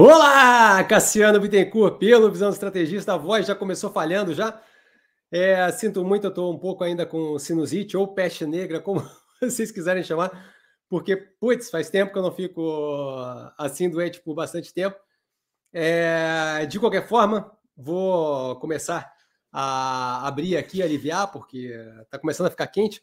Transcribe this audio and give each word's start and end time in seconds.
Olá, 0.00 0.84
Cassiano 0.84 1.40
Bittencourt, 1.40 1.98
pelo 1.98 2.30
Visão 2.30 2.50
Estrategista, 2.50 3.14
a 3.14 3.16
voz 3.16 3.48
já 3.48 3.54
começou 3.56 3.90
falhando 3.90 4.32
já. 4.32 4.62
É, 5.28 5.72
sinto 5.72 6.04
muito, 6.04 6.22
eu 6.22 6.28
estou 6.28 6.54
um 6.54 6.56
pouco 6.56 6.84
ainda 6.84 7.04
com 7.04 7.36
sinusite 7.36 7.96
ou 7.96 8.06
peste 8.14 8.46
negra, 8.46 8.80
como 8.80 9.02
vocês 9.42 9.72
quiserem 9.72 10.04
chamar, 10.04 10.54
porque, 10.88 11.16
putz, 11.16 11.68
faz 11.68 11.90
tempo 11.90 12.12
que 12.12 12.18
eu 12.18 12.22
não 12.22 12.30
fico 12.30 12.62
assim 13.58 13.90
doente 13.90 14.20
por 14.20 14.36
bastante 14.36 14.72
tempo. 14.72 14.96
É, 15.72 16.64
de 16.66 16.78
qualquer 16.78 17.08
forma, 17.08 17.50
vou 17.76 18.54
começar 18.60 19.12
a 19.52 20.28
abrir 20.28 20.56
aqui, 20.56 20.80
aliviar, 20.80 21.32
porque 21.32 21.74
está 22.02 22.20
começando 22.20 22.46
a 22.46 22.50
ficar 22.50 22.68
quente 22.68 23.02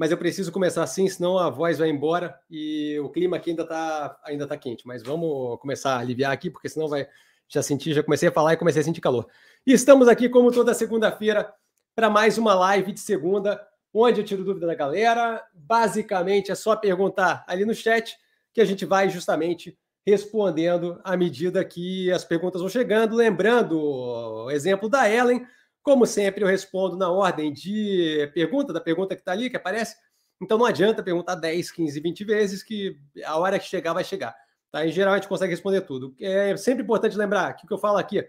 mas 0.00 0.10
eu 0.10 0.16
preciso 0.16 0.50
começar 0.50 0.82
assim, 0.82 1.06
senão 1.10 1.36
a 1.36 1.50
voz 1.50 1.76
vai 1.76 1.90
embora 1.90 2.40
e 2.50 2.98
o 3.00 3.10
clima 3.10 3.36
aqui 3.36 3.50
ainda 3.50 3.64
está 3.64 4.18
ainda 4.24 4.46
tá 4.46 4.56
quente. 4.56 4.86
Mas 4.86 5.02
vamos 5.02 5.60
começar 5.60 5.96
a 5.96 5.98
aliviar 5.98 6.32
aqui, 6.32 6.48
porque 6.48 6.70
senão 6.70 6.88
vai 6.88 7.06
já 7.46 7.62
sentir, 7.62 7.92
já 7.92 8.02
comecei 8.02 8.30
a 8.30 8.32
falar 8.32 8.54
e 8.54 8.56
comecei 8.56 8.80
a 8.80 8.84
sentir 8.86 9.02
calor. 9.02 9.26
E 9.66 9.74
estamos 9.74 10.08
aqui, 10.08 10.30
como 10.30 10.50
toda 10.50 10.72
segunda-feira, 10.72 11.52
para 11.94 12.08
mais 12.08 12.38
uma 12.38 12.54
live 12.54 12.92
de 12.92 13.00
segunda, 13.00 13.60
onde 13.92 14.22
eu 14.22 14.24
tiro 14.24 14.42
dúvida 14.42 14.66
da 14.66 14.74
galera. 14.74 15.44
Basicamente 15.52 16.50
é 16.50 16.54
só 16.54 16.74
perguntar 16.74 17.44
ali 17.46 17.66
no 17.66 17.74
chat 17.74 18.16
que 18.54 18.62
a 18.62 18.64
gente 18.64 18.86
vai 18.86 19.10
justamente 19.10 19.78
respondendo 20.06 20.98
à 21.04 21.14
medida 21.14 21.62
que 21.62 22.10
as 22.10 22.24
perguntas 22.24 22.62
vão 22.62 22.70
chegando. 22.70 23.14
Lembrando 23.14 23.78
o 23.78 24.50
exemplo 24.50 24.88
da 24.88 25.06
Ellen 25.10 25.46
como 25.82 26.06
sempre, 26.06 26.42
eu 26.44 26.48
respondo 26.48 26.96
na 26.96 27.10
ordem 27.10 27.52
de 27.52 28.30
pergunta, 28.34 28.72
da 28.72 28.80
pergunta 28.80 29.14
que 29.14 29.22
está 29.22 29.32
ali, 29.32 29.48
que 29.48 29.56
aparece. 29.56 29.96
Então 30.40 30.56
não 30.58 30.64
adianta 30.64 31.02
perguntar 31.02 31.34
10, 31.34 31.70
15, 31.70 32.00
20 32.00 32.24
vezes, 32.24 32.62
que 32.62 32.98
a 33.24 33.36
hora 33.38 33.58
que 33.58 33.66
chegar 33.66 33.92
vai 33.92 34.04
chegar. 34.04 34.34
Tá? 34.70 34.86
Em 34.86 34.90
geral, 34.90 35.14
a 35.14 35.16
gente 35.16 35.28
consegue 35.28 35.52
responder 35.52 35.82
tudo. 35.82 36.14
É 36.20 36.56
sempre 36.56 36.82
importante 36.82 37.16
lembrar 37.16 37.54
que 37.54 37.64
o 37.64 37.68
que 37.68 37.74
eu 37.74 37.78
falo 37.78 37.98
aqui 37.98 38.24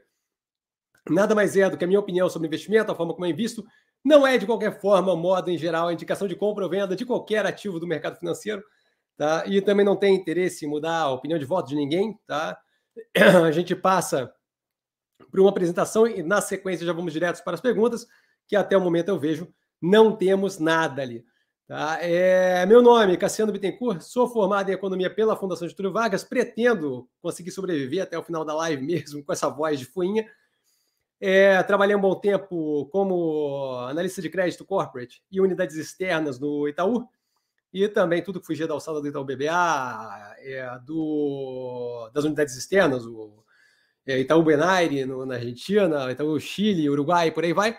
nada 1.09 1.33
mais 1.33 1.55
é 1.55 1.69
do 1.69 1.77
que 1.77 1.83
a 1.83 1.87
minha 1.87 1.99
opinião 1.99 2.29
sobre 2.29 2.47
investimento, 2.47 2.91
a 2.91 2.95
forma 2.95 3.13
como 3.13 3.25
eu 3.25 3.29
invisto. 3.29 3.65
Não 4.03 4.25
é, 4.25 4.37
de 4.37 4.45
qualquer 4.45 4.79
forma, 4.79 5.15
modo 5.15 5.49
em 5.49 5.57
geral, 5.57 5.87
a 5.87 5.93
indicação 5.93 6.27
de 6.27 6.35
compra 6.35 6.63
ou 6.63 6.69
venda 6.69 6.95
de 6.95 7.05
qualquer 7.05 7.45
ativo 7.45 7.79
do 7.79 7.87
mercado 7.87 8.17
financeiro. 8.17 8.63
Tá? 9.15 9.43
E 9.45 9.61
também 9.61 9.85
não 9.85 9.95
tem 9.95 10.15
interesse 10.15 10.65
em 10.65 10.69
mudar 10.69 11.01
a 11.01 11.11
opinião 11.11 11.37
de 11.37 11.45
voto 11.45 11.69
de 11.69 11.75
ninguém. 11.75 12.17
Tá? 12.25 12.57
A 13.45 13.51
gente 13.51 13.75
passa 13.75 14.33
para 15.29 15.41
uma 15.41 15.49
apresentação 15.49 16.07
e 16.07 16.23
na 16.23 16.41
sequência 16.41 16.85
já 16.85 16.93
vamos 16.93 17.13
direto 17.13 17.43
para 17.43 17.53
as 17.53 17.61
perguntas, 17.61 18.07
que 18.47 18.55
até 18.55 18.77
o 18.77 18.81
momento 18.81 19.09
eu 19.09 19.19
vejo 19.19 19.47
não 19.81 20.15
temos 20.15 20.59
nada 20.59 21.01
ali. 21.01 21.25
Tá? 21.67 21.97
É, 22.01 22.65
meu 22.65 22.81
nome, 22.81 23.17
Cassiano 23.17 23.51
Bittencourt, 23.51 24.01
sou 24.01 24.27
formado 24.27 24.69
em 24.69 24.73
Economia 24.73 25.09
pela 25.09 25.37
Fundação 25.37 25.67
Getúlio 25.67 25.91
Vargas, 25.91 26.23
pretendo 26.23 27.09
conseguir 27.21 27.51
sobreviver 27.51 28.03
até 28.03 28.17
o 28.17 28.23
final 28.23 28.43
da 28.43 28.53
live 28.53 28.85
mesmo 28.85 29.23
com 29.25 29.31
essa 29.31 29.49
voz 29.49 29.79
de 29.79 29.85
fuinha. 29.85 30.29
É, 31.19 31.61
trabalhei 31.63 31.95
um 31.95 32.01
bom 32.01 32.15
tempo 32.15 32.87
como 32.91 33.85
analista 33.87 34.21
de 34.21 34.29
crédito 34.29 34.65
corporate 34.65 35.23
e 35.31 35.39
unidades 35.39 35.77
externas 35.77 36.39
no 36.39 36.67
Itaú, 36.67 37.07
e 37.73 37.87
também 37.87 38.21
tudo 38.21 38.41
que 38.41 38.47
fugia 38.47 38.67
da 38.67 38.73
alçada 38.73 38.99
do 38.99 39.07
Itaú 39.07 39.23
BBA, 39.23 40.35
é, 40.39 40.79
do, 40.83 42.09
das 42.13 42.25
unidades 42.25 42.57
externas, 42.57 43.05
o 43.05 43.40
é, 44.11 44.19
Itaú 44.19 44.43
Benaire 44.43 45.05
no, 45.05 45.25
na 45.25 45.35
Argentina, 45.35 46.11
Itaú 46.11 46.39
Chile, 46.39 46.89
Uruguai, 46.89 47.31
por 47.31 47.43
aí 47.43 47.53
vai. 47.53 47.77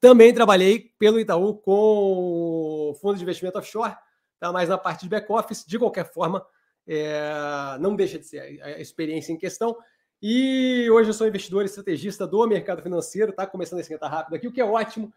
Também 0.00 0.34
trabalhei 0.34 0.92
pelo 0.98 1.18
Itaú 1.18 1.54
com 1.54 2.94
fundo 3.00 3.16
de 3.16 3.22
investimento 3.22 3.58
offshore, 3.58 3.94
tá? 4.38 4.52
mas 4.52 4.68
na 4.68 4.76
parte 4.76 5.02
de 5.02 5.08
back-office, 5.08 5.64
de 5.66 5.78
qualquer 5.78 6.12
forma, 6.12 6.44
é, 6.86 7.78
não 7.80 7.94
deixa 7.94 8.18
de 8.18 8.26
ser 8.26 8.60
a 8.62 8.80
experiência 8.80 9.32
em 9.32 9.38
questão. 9.38 9.76
E 10.22 10.86
hoje 10.90 11.08
eu 11.08 11.14
sou 11.14 11.26
investidor 11.26 11.64
estrategista 11.64 12.26
do 12.26 12.46
mercado 12.46 12.82
financeiro, 12.82 13.32
tá 13.32 13.46
começando 13.46 13.78
a 13.78 13.82
esquentar 13.82 14.10
rápido 14.10 14.34
aqui, 14.34 14.46
o 14.46 14.52
que 14.52 14.60
é 14.60 14.64
ótimo, 14.64 15.10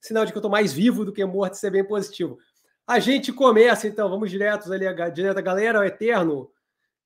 sinal 0.00 0.24
de 0.24 0.32
que 0.32 0.38
eu 0.38 0.40
estou 0.40 0.50
mais 0.50 0.72
vivo 0.72 1.04
do 1.04 1.12
que 1.12 1.24
morto, 1.24 1.54
isso 1.54 1.66
é 1.66 1.70
bem 1.70 1.84
positivo. 1.84 2.38
A 2.84 2.98
gente 2.98 3.32
começa, 3.32 3.86
então, 3.86 4.08
vamos 4.08 4.30
diretos 4.30 4.72
ali, 4.72 4.86
direto 5.12 5.38
a 5.38 5.42
galera, 5.42 5.80
o 5.80 5.84
Eterno, 5.84 6.50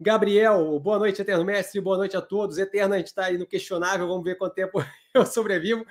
Gabriel, 0.03 0.81
boa 0.81 0.99
noite, 0.99 1.23
Eterno 1.23 1.45
Mestre, 1.45 1.81
boa 1.81 1.97
noite 1.97 2.17
a 2.17 2.21
todos. 2.21 2.59
Eterno, 2.59 2.95
a 2.95 2.99
gente 2.99 3.07
está 3.07 3.27
aí 3.27 3.39
no 3.39 3.47
questionável, 3.47 4.09
vamos 4.09 4.25
ver 4.25 4.37
quanto 4.37 4.55
tempo 4.55 4.85
eu 5.15 5.25
sobrevivo. 5.25 5.87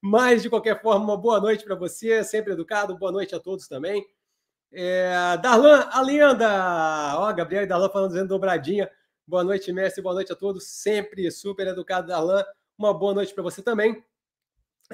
Mas, 0.00 0.42
de 0.42 0.50
qualquer 0.50 0.82
forma, 0.82 1.04
uma 1.04 1.16
boa 1.16 1.40
noite 1.40 1.64
para 1.64 1.76
você, 1.76 2.24
sempre 2.24 2.54
educado, 2.54 2.98
boa 2.98 3.12
noite 3.12 3.36
a 3.36 3.38
todos 3.38 3.68
também. 3.68 4.04
É, 4.72 5.36
Darlan, 5.40 5.88
a 5.92 6.00
lenda! 6.00 7.14
Ó, 7.18 7.32
Gabriel 7.32 7.62
e 7.62 7.66
Darlan 7.66 7.88
falando, 7.88 8.10
dizendo 8.10 8.28
dobradinha. 8.28 8.90
Boa 9.24 9.44
noite, 9.44 9.72
mestre, 9.72 10.02
boa 10.02 10.16
noite 10.16 10.32
a 10.32 10.36
todos. 10.36 10.66
Sempre 10.66 11.30
super 11.30 11.68
educado, 11.68 12.08
Darlan. 12.08 12.44
Uma 12.76 12.92
boa 12.92 13.14
noite 13.14 13.32
para 13.32 13.44
você 13.44 13.62
também. 13.62 14.04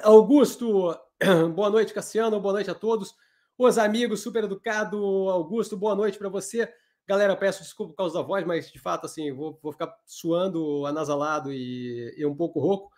Augusto, 0.02 0.94
boa 1.54 1.70
noite, 1.70 1.94
Cassiano, 1.94 2.38
boa 2.38 2.52
noite 2.52 2.70
a 2.70 2.74
todos. 2.74 3.14
Os 3.56 3.78
amigos, 3.78 4.20
super 4.20 4.44
educado, 4.44 4.98
Augusto, 5.30 5.74
boa 5.74 5.94
noite 5.94 6.18
para 6.18 6.28
você. 6.28 6.70
Galera, 7.08 7.34
peço 7.34 7.62
desculpa 7.62 7.92
por 7.92 7.96
causa 7.96 8.18
da 8.18 8.22
voz, 8.22 8.44
mas 8.44 8.70
de 8.70 8.78
fato, 8.78 9.06
assim, 9.06 9.32
vou, 9.32 9.58
vou 9.62 9.72
ficar 9.72 9.96
suando, 10.04 10.84
anasalado 10.84 11.50
e, 11.50 12.14
e 12.18 12.26
um 12.26 12.36
pouco 12.36 12.60
rouco. 12.60 12.92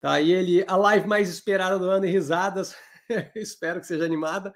Tá? 0.00 0.20
E 0.20 0.30
ele, 0.30 0.64
a 0.68 0.76
live 0.76 1.08
mais 1.08 1.28
esperada 1.28 1.76
do 1.76 1.90
ano 1.90 2.06
e 2.06 2.08
risadas. 2.08 2.76
Espero 3.34 3.80
que 3.80 3.86
seja 3.88 4.04
animada. 4.04 4.54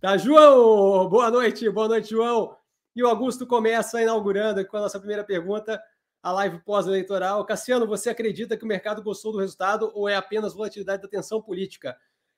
Tá, 0.00 0.16
João, 0.16 1.08
boa 1.08 1.32
noite, 1.32 1.68
boa 1.68 1.88
noite, 1.88 2.10
João. 2.10 2.56
E 2.94 3.02
o 3.02 3.08
Augusto 3.08 3.44
começa 3.44 4.00
inaugurando 4.00 4.64
com 4.68 4.76
a 4.76 4.82
nossa 4.82 5.00
primeira 5.00 5.24
pergunta, 5.24 5.82
a 6.22 6.30
live 6.30 6.60
pós-eleitoral. 6.60 7.44
Cassiano, 7.44 7.88
você 7.88 8.08
acredita 8.08 8.56
que 8.56 8.64
o 8.64 8.68
mercado 8.68 9.02
gostou 9.02 9.32
do 9.32 9.40
resultado 9.40 9.90
ou 9.96 10.08
é 10.08 10.14
apenas 10.14 10.54
volatilidade 10.54 11.02
da 11.02 11.08
tensão 11.08 11.42
política? 11.42 11.96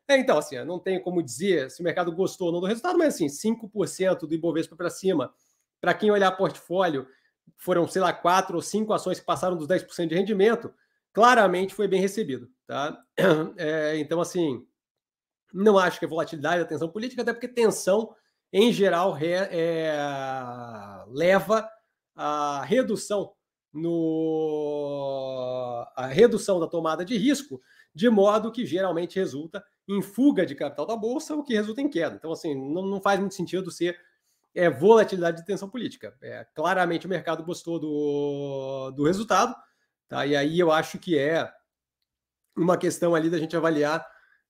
É, 0.09 0.16
então, 0.16 0.38
assim, 0.38 0.56
não 0.65 0.78
tenho 0.78 1.03
como 1.03 1.22
dizer 1.22 1.71
se 1.71 1.83
o 1.83 1.84
mercado 1.84 2.10
gostou 2.10 2.47
ou 2.47 2.54
não 2.54 2.60
do 2.60 2.66
resultado, 2.66 2.97
mas 2.97 3.16
assim, 3.16 3.27
5% 3.27 4.21
do 4.21 4.33
Ibovespa 4.33 4.75
para 4.75 4.88
cima 4.88 5.31
para 5.81 5.95
quem 5.95 6.11
olhar 6.11 6.31
portfólio, 6.33 7.07
foram, 7.57 7.87
sei 7.87 8.03
lá, 8.03 8.13
quatro 8.13 8.57
ou 8.57 8.63
cinco 8.63 8.93
ações 8.93 9.21
que 9.21 9.27
passaram 9.27 9.57
dos 9.57 9.69
10% 9.69 10.09
de 10.09 10.15
rendimento, 10.15 10.73
claramente 11.13 11.75
foi 11.75 11.89
bem 11.89 12.01
recebido. 12.01 12.49
Tá? 12.67 12.99
É, 13.57 13.99
então, 13.99 14.21
assim, 14.21 14.67
não 15.53 15.79
acho 15.79 15.99
que 15.99 16.05
é 16.05 16.09
volatilidade, 16.09 16.63
a 16.63 16.67
tensão 16.67 16.89
política, 16.89 17.23
até 17.23 17.33
porque 17.33 17.49
tensão, 17.49 18.15
em 18.53 18.73
geral, 18.73 19.13
re, 19.13 19.33
é, 19.33 19.97
leva 21.09 21.69
à 22.15 22.63
redução 22.65 23.33
no 23.73 25.07
a 25.97 26.07
redução 26.07 26.59
da 26.59 26.67
tomada 26.67 27.05
de 27.05 27.17
risco, 27.17 27.61
de 27.95 28.09
modo 28.09 28.51
que 28.53 28.65
geralmente 28.67 29.19
resulta 29.19 29.63
em 29.89 30.03
fuga 30.03 30.45
de 30.45 30.55
capital 30.55 30.87
da 30.87 30.97
bolsa, 30.97 31.35
o 31.35 31.43
que 31.43 31.55
resulta 31.55 31.81
em 31.81 31.89
queda. 31.89 32.17
Então, 32.17 32.33
assim, 32.33 32.55
não, 32.55 32.85
não 32.87 33.01
faz 33.01 33.21
muito 33.21 33.35
sentido 33.35 33.71
ser 33.71 33.99
é 34.56 34.71
volatilidade 34.71 35.37
de 35.39 35.44
tensão 35.44 35.69
política. 35.69 36.17
É, 36.22 36.47
claramente 36.55 37.06
o 37.06 37.11
mercado 37.11 37.44
gostou 37.44 37.78
do, 37.78 38.91
do 38.93 39.05
resultado, 39.05 39.55
tá? 40.09 40.25
E 40.25 40.34
aí 40.34 40.59
eu 40.59 40.72
acho 40.72 40.99
que 40.99 41.19
é 41.19 41.53
uma 42.56 42.78
questão 42.78 43.15
ali 43.15 43.28
da 43.28 43.39
gente 43.39 43.55
avaliar 43.55 44.05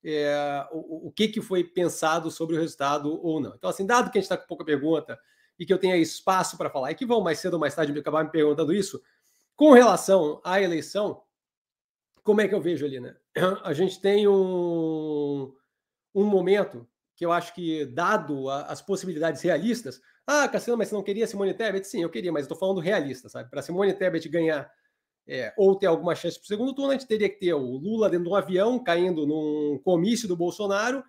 é, 0.05 0.65
o, 0.71 1.09
o 1.09 1.13
que, 1.13 1.27
que 1.27 1.43
foi 1.43 1.65
pensado 1.65 2.31
sobre 2.31 2.55
o 2.55 2.59
resultado 2.59 3.21
ou 3.21 3.41
não. 3.41 3.57
Então, 3.57 3.69
assim, 3.69 3.85
dado 3.85 4.11
que 4.11 4.19
a 4.19 4.21
gente 4.21 4.31
está 4.31 4.37
com 4.37 4.47
pouca 4.47 4.65
pergunta 4.65 5.19
e 5.59 5.67
que 5.67 5.73
eu 5.73 5.79
tenha 5.79 5.97
espaço 5.97 6.57
para 6.57 6.71
falar, 6.71 6.93
e 6.93 6.95
que 6.95 7.05
vão 7.05 7.21
mais 7.21 7.41
cedo 7.41 7.55
ou 7.55 7.61
mais 7.61 7.75
tarde 7.75 7.93
me 7.93 7.99
acabar 7.99 8.23
me 8.23 8.31
perguntando 8.31 8.73
isso, 8.73 9.03
com 9.57 9.73
relação 9.73 10.41
à 10.45 10.61
eleição, 10.61 11.23
como 12.23 12.43
é 12.43 12.47
que 12.47 12.55
eu 12.55 12.61
vejo 12.61 12.85
ali, 12.85 13.01
né? 13.01 13.17
A 13.65 13.73
gente 13.73 14.01
tem 14.01 14.29
um, 14.29 15.53
um 16.15 16.25
momento 16.25 16.87
que 17.17 17.25
eu 17.25 17.33
acho 17.33 17.55
que, 17.55 17.87
dado 17.87 18.49
a, 18.51 18.67
as 18.67 18.81
possibilidades 18.83 19.43
realistas, 19.43 20.01
ah, 20.27 20.49
Cassiano, 20.49 20.77
mas 20.77 20.89
você 20.89 20.95
não 20.95 21.03
queria 21.03 21.27
Simone 21.27 21.55
Tebet? 21.55 21.87
Sim, 21.87 22.03
eu 22.03 22.11
queria, 22.11 22.33
mas 22.33 22.43
estou 22.43 22.57
falando 22.57 22.81
realista, 22.81 23.29
sabe? 23.29 23.49
Para 23.49 23.63
Simone 23.63 23.95
Tebet 23.95 24.29
ganhar 24.29 24.71
é, 25.27 25.53
ou 25.57 25.75
ter 25.77 25.87
alguma 25.87 26.15
chance 26.15 26.39
para 26.39 26.45
o 26.45 26.49
segundo 26.49 26.75
turno, 26.75 26.91
a 26.91 26.95
gente 26.95 27.07
teria 27.07 27.29
que 27.29 27.39
ter 27.39 27.55
o 27.55 27.77
Lula 27.77 28.09
dentro 28.09 28.27
de 28.27 28.31
um 28.31 28.37
avião, 28.37 28.83
caindo 28.83 29.27
num 29.27 29.81
comício 29.83 30.29
do 30.29 30.37
Bolsonaro, 30.37 31.03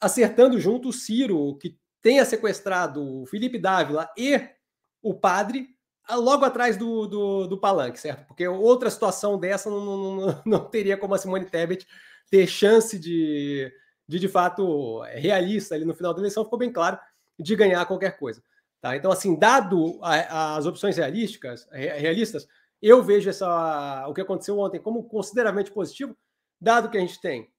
acertando 0.00 0.60
junto 0.60 0.88
o 0.88 0.92
Ciro, 0.92 1.56
que 1.58 1.78
tenha 2.02 2.24
sequestrado 2.24 3.02
o 3.02 3.26
Felipe 3.26 3.58
Dávila 3.58 4.10
e 4.16 4.40
o 5.02 5.14
padre, 5.14 5.68
logo 6.10 6.44
atrás 6.44 6.76
do, 6.76 7.06
do, 7.06 7.46
do 7.46 7.58
palanque, 7.58 7.98
certo? 7.98 8.26
Porque 8.26 8.46
outra 8.46 8.90
situação 8.90 9.38
dessa 9.38 9.70
não, 9.70 9.84
não, 9.84 10.42
não, 10.44 10.70
teria 10.70 10.96
como 10.96 11.14
a 11.14 11.18
Simone 11.18 11.46
Tebet 11.46 11.86
ter 12.30 12.46
chance 12.46 12.98
de, 12.98 13.72
de 14.08 14.18
de 14.18 14.28
fato 14.28 15.00
realista 15.14 15.74
ali 15.74 15.84
no 15.84 15.94
final 15.94 16.14
da 16.14 16.20
eleição, 16.20 16.44
ficou 16.44 16.58
bem 16.58 16.72
claro 16.72 16.98
de 17.38 17.56
ganhar 17.56 17.84
qualquer 17.86 18.18
coisa. 18.18 18.42
Tá? 18.80 18.96
Então, 18.96 19.10
assim, 19.10 19.36
dado 19.36 19.98
a, 20.02 20.56
as 20.56 20.66
opções 20.66 20.96
realísticas, 20.96 21.68
realistas, 21.72 22.46
eu 22.80 23.02
vejo 23.02 23.28
essa, 23.28 24.06
o 24.08 24.14
que 24.14 24.20
aconteceu 24.20 24.58
ontem 24.58 24.80
como 24.80 25.04
consideravelmente 25.04 25.70
positivo, 25.70 26.16
dado 26.60 26.90
que 26.90 26.96
a 26.96 27.00
gente 27.00 27.20
tem 27.20 27.50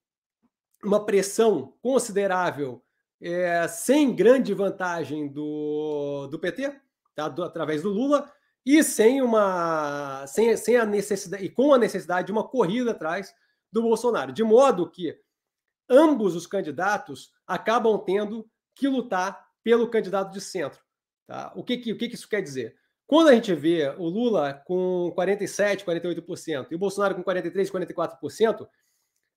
uma 0.83 1.05
pressão 1.05 1.73
considerável, 1.81 2.81
é, 3.19 3.67
sem 3.67 4.15
grande 4.15 4.53
vantagem 4.53 5.27
do, 5.27 6.27
do 6.27 6.39
PT, 6.39 6.79
tá? 7.15 7.27
do, 7.27 7.43
através 7.43 7.81
do 7.81 7.89
Lula, 7.89 8.31
e 8.65 8.83
sem 8.83 9.21
uma 9.21 10.25
sem, 10.27 10.55
sem 10.57 10.75
a 10.75 10.85
necessidade 10.85 11.43
e 11.43 11.49
com 11.49 11.73
a 11.73 11.77
necessidade 11.77 12.27
de 12.27 12.31
uma 12.31 12.43
corrida 12.43 12.91
atrás 12.91 13.33
do 13.71 13.81
Bolsonaro, 13.81 14.31
de 14.31 14.43
modo 14.43 14.89
que 14.89 15.17
ambos 15.89 16.35
os 16.35 16.47
candidatos 16.47 17.31
acabam 17.45 17.97
tendo 18.03 18.49
que 18.75 18.87
lutar 18.87 19.45
pelo 19.63 19.89
candidato 19.89 20.31
de 20.31 20.41
centro. 20.41 20.79
Tá? 21.25 21.51
O, 21.55 21.63
que, 21.63 21.77
que, 21.77 21.91
o 21.91 21.97
que, 21.97 22.07
que 22.07 22.15
isso 22.15 22.29
quer 22.29 22.41
dizer? 22.41 22.75
Quando 23.05 23.29
a 23.29 23.33
gente 23.33 23.53
vê 23.55 23.89
o 23.97 24.07
Lula 24.07 24.61
com 24.65 25.13
47%, 25.17 25.83
48% 25.83 26.67
e 26.71 26.75
o 26.75 26.79
Bolsonaro 26.79 27.15
com 27.15 27.23
43%, 27.23 27.71
44%, 27.71 28.67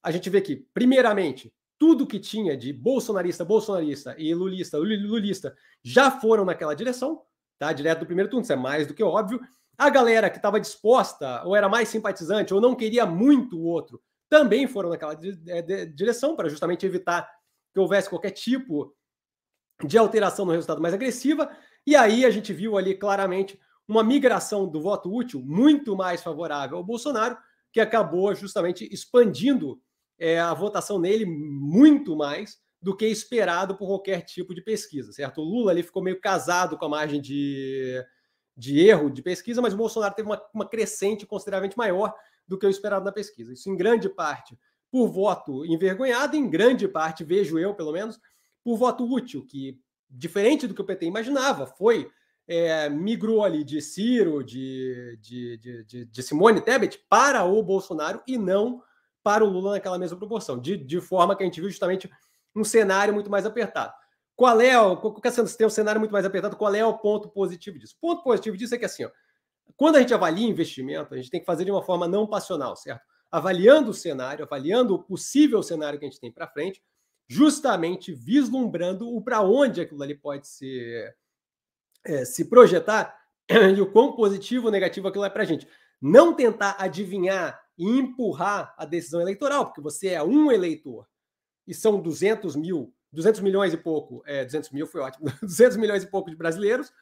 a 0.03 0.11
gente 0.11 0.29
vê 0.29 0.41
que, 0.41 0.57
primeiramente, 0.75 1.53
tudo 1.79 2.07
que 2.07 2.19
tinha 2.19 2.57
de 2.57 2.73
bolsonarista, 2.73 3.45
bolsonarista 3.45 4.15
e 4.19 4.35
lulista, 4.35 4.77
lulista 4.77 5.57
já 5.83 6.11
foram 6.11 6.45
naquela 6.45 6.75
direção, 6.75 7.23
tá? 7.59 7.73
Direto 7.73 8.01
do 8.01 8.07
primeiro 8.07 8.29
turno, 8.29 8.43
isso 8.43 8.53
é 8.53 8.57
mais 8.57 8.87
do 8.87 8.95
que 8.95 9.03
óbvio. 9.03 9.41
A 9.79 9.89
galera 9.89 10.29
que 10.29 10.37
estava 10.37 10.61
disposta, 10.61 11.43
ou 11.45 11.57
era 11.57 11.69
mais 11.69 11.89
simpatizante, 11.89 12.53
ou 12.53 12.61
não 12.61 12.75
queria 12.75 13.07
muito 13.07 13.59
o 13.59 13.65
outro, 13.65 14.03
também 14.31 14.69
foram 14.69 14.89
naquela 14.89 15.19
é, 15.49 15.87
direção, 15.87 16.37
para 16.37 16.49
justamente 16.49 16.87
evitar 16.87 17.29
que 17.75 17.81
houvesse 17.81 18.09
qualquer 18.09 18.31
tipo 18.31 18.95
de 19.85 19.99
alteração 19.99 20.47
no 20.47 20.53
resultado 20.53 20.81
mais 20.81 20.95
agressiva. 20.95 21.51
E 21.87 21.97
aí 21.97 22.25
a 22.25 22.31
gente 22.31 22.53
viu 22.53 22.79
ali 22.79 22.95
claramente 22.95 23.61
uma 23.89 24.05
migração 24.05 24.69
do 24.69 24.81
voto 24.81 25.13
útil 25.13 25.43
muito 25.45 25.97
mais 25.97 26.23
favorável 26.23 26.77
ao 26.79 26.85
Bolsonaro, 26.85 27.37
que 27.73 27.81
acabou 27.81 28.33
justamente 28.35 28.89
expandindo 28.93 29.83
é, 30.17 30.39
a 30.39 30.55
votação 30.55 30.99
nele 30.99 31.27
muito 31.27 32.17
mais 32.17 32.59
do 32.81 32.97
que 32.97 33.07
esperado 33.07 33.77
por 33.77 33.89
qualquer 33.89 34.23
tipo 34.23 34.55
de 34.55 34.63
pesquisa, 34.63 35.13
certo? 35.13 35.41
O 35.41 35.45
Lula 35.45 35.73
ali 35.73 35.83
ficou 35.83 36.03
meio 36.03 36.21
casado 36.21 36.79
com 36.79 36.85
a 36.85 36.89
margem 36.89 37.21
de, 37.21 38.01
de 38.57 38.79
erro 38.79 39.11
de 39.11 39.23
pesquisa, 39.23 39.61
mas 39.61 39.75
o 39.75 39.77
Bolsonaro 39.77 40.15
teve 40.15 40.29
uma, 40.29 40.41
uma 40.55 40.69
crescente 40.69 41.27
consideravelmente 41.27 41.77
maior 41.77 42.15
do 42.51 42.59
que 42.59 42.67
o 42.67 42.71
esperado 42.71 43.05
na 43.05 43.13
pesquisa. 43.13 43.53
Isso 43.53 43.71
em 43.71 43.77
grande 43.77 44.09
parte 44.09 44.59
por 44.91 45.07
voto 45.07 45.65
envergonhado, 45.65 46.37
em 46.37 46.51
grande 46.51 46.89
parte, 46.89 47.23
vejo 47.23 47.57
eu 47.57 47.73
pelo 47.75 47.93
menos, 47.93 48.19
por 48.65 48.77
voto 48.77 49.05
útil, 49.05 49.47
que 49.47 49.79
diferente 50.09 50.67
do 50.67 50.75
que 50.75 50.83
o 50.83 50.85
PT 50.85 51.07
imaginava, 51.07 51.65
foi 51.65 52.11
é, 52.49 52.89
migrou 52.91 53.45
ali 53.45 53.63
de 53.63 53.81
Ciro, 53.81 54.43
de, 54.43 55.17
de, 55.21 55.85
de, 55.85 56.05
de, 56.07 56.23
Simone 56.25 56.61
Tebet 56.61 57.01
para 57.09 57.45
o 57.45 57.63
Bolsonaro 57.63 58.21
e 58.27 58.37
não 58.37 58.83
para 59.23 59.45
o 59.45 59.49
Lula 59.49 59.73
naquela 59.73 59.97
mesma 59.97 60.19
proporção, 60.19 60.59
de, 60.59 60.77
de 60.77 61.01
forma 61.01 61.37
que 61.37 61.45
a 61.45 61.47
gente 61.47 61.61
viu 61.61 61.71
justamente 61.71 62.11
um 62.57 62.65
cenário 62.65 63.15
muito 63.15 63.31
mais 63.31 63.47
apertado. 63.47 63.93
Qual 64.35 64.61
é 64.61 64.81
o. 64.81 65.01
Se 65.31 65.57
tem 65.57 65.67
um 65.69 65.71
cenário 65.71 66.01
muito 66.01 66.11
mais 66.11 66.25
apertado, 66.25 66.57
qual 66.57 66.75
é 66.75 66.85
o 66.85 66.99
ponto 66.99 67.29
positivo 67.29 67.79
disso? 67.79 67.95
O 68.01 68.09
ponto 68.09 68.25
positivo 68.25 68.57
disso 68.57 68.75
é 68.75 68.79
que 68.79 68.87
assim, 68.87 69.05
ó, 69.05 69.11
quando 69.77 69.97
a 69.97 70.01
gente 70.01 70.15
avalia 70.15 70.49
investimento, 70.49 71.15
a 71.15 71.17
gente 71.17 71.31
tem 71.31 71.41
que 71.41 71.47
fazer 71.47 71.65
de 71.65 71.71
uma 71.71 71.83
forma 71.83 72.07
não 72.09 72.27
passional, 72.27 72.77
certo? 72.77 73.03
Avaliando 73.31 73.91
o 73.91 73.95
cenário, 73.95 74.45
avaliando 74.45 74.95
o 74.95 75.03
possível 75.03 75.63
cenário 75.63 75.99
que 75.99 76.05
a 76.05 76.09
gente 76.09 76.21
tem 76.21 76.33
para 76.33 76.49
frente, 76.49 76.83
justamente 77.29 78.13
vislumbrando 78.13 79.09
o 79.09 79.23
para 79.23 79.41
onde 79.41 79.81
aquilo 79.81 80.03
ali 80.03 80.17
pode 80.17 80.49
ser, 80.49 81.15
é, 82.05 82.25
se 82.25 82.47
projetar 82.47 83.17
e 83.49 83.81
o 83.81 83.91
quão 83.91 84.17
positivo 84.17 84.67
ou 84.67 84.73
negativo 84.73 85.07
aquilo 85.07 85.25
é 85.25 85.31
para 85.31 85.43
a 85.43 85.47
gente. 85.47 85.69
Não 86.01 86.35
tentar 86.35 86.77
adivinhar 86.79 87.61
e 87.79 87.87
empurrar 87.87 88.75
a 88.77 88.85
decisão 88.85 89.21
eleitoral, 89.21 89.67
porque 89.67 89.81
você 89.81 90.09
é 90.09 90.23
um 90.23 90.51
eleitor 90.51 91.07
e 91.67 91.73
são 91.73 92.01
200 92.01 92.57
mil, 92.57 92.93
200 93.13 93.41
milhões 93.41 93.73
e 93.73 93.77
pouco, 93.77 94.23
é, 94.27 94.45
200 94.45 94.71
mil 94.71 94.87
foi 94.87 95.01
ótimo, 95.01 95.27
200 95.41 95.77
milhões 95.77 96.03
e 96.03 96.07
pouco 96.07 96.31
de 96.31 96.37
brasileiros, 96.37 96.93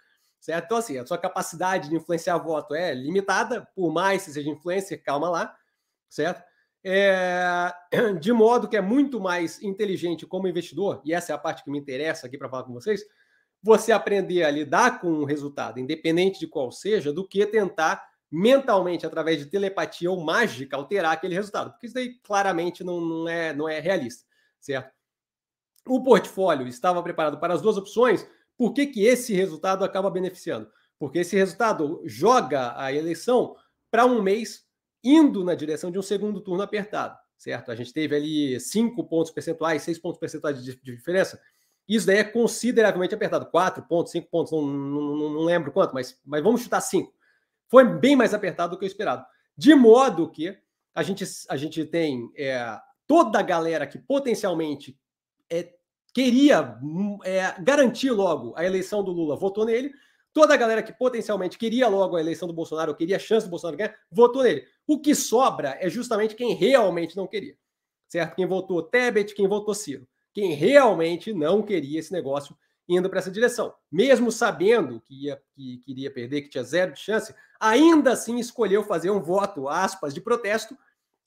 certo? 0.41 0.67
Então, 0.67 0.79
assim, 0.79 0.99
a 0.99 1.07
sua 1.07 1.19
capacidade 1.19 1.89
de 1.89 1.97
influenciar 1.97 2.39
voto 2.39 2.75
é 2.75 2.95
limitada, 2.95 3.67
por 3.75 3.93
mais 3.93 4.25
que 4.25 4.31
seja 4.31 4.49
influência, 4.49 4.97
calma 4.99 5.29
lá, 5.29 5.57
certo? 6.09 6.43
É, 6.85 7.73
de 8.21 8.33
modo 8.33 8.69
que 8.69 8.77
é 8.77 8.81
muito 8.81 9.21
mais 9.21 9.61
inteligente 9.63 10.27
como 10.27 10.49
investidor, 10.49 11.03
e 11.05 11.13
essa 11.13 11.33
é 11.33 11.35
a 11.35 11.39
parte 11.39 11.65
que 11.65 11.71
me 11.71 11.79
interessa 11.79 12.27
aqui 12.27 12.39
para 12.39 12.49
falar 12.49 12.65
com 12.65 12.73
vocês, 12.73 13.03
você 13.63 13.91
aprender 13.91 14.45
a 14.45 14.51
lidar 14.51 15.01
com 15.01 15.09
o 15.09 15.25
resultado, 15.25 15.81
independente 15.81 16.39
de 16.39 16.47
qual 16.47 16.71
seja, 16.71 17.13
do 17.13 17.27
que 17.27 17.45
tentar 17.47 18.07
mentalmente, 18.31 19.07
através 19.07 19.39
de 19.39 19.47
telepatia 19.47 20.11
ou 20.11 20.23
mágica, 20.23 20.77
alterar 20.77 21.13
aquele 21.13 21.35
resultado, 21.35 21.71
porque 21.71 21.87
isso 21.87 21.95
daí 21.95 22.15
claramente 22.23 22.85
não, 22.85 23.01
não, 23.01 23.29
é, 23.29 23.55
não 23.55 23.69
é 23.69 23.81
realista, 23.81 24.25
certo? 24.61 24.93
O 25.87 26.03
portfólio 26.03 26.69
estava 26.69 27.03
preparado 27.03 27.41
para 27.41 27.55
as 27.55 27.63
duas 27.63 27.79
opções, 27.79 28.29
por 28.59 28.75
que, 28.75 28.87
que 28.89 29.05
esse 29.05 29.33
resultado 29.33 29.85
acaba 29.85 30.11
beneficiando? 30.11 30.69
Porque 30.99 31.21
esse 31.21 31.37
resultado 31.37 32.03
joga 32.05 32.75
a 32.77 32.93
eleição 32.93 33.55
para 33.89 34.05
um 34.05 34.21
mês 34.21 34.67
indo 35.03 35.45
na 35.45 35.55
direção 35.55 35.93
de 35.93 35.99
um 35.99 36.03
segundo 36.03 36.41
turno 36.41 36.63
apertado, 36.63 37.17
certo? 37.37 37.71
A 37.71 37.77
gente 37.77 37.93
teve 37.93 38.17
ali 38.17 38.59
cinco 38.59 39.05
pontos 39.05 39.31
percentuais, 39.31 39.83
seis 39.83 39.97
pontos 39.97 40.19
percentuais 40.19 40.63
de, 40.63 40.77
diferença. 40.83 41.41
Isso 41.89 42.05
daí 42.05 42.19
é 42.19 42.25
consideravelmente 42.25 43.15
apertado. 43.15 43.47
Quatro 43.47 43.83
pontos, 43.85 44.11
cinco 44.11 44.29
pontos, 44.29 44.51
não, 44.51 44.61
não, 44.61 45.31
não 45.31 45.45
lembro 45.45 45.71
quanto, 45.71 45.95
mas, 45.95 46.21
mas 46.25 46.43
vamos 46.43 46.61
chutar 46.61 46.81
cinco. 46.81 47.15
Foi 47.69 47.85
bem 47.85 48.17
mais 48.17 48.35
apertado 48.35 48.73
do 48.73 48.79
que 48.79 48.85
o 48.85 48.89
esperado. 48.89 49.25
De 49.57 49.73
modo 49.75 50.29
que 50.29 50.59
a 50.93 51.03
gente, 51.05 51.25
a 51.49 51.57
gente 51.57 51.85
tem 51.85 52.29
é, 52.37 52.77
toda 53.07 53.39
a 53.39 53.43
galera 53.43 53.87
que 53.87 53.99
potencialmente 53.99 54.99
é, 55.49 55.78
queria 56.19 56.77
é, 57.23 57.55
garantir 57.63 58.11
logo 58.11 58.53
a 58.57 58.65
eleição 58.65 59.05
do 59.05 59.13
Lula 59.13 59.37
votou 59.37 59.65
nele. 59.65 59.93
Toda 60.33 60.53
a 60.53 60.57
galera 60.57 60.83
que 60.83 60.93
potencialmente 60.93 61.57
queria 61.57 61.87
logo 61.87 62.17
a 62.17 62.21
eleição 62.21 62.49
do 62.49 62.53
Bolsonaro, 62.53 62.93
queria 62.93 63.15
a 63.15 63.21
chance 63.21 63.47
do 63.47 63.51
Bolsonaro 63.51 63.77
ganhar, 63.77 63.95
votou 64.11 64.43
nele. 64.43 64.65
O 64.85 65.01
que 65.01 65.15
sobra 65.15 65.79
é 65.81 65.89
justamente 65.89 66.35
quem 66.35 66.55
realmente 66.55 67.17
não 67.17 67.29
queria. 67.29 67.57
Certo? 68.09 68.35
Quem 68.35 68.47
votou 68.47 68.83
Tebet, 68.83 69.33
quem 69.33 69.47
votou 69.47 69.73
Ciro. 69.75 70.09
Quem 70.35 70.55
realmente 70.55 71.33
não 71.33 71.63
queria 71.63 72.01
esse 72.01 72.13
negócio 72.13 72.57
indo 72.89 73.09
para 73.09 73.21
essa 73.21 73.31
direção. 73.31 73.73
Mesmo 73.89 74.33
sabendo 74.33 75.01
que, 75.01 75.27
ia, 75.27 75.41
que 75.55 75.79
queria 75.85 76.11
perder, 76.11 76.43
que 76.43 76.49
tinha 76.49 76.65
zero 76.65 76.95
de 76.95 76.99
chance, 76.99 77.33
ainda 77.61 78.15
assim 78.15 78.41
escolheu 78.41 78.83
fazer 78.83 79.11
um 79.11 79.21
voto, 79.21 79.69
aspas, 79.69 80.13
de 80.13 80.21
protesto 80.21 80.77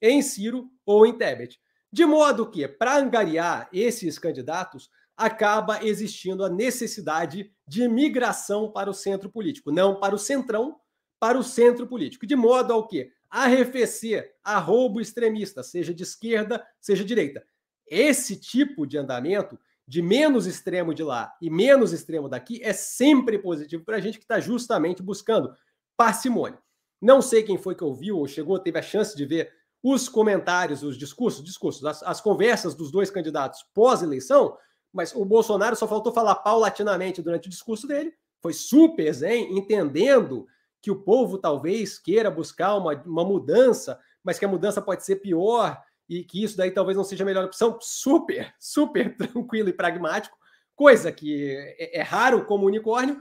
em 0.01 0.21
Ciro 0.21 0.69
ou 0.85 1.05
em 1.05 1.17
Tebet. 1.17 1.57
De 1.91 2.05
modo 2.05 2.49
que, 2.49 2.67
para 2.67 2.97
angariar 2.97 3.67
esses 3.73 4.17
candidatos, 4.17 4.89
acaba 5.17 5.85
existindo 5.85 6.43
a 6.43 6.49
necessidade 6.49 7.51
de 7.67 7.87
migração 7.87 8.71
para 8.71 8.89
o 8.89 8.93
centro 8.93 9.29
político, 9.29 9.71
não 9.71 9.99
para 9.99 10.15
o 10.15 10.19
centrão, 10.19 10.79
para 11.19 11.37
o 11.37 11.43
centro 11.43 11.85
político, 11.85 12.25
de 12.25 12.35
modo 12.35 12.73
ao 12.73 12.87
que 12.87 13.11
arrefecer 13.29 14.33
a 14.43 14.57
roubo 14.57 14.99
extremista, 14.99 15.61
seja 15.63 15.93
de 15.93 16.03
esquerda, 16.03 16.65
seja 16.79 17.03
de 17.03 17.07
direita. 17.07 17.43
Esse 17.85 18.35
tipo 18.35 18.87
de 18.87 18.97
andamento, 18.97 19.59
de 19.87 20.01
menos 20.01 20.47
extremo 20.47 20.93
de 20.93 21.03
lá 21.03 21.35
e 21.41 21.49
menos 21.49 21.93
extremo 21.93 22.27
daqui, 22.27 22.61
é 22.63 22.73
sempre 22.73 23.37
positivo 23.37 23.83
para 23.83 23.97
a 23.97 23.99
gente 23.99 24.17
que 24.17 24.23
está 24.23 24.39
justamente 24.39 25.03
buscando 25.03 25.53
parcimônia. 25.95 26.59
Não 27.01 27.21
sei 27.21 27.43
quem 27.43 27.57
foi 27.57 27.75
que 27.75 27.83
ouviu 27.83 28.17
ou 28.17 28.27
chegou, 28.27 28.57
teve 28.59 28.79
a 28.79 28.81
chance 28.81 29.15
de 29.15 29.25
ver 29.25 29.51
os 29.83 30.07
comentários, 30.07 30.83
os 30.83 30.97
discursos, 30.97 31.43
discursos, 31.43 31.83
as, 31.85 32.03
as 32.03 32.21
conversas 32.21 32.75
dos 32.75 32.91
dois 32.91 33.09
candidatos 33.09 33.65
pós-eleição, 33.73 34.57
mas 34.93 35.15
o 35.15 35.25
Bolsonaro 35.25 35.75
só 35.75 35.87
faltou 35.87 36.13
falar 36.13 36.35
paulatinamente 36.35 37.21
durante 37.21 37.47
o 37.47 37.49
discurso 37.49 37.87
dele, 37.87 38.13
foi 38.41 38.53
super 38.53 39.11
zen, 39.13 39.57
entendendo 39.57 40.45
que 40.81 40.91
o 40.91 40.99
povo 40.99 41.37
talvez 41.37 41.99
queira 41.99 42.29
buscar 42.29 42.75
uma, 42.75 42.93
uma 43.03 43.23
mudança, 43.23 43.99
mas 44.23 44.39
que 44.39 44.45
a 44.45 44.47
mudança 44.47 44.81
pode 44.81 45.05
ser 45.05 45.17
pior 45.17 45.81
e 46.09 46.23
que 46.23 46.43
isso 46.43 46.57
daí 46.57 46.71
talvez 46.71 46.97
não 46.97 47.03
seja 47.03 47.23
a 47.23 47.25
melhor 47.25 47.45
opção. 47.45 47.77
Super, 47.79 48.53
super 48.59 49.15
tranquilo 49.15 49.69
e 49.69 49.73
pragmático, 49.73 50.35
coisa 50.75 51.11
que 51.11 51.55
é, 51.77 51.99
é 51.99 52.01
raro 52.01 52.45
como 52.45 52.65
unicórnio. 52.65 53.19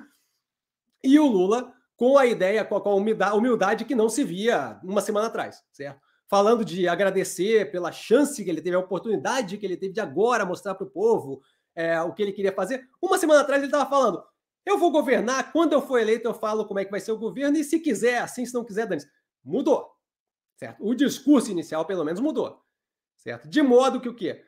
E 1.04 1.18
o 1.18 1.26
Lula 1.26 1.72
com 2.00 2.16
a 2.16 2.24
ideia, 2.24 2.64
com 2.64 2.76
a, 2.76 3.34
humildade 3.34 3.84
que 3.84 3.94
não 3.94 4.08
se 4.08 4.24
via 4.24 4.80
uma 4.82 5.02
semana 5.02 5.26
atrás, 5.26 5.62
certo? 5.70 6.00
Falando 6.30 6.64
de 6.64 6.86
agradecer 6.86 7.72
pela 7.72 7.90
chance 7.90 8.44
que 8.44 8.48
ele 8.48 8.62
teve, 8.62 8.76
a 8.76 8.78
oportunidade 8.78 9.58
que 9.58 9.66
ele 9.66 9.76
teve 9.76 9.92
de 9.92 10.00
agora 10.00 10.46
mostrar 10.46 10.76
para 10.76 10.86
o 10.86 10.90
povo 10.90 11.42
é, 11.74 12.00
o 12.02 12.14
que 12.14 12.22
ele 12.22 12.30
queria 12.30 12.52
fazer. 12.52 12.88
Uma 13.02 13.18
semana 13.18 13.40
atrás 13.40 13.60
ele 13.60 13.66
estava 13.66 13.90
falando: 13.90 14.22
eu 14.64 14.78
vou 14.78 14.92
governar, 14.92 15.50
quando 15.50 15.72
eu 15.72 15.82
for 15.82 15.98
eleito, 15.98 16.28
eu 16.28 16.32
falo 16.32 16.64
como 16.64 16.78
é 16.78 16.84
que 16.84 16.90
vai 16.92 17.00
ser 17.00 17.10
o 17.10 17.18
governo, 17.18 17.56
e 17.56 17.64
se 17.64 17.80
quiser, 17.80 18.18
assim, 18.18 18.46
se 18.46 18.54
não 18.54 18.64
quiser, 18.64 18.86
dane 18.86 19.02
Mudou. 19.42 19.90
Certo? 20.54 20.86
O 20.86 20.94
discurso 20.94 21.50
inicial, 21.50 21.84
pelo 21.84 22.04
menos, 22.04 22.20
mudou. 22.20 22.62
Certo? 23.16 23.48
De 23.48 23.60
modo 23.60 24.00
que 24.00 24.08
o 24.08 24.14
quê? 24.14 24.44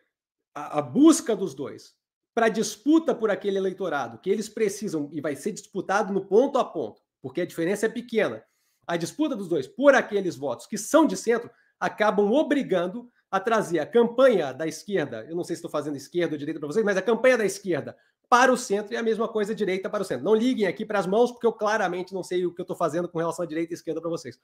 A, 0.55 0.79
a 0.79 0.83
busca 0.83 1.35
dos 1.35 1.53
dois 1.53 1.97
para 2.33 2.49
disputa 2.49 3.13
por 3.13 3.29
aquele 3.29 3.59
eleitorado 3.59 4.19
que 4.19 4.31
eles 4.31 4.49
precisam 4.49 5.11
e 5.13 5.21
vai 5.21 5.35
ser 5.35 5.51
disputado 5.51 6.13
no 6.13 6.27
ponto 6.27 6.59
a 6.59 6.65
ponto, 6.65 7.03
porque 7.21 7.41
a 7.41 7.47
diferença 7.47 7.87
é 7.87 7.89
pequena. 7.89 8.45
A 8.87 8.97
disputa 8.97 9.35
dos 9.35 9.49
dois 9.49 9.67
por 9.67 9.97
aqueles 9.97 10.37
votos 10.37 10.67
que 10.67 10.79
são 10.79 11.07
de 11.07 11.17
centro 11.17 11.51
acabam 11.83 12.31
obrigando 12.31 13.11
a 13.29 13.41
trazer 13.41 13.81
a 13.81 13.87
campanha 13.87 14.53
da 14.53 14.69
esquerda, 14.69 15.27
eu 15.29 15.35
não 15.35 15.43
sei 15.43 15.57
se 15.57 15.59
estou 15.59 15.71
fazendo 15.71 15.97
esquerda 15.97 16.35
ou 16.35 16.39
direita 16.39 16.61
para 16.61 16.69
vocês, 16.69 16.85
mas 16.85 16.97
a 16.97 17.03
campanha 17.03 17.39
da 17.39 17.45
esquerda 17.45 17.97
para 18.29 18.53
o 18.53 18.57
centro 18.57 18.95
e 18.95 18.97
a 18.97 19.03
mesma 19.03 19.27
coisa 19.27 19.55
direita 19.55 19.91
para 19.91 20.03
o 20.03 20.05
centro. 20.05 20.25
Não 20.25 20.35
liguem 20.35 20.67
aqui 20.67 20.87
para 20.87 21.01
as 21.01 21.07
mãos, 21.07 21.33
porque 21.33 21.47
eu 21.47 21.53
claramente 21.53 22.15
não 22.15 22.23
sei 22.23 22.47
o 22.47 22.55
que 22.55 22.61
eu 22.61 22.63
estou 22.63 22.77
fazendo 22.77 23.09
com 23.09 23.19
relação 23.19 23.45
à 23.45 23.49
direita 23.49 23.73
e 23.73 23.75
esquerda 23.75 24.01
para 24.01 24.11
vocês. 24.11 24.39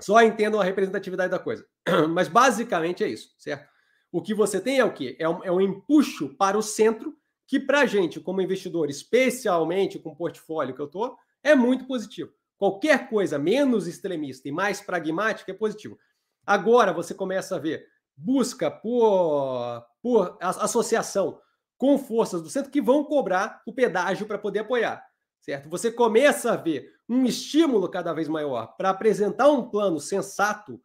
Só 0.00 0.20
entendam 0.20 0.60
a 0.60 0.64
representatividade 0.64 1.30
da 1.30 1.38
coisa. 1.38 1.66
Mas 2.10 2.28
basicamente 2.28 3.02
é 3.02 3.08
isso, 3.08 3.34
certo? 3.38 3.66
O 4.10 4.20
que 4.20 4.34
você 4.34 4.60
tem 4.60 4.78
é 4.78 4.84
o 4.84 4.92
quê? 4.92 5.16
É 5.18 5.28
um, 5.28 5.42
é 5.42 5.50
um 5.50 5.60
empuxo 5.60 6.28
para 6.36 6.58
o 6.58 6.62
centro, 6.62 7.16
que 7.46 7.58
para 7.58 7.80
a 7.80 7.86
gente, 7.86 8.20
como 8.20 8.42
investidor, 8.42 8.90
especialmente 8.90 9.98
com 9.98 10.10
o 10.10 10.16
portfólio 10.16 10.74
que 10.74 10.80
eu 10.80 10.86
estou, 10.86 11.16
é 11.42 11.54
muito 11.54 11.86
positivo. 11.86 12.32
Qualquer 12.62 13.08
coisa 13.08 13.40
menos 13.40 13.88
extremista 13.88 14.48
e 14.48 14.52
mais 14.52 14.80
pragmática 14.80 15.50
é 15.50 15.54
positivo. 15.54 15.98
Agora 16.46 16.92
você 16.92 17.12
começa 17.12 17.56
a 17.56 17.58
ver 17.58 17.84
busca 18.16 18.70
por, 18.70 19.84
por 20.00 20.38
associação 20.40 21.40
com 21.76 21.98
forças 21.98 22.40
do 22.40 22.48
centro 22.48 22.70
que 22.70 22.80
vão 22.80 23.02
cobrar 23.02 23.60
o 23.66 23.72
pedágio 23.72 24.28
para 24.28 24.38
poder 24.38 24.60
apoiar, 24.60 25.04
certo? 25.40 25.68
Você 25.70 25.90
começa 25.90 26.52
a 26.52 26.56
ver 26.56 26.88
um 27.08 27.26
estímulo 27.26 27.90
cada 27.90 28.12
vez 28.12 28.28
maior 28.28 28.76
para 28.76 28.90
apresentar 28.90 29.50
um 29.50 29.68
plano 29.68 29.98
sensato, 29.98 30.80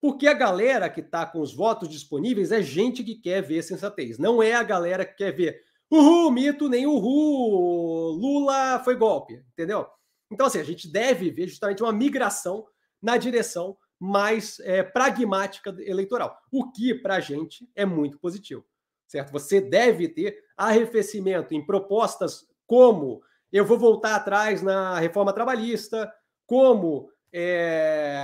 porque 0.00 0.26
a 0.26 0.34
galera 0.34 0.90
que 0.90 1.00
está 1.00 1.24
com 1.24 1.40
os 1.40 1.54
votos 1.54 1.88
disponíveis 1.88 2.50
é 2.50 2.60
gente 2.60 3.04
que 3.04 3.14
quer 3.14 3.40
ver 3.40 3.62
sensatez, 3.62 4.18
não 4.18 4.42
é 4.42 4.54
a 4.54 4.64
galera 4.64 5.04
que 5.04 5.14
quer 5.14 5.30
ver 5.30 5.60
uhul, 5.88 6.32
mito, 6.32 6.68
nem 6.68 6.88
uhul, 6.88 8.16
Lula 8.18 8.80
foi 8.80 8.96
golpe, 8.96 9.44
entendeu? 9.52 9.86
Então, 10.30 10.46
assim, 10.46 10.60
a 10.60 10.64
gente 10.64 10.90
deve 10.90 11.30
ver 11.30 11.48
justamente 11.48 11.82
uma 11.82 11.92
migração 11.92 12.66
na 13.02 13.16
direção 13.16 13.76
mais 13.98 14.58
é, 14.60 14.82
pragmática 14.82 15.74
eleitoral, 15.80 16.38
o 16.50 16.70
que 16.70 16.94
para 16.94 17.16
a 17.16 17.20
gente 17.20 17.68
é 17.76 17.84
muito 17.84 18.18
positivo, 18.18 18.64
certo? 19.06 19.30
Você 19.32 19.60
deve 19.60 20.08
ter 20.08 20.38
arrefecimento 20.56 21.52
em 21.52 21.64
propostas 21.64 22.46
como 22.66 23.22
eu 23.52 23.66
vou 23.66 23.78
voltar 23.78 24.14
atrás 24.14 24.62
na 24.62 24.98
reforma 24.98 25.34
trabalhista, 25.34 26.10
como 26.46 27.10
é, 27.32 28.16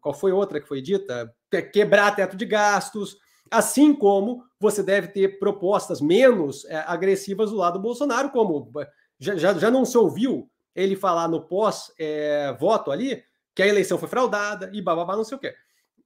qual 0.00 0.14
foi 0.14 0.30
outra 0.30 0.60
que 0.60 0.68
foi 0.68 0.80
dita? 0.80 1.34
Quebrar 1.72 2.14
teto 2.14 2.36
de 2.36 2.44
gastos, 2.46 3.16
assim 3.50 3.94
como 3.94 4.44
você 4.60 4.82
deve 4.82 5.08
ter 5.08 5.38
propostas 5.38 6.00
menos 6.00 6.64
é, 6.66 6.76
agressivas 6.86 7.50
do 7.50 7.56
lado 7.56 7.74
do 7.74 7.82
Bolsonaro, 7.82 8.30
como 8.30 8.70
já, 9.18 9.36
já, 9.36 9.54
já 9.54 9.70
não 9.70 9.84
se 9.84 9.96
ouviu 9.98 10.48
ele 10.76 10.94
falar 10.94 11.26
no 11.26 11.40
pós-voto 11.42 12.90
é, 12.90 12.94
ali 12.94 13.24
que 13.54 13.62
a 13.62 13.66
eleição 13.66 13.96
foi 13.98 14.08
fraudada 14.08 14.70
e 14.74 14.82
bababá, 14.82 15.16
não 15.16 15.24
sei 15.24 15.38
o 15.38 15.40
quê. 15.40 15.54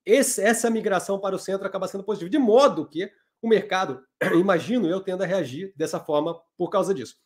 Esse, 0.07 0.41
essa 0.41 0.71
migração 0.71 1.19
para 1.19 1.35
o 1.35 1.39
centro 1.39 1.67
acaba 1.67 1.89
sendo 1.89 2.05
positiva, 2.05 2.31
de 2.31 2.39
modo 2.39 2.87
que 2.87 3.11
o 3.43 3.49
mercado, 3.49 4.03
imagino 4.39 4.89
eu, 4.89 5.01
tenda 5.01 5.25
a 5.25 5.27
reagir 5.27 5.75
dessa 5.77 5.99
forma 5.99 6.41
por 6.57 6.71
causa 6.71 6.95
disso. 6.95 7.17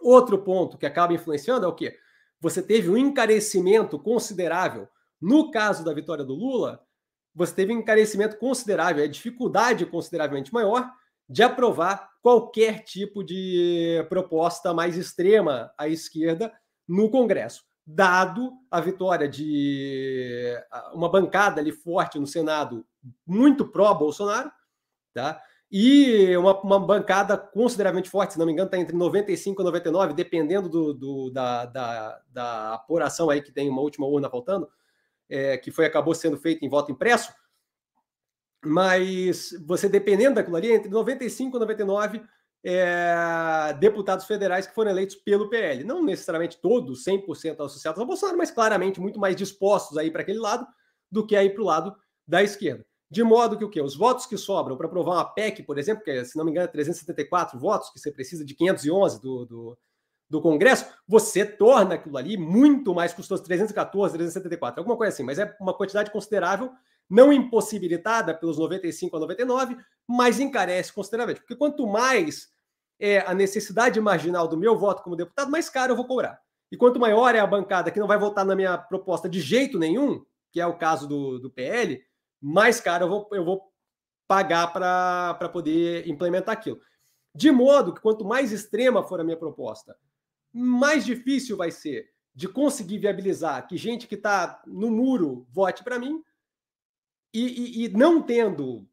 Outro 0.00 0.38
ponto 0.38 0.78
que 0.78 0.86
acaba 0.86 1.12
influenciando 1.12 1.66
é 1.66 1.68
o 1.68 1.74
quê? 1.74 1.98
Você 2.40 2.62
teve 2.62 2.88
um 2.88 2.96
encarecimento 2.96 3.98
considerável. 3.98 4.88
No 5.20 5.50
caso 5.50 5.84
da 5.84 5.92
vitória 5.92 6.24
do 6.24 6.34
Lula, 6.34 6.80
você 7.34 7.52
teve 7.52 7.74
um 7.74 7.80
encarecimento 7.80 8.38
considerável, 8.38 9.04
a 9.04 9.08
dificuldade 9.08 9.84
consideravelmente 9.84 10.54
maior 10.54 10.90
de 11.28 11.42
aprovar 11.42 12.10
qualquer 12.22 12.80
tipo 12.84 13.22
de 13.22 14.04
proposta 14.08 14.72
mais 14.72 14.96
extrema 14.96 15.72
à 15.76 15.88
esquerda 15.88 16.52
no 16.90 17.08
Congresso 17.08 17.64
dado 17.86 18.52
a 18.68 18.80
vitória 18.80 19.28
de 19.28 20.56
uma 20.92 21.08
bancada 21.08 21.60
ali 21.60 21.70
forte 21.72 22.18
no 22.18 22.26
Senado, 22.26 22.84
muito 23.24 23.66
pró-Bolsonaro, 23.66 24.50
tá? 25.14 25.40
E 25.70 26.36
uma, 26.36 26.60
uma, 26.62 26.80
bancada 26.80 27.38
consideravelmente 27.38 28.10
forte, 28.10 28.32
se 28.32 28.38
não 28.38 28.46
me 28.46 28.52
engano, 28.52 28.66
está 28.66 28.76
entre 28.76 28.96
95 28.96 29.62
e 29.62 29.64
99, 29.64 30.14
dependendo 30.14 30.68
do, 30.68 30.92
do 30.92 31.30
da, 31.30 31.64
da, 31.64 32.20
da, 32.28 32.74
apuração 32.74 33.30
aí 33.30 33.40
que 33.40 33.52
tem 33.52 33.68
uma 33.68 33.80
última 33.80 34.06
urna 34.06 34.28
faltando, 34.28 34.68
é, 35.28 35.56
que 35.56 35.70
foi 35.70 35.86
acabou 35.86 36.12
sendo 36.12 36.36
feita 36.36 36.64
em 36.64 36.68
voto 36.68 36.90
impresso. 36.90 37.32
Mas 38.64 39.52
você 39.64 39.88
dependendo 39.88 40.34
daquilo 40.34 40.56
ali, 40.56 40.72
entre 40.72 40.90
95 40.90 41.56
e 41.56 41.60
99, 41.60 42.22
é, 42.64 43.74
deputados 43.78 44.26
federais 44.26 44.66
que 44.66 44.74
foram 44.74 44.90
eleitos 44.90 45.16
pelo 45.16 45.48
PL. 45.48 45.84
Não 45.84 46.02
necessariamente 46.02 46.58
todos 46.60 47.04
100% 47.04 47.64
associados 47.64 48.00
ao 48.00 48.06
Bolsonaro, 48.06 48.38
mas 48.38 48.50
claramente 48.50 49.00
muito 49.00 49.18
mais 49.18 49.36
dispostos 49.36 49.96
a 49.96 50.04
ir 50.04 50.10
para 50.10 50.22
aquele 50.22 50.38
lado 50.38 50.66
do 51.10 51.26
que 51.26 51.36
a 51.36 51.44
ir 51.44 51.54
para 51.54 51.62
o 51.62 51.66
lado 51.66 51.96
da 52.26 52.42
esquerda. 52.42 52.84
De 53.10 53.24
modo 53.24 53.58
que 53.58 53.64
o 53.64 53.68
quê? 53.68 53.82
Os 53.82 53.96
votos 53.96 54.24
que 54.24 54.36
sobram 54.36 54.76
para 54.76 54.86
aprovar 54.86 55.14
uma 55.14 55.24
PEC, 55.24 55.64
por 55.64 55.78
exemplo, 55.78 56.04
que 56.04 56.10
é, 56.10 56.24
se 56.24 56.36
não 56.36 56.44
me 56.44 56.52
engano 56.52 56.66
é 56.66 56.68
374 56.68 57.58
votos, 57.58 57.90
que 57.90 57.98
você 57.98 58.12
precisa 58.12 58.44
de 58.44 58.54
511 58.54 59.20
do, 59.20 59.44
do, 59.44 59.78
do 60.28 60.40
Congresso, 60.40 60.86
você 61.08 61.44
torna 61.44 61.96
aquilo 61.96 62.16
ali 62.16 62.36
muito 62.36 62.94
mais 62.94 63.12
custoso, 63.12 63.42
314, 63.42 64.14
374, 64.14 64.80
alguma 64.80 64.96
coisa 64.96 65.12
assim, 65.12 65.24
mas 65.24 65.40
é 65.40 65.56
uma 65.60 65.74
quantidade 65.74 66.12
considerável, 66.12 66.70
não 67.10 67.32
impossibilitada 67.32 68.32
pelos 68.32 68.56
95 68.56 69.16
a 69.16 69.20
99, 69.20 69.76
mas 70.06 70.38
encarece 70.38 70.92
consideravelmente. 70.92 71.40
Porque 71.40 71.56
quanto 71.56 71.84
mais 71.86 72.48
é 73.00 73.18
a 73.20 73.34
necessidade 73.34 74.00
marginal 74.00 74.46
do 74.46 74.56
meu 74.56 74.78
voto 74.78 75.02
como 75.02 75.16
deputado, 75.16 75.50
mais 75.50 75.68
caro 75.68 75.92
eu 75.92 75.96
vou 75.96 76.06
cobrar. 76.06 76.40
E 76.70 76.76
quanto 76.76 77.00
maior 77.00 77.34
é 77.34 77.40
a 77.40 77.46
bancada 77.46 77.90
que 77.90 77.98
não 77.98 78.06
vai 78.06 78.16
votar 78.16 78.44
na 78.44 78.54
minha 78.54 78.78
proposta 78.78 79.28
de 79.28 79.40
jeito 79.40 79.76
nenhum, 79.76 80.24
que 80.52 80.60
é 80.60 80.66
o 80.66 80.78
caso 80.78 81.08
do, 81.08 81.40
do 81.40 81.50
PL, 81.50 82.00
mais 82.40 82.80
caro 82.80 83.06
eu 83.06 83.08
vou, 83.08 83.28
eu 83.32 83.44
vou 83.44 83.72
pagar 84.28 84.68
para 84.72 85.48
poder 85.48 86.08
implementar 86.08 86.52
aquilo. 86.52 86.80
De 87.34 87.50
modo 87.50 87.92
que 87.92 88.00
quanto 88.00 88.24
mais 88.24 88.52
extrema 88.52 89.02
for 89.02 89.20
a 89.20 89.24
minha 89.24 89.36
proposta, 89.36 89.96
mais 90.52 91.04
difícil 91.04 91.56
vai 91.56 91.72
ser 91.72 92.08
de 92.32 92.46
conseguir 92.46 92.98
viabilizar 92.98 93.66
que 93.66 93.76
gente 93.76 94.06
que 94.06 94.14
está 94.14 94.62
no 94.66 94.90
muro 94.90 95.46
vote 95.50 95.82
para 95.82 95.98
mim 95.98 96.22
e, 97.32 97.82
e, 97.82 97.84
e, 97.84 97.88
não 97.90 98.22
tendo 98.22 98.88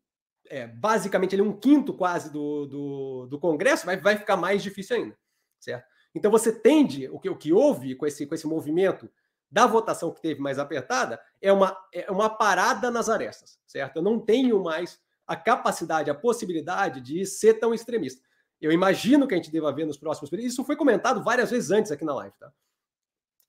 é, 0.49 0.67
basicamente 0.67 1.35
ali 1.35 1.41
um 1.41 1.57
quinto 1.57 1.93
quase 1.93 2.31
do, 2.31 2.65
do, 2.65 3.27
do, 3.27 3.39
Congresso, 3.39 3.85
vai, 3.85 3.97
vai 3.97 4.17
ficar 4.17 4.37
mais 4.37 4.61
difícil 4.61 4.95
ainda, 4.95 5.17
certo? 5.59 5.85
Então 6.13 6.31
você 6.31 6.51
tende, 6.51 7.07
o 7.09 7.19
que, 7.19 7.29
o 7.29 7.35
que 7.35 7.53
houve 7.53 7.95
com 7.95 8.05
esse, 8.05 8.25
com 8.25 8.33
esse 8.35 8.47
movimento 8.47 9.09
da 9.49 9.65
votação 9.65 10.11
que 10.11 10.21
teve 10.21 10.41
mais 10.41 10.59
apertada, 10.59 11.19
é 11.41 11.51
uma, 11.51 11.77
é 11.93 12.11
uma 12.11 12.29
parada 12.29 12.91
nas 12.91 13.09
arestas, 13.09 13.59
certo? 13.65 13.97
Eu 13.97 14.01
não 14.03 14.19
tenho 14.19 14.61
mais 14.61 14.99
a 15.25 15.35
capacidade, 15.35 16.09
a 16.09 16.15
possibilidade 16.15 17.01
de 17.01 17.25
ser 17.25 17.55
tão 17.55 17.73
extremista. 17.73 18.21
Eu 18.59 18.71
imagino 18.71 19.27
que 19.27 19.33
a 19.33 19.37
gente 19.37 19.51
deva 19.51 19.71
ver 19.71 19.85
nos 19.85 19.97
próximos 19.97 20.29
períodos. 20.29 20.53
Isso 20.53 20.63
foi 20.63 20.75
comentado 20.75 21.23
várias 21.23 21.51
vezes 21.51 21.69
antes 21.69 21.91
aqui 21.91 22.03
na 22.03 22.15
live, 22.15 22.35
tá? 22.39 22.51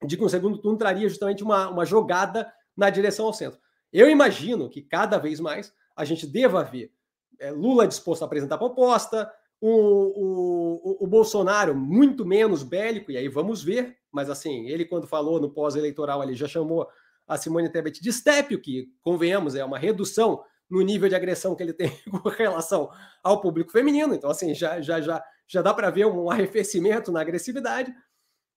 De 0.04 0.16
que 0.16 0.25
um 0.25 0.28
segundo 0.28 0.59
turno 0.59 0.78
traria 0.78 1.09
justamente 1.09 1.42
uma, 1.42 1.68
uma 1.68 1.85
jogada 1.85 2.52
na 2.76 2.90
direção 2.90 3.26
ao 3.26 3.33
centro. 3.33 3.59
Eu 3.92 4.11
imagino 4.11 4.68
que 4.68 4.83
cada 4.83 5.18
vez 5.18 5.40
mais 5.40 5.73
a 5.97 6.04
gente 6.04 6.26
deva 6.26 6.62
ver 6.62 6.92
é, 7.38 7.50
Lula 7.50 7.87
disposto 7.87 8.23
a 8.23 8.26
apresentar 8.26 8.59
proposta, 8.59 9.33
o, 9.61 9.71
o, 9.71 11.04
o, 11.04 11.07
Bolsonaro 11.07 11.75
muito 11.75 12.25
menos 12.25 12.62
bélico, 12.62 13.11
e 13.11 13.16
aí 13.16 13.28
vamos 13.28 13.62
ver, 13.62 13.97
mas 14.12 14.30
assim, 14.30 14.68
ele 14.68 14.85
quando 14.85 15.07
falou 15.07 15.40
no 15.40 15.50
pós-eleitoral 15.50 16.23
ali 16.23 16.35
já 16.35 16.47
chamou 16.47 16.88
a 17.26 17.37
Simone 17.37 17.68
Tebet 17.68 18.00
de 18.00 18.12
step, 18.12 18.54
o 18.54 18.61
que, 18.61 18.88
convenhamos, 19.02 19.54
é 19.54 19.64
uma 19.64 19.78
redução 19.78 20.42
no 20.71 20.80
nível 20.83 21.09
de 21.09 21.14
agressão 21.14 21.54
que 21.57 21.62
ele 21.62 21.73
tem 21.73 21.90
com 22.11 22.28
relação 22.28 22.90
ao 23.23 23.40
público 23.40 23.73
feminino, 23.73 24.14
então 24.14 24.30
assim, 24.30 24.54
já, 24.54 24.80
já, 24.80 25.00
já, 25.00 25.23
já 25.47 25.62
dá 25.62 25.75
para 25.75 25.90
ver 25.90 26.07
um 26.07 26.30
arrefecimento 26.30 27.11
na 27.11 27.21
agressividade. 27.21 27.92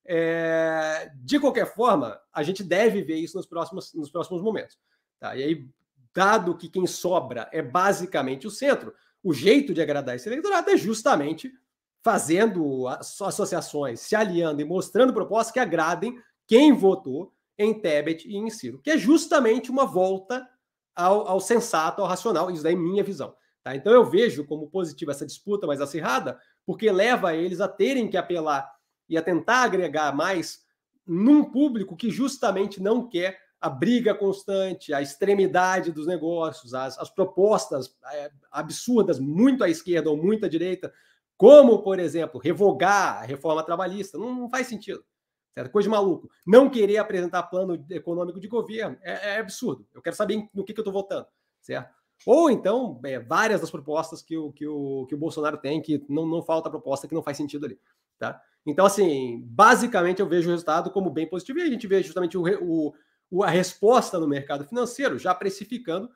É, 0.03 1.11
de 1.15 1.39
qualquer 1.39 1.65
forma, 1.73 2.19
a 2.33 2.41
gente 2.41 2.63
deve 2.63 3.03
ver 3.03 3.17
isso 3.17 3.37
nos 3.37 3.45
próximos, 3.45 3.93
nos 3.93 4.09
próximos 4.09 4.41
momentos. 4.41 4.77
Tá? 5.21 5.37
E 5.37 5.43
aí, 5.43 5.69
dado 6.13 6.57
que 6.57 6.67
quem 6.67 6.87
sobra 6.87 7.47
é 7.53 7.61
basicamente 7.61 8.47
o 8.47 8.51
centro, 8.51 8.93
o 9.23 9.33
jeito 9.33 9.71
de 9.71 9.81
agradar 9.81 10.15
esse 10.15 10.27
eleitorado 10.27 10.71
é 10.71 10.75
justamente 10.75 11.53
fazendo 12.03 12.87
associações, 12.87 13.99
se 13.99 14.15
aliando 14.15 14.59
e 14.59 14.65
mostrando 14.65 15.13
propostas 15.13 15.53
que 15.53 15.59
agradem 15.59 16.19
quem 16.47 16.73
votou 16.73 17.31
em 17.55 17.79
Tebet 17.79 18.27
e 18.27 18.35
em 18.35 18.49
Ciro, 18.49 18.79
que 18.79 18.89
é 18.89 18.97
justamente 18.97 19.69
uma 19.69 19.85
volta 19.85 20.49
ao, 20.95 21.27
ao 21.27 21.39
sensato, 21.39 22.01
ao 22.01 22.07
racional, 22.07 22.49
isso 22.49 22.63
daí 22.63 22.73
é 22.73 22.75
minha 22.75 23.03
visão. 23.03 23.35
Tá? 23.63 23.75
Então 23.75 23.93
eu 23.93 24.03
vejo 24.03 24.43
como 24.47 24.71
positiva 24.71 25.11
essa 25.11 25.25
disputa 25.25 25.67
mais 25.67 25.79
acirrada, 25.79 26.39
porque 26.65 26.91
leva 26.91 27.35
eles 27.35 27.61
a 27.61 27.67
terem 27.67 28.09
que 28.09 28.17
apelar 28.17 28.67
e 29.07 29.15
a 29.15 29.21
tentar 29.21 29.61
agregar 29.61 30.15
mais 30.15 30.65
num 31.05 31.43
público 31.43 31.95
que 31.95 32.09
justamente 32.09 32.81
não 32.81 33.07
quer 33.07 33.39
a 33.61 33.69
briga 33.69 34.15
constante, 34.15 34.91
a 34.91 35.01
extremidade 35.03 35.91
dos 35.91 36.07
negócios, 36.07 36.73
as, 36.73 36.97
as 36.97 37.11
propostas 37.11 37.95
é, 38.11 38.31
absurdas, 38.51 39.19
muito 39.19 39.63
à 39.63 39.69
esquerda 39.69 40.09
ou 40.09 40.17
muito 40.17 40.45
à 40.45 40.49
direita, 40.49 40.91
como, 41.37 41.83
por 41.83 41.99
exemplo, 41.99 42.41
revogar 42.41 43.19
a 43.19 43.21
reforma 43.21 43.63
trabalhista, 43.63 44.17
não, 44.17 44.33
não 44.33 44.49
faz 44.49 44.65
sentido. 44.65 45.03
Certo? 45.53 45.69
Coisa 45.69 45.87
de 45.87 45.91
maluco. 45.91 46.29
Não 46.45 46.69
querer 46.69 46.97
apresentar 46.97 47.43
plano 47.43 47.85
econômico 47.89 48.39
de 48.39 48.47
governo 48.47 48.97
é, 49.01 49.35
é 49.35 49.39
absurdo. 49.39 49.85
Eu 49.93 50.01
quero 50.01 50.15
saber 50.15 50.47
no 50.53 50.63
que, 50.63 50.73
que 50.73 50.79
eu 50.79 50.83
estou 50.83 50.93
votando. 50.93 51.27
Certo? 51.61 51.93
Ou 52.25 52.49
então, 52.49 52.99
é, 53.03 53.19
várias 53.19 53.61
das 53.61 53.69
propostas 53.69 54.21
que 54.21 54.37
o, 54.37 54.51
que, 54.51 54.65
o, 54.65 55.05
que 55.07 55.15
o 55.15 55.17
Bolsonaro 55.17 55.57
tem, 55.57 55.81
que 55.81 56.03
não, 56.07 56.25
não 56.25 56.41
falta 56.41 56.69
proposta 56.69 57.07
que 57.07 57.13
não 57.13 57.23
faz 57.23 57.37
sentido 57.37 57.65
ali. 57.65 57.79
Tá? 58.17 58.41
Então, 58.65 58.85
assim, 58.85 59.41
basicamente 59.45 60.19
eu 60.19 60.27
vejo 60.27 60.47
o 60.47 60.51
resultado 60.51 60.91
como 60.91 61.09
bem 61.09 61.27
positivo 61.27 61.59
e 61.59 61.63
a 61.63 61.69
gente 61.69 61.87
vê 61.87 62.01
justamente 62.01 62.37
o, 62.37 62.43
o, 62.63 62.93
a 63.43 63.49
resposta 63.49 64.19
no 64.19 64.27
mercado 64.27 64.65
financeiro 64.65 65.17
já 65.17 65.33
precificando 65.33 66.09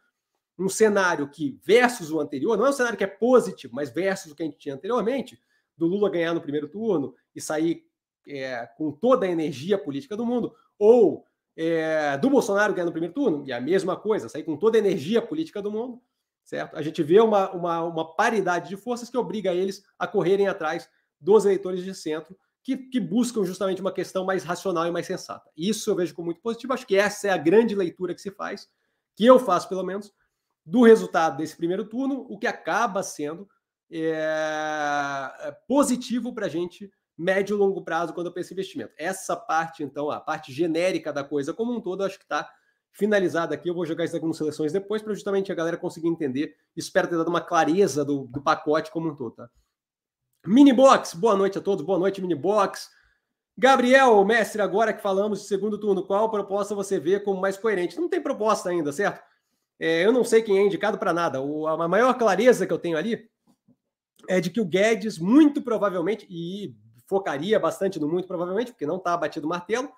um 0.58 0.70
cenário 0.70 1.30
que, 1.30 1.60
versus 1.64 2.12
o 2.12 2.20
anterior, 2.20 2.58
não 2.58 2.66
é 2.66 2.70
um 2.70 2.74
cenário 2.74 2.98
que 2.98 3.04
é 3.04 3.08
positivo, 3.08 3.76
mas 3.76 3.90
versus 3.90 4.32
o 4.32 4.36
que 4.36 4.44
a 4.44 4.46
gente 4.46 4.58
tinha 4.58 4.76
anteriormente, 4.76 5.40
do 5.78 5.86
Lula 5.86 6.10
ganhar 6.10 6.34
no 6.34 6.42
primeiro 6.42 6.68
turno 6.68 7.14
e 7.36 7.42
sair 7.42 7.86
é, 8.28 8.66
com 8.78 8.92
toda 8.92 9.26
a 9.26 9.30
energia 9.30 9.78
política 9.78 10.16
do 10.16 10.26
mundo, 10.26 10.54
ou 10.80 11.26
é, 11.58 12.18
do 12.18 12.30
Bolsonaro 12.30 12.74
ganhar 12.74 12.86
no 12.86 12.92
primeiro 12.92 13.14
turno, 13.14 13.44
e 13.46 13.52
a 13.52 13.62
mesma 13.62 13.96
coisa, 13.96 14.30
sair 14.30 14.44
com 14.44 14.58
toda 14.58 14.78
a 14.78 14.80
energia 14.80 15.22
política 15.22 15.62
do 15.62 15.72
mundo, 15.72 16.02
certo? 16.44 16.76
A 16.76 16.82
gente 16.82 17.02
vê 17.04 17.20
uma, 17.20 17.52
uma, 17.52 17.84
uma 17.84 18.16
paridade 18.16 18.70
de 18.70 18.78
forças 18.78 19.10
que 19.10 19.18
obriga 19.18 19.54
eles 19.54 19.84
a 20.00 20.08
correrem 20.08 20.48
atrás 20.48 20.90
dos 21.20 21.46
eleitores 21.46 21.84
de 21.84 21.94
centro, 21.94 22.38
que, 22.66 22.76
que, 22.76 23.00
buscam 23.00 23.46
justamente 23.46 23.80
uma 23.80 23.92
questão 23.92 24.26
mais 24.26 24.44
racional 24.44 24.88
e 24.88 24.92
mais 24.92 25.06
sensata. 25.06 25.52
Isso 25.56 25.88
eu 25.92 25.96
vejo 25.96 26.16
como 26.16 26.26
muito 26.26 26.42
positivo. 26.42 26.74
Acho 26.74 26.88
que 26.88 26.96
essa 26.96 27.28
é 27.28 27.30
a 27.30 27.38
grande 27.38 27.76
leitura 27.76 28.16
que 28.16 28.22
se 28.22 28.32
faz, 28.32 28.68
que 29.16 29.24
eu 29.24 29.38
faço 29.38 29.70
pelo 29.70 29.84
menos, 29.84 30.12
do 30.66 30.82
resultado 30.82 31.38
desse 31.38 31.56
primeiro 31.56 31.86
turno, 31.86 32.26
o 32.28 32.40
que 32.40 32.48
acaba 32.48 33.04
sendo 33.04 33.48
é, 33.92 35.56
positivo 35.68 36.34
para 36.34 36.48
a 36.48 36.50
gente 36.50 36.92
médio 37.16 37.56
e 37.56 37.60
longo 37.60 37.84
prazo 37.84 38.14
quando 38.14 38.28
eu 38.28 38.34
penso 38.34 38.52
em 38.52 38.56
investimento. 38.56 38.94
Essa 38.98 39.36
parte, 39.36 39.84
então, 39.84 40.10
a 40.10 40.20
parte 40.20 40.52
genérica 40.52 41.14
da 41.14 41.24
coisa 41.24 41.54
como 41.54 41.72
um 41.72 41.80
todo, 41.80 42.04
acho 42.04 42.18
que 42.18 42.26
está 42.26 42.50
finalizada 42.92 43.54
aqui. 43.54 43.70
Eu 43.70 43.76
vou 43.76 43.86
jogar 43.86 44.06
isso 44.06 44.18
aqui 44.18 44.26
nas 44.26 44.38
seleções 44.38 44.74
depois 44.74 45.04
para 45.04 45.14
justamente 45.14 45.52
a 45.52 45.56
galera 45.56 45.78
conseguir 45.78 46.08
entender. 46.08 46.56
Espero 46.76 47.08
ter 47.08 47.16
dado 47.18 47.28
uma 47.28 47.42
clareza 47.42 48.04
do, 48.04 48.26
do 48.26 48.42
pacote 48.42 48.90
como 48.90 49.10
um 49.10 49.16
todo. 49.16 49.36
Tá? 49.36 49.50
Minibox, 50.48 51.16
boa 51.16 51.36
noite 51.36 51.58
a 51.58 51.62
todos, 51.62 51.84
boa 51.84 51.98
noite, 51.98 52.22
Minibox. 52.22 52.90
Gabriel, 53.58 54.24
mestre, 54.24 54.62
agora 54.62 54.94
que 54.94 55.02
falamos 55.02 55.42
de 55.42 55.48
segundo 55.48 55.80
turno, 55.80 56.06
qual 56.06 56.30
proposta 56.30 56.76
você 56.76 57.00
vê 57.00 57.20
como 57.20 57.42
mais 57.42 57.58
coerente? 57.58 58.00
Não 58.00 58.08
tem 58.08 58.22
proposta 58.22 58.70
ainda, 58.70 58.92
certo? 58.92 59.24
É, 59.80 60.06
eu 60.06 60.12
não 60.12 60.24
sei 60.24 60.44
quem 60.44 60.60
é 60.60 60.66
indicado 60.66 61.00
para 61.00 61.14
nada. 61.14 61.42
O, 61.42 61.66
a 61.68 61.88
maior 61.88 62.14
clareza 62.16 62.68
que 62.68 62.74
eu 62.74 62.78
tenho 62.78 62.98
ali 62.98 63.28
é 64.30 64.40
de 64.40 64.50
que 64.50 64.62
o 64.62 64.66
Guedes, 64.66 65.18
muito 65.18 65.62
provavelmente, 65.62 66.28
e 66.30 66.76
focaria 67.08 67.60
bastante 67.60 68.00
no 68.00 68.08
muito 68.08 68.28
provavelmente, 68.28 68.72
porque 68.72 68.86
não 68.86 68.98
está 68.98 69.18
batido 69.18 69.48
o 69.48 69.50
martelo, 69.50 69.90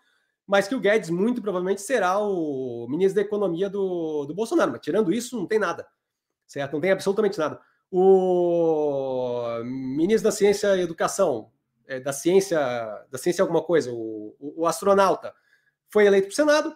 mas 0.45 0.67
que 0.67 0.75
o 0.75 0.79
Guedes 0.79 1.09
muito 1.09 1.41
provavelmente 1.41 1.81
será 1.81 2.19
o 2.19 2.87
ministro 2.89 3.15
da 3.15 3.21
Economia 3.21 3.69
do, 3.69 4.25
do 4.25 4.33
Bolsonaro. 4.33 4.71
Mas 4.71 4.81
tirando 4.81 5.11
isso, 5.11 5.35
não 5.37 5.45
tem 5.45 5.59
nada, 5.59 5.85
certo? 6.47 6.73
Não 6.73 6.81
tem 6.81 6.91
absolutamente 6.91 7.37
nada. 7.37 7.59
O 7.91 9.63
ministro 9.63 10.25
da 10.25 10.31
Ciência 10.31 10.75
e 10.75 10.81
Educação, 10.81 11.51
é, 11.87 11.99
da 11.99 12.11
ciência, 12.11 12.59
da 13.09 13.17
ciência 13.17 13.41
alguma 13.41 13.63
coisa, 13.63 13.91
o, 13.91 14.35
o, 14.39 14.61
o 14.61 14.67
astronauta, 14.67 15.33
foi 15.89 16.05
eleito 16.05 16.27
para 16.27 16.33
o 16.33 16.35
Senado. 16.35 16.75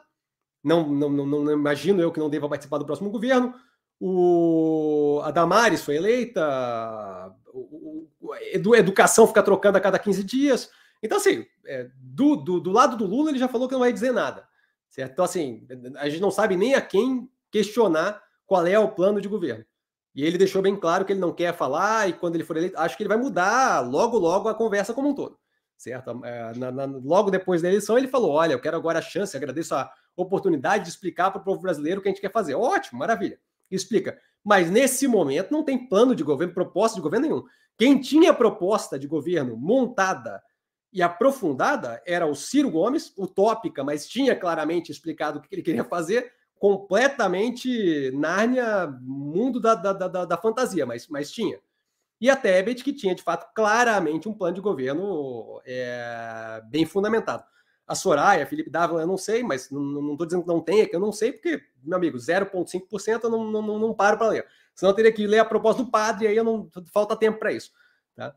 Não, 0.63 0.87
não, 0.87 1.09
não, 1.09 1.25
não, 1.25 1.51
imagino 1.51 2.01
eu 2.01 2.11
que 2.11 2.19
não 2.19 2.29
deva 2.29 2.47
participar 2.47 2.77
do 2.77 2.85
próximo 2.85 3.09
governo. 3.09 3.53
O, 3.99 5.21
a 5.23 5.31
Damares 5.31 5.83
foi 5.83 5.95
eleita, 5.95 7.35
o, 7.53 8.07
o, 8.19 8.35
educação 8.75 9.27
fica 9.27 9.43
trocando 9.43 9.77
a 9.77 9.81
cada 9.81 9.99
15 9.99 10.23
dias. 10.23 10.71
Então, 11.03 11.17
assim, 11.17 11.45
é, 11.65 11.89
do, 11.95 12.35
do, 12.35 12.59
do, 12.59 12.71
lado 12.71 12.95
do 12.95 13.05
Lula, 13.05 13.29
ele 13.29 13.39
já 13.39 13.47
falou 13.47 13.67
que 13.67 13.73
não 13.73 13.81
vai 13.81 13.93
dizer 13.93 14.11
nada. 14.11 14.47
Certo? 14.89 15.11
Então, 15.11 15.25
assim, 15.25 15.67
a 15.97 16.09
gente 16.09 16.21
não 16.21 16.31
sabe 16.31 16.55
nem 16.55 16.75
a 16.75 16.81
quem 16.81 17.29
questionar 17.49 18.21
qual 18.45 18.65
é 18.65 18.77
o 18.77 18.91
plano 18.91 19.21
de 19.21 19.27
governo. 19.27 19.65
E 20.13 20.25
ele 20.25 20.37
deixou 20.37 20.61
bem 20.61 20.75
claro 20.75 21.05
que 21.05 21.13
ele 21.13 21.19
não 21.19 21.33
quer 21.33 21.55
falar, 21.55 22.09
e 22.09 22.13
quando 22.13 22.35
ele 22.35 22.43
for 22.43 22.57
eleito, 22.57 22.77
acho 22.77 22.97
que 22.97 23.03
ele 23.03 23.07
vai 23.07 23.17
mudar 23.17 23.79
logo, 23.79 24.17
logo 24.17 24.49
a 24.49 24.55
conversa 24.55 24.93
como 24.93 25.09
um 25.09 25.15
todo. 25.15 25.39
Certo? 25.77 26.23
É, 26.23 26.53
na, 26.57 26.71
na, 26.71 26.85
logo 26.85 27.31
depois 27.31 27.61
da 27.61 27.67
eleição, 27.67 27.97
ele 27.97 28.07
falou: 28.07 28.31
Olha, 28.31 28.53
eu 28.53 28.61
quero 28.61 28.77
agora 28.77 28.99
a 28.99 29.01
chance, 29.01 29.35
agradeço 29.35 29.73
a 29.73 29.91
oportunidade 30.15 30.83
de 30.83 30.89
explicar 30.89 31.31
para 31.31 31.41
o 31.41 31.43
povo 31.43 31.61
brasileiro 31.61 31.99
o 31.99 32.03
que 32.03 32.09
a 32.09 32.11
gente 32.11 32.21
quer 32.21 32.31
fazer. 32.31 32.53
Ótimo, 32.53 32.99
maravilha. 32.99 33.39
Explica. 33.69 34.19
Mas 34.43 34.69
nesse 34.69 35.07
momento 35.07 35.51
não 35.51 35.63
tem 35.63 35.87
plano 35.87 36.15
de 36.15 36.23
governo, 36.23 36.53
proposta 36.53 36.95
de 36.95 37.01
governo 37.01 37.27
nenhum. 37.27 37.43
Quem 37.77 37.99
tinha 37.99 38.33
proposta 38.33 38.99
de 38.99 39.07
governo 39.07 39.55
montada 39.57 40.41
e 40.91 41.01
aprofundada 41.01 42.01
era 42.05 42.25
o 42.25 42.35
Ciro 42.35 42.69
Gomes, 42.69 43.13
utópica, 43.17 43.83
mas 43.83 44.07
tinha 44.07 44.35
claramente 44.35 44.91
explicado 44.91 45.39
o 45.39 45.41
que 45.41 45.47
ele 45.55 45.61
queria 45.61 45.83
fazer, 45.83 46.31
completamente 46.61 48.11
Nárnia, 48.11 48.85
mundo 49.01 49.59
da, 49.59 49.73
da, 49.73 49.93
da, 49.93 50.25
da 50.25 50.37
fantasia, 50.37 50.85
mas, 50.85 51.07
mas 51.07 51.31
tinha. 51.31 51.59
E 52.21 52.29
a 52.29 52.35
Tebet, 52.35 52.83
que 52.83 52.93
tinha, 52.93 53.15
de 53.15 53.23
fato, 53.23 53.51
claramente 53.55 54.29
um 54.29 54.33
plano 54.33 54.53
de 54.53 54.61
governo 54.61 55.59
é, 55.65 56.61
bem 56.65 56.85
fundamentado. 56.85 57.43
A 57.87 57.95
Soraya, 57.95 58.45
Felipe 58.45 58.69
Dávila, 58.69 59.01
eu 59.01 59.07
não 59.07 59.17
sei, 59.17 59.41
mas 59.41 59.71
não 59.71 60.11
estou 60.11 60.27
dizendo 60.27 60.43
que 60.43 60.47
não 60.47 60.61
tem, 60.61 60.81
é 60.81 60.85
que 60.85 60.95
eu 60.95 60.99
não 60.99 61.11
sei, 61.11 61.31
porque, 61.31 61.63
meu 61.83 61.97
amigo, 61.97 62.19
0,5% 62.19 63.23
eu 63.23 63.29
não, 63.31 63.43
não, 63.43 63.61
não, 63.63 63.79
não 63.79 63.93
paro 63.95 64.19
para 64.19 64.27
ler. 64.27 64.47
Senão 64.75 64.91
eu 64.91 64.95
teria 64.95 65.11
que 65.11 65.25
ler 65.25 65.39
a 65.39 65.45
proposta 65.45 65.83
do 65.83 65.89
padre, 65.89 66.27
aí 66.27 66.37
eu 66.37 66.43
não 66.43 66.69
falta 66.93 67.15
tempo 67.15 67.39
para 67.39 67.51
isso. 67.51 67.71
Tá? 68.15 68.35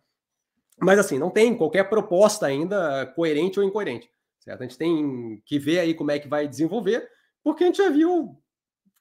Mas 0.80 0.98
assim, 0.98 1.18
não 1.18 1.28
tem 1.28 1.54
qualquer 1.54 1.90
proposta 1.90 2.46
ainda 2.46 3.04
coerente 3.14 3.60
ou 3.60 3.66
incoerente. 3.66 4.10
Certo? 4.38 4.62
A 4.62 4.64
gente 4.64 4.78
tem 4.78 5.42
que 5.44 5.58
ver 5.58 5.80
aí 5.80 5.92
como 5.92 6.10
é 6.10 6.18
que 6.18 6.26
vai 6.26 6.48
desenvolver, 6.48 7.06
porque 7.44 7.62
a 7.62 7.66
gente 7.66 7.76
já 7.76 7.90
viu 7.90 8.42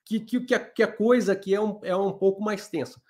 que, 0.06 0.20
que, 0.20 0.42
que, 0.42 0.54
a, 0.54 0.60
que 0.60 0.84
a 0.84 0.92
coisa 0.92 1.32
aqui 1.32 1.56
é 1.56 1.62
um, 1.62 1.80
é 1.82 1.96
um 1.96 2.12
pouco 2.12 2.44
mais 2.44 2.68
tensa. 2.68 3.02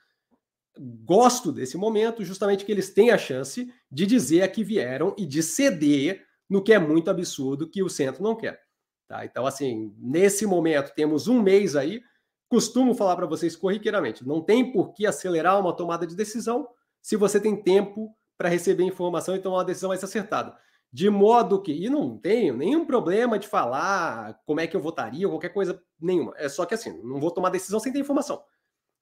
Gosto 1.03 1.51
desse 1.51 1.75
momento, 1.75 2.23
justamente 2.23 2.63
que 2.63 2.71
eles 2.71 2.93
têm 2.93 3.09
a 3.09 3.17
chance 3.17 3.71
de 3.91 4.05
dizer 4.05 4.43
a 4.43 4.47
que 4.47 4.63
vieram 4.63 5.15
e 5.17 5.25
de 5.25 5.41
ceder 5.41 6.25
no 6.49 6.63
que 6.63 6.71
é 6.71 6.79
muito 6.79 7.09
absurdo 7.09 7.69
que 7.69 7.81
o 7.81 7.89
centro 7.89 8.23
não 8.23 8.35
quer. 8.35 8.61
Tá? 9.07 9.25
Então, 9.25 9.45
assim, 9.45 9.93
nesse 9.97 10.45
momento, 10.45 10.93
temos 10.93 11.27
um 11.27 11.41
mês 11.41 11.75
aí. 11.75 12.01
Costumo 12.47 12.93
falar 12.93 13.15
para 13.15 13.25
vocês 13.25 13.55
corriqueiramente: 13.55 14.25
não 14.25 14.41
tem 14.41 14.71
por 14.71 14.93
que 14.93 15.05
acelerar 15.05 15.59
uma 15.59 15.75
tomada 15.75 16.05
de 16.05 16.15
decisão 16.15 16.67
se 17.01 17.15
você 17.15 17.39
tem 17.39 17.55
tempo 17.55 18.15
para 18.37 18.49
receber 18.49 18.83
informação 18.83 19.35
e 19.35 19.39
tomar 19.39 19.57
uma 19.57 19.65
decisão 19.65 19.89
mais 19.89 20.03
acertada. 20.03 20.55
De 20.93 21.09
modo 21.09 21.59
que, 21.59 21.71
e 21.71 21.89
não 21.89 22.15
tenho 22.15 22.55
nenhum 22.55 22.85
problema 22.85 23.39
de 23.39 23.47
falar 23.47 24.39
como 24.45 24.59
é 24.59 24.67
que 24.67 24.75
eu 24.75 24.81
votaria 24.81 25.25
ou 25.25 25.33
qualquer 25.33 25.49
coisa 25.49 25.83
nenhuma. 25.99 26.35
É 26.37 26.47
só 26.47 26.67
que 26.67 26.75
assim, 26.75 27.01
não 27.01 27.19
vou 27.19 27.31
tomar 27.31 27.49
decisão 27.49 27.79
sem 27.79 27.91
ter 27.91 27.97
informação, 27.97 28.43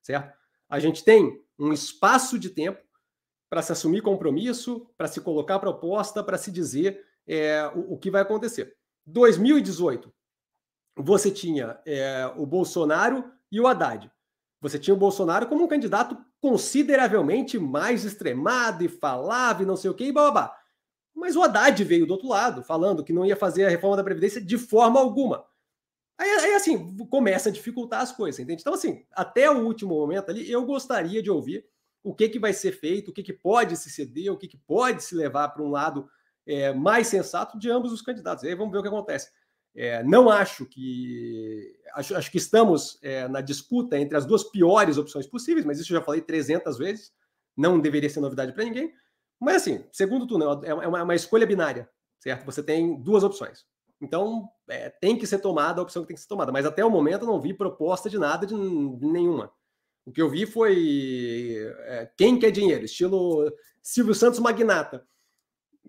certo? 0.01 0.33
A 0.69 0.79
gente 0.79 1.03
tem 1.03 1.43
um 1.59 1.73
espaço 1.73 2.39
de 2.39 2.49
tempo 2.49 2.81
para 3.49 3.61
se 3.61 3.73
assumir 3.73 4.01
compromisso, 4.01 4.87
para 4.97 5.09
se 5.09 5.19
colocar 5.19 5.59
proposta, 5.59 6.23
para 6.23 6.37
se 6.37 6.49
dizer 6.49 7.05
é, 7.27 7.69
o, 7.75 7.95
o, 7.95 7.97
que 7.97 8.09
vai 8.09 8.21
acontecer. 8.21 8.73
2018, 9.05 10.13
você 10.95 11.29
tinha 11.29 11.77
é, 11.85 12.31
o 12.37 12.45
Bolsonaro 12.45 13.29
e 13.51 13.59
o 13.59 13.67
Haddad. 13.67 14.09
Você 14.61 14.79
tinha 14.79 14.93
o 14.93 14.97
Bolsonaro 14.97 15.47
como 15.47 15.65
um 15.65 15.67
candidato 15.67 16.17
consideravelmente 16.39 17.59
mais 17.59 18.05
extremado 18.05 18.85
e 18.85 18.87
falava 18.87 19.61
e 19.61 19.65
não 19.65 19.75
sei 19.75 19.91
o 19.91 19.93
que, 19.93 20.05
e 20.05 20.11
babá. 20.13 20.57
Mas 21.13 21.35
o 21.35 21.43
Haddad 21.43 21.83
veio 21.83 22.05
do 22.05 22.11
outro 22.11 22.27
lado, 22.27 22.63
falando 22.63 23.03
que 23.03 23.13
não 23.13 23.25
ia 23.25 23.35
fazer 23.35 23.65
a 23.65 23.69
reforma 23.69 23.97
da 23.97 24.03
Previdência 24.03 24.41
de 24.41 24.57
forma 24.57 24.99
alguma. 24.99 25.45
Aí, 26.17 26.29
aí, 26.29 26.53
assim, 26.53 26.95
começa 27.07 27.49
a 27.49 27.51
dificultar 27.51 28.01
as 28.01 28.11
coisas, 28.11 28.39
entende? 28.39 28.61
Então, 28.61 28.73
assim, 28.73 29.03
até 29.11 29.49
o 29.49 29.65
último 29.65 29.95
momento 29.95 30.29
ali, 30.29 30.49
eu 30.49 30.63
gostaria 30.65 31.21
de 31.21 31.31
ouvir 31.31 31.65
o 32.03 32.13
que, 32.13 32.29
que 32.29 32.39
vai 32.39 32.53
ser 32.53 32.73
feito, 32.73 33.09
o 33.09 33.13
que, 33.13 33.23
que 33.23 33.33
pode 33.33 33.75
se 33.75 33.89
ceder, 33.89 34.31
o 34.31 34.37
que, 34.37 34.47
que 34.47 34.57
pode 34.57 35.03
se 35.03 35.15
levar 35.15 35.49
para 35.49 35.63
um 35.63 35.69
lado 35.69 36.07
é, 36.45 36.73
mais 36.73 37.07
sensato 37.07 37.57
de 37.57 37.69
ambos 37.69 37.91
os 37.91 38.01
candidatos. 38.01 38.43
E 38.43 38.47
aí 38.47 38.55
vamos 38.55 38.71
ver 38.71 38.79
o 38.79 38.81
que 38.81 38.87
acontece. 38.87 39.31
É, 39.73 40.03
não 40.03 40.29
acho 40.29 40.65
que. 40.65 41.79
Acho, 41.93 42.15
acho 42.15 42.31
que 42.31 42.37
estamos 42.37 42.99
é, 43.01 43.27
na 43.27 43.41
disputa 43.41 43.97
entre 43.97 44.17
as 44.17 44.25
duas 44.25 44.43
piores 44.43 44.97
opções 44.97 45.25
possíveis, 45.25 45.65
mas 45.65 45.79
isso 45.79 45.91
eu 45.93 45.99
já 45.99 46.03
falei 46.03 46.21
300 46.21 46.77
vezes. 46.77 47.13
Não 47.55 47.79
deveria 47.79 48.09
ser 48.09 48.19
novidade 48.19 48.53
para 48.53 48.63
ninguém. 48.63 48.93
Mas, 49.41 49.63
assim, 49.63 49.83
segundo 49.91 50.27
turno, 50.27 50.63
é 50.63 50.73
uma, 50.73 50.99
é 50.99 51.03
uma 51.03 51.15
escolha 51.15 51.47
binária, 51.47 51.89
certo? 52.19 52.45
Você 52.45 52.61
tem 52.61 53.01
duas 53.01 53.23
opções. 53.23 53.65
Então, 53.99 54.47
é, 54.69 54.89
tem 54.89 55.17
que 55.17 55.25
ser 55.25 55.39
tomada 55.39 55.81
a 55.81 55.83
opção 55.83 56.03
que 56.03 56.09
tem 56.09 56.15
que 56.15 56.21
ser 56.21 56.27
tomada. 56.27 56.51
Mas 56.51 56.65
até 56.65 56.85
o 56.85 56.89
momento 56.89 57.23
eu 57.23 57.27
não 57.27 57.41
vi 57.41 57.53
proposta 57.53 58.09
de 58.09 58.19
nada, 58.19 58.45
de 58.45 58.55
nenhuma. 58.55 59.51
O 60.05 60.11
que 60.11 60.21
eu 60.21 60.29
vi 60.29 60.45
foi 60.45 61.57
é, 61.85 62.11
quem 62.17 62.37
quer 62.37 62.51
dinheiro, 62.51 62.85
estilo 62.85 63.51
Silvio 63.81 64.13
Santos 64.13 64.39
Magnata 64.39 65.05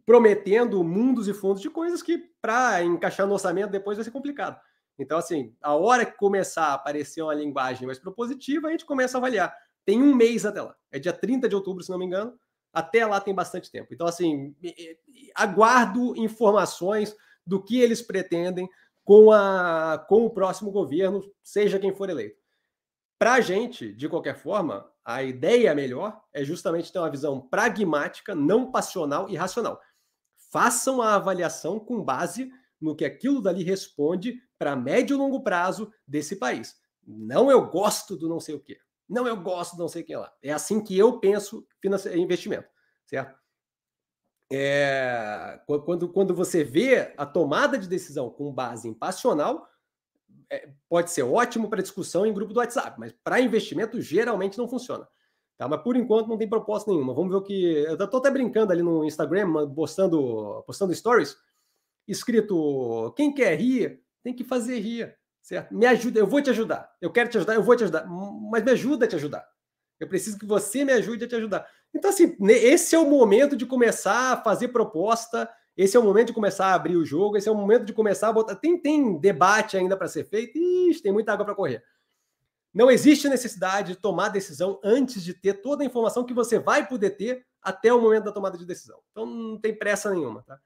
prometendo 0.05 0.83
mundos 0.83 1.29
e 1.29 1.35
fundos 1.35 1.62
de 1.62 1.71
coisas 1.71 2.03
que, 2.03 2.19
para 2.41 2.83
encaixar 2.83 3.27
no 3.27 3.35
orçamento, 3.35 3.71
depois 3.71 3.97
vai 3.97 4.05
ser 4.05 4.11
complicado. 4.11 4.61
Então, 4.99 5.19
assim, 5.19 5.55
a 5.61 5.75
hora 5.75 6.05
que 6.05 6.17
começar 6.17 6.67
a 6.67 6.75
aparecer 6.75 7.23
uma 7.23 7.35
linguagem 7.35 7.87
mais 7.87 7.99
propositiva, 7.99 8.69
a 8.69 8.71
gente 8.71 8.85
começa 8.85 9.17
a 9.17 9.21
avaliar. 9.21 9.55
Tem 9.85 10.03
um 10.03 10.15
mês 10.15 10.45
até 10.45 10.61
lá. 10.61 10.77
É 10.91 10.99
dia 10.99 11.12
30 11.12 11.49
de 11.49 11.55
outubro, 11.55 11.83
se 11.83 11.91
não 11.91 11.99
me 11.99 12.05
engano. 12.05 12.38
Até 12.73 13.05
lá 13.07 13.21
tem 13.21 13.35
bastante 13.35 13.71
tempo. 13.71 13.93
Então, 13.93 14.07
assim, 14.07 14.55
aguardo 15.35 16.17
informações 16.17 17.15
do 17.47 17.63
que 17.63 17.81
eles 17.81 18.01
pretendem 18.01 18.69
com, 19.05 19.33
a, 19.33 20.05
com 20.09 20.25
o 20.25 20.31
próximo 20.31 20.71
governo, 20.71 21.23
seja 21.43 21.79
quem 21.79 21.95
for 21.95 22.09
eleito. 22.09 22.41
para 23.19 23.35
a 23.35 23.41
gente, 23.41 23.93
de 23.93 24.09
qualquer 24.09 24.37
forma, 24.37 24.91
a 25.05 25.23
ideia 25.23 25.75
melhor 25.75 26.21
é 26.33 26.45
justamente 26.45 26.93
ter 26.93 26.99
uma 26.99 27.11
visão 27.11 27.41
pragmática, 27.41 28.35
não 28.35 28.71
passional 28.71 29.29
e 29.29 29.37
racional. 29.37 29.81
Façam 30.51 31.01
a 31.03 31.15
avaliação 31.15 31.79
com 31.79 32.03
base 32.03 32.51
no 32.81 32.97
que 32.97 33.05
aquilo 33.05 33.41
dali 33.41 33.63
responde 33.63 34.41
para 34.59 34.77
médio 34.77 35.15
e 35.15 35.19
longo 35.19 35.43
prazo 35.43 35.93
desse 36.07 36.37
país. 36.37 36.77
Não 37.05 37.51
eu 37.51 37.69
gosto 37.69 38.17
do 38.17 38.29
não 38.29 38.41
sei 38.41 38.55
o 38.55 38.61
quê. 38.61 38.79
Não 39.09 39.27
eu 39.27 39.37
gosto 39.37 39.77
do 39.77 39.81
não 39.81 39.88
sei 39.88 40.03
quem 40.03 40.17
lá. 40.17 40.33
É 40.43 40.53
assim 40.53 40.83
que 40.83 40.97
eu 40.97 41.19
penso 41.19 41.67
investimento, 42.15 42.69
certo? 43.07 43.37
É, 44.53 45.61
quando, 45.67 46.09
quando 46.11 46.35
você 46.35 46.62
vê 46.62 47.15
a 47.17 47.25
tomada 47.25 47.79
de 47.79 47.88
decisão 47.88 48.29
com 48.29 48.53
base 48.53 48.87
em 48.87 48.93
passional, 48.93 49.67
é, 50.51 50.71
pode 50.88 51.11
ser 51.11 51.23
ótimo 51.23 51.71
para 51.71 51.81
discussão 51.81 52.27
em 52.27 52.35
grupo 52.35 52.53
do 52.53 52.59
WhatsApp, 52.59 53.01
mas 53.01 53.12
para 53.25 53.41
investimento 53.41 54.01
geralmente 54.01 54.59
não 54.59 54.69
funciona. 54.69 55.09
Tá? 55.57 55.67
Mas 55.67 55.81
por 55.83 55.97
enquanto 55.97 56.29
não 56.29 56.37
tem 56.37 56.49
proposta 56.49 56.91
nenhuma. 56.91 57.15
Vamos 57.15 57.31
ver 57.31 57.37
o 57.37 57.43
que. 57.43 57.62
Eu 57.85 57.95
estou 57.95 58.19
até 58.21 58.31
brincando 58.31 58.73
ali 58.73 58.83
no 58.83 59.05
Instagram, 59.05 59.73
postando, 59.75 60.62
postando 60.67 60.95
stories, 60.95 61.37
escrito: 62.07 63.12
quem 63.17 63.33
quer 63.33 63.59
rir, 63.59 64.03
tem 64.23 64.35
que 64.35 64.45
fazer 64.45 64.79
rir. 64.81 65.17
Certo? 65.42 65.74
Me 65.74 65.85
ajuda, 65.87 66.20
eu 66.20 66.26
vou 66.26 66.40
te 66.40 66.50
ajudar. 66.50 66.90
Eu 67.00 67.11
quero 67.11 67.28
te 67.28 67.37
ajudar, 67.37 67.55
eu 67.55 67.62
vou 67.62 67.76
te 67.76 67.83
ajudar. 67.83 68.07
Mas 68.07 68.62
me 68.62 68.70
ajuda 68.70 69.05
a 69.05 69.09
te 69.09 69.16
ajudar. 69.16 69.46
Eu 70.00 70.09
preciso 70.09 70.38
que 70.38 70.46
você 70.46 70.85
me 70.85 70.92
ajude 70.92 71.24
a 71.24 71.28
te 71.28 71.35
ajudar. 71.35 71.68
Então, 71.92 72.11
assim, 72.11 72.37
esse 72.48 72.94
é 72.94 72.98
o 72.98 73.11
momento 73.11 73.55
de 73.57 73.66
começar 73.66 74.33
a 74.33 74.37
fazer 74.37 74.68
proposta 74.68 75.48
esse 75.76 75.96
é 75.96 76.00
o 76.00 76.02
momento 76.02 76.28
de 76.28 76.33
começar 76.35 76.66
a 76.66 76.74
abrir 76.74 76.96
o 76.96 77.05
jogo, 77.05 77.37
esse 77.37 77.48
é 77.48 77.52
o 77.52 77.55
momento 77.55 77.85
de 77.85 77.92
começar 77.92 78.28
a 78.28 78.33
botar. 78.33 78.55
Tem, 78.57 78.78
tem 78.78 79.18
debate 79.18 79.76
ainda 79.76 79.96
para 79.96 80.09
ser 80.09 80.24
feito, 80.24 80.59
Ixi, 80.59 81.02
tem 81.02 81.12
muita 81.12 81.33
água 81.33 81.44
para 81.44 81.55
correr. 81.55 81.83
Não 82.74 82.90
existe 82.90 83.28
necessidade 83.28 83.94
de 83.94 83.98
tomar 83.98 84.28
decisão 84.28 84.81
antes 84.83 85.22
de 85.22 85.35
ter 85.35 85.55
toda 85.55 85.83
a 85.83 85.87
informação 85.87 86.24
que 86.24 86.35
você 86.35 86.59
vai 86.59 86.87
poder 86.87 87.11
ter 87.11 87.46
até 87.62 87.92
o 87.92 88.00
momento 88.00 88.24
da 88.24 88.33
tomada 88.33 88.59
de 88.59 88.66
decisão. 88.66 89.00
Então 89.11 89.24
não 89.24 89.59
tem 89.59 89.74
pressa 89.74 90.11
nenhuma, 90.11 90.42
tá? 90.42 90.59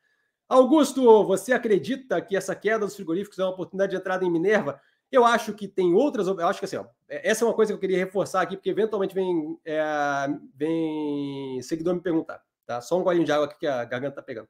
Augusto, 0.48 1.24
você 1.24 1.52
acredita 1.52 2.20
que 2.20 2.36
essa 2.36 2.54
queda 2.54 2.84
dos 2.84 2.94
frigoríficos 2.94 3.38
é 3.38 3.44
uma 3.44 3.52
oportunidade 3.52 3.90
de 3.90 3.96
entrada 3.96 4.24
em 4.24 4.30
Minerva? 4.30 4.80
Eu 5.10 5.24
acho 5.24 5.54
que 5.54 5.66
tem 5.68 5.94
outras. 5.94 6.26
Eu 6.26 6.46
acho 6.46 6.58
que 6.58 6.64
assim, 6.64 6.76
ó, 6.76 6.86
é, 7.08 7.30
essa 7.30 7.44
é 7.44 7.48
uma 7.48 7.54
coisa 7.54 7.72
que 7.72 7.76
eu 7.76 7.80
queria 7.80 7.98
reforçar 7.98 8.42
aqui, 8.42 8.56
porque 8.56 8.70
eventualmente 8.70 9.14
vem, 9.14 9.58
é, 9.64 9.82
vem 10.54 11.60
seguidor 11.62 11.94
me 11.94 12.00
perguntar. 12.00 12.42
Tá? 12.66 12.80
Só 12.80 12.98
um 12.98 13.02
golinho 13.02 13.24
de 13.24 13.32
água 13.32 13.46
aqui 13.46 13.58
que 13.60 13.66
a 13.66 13.84
garganta 13.84 14.16
tá 14.16 14.22
pegando. 14.22 14.48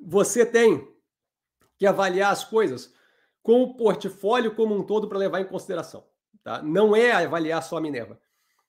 você 0.00 0.46
tem 0.46 0.88
que 1.78 1.86
avaliar 1.86 2.32
as 2.32 2.44
coisas 2.44 2.94
com 3.42 3.62
o 3.62 3.76
portfólio 3.76 4.54
como 4.54 4.74
um 4.74 4.82
todo 4.82 5.08
para 5.08 5.18
levar 5.18 5.40
em 5.40 5.46
consideração. 5.46 6.06
Tá? 6.42 6.62
Não 6.62 6.96
é 6.96 7.12
avaliar 7.12 7.62
só 7.62 7.76
a 7.76 7.80
Minerva. 7.80 8.20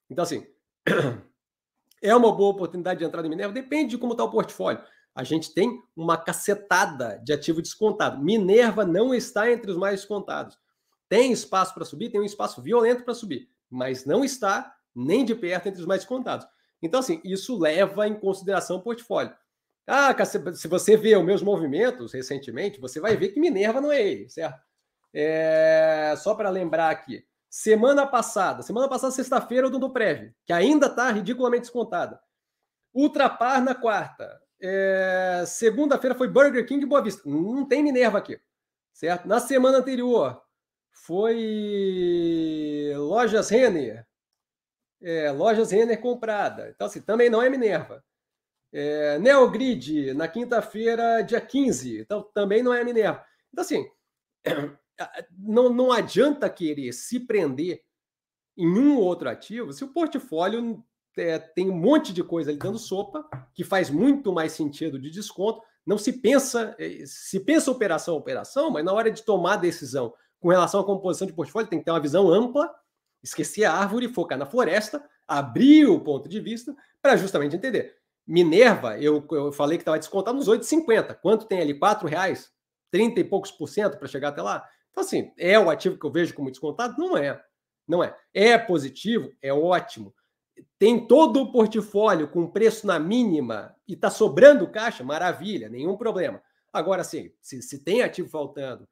Então, 0.09 0.23
assim, 0.23 0.45
é 2.01 2.15
uma 2.15 2.31
boa 2.31 2.51
oportunidade 2.51 2.99
de 2.99 3.05
entrar 3.05 3.25
em 3.25 3.29
Minerva? 3.29 3.53
Depende 3.53 3.91
de 3.91 3.97
como 3.97 4.13
está 4.13 4.23
o 4.23 4.31
portfólio. 4.31 4.81
A 5.13 5.23
gente 5.23 5.53
tem 5.53 5.81
uma 5.95 6.17
cacetada 6.17 7.21
de 7.23 7.33
ativo 7.33 7.61
descontado. 7.61 8.23
Minerva 8.23 8.85
não 8.85 9.13
está 9.13 9.51
entre 9.51 9.69
os 9.69 9.77
mais 9.77 9.99
descontados. 9.99 10.57
Tem 11.09 11.31
espaço 11.31 11.73
para 11.73 11.83
subir, 11.83 12.09
tem 12.09 12.21
um 12.21 12.25
espaço 12.25 12.61
violento 12.61 13.03
para 13.03 13.13
subir, 13.13 13.49
mas 13.69 14.05
não 14.05 14.23
está 14.23 14.73
nem 14.95 15.25
de 15.25 15.35
perto 15.35 15.67
entre 15.67 15.81
os 15.81 15.85
mais 15.85 16.01
descontados. 16.01 16.47
Então, 16.81 17.01
assim, 17.01 17.21
isso 17.23 17.59
leva 17.59 18.07
em 18.07 18.15
consideração 18.15 18.77
o 18.77 18.81
portfólio. 18.81 19.35
Ah, 19.85 20.15
se 20.25 20.67
você 20.67 20.95
vê 20.95 21.15
os 21.17 21.25
meus 21.25 21.41
movimentos 21.41 22.13
recentemente, 22.13 22.79
você 22.79 22.99
vai 22.99 23.17
ver 23.17 23.29
que 23.29 23.39
Minerva 23.39 23.81
não 23.81 23.91
é 23.91 24.01
ele, 24.01 24.29
certo? 24.29 24.61
É... 25.13 26.13
Só 26.17 26.33
para 26.33 26.49
lembrar 26.49 26.89
aqui. 26.89 27.25
Semana 27.53 28.07
passada, 28.07 28.63
semana 28.63 28.87
passada, 28.87 29.11
sexta-feira, 29.11 29.69
do 29.69 29.91
Prev, 29.91 30.33
que 30.45 30.53
ainda 30.53 30.87
está 30.87 31.11
ridiculamente 31.11 31.63
descontada. 31.63 32.17
Ultrapar 32.93 33.61
na 33.61 33.75
quarta. 33.75 34.41
É... 34.61 35.43
Segunda-feira 35.45 36.15
foi 36.15 36.29
Burger 36.29 36.65
King 36.65 36.85
e 36.85 36.87
Boa 36.87 37.03
Vista. 37.03 37.23
Não 37.25 37.67
tem 37.67 37.83
Minerva 37.83 38.19
aqui, 38.19 38.39
certo? 38.93 39.27
Na 39.27 39.41
semana 39.41 39.79
anterior 39.79 40.41
foi 40.91 42.93
Lojas 42.95 43.49
Renner. 43.49 44.07
É, 45.01 45.29
Lojas 45.31 45.71
Renner 45.71 45.99
comprada. 45.99 46.69
Então, 46.69 46.87
assim, 46.87 47.01
também 47.01 47.29
não 47.29 47.41
é 47.41 47.49
Minerva. 47.49 48.01
É, 48.71 49.19
Neogrid, 49.19 50.13
na 50.13 50.29
quinta-feira, 50.29 51.21
dia 51.21 51.41
15. 51.41 51.99
Então, 51.99 52.23
também 52.33 52.63
não 52.63 52.73
é 52.73 52.81
Minerva. 52.81 53.25
Então, 53.51 53.61
assim, 53.61 53.85
não, 55.37 55.69
não 55.69 55.91
adianta 55.91 56.49
querer 56.49 56.91
se 56.93 57.19
prender 57.19 57.81
em 58.57 58.67
um 58.67 58.97
ou 58.97 59.03
outro 59.03 59.29
ativo 59.29 59.71
se 59.71 59.83
o 59.83 59.93
portfólio 59.93 60.83
é, 61.17 61.39
tem 61.39 61.69
um 61.69 61.75
monte 61.75 62.13
de 62.13 62.23
coisa 62.23 62.51
ali 62.51 62.59
dando 62.59 62.77
sopa, 62.77 63.27
que 63.53 63.63
faz 63.63 63.89
muito 63.89 64.31
mais 64.31 64.53
sentido 64.53 64.99
de 64.99 65.09
desconto. 65.09 65.61
Não 65.85 65.97
se 65.97 66.13
pensa, 66.13 66.75
é, 66.79 67.03
se 67.05 67.39
pensa 67.39 67.71
operação 67.71 68.15
operação, 68.15 68.69
mas 68.69 68.83
na 68.85 68.93
hora 68.93 69.11
de 69.11 69.23
tomar 69.23 69.57
decisão 69.57 70.13
com 70.39 70.49
relação 70.49 70.79
à 70.79 70.85
composição 70.85 71.27
de 71.27 71.33
portfólio, 71.33 71.69
tem 71.69 71.79
que 71.79 71.85
ter 71.85 71.91
uma 71.91 71.99
visão 71.99 72.29
ampla, 72.29 72.73
esquecer 73.21 73.63
a 73.63 73.73
árvore, 73.73 74.07
focar 74.07 74.37
na 74.37 74.45
floresta, 74.45 75.03
abrir 75.27 75.85
o 75.85 75.99
ponto 75.99 76.27
de 76.27 76.39
vista 76.39 76.75
para 77.01 77.15
justamente 77.15 77.55
entender 77.55 78.01
Minerva, 78.31 78.97
eu, 78.99 79.25
eu 79.31 79.51
falei 79.51 79.77
que 79.77 79.81
estava 79.81 79.99
descontado 79.99 80.37
nos 80.37 80.47
8,50. 80.47 81.15
Quanto 81.15 81.45
tem 81.45 81.59
ali? 81.59 81.73
R$ 81.73 82.09
reais? 82.09 82.49
30 82.91 83.19
e 83.19 83.23
poucos 83.23 83.51
por 83.51 83.67
cento 83.67 83.97
para 83.97 84.07
chegar 84.07 84.29
até 84.29 84.41
lá? 84.41 84.65
Então, 84.91 85.03
assim, 85.03 85.31
é 85.37 85.57
o 85.57 85.69
ativo 85.69 85.97
que 85.97 86.05
eu 86.05 86.11
vejo 86.11 86.33
como 86.33 86.51
descontado? 86.51 86.95
Não 86.97 87.17
é. 87.17 87.41
Não 87.87 88.03
é. 88.03 88.15
É 88.33 88.57
positivo? 88.57 89.31
É 89.41 89.53
ótimo. 89.53 90.13
Tem 90.77 91.07
todo 91.07 91.41
o 91.41 91.51
portfólio 91.51 92.27
com 92.27 92.51
preço 92.51 92.85
na 92.85 92.99
mínima 92.99 93.75
e 93.87 93.93
está 93.93 94.09
sobrando 94.09 94.69
caixa? 94.69 95.03
Maravilha, 95.03 95.69
nenhum 95.69 95.97
problema. 95.97 96.41
Agora, 96.71 97.03
sim, 97.03 97.31
se, 97.41 97.61
se 97.61 97.83
tem 97.83 98.01
ativo 98.01 98.29
faltando, 98.29 98.87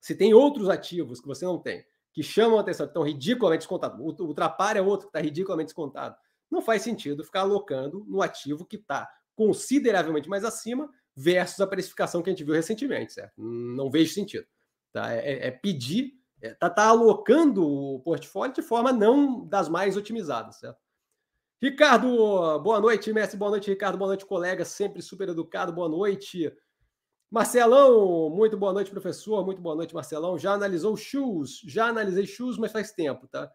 se 0.00 0.14
tem 0.14 0.32
outros 0.32 0.68
ativos 0.68 1.20
que 1.20 1.26
você 1.26 1.44
não 1.44 1.58
tem, 1.58 1.84
que 2.12 2.22
chamam 2.22 2.58
a 2.58 2.60
atenção, 2.60 2.86
que 2.86 2.90
estão 2.90 3.02
ridiculamente 3.02 3.60
descontados, 3.60 3.98
é 3.98 4.82
outro 4.82 5.08
que 5.08 5.18
está 5.18 5.20
ridiculamente 5.20 5.68
descontado 5.68 6.16
não 6.50 6.62
faz 6.62 6.82
sentido 6.82 7.24
ficar 7.24 7.40
alocando 7.40 8.04
no 8.08 8.22
ativo 8.22 8.64
que 8.64 8.76
está 8.76 9.08
consideravelmente 9.34 10.28
mais 10.28 10.44
acima 10.44 10.90
versus 11.14 11.60
a 11.60 11.66
precificação 11.66 12.22
que 12.22 12.30
a 12.30 12.32
gente 12.32 12.44
viu 12.44 12.54
recentemente, 12.54 13.12
certo? 13.12 13.32
Não 13.36 13.90
vejo 13.90 14.12
sentido. 14.12 14.46
Tá? 14.92 15.12
É, 15.12 15.18
é, 15.18 15.46
é 15.48 15.50
pedir, 15.50 16.14
é, 16.40 16.54
tá, 16.54 16.70
tá 16.70 16.86
alocando 16.86 17.66
o 17.66 18.00
portfólio 18.00 18.54
de 18.54 18.62
forma 18.62 18.92
não 18.92 19.46
das 19.46 19.68
mais 19.68 19.96
otimizadas, 19.96 20.56
certo? 20.56 20.78
Ricardo, 21.60 22.60
boa 22.60 22.80
noite, 22.80 23.12
mestre, 23.12 23.36
boa 23.36 23.50
noite, 23.50 23.68
Ricardo, 23.68 23.98
boa 23.98 24.08
noite, 24.08 24.24
colega, 24.24 24.64
sempre 24.64 25.02
super 25.02 25.28
educado, 25.28 25.72
boa 25.72 25.88
noite. 25.88 26.52
Marcelão, 27.30 28.30
muito 28.30 28.56
boa 28.56 28.72
noite, 28.72 28.90
professor, 28.90 29.44
muito 29.44 29.60
boa 29.60 29.74
noite, 29.74 29.94
Marcelão. 29.94 30.38
Já 30.38 30.52
analisou 30.52 30.96
shoes? 30.96 31.60
Já 31.64 31.86
analisei 31.86 32.26
shoes, 32.26 32.56
mas 32.56 32.70
faz 32.70 32.92
tempo, 32.92 33.26
tá? 33.26 33.52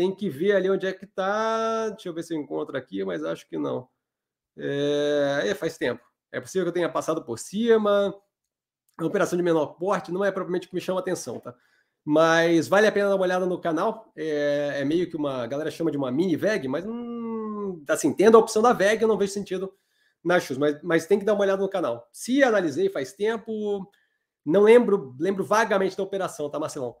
tem 0.00 0.14
que 0.14 0.30
ver 0.30 0.52
ali 0.52 0.70
onde 0.70 0.86
é 0.86 0.94
que 0.94 1.04
está. 1.04 1.90
Deixa 1.90 2.08
eu 2.08 2.14
ver 2.14 2.22
se 2.22 2.34
eu 2.34 2.40
encontro 2.40 2.74
aqui, 2.74 3.04
mas 3.04 3.22
acho 3.22 3.46
que 3.46 3.58
não. 3.58 3.86
É, 4.56 5.42
é, 5.48 5.54
faz 5.54 5.76
tempo. 5.76 6.02
É 6.32 6.40
possível 6.40 6.64
que 6.64 6.68
eu 6.70 6.72
tenha 6.74 6.88
passado 6.90 7.22
por 7.22 7.38
cima. 7.38 8.14
A 9.04 9.06
operação 9.06 9.36
de 9.36 9.42
menor 9.42 9.74
porte 9.78 10.12
não 10.12 10.24
é 10.24 10.30
propriamente 10.30 10.66
o 10.66 10.70
que 10.70 10.74
me 10.74 10.80
chama 10.80 11.00
atenção, 11.00 11.40
tá? 11.40 11.54
Mas 12.04 12.68
vale 12.68 12.86
a 12.86 12.92
pena 12.92 13.08
dar 13.08 13.16
uma 13.16 13.24
olhada 13.24 13.46
no 13.46 13.60
canal. 13.60 14.10
É, 14.16 14.78
é 14.80 14.84
meio 14.84 15.08
que 15.08 15.16
uma 15.16 15.42
a 15.42 15.46
galera 15.46 15.70
chama 15.70 15.90
de 15.90 15.96
uma 15.96 16.10
mini 16.10 16.36
VEG, 16.36 16.68
mas 16.68 16.84
hum, 16.86 17.82
assim, 17.88 18.12
tendo 18.12 18.36
a 18.36 18.40
opção 18.40 18.62
da 18.62 18.72
VEG, 18.72 19.02
eu 19.02 19.08
não 19.08 19.18
vejo 19.18 19.32
sentido 19.32 19.72
na 20.24 20.38
shoes, 20.38 20.58
mas, 20.58 20.80
mas 20.82 21.06
tem 21.06 21.18
que 21.18 21.24
dar 21.24 21.34
uma 21.34 21.42
olhada 21.42 21.62
no 21.62 21.68
canal. 21.68 22.08
Se 22.12 22.42
analisei 22.42 22.88
faz 22.88 23.12
tempo, 23.12 23.90
não 24.44 24.62
lembro, 24.62 25.14
lembro 25.18 25.44
vagamente 25.44 25.96
da 25.96 26.02
operação, 26.02 26.50
tá, 26.50 26.58
Marcelão? 26.58 26.96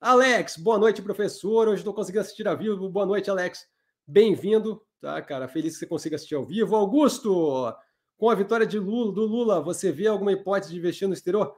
Alex, 0.00 0.56
boa 0.56 0.78
noite, 0.78 1.02
professor. 1.02 1.68
Hoje 1.68 1.80
estou 1.80 1.92
conseguindo 1.92 2.20
assistir 2.20 2.46
ao 2.46 2.56
vivo. 2.56 2.88
Boa 2.88 3.04
noite, 3.04 3.28
Alex. 3.28 3.66
Bem-vindo, 4.06 4.80
tá, 5.00 5.20
cara? 5.20 5.48
Feliz 5.48 5.74
que 5.74 5.80
você 5.80 5.86
consiga 5.86 6.16
assistir 6.16 6.36
ao 6.36 6.44
vivo. 6.44 6.76
Augusto, 6.76 7.74
com 8.18 8.28
a 8.28 8.34
vitória 8.34 8.66
de 8.66 8.78
Lula, 8.78 9.12
do 9.12 9.24
Lula, 9.24 9.62
você 9.62 9.90
vê 9.90 10.06
alguma 10.06 10.32
hipótese 10.32 10.72
de 10.72 10.78
investir 10.78 11.08
no 11.08 11.14
exterior? 11.14 11.56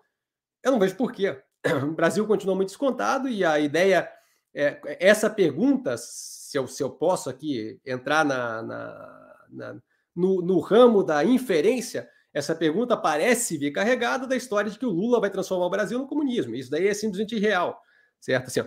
Eu 0.63 0.71
não 0.71 0.79
vejo 0.79 0.97
por 0.97 1.13
quê. 1.13 1.37
O 1.83 1.93
Brasil 1.93 2.27
continua 2.27 2.55
muito 2.55 2.69
descontado 2.69 3.29
e 3.29 3.45
a 3.45 3.59
ideia 3.59 4.09
é 4.55 4.81
essa 5.01 5.29
pergunta, 5.29 5.97
se 5.99 6.57
eu, 6.57 6.67
se 6.69 6.83
eu 6.83 6.91
posso 6.91 7.29
aqui 7.29 7.81
entrar 7.85 8.25
na, 8.25 8.63
na, 8.63 9.47
na 9.51 9.83
no, 10.15 10.41
no 10.41 10.61
ramo 10.61 11.03
da 11.03 11.25
inferência, 11.25 12.09
essa 12.33 12.55
pergunta 12.55 12.97
parece 12.97 13.59
vir 13.59 13.73
carregada 13.73 14.27
da 14.27 14.37
história 14.37 14.71
de 14.71 14.79
que 14.79 14.87
o 14.87 14.91
Lula 14.91 15.21
vai 15.21 15.31
transformar 15.31 15.67
o 15.67 15.71
Brasil 15.71 15.99
no 15.99 16.07
comunismo. 16.07 16.55
Isso 16.55 16.71
daí 16.71 16.87
é 16.87 16.95
simplesmente 16.95 17.35
irreal 17.35 17.81
certo? 18.21 18.49
Assim, 18.49 18.61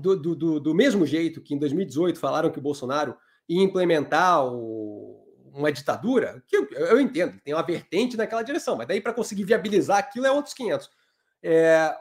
do, 0.00 0.16
do, 0.16 0.60
do 0.60 0.74
mesmo 0.74 1.04
jeito 1.04 1.42
que 1.42 1.54
em 1.54 1.58
2018 1.58 2.18
falaram 2.18 2.50
que 2.50 2.58
o 2.58 2.62
Bolsonaro 2.62 3.16
ia 3.48 3.62
implementar 3.62 4.46
o, 4.46 5.19
uma 5.52 5.72
ditadura, 5.72 6.42
que 6.46 6.56
eu, 6.56 6.68
eu, 6.70 7.00
entendo, 7.00 7.38
tem 7.44 7.54
uma 7.54 7.62
vertente 7.62 8.16
naquela 8.16 8.42
direção, 8.42 8.76
mas 8.76 8.86
daí 8.86 9.00
para 9.00 9.12
conseguir 9.12 9.44
viabilizar 9.44 9.98
aquilo 9.98 10.26
é 10.26 10.30
outros 10.30 10.54
500. 10.54 10.90
É, 11.42 11.96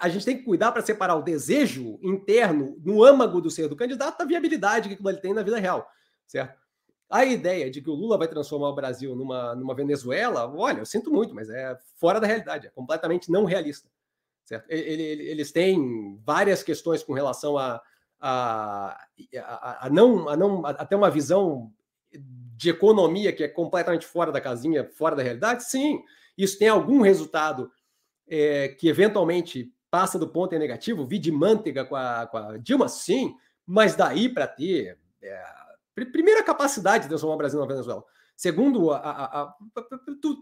a 0.00 0.08
gente 0.08 0.24
tem 0.24 0.36
que 0.36 0.44
cuidar 0.44 0.72
para 0.72 0.82
separar 0.82 1.16
o 1.16 1.22
desejo 1.22 1.98
interno 2.02 2.76
no 2.84 3.02
âmago 3.02 3.40
do 3.40 3.50
ser 3.50 3.68
do 3.68 3.76
candidato 3.76 4.18
da 4.18 4.24
viabilidade 4.24 4.94
que 4.94 5.08
ele 5.08 5.18
tem 5.18 5.34
na 5.34 5.42
vida 5.42 5.58
real, 5.58 5.88
certo? 6.26 6.58
A 7.08 7.24
ideia 7.24 7.70
de 7.70 7.80
que 7.80 7.88
o 7.88 7.94
Lula 7.94 8.18
vai 8.18 8.26
transformar 8.26 8.70
o 8.70 8.74
Brasil 8.74 9.14
numa, 9.14 9.54
numa 9.54 9.74
Venezuela, 9.74 10.52
olha, 10.52 10.80
eu 10.80 10.86
sinto 10.86 11.10
muito, 11.10 11.34
mas 11.34 11.48
é 11.48 11.78
fora 11.94 12.20
da 12.20 12.26
realidade, 12.26 12.66
é 12.66 12.70
completamente 12.70 13.30
não 13.30 13.44
realista. 13.44 13.88
Certo? 14.44 14.68
Ele, 14.68 15.02
ele, 15.02 15.22
eles 15.28 15.52
têm 15.52 16.20
várias 16.24 16.62
questões 16.62 17.02
com 17.02 17.12
relação 17.12 17.56
a, 17.58 17.80
a, 18.20 19.06
a, 19.36 19.86
a 19.86 19.90
não, 19.90 20.28
a 20.28 20.36
não 20.36 20.66
a 20.66 20.84
ter 20.84 20.94
uma 20.94 21.10
visão 21.10 21.72
de 22.56 22.70
economia 22.70 23.32
que 23.32 23.44
é 23.44 23.48
completamente 23.48 24.06
fora 24.06 24.32
da 24.32 24.40
casinha, 24.40 24.88
fora 24.96 25.14
da 25.14 25.22
realidade. 25.22 25.64
Sim, 25.64 26.02
isso 26.36 26.58
tem 26.58 26.68
algum 26.68 27.00
resultado 27.02 27.70
é, 28.28 28.68
que 28.68 28.88
eventualmente 28.88 29.72
passa 29.90 30.18
do 30.18 30.28
ponto 30.28 30.54
em 30.54 30.58
negativo, 30.58 31.06
vi 31.06 31.18
de 31.18 31.30
manteiga 31.30 31.84
com 31.84 31.96
a, 31.96 32.26
com 32.26 32.36
a 32.36 32.58
Dilma, 32.58 32.88
sim, 32.88 33.34
mas 33.64 33.94
daí 33.94 34.28
para 34.28 34.46
ter. 34.46 34.98
É, 35.22 35.42
primeira 36.12 36.42
capacidade 36.42 37.04
de 37.04 37.08
transformar 37.08 37.36
o 37.36 37.38
Brasil 37.38 37.58
na 37.58 37.66
Venezuela. 37.66 38.04
Segundo, 38.36 38.90
a, 38.90 38.98
a, 38.98 39.42
a, 39.42 39.54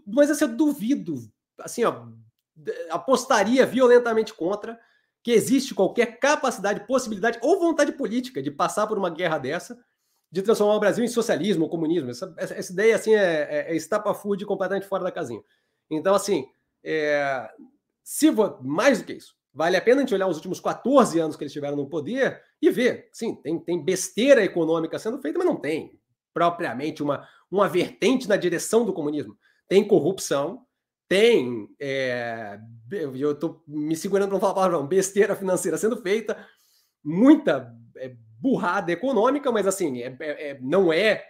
mas 0.05 0.29
assim, 0.29 0.43
eu 0.43 0.55
duvido, 0.55 1.15
assim, 1.59 1.85
ó, 1.85 2.07
apostaria 2.89 3.65
violentamente 3.65 4.33
contra 4.33 4.77
que 5.23 5.31
existe 5.31 5.73
qualquer 5.73 6.19
capacidade, 6.19 6.85
possibilidade 6.85 7.39
ou 7.41 7.59
vontade 7.59 7.93
política 7.93 8.43
de 8.43 8.51
passar 8.51 8.85
por 8.85 8.97
uma 8.97 9.09
guerra 9.09 9.37
dessa, 9.37 9.79
de 10.31 10.41
transformar 10.41 10.75
o 10.75 10.79
Brasil 10.79 11.03
em 11.03 11.07
socialismo 11.07 11.63
ou 11.63 11.69
comunismo. 11.69 12.09
Essa, 12.09 12.33
essa 12.37 12.71
ideia 12.71 12.95
assim 12.95 13.13
é, 13.13 13.47
é, 13.49 13.71
é 13.71 13.75
estapafúrdia 13.75 14.47
completamente 14.47 14.87
fora 14.87 15.03
da 15.03 15.11
casinha. 15.11 15.41
Então, 15.89 16.15
assim, 16.15 16.45
é, 16.83 17.49
se 18.03 18.29
mais 18.61 18.99
do 18.99 19.05
que 19.05 19.13
isso, 19.13 19.35
vale 19.53 19.77
a 19.77 19.81
pena 19.81 19.97
a 19.97 20.01
gente 20.01 20.13
olhar 20.13 20.27
os 20.27 20.37
últimos 20.37 20.59
14 20.59 21.19
anos 21.19 21.35
que 21.35 21.43
eles 21.43 21.51
estiveram 21.51 21.77
no 21.77 21.89
poder 21.89 22.41
e 22.61 22.69
ver, 22.69 23.09
sim, 23.11 23.35
tem, 23.35 23.59
tem 23.59 23.83
besteira 23.83 24.43
econômica 24.43 24.99
sendo 24.99 25.21
feita, 25.21 25.37
mas 25.39 25.47
não 25.47 25.55
tem 25.55 25.99
propriamente 26.33 27.01
uma, 27.01 27.25
uma 27.49 27.69
vertente 27.69 28.27
na 28.27 28.35
direção 28.35 28.85
do 28.85 28.93
comunismo. 28.93 29.37
Tem 29.69 29.87
corrupção, 29.87 30.65
tem. 31.07 31.69
É, 31.79 32.59
eu 32.91 33.31
estou 33.31 33.63
me 33.65 33.95
segurando 33.95 34.27
para 34.27 34.35
não 34.35 34.41
falar 34.41 34.53
palavrão, 34.53 34.85
besteira 34.85 35.35
financeira 35.35 35.77
sendo 35.77 35.97
feita, 36.01 36.37
muita 37.03 37.73
é, 37.97 38.15
burrada 38.39 38.91
econômica, 38.91 39.51
mas 39.51 39.67
assim, 39.67 40.01
é, 40.01 40.15
é, 40.19 40.49
é 40.49 40.59
não 40.61 40.91
é 40.91 41.25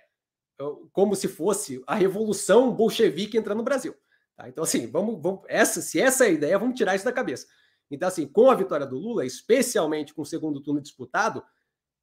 como 0.91 1.15
se 1.15 1.27
fosse 1.27 1.83
a 1.85 1.95
revolução 1.95 2.73
bolchevique 2.73 3.37
entrando 3.37 3.57
no 3.57 3.63
Brasil. 3.63 3.93
Tá? 4.35 4.47
Então, 4.47 4.63
assim, 4.63 4.87
vamos, 4.87 5.21
vamos, 5.21 5.41
essa, 5.47 5.81
se 5.81 5.99
essa 5.99 6.25
é 6.25 6.27
a 6.29 6.31
ideia, 6.31 6.59
vamos 6.59 6.75
tirar 6.75 6.95
isso 6.95 7.05
da 7.05 7.11
cabeça. 7.11 7.47
Então, 7.89 8.07
assim, 8.07 8.27
com 8.27 8.49
a 8.49 8.55
vitória 8.55 8.85
do 8.85 8.97
Lula, 8.97 9.25
especialmente 9.25 10.13
com 10.13 10.21
o 10.21 10.25
segundo 10.25 10.61
turno 10.61 10.81
disputado, 10.81 11.43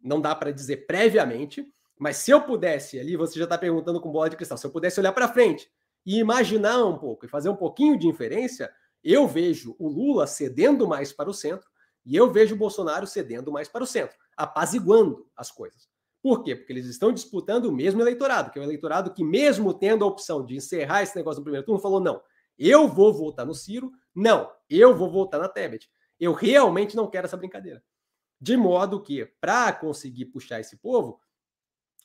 não 0.01 0.21
dá 0.21 0.35
para 0.35 0.53
dizer 0.53 0.87
previamente, 0.87 1.67
mas 1.99 2.17
se 2.17 2.31
eu 2.31 2.43
pudesse, 2.43 2.99
ali 2.99 3.17
você 3.17 3.39
já 3.39 3.45
está 3.45 3.57
perguntando 3.57 4.01
com 4.01 4.11
bola 4.11 4.31
de 4.31 4.37
cristal, 4.37 4.59
se 4.59 4.67
eu 4.67 4.71
pudesse 4.71 4.99
olhar 5.01 5.13
para 5.13 5.29
frente 5.29 5.71
e 6.05 6.19
imaginar 6.19 6.85
um 6.85 6.99
pouco 6.99 7.25
e 7.25 7.29
fazer 7.29 7.49
um 7.49 7.57
pouquinho 7.57 7.99
de 7.99 8.09
inferência, 8.09 8.71
eu 9.03 9.27
vejo 9.27 9.77
o 9.79 9.89
Lula 9.89 10.27
cedendo 10.27 10.87
mais 10.87 11.13
para 11.13 11.31
o 11.31 11.35
centro 11.35 11.69
e 12.05 12.17
eu 12.17 12.31
vejo 12.31 12.55
o 12.55 12.59
Bolsonaro 12.59 13.07
cedendo 13.07 13.53
mais 13.53 13.69
para 13.69 13.85
o 13.85 13.87
centro, 13.87 14.17
apaziguando 14.37 15.27
as 15.37 15.51
coisas. 15.51 15.89
Por 16.23 16.45
quê? 16.45 16.55
Porque 16.55 16.73
eles 16.73 16.87
estão 16.87 17.13
disputando 17.13 17.67
o 17.67 17.73
mesmo 17.73 18.01
eleitorado, 18.01 18.51
que 18.51 18.59
é 18.59 18.63
o 18.63 18.65
eleitorado 18.65 19.13
que, 19.13 19.25
mesmo 19.25 19.75
tendo 19.75 20.05
a 20.05 20.09
opção 20.09 20.45
de 20.45 20.55
encerrar 20.55 21.03
esse 21.03 21.17
negócio 21.17 21.41
no 21.41 21.45
primeiro 21.45 21.67
turno, 21.67 21.81
falou: 21.81 22.01
não, 22.01 22.23
eu 22.57 22.87
vou 22.87 23.13
votar 23.13 23.45
no 23.45 23.55
Ciro, 23.55 23.91
não, 24.15 24.51
eu 24.71 24.97
vou 24.97 25.11
votar 25.11 25.41
na 25.41 25.49
Tebet. 25.49 25.91
Eu 26.21 26.33
realmente 26.33 26.95
não 26.95 27.11
quero 27.11 27.27
essa 27.27 27.37
brincadeira. 27.37 27.83
De 28.41 28.57
modo 28.57 29.03
que, 29.03 29.25
para 29.41 29.73
conseguir 29.73 30.27
puxar 30.27 30.61
esse 30.61 30.77
povo, 30.77 31.21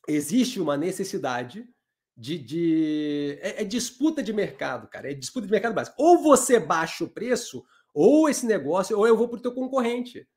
existe 0.08 0.60
uma 0.60 0.76
necessidade 0.76 1.68
de. 2.16 2.40
de 2.40 3.38
é, 3.42 3.62
é, 3.62 3.64
disputa 3.64 4.24
de 4.24 4.34
mercado, 4.34 4.88
cara. 4.88 5.12
É 5.12 5.14
disputa 5.14 5.46
de 5.46 5.52
mercado 5.52 5.76
básico. 5.76 6.02
Ou 6.02 6.24
você 6.24 6.60
baixa 6.60 7.04
o 7.04 7.10
preço, 7.10 7.64
ou 8.00 8.30
esse 8.30 8.46
negócio, 8.46 8.96
ou 8.96 9.08
eu 9.08 9.18
vou 9.18 9.28
para 9.28 9.40
o 9.40 9.42
teu 9.42 9.52
concorrente. 9.52 10.30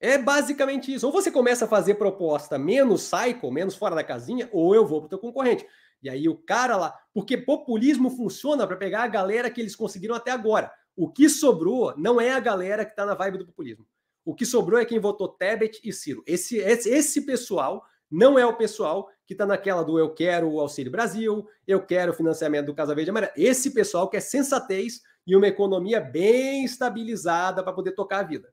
É 0.00 0.16
basicamente 0.16 0.90
isso. 0.94 1.04
Ou 1.04 1.12
você 1.12 1.30
começa 1.30 1.66
a 1.66 1.68
fazer 1.68 1.96
proposta 1.96 2.58
menos 2.58 3.02
cycle, 3.02 3.50
menos 3.50 3.76
fora 3.76 3.94
da 3.94 4.02
casinha, 4.02 4.48
ou 4.50 4.74
eu 4.74 4.86
vou 4.86 5.00
para 5.00 5.06
o 5.06 5.08
teu 5.10 5.18
concorrente. 5.18 5.66
E 6.02 6.08
aí 6.08 6.26
o 6.30 6.34
cara 6.34 6.78
lá. 6.78 6.98
Porque 7.12 7.36
populismo 7.36 8.08
funciona 8.08 8.66
para 8.66 8.74
pegar 8.74 9.02
a 9.02 9.06
galera 9.06 9.50
que 9.50 9.60
eles 9.60 9.76
conseguiram 9.76 10.14
até 10.14 10.30
agora. 10.30 10.72
O 10.96 11.10
que 11.10 11.28
sobrou 11.28 11.92
não 11.94 12.18
é 12.18 12.32
a 12.32 12.40
galera 12.40 12.86
que 12.86 12.92
está 12.92 13.04
na 13.04 13.14
vibe 13.14 13.36
do 13.36 13.46
populismo. 13.46 13.86
O 14.24 14.34
que 14.34 14.46
sobrou 14.46 14.80
é 14.80 14.86
quem 14.86 14.98
votou 14.98 15.28
Tebet 15.28 15.78
e 15.84 15.92
Ciro. 15.92 16.22
Esse, 16.26 16.56
esse, 16.56 16.88
esse 16.88 17.26
pessoal 17.26 17.84
não 18.10 18.38
é 18.38 18.46
o 18.46 18.56
pessoal 18.56 19.10
que 19.26 19.34
está 19.34 19.44
naquela 19.44 19.82
do 19.82 19.98
eu 19.98 20.14
quero 20.14 20.48
o 20.48 20.58
Auxílio 20.58 20.90
Brasil, 20.90 21.46
eu 21.66 21.84
quero 21.84 22.12
o 22.12 22.14
financiamento 22.14 22.66
do 22.66 22.74
Casa 22.74 22.94
Verde 22.94 23.10
Amarela. 23.10 23.32
Esse 23.36 23.72
pessoal 23.72 24.08
quer 24.08 24.20
sensatez 24.20 25.02
e 25.26 25.34
uma 25.34 25.48
economia 25.48 26.00
bem 26.00 26.64
estabilizada 26.64 27.62
para 27.62 27.72
poder 27.72 27.92
tocar 27.92 28.20
a 28.20 28.22
vida. 28.22 28.52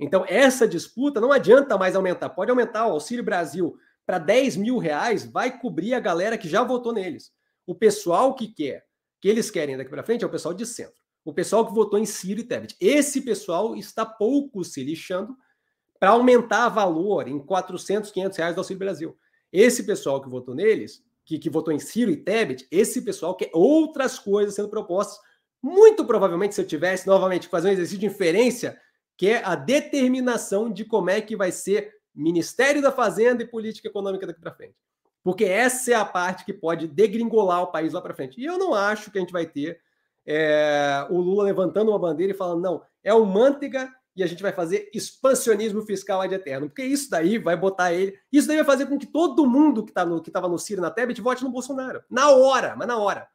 Então, 0.00 0.24
essa 0.26 0.66
disputa 0.66 1.20
não 1.20 1.30
adianta 1.30 1.78
mais 1.78 1.94
aumentar. 1.94 2.30
Pode 2.30 2.50
aumentar 2.50 2.86
o 2.86 2.92
Auxílio 2.92 3.22
Brasil 3.22 3.76
para 4.06 4.18
10 4.18 4.56
mil 4.56 4.78
reais, 4.78 5.24
vai 5.24 5.58
cobrir 5.58 5.94
a 5.94 6.00
galera 6.00 6.36
que 6.36 6.48
já 6.48 6.62
votou 6.62 6.92
neles. 6.92 7.32
O 7.66 7.74
pessoal 7.74 8.34
que 8.34 8.48
quer, 8.48 8.84
que 9.20 9.28
eles 9.28 9.50
querem 9.50 9.76
daqui 9.76 9.90
para 9.90 10.02
frente, 10.02 10.24
é 10.24 10.26
o 10.26 10.30
pessoal 10.30 10.52
de 10.52 10.66
centro. 10.66 11.02
O 11.24 11.32
pessoal 11.32 11.66
que 11.66 11.72
votou 11.72 11.98
em 11.98 12.04
Ciro 12.04 12.40
e 12.40 12.44
Tebet. 12.44 12.76
Esse 12.78 13.22
pessoal 13.22 13.74
está 13.74 14.04
pouco 14.04 14.62
se 14.62 14.82
lixando 14.84 15.34
para 15.98 16.10
aumentar 16.10 16.68
valor 16.68 17.26
em 17.28 17.38
400, 17.38 18.10
500 18.10 18.36
reais 18.36 18.54
do 18.54 18.58
Auxílio 18.58 18.78
Brasil. 18.78 19.16
Esse 19.50 19.84
pessoal 19.84 20.20
que 20.20 20.28
votou 20.28 20.54
neles, 20.54 21.02
que, 21.24 21.38
que 21.38 21.48
votou 21.48 21.72
em 21.72 21.78
Ciro 21.78 22.10
e 22.10 22.16
Tebet, 22.16 22.66
esse 22.70 23.00
pessoal 23.00 23.34
quer 23.34 23.50
outras 23.54 24.18
coisas 24.18 24.54
sendo 24.54 24.68
propostas. 24.68 25.18
Muito 25.64 26.04
provavelmente, 26.04 26.54
se 26.54 26.60
eu 26.60 26.66
tivesse 26.66 27.06
novamente 27.06 27.48
fazer 27.48 27.68
um 27.68 27.72
exercício 27.72 27.98
de 27.98 28.04
inferência, 28.04 28.78
que 29.16 29.30
é 29.30 29.42
a 29.42 29.54
determinação 29.54 30.70
de 30.70 30.84
como 30.84 31.08
é 31.08 31.22
que 31.22 31.34
vai 31.34 31.50
ser 31.50 31.90
Ministério 32.14 32.82
da 32.82 32.92
Fazenda 32.92 33.42
e 33.42 33.46
política 33.46 33.88
econômica 33.88 34.26
daqui 34.26 34.42
para 34.42 34.52
frente. 34.52 34.74
Porque 35.22 35.46
essa 35.46 35.90
é 35.90 35.94
a 35.94 36.04
parte 36.04 36.44
que 36.44 36.52
pode 36.52 36.86
degringolar 36.86 37.62
o 37.62 37.72
país 37.72 37.94
lá 37.94 38.02
para 38.02 38.12
frente. 38.12 38.38
E 38.38 38.44
eu 38.44 38.58
não 38.58 38.74
acho 38.74 39.10
que 39.10 39.16
a 39.16 39.22
gente 39.22 39.32
vai 39.32 39.46
ter 39.46 39.80
é, 40.26 41.06
o 41.08 41.18
Lula 41.18 41.44
levantando 41.44 41.92
uma 41.92 41.98
bandeira 41.98 42.34
e 42.34 42.36
falando, 42.36 42.60
não, 42.60 42.82
é 43.02 43.14
o 43.14 43.24
manteiga 43.24 43.90
e 44.14 44.22
a 44.22 44.26
gente 44.26 44.42
vai 44.42 44.52
fazer 44.52 44.90
expansionismo 44.92 45.80
fiscal 45.80 46.20
ad 46.20 46.34
eterno. 46.34 46.68
Porque 46.68 46.84
isso 46.84 47.08
daí 47.08 47.38
vai 47.38 47.56
botar 47.56 47.90
ele. 47.90 48.18
Isso 48.30 48.46
daí 48.46 48.58
vai 48.58 48.66
fazer 48.66 48.84
com 48.84 48.98
que 48.98 49.06
todo 49.06 49.46
mundo 49.46 49.82
que 49.82 49.94
tá 49.94 50.04
no, 50.04 50.18
estava 50.18 50.46
no 50.46 50.58
Ciro 50.58 50.82
na 50.82 50.90
Tebet 50.90 51.22
vote 51.22 51.42
no 51.42 51.50
Bolsonaro. 51.50 52.04
Na 52.10 52.28
hora, 52.32 52.76
mas 52.76 52.86
na 52.86 52.98
hora. 52.98 53.26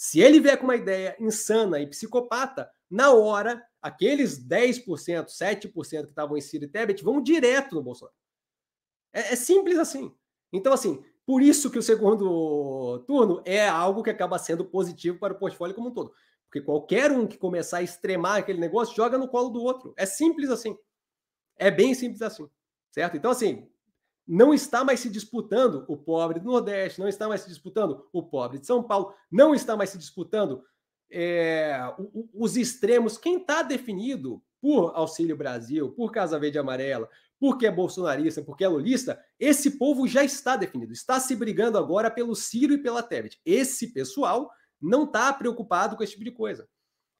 Se 0.00 0.18
ele 0.18 0.40
vier 0.40 0.56
com 0.56 0.64
uma 0.64 0.76
ideia 0.76 1.14
insana 1.20 1.78
e 1.78 1.86
psicopata, 1.86 2.70
na 2.88 3.12
hora, 3.12 3.62
aqueles 3.82 4.42
10%, 4.42 5.26
7% 5.26 5.70
que 5.70 6.08
estavam 6.08 6.38
em 6.38 6.40
Ciro 6.40 6.64
e 6.64 6.68
Tebet 6.68 7.04
vão 7.04 7.22
direto 7.22 7.74
no 7.74 7.82
Bolsonaro. 7.82 8.16
É, 9.12 9.34
é 9.34 9.36
simples 9.36 9.78
assim. 9.78 10.10
Então, 10.50 10.72
assim, 10.72 11.04
por 11.26 11.42
isso 11.42 11.70
que 11.70 11.78
o 11.78 11.82
segundo 11.82 13.00
turno 13.00 13.42
é 13.44 13.68
algo 13.68 14.02
que 14.02 14.08
acaba 14.08 14.38
sendo 14.38 14.64
positivo 14.64 15.18
para 15.18 15.34
o 15.34 15.38
portfólio 15.38 15.74
como 15.74 15.90
um 15.90 15.92
todo. 15.92 16.14
Porque 16.46 16.62
qualquer 16.62 17.12
um 17.12 17.26
que 17.26 17.36
começar 17.36 17.76
a 17.76 17.82
extremar 17.82 18.38
aquele 18.38 18.58
negócio 18.58 18.96
joga 18.96 19.18
no 19.18 19.28
colo 19.28 19.50
do 19.50 19.62
outro. 19.62 19.92
É 19.98 20.06
simples 20.06 20.48
assim. 20.48 20.78
É 21.58 21.70
bem 21.70 21.92
simples 21.92 22.22
assim. 22.22 22.48
Certo? 22.90 23.18
Então, 23.18 23.32
assim, 23.32 23.70
não 24.30 24.54
está 24.54 24.84
mais 24.84 25.00
se 25.00 25.10
disputando 25.10 25.84
o 25.88 25.96
pobre 25.96 26.38
do 26.38 26.46
Nordeste, 26.46 27.00
não 27.00 27.08
está 27.08 27.26
mais 27.26 27.40
se 27.40 27.48
disputando 27.48 28.06
o 28.12 28.22
pobre 28.22 28.60
de 28.60 28.66
São 28.66 28.80
Paulo, 28.80 29.12
não 29.28 29.52
está 29.52 29.76
mais 29.76 29.90
se 29.90 29.98
disputando 29.98 30.62
é, 31.10 31.76
os 32.32 32.56
extremos. 32.56 33.18
Quem 33.18 33.38
está 33.38 33.60
definido 33.64 34.40
por 34.60 34.92
Auxílio 34.94 35.36
Brasil, 35.36 35.90
por 35.90 36.12
Casa 36.12 36.38
Verde 36.38 36.58
e 36.58 36.60
Amarela, 36.60 37.10
porque 37.40 37.66
é 37.66 37.72
bolsonarista, 37.72 38.40
porque 38.40 38.62
é 38.62 38.68
lulista, 38.68 39.20
esse 39.36 39.72
povo 39.72 40.06
já 40.06 40.22
está 40.22 40.54
definido. 40.54 40.92
Está 40.92 41.18
se 41.18 41.34
brigando 41.34 41.76
agora 41.76 42.08
pelo 42.08 42.36
Ciro 42.36 42.72
e 42.72 42.78
pela 42.78 43.02
Tebet. 43.02 43.40
Esse 43.44 43.92
pessoal 43.92 44.48
não 44.80 45.04
está 45.04 45.32
preocupado 45.32 45.96
com 45.96 46.04
esse 46.04 46.12
tipo 46.12 46.24
de 46.24 46.30
coisa. 46.30 46.68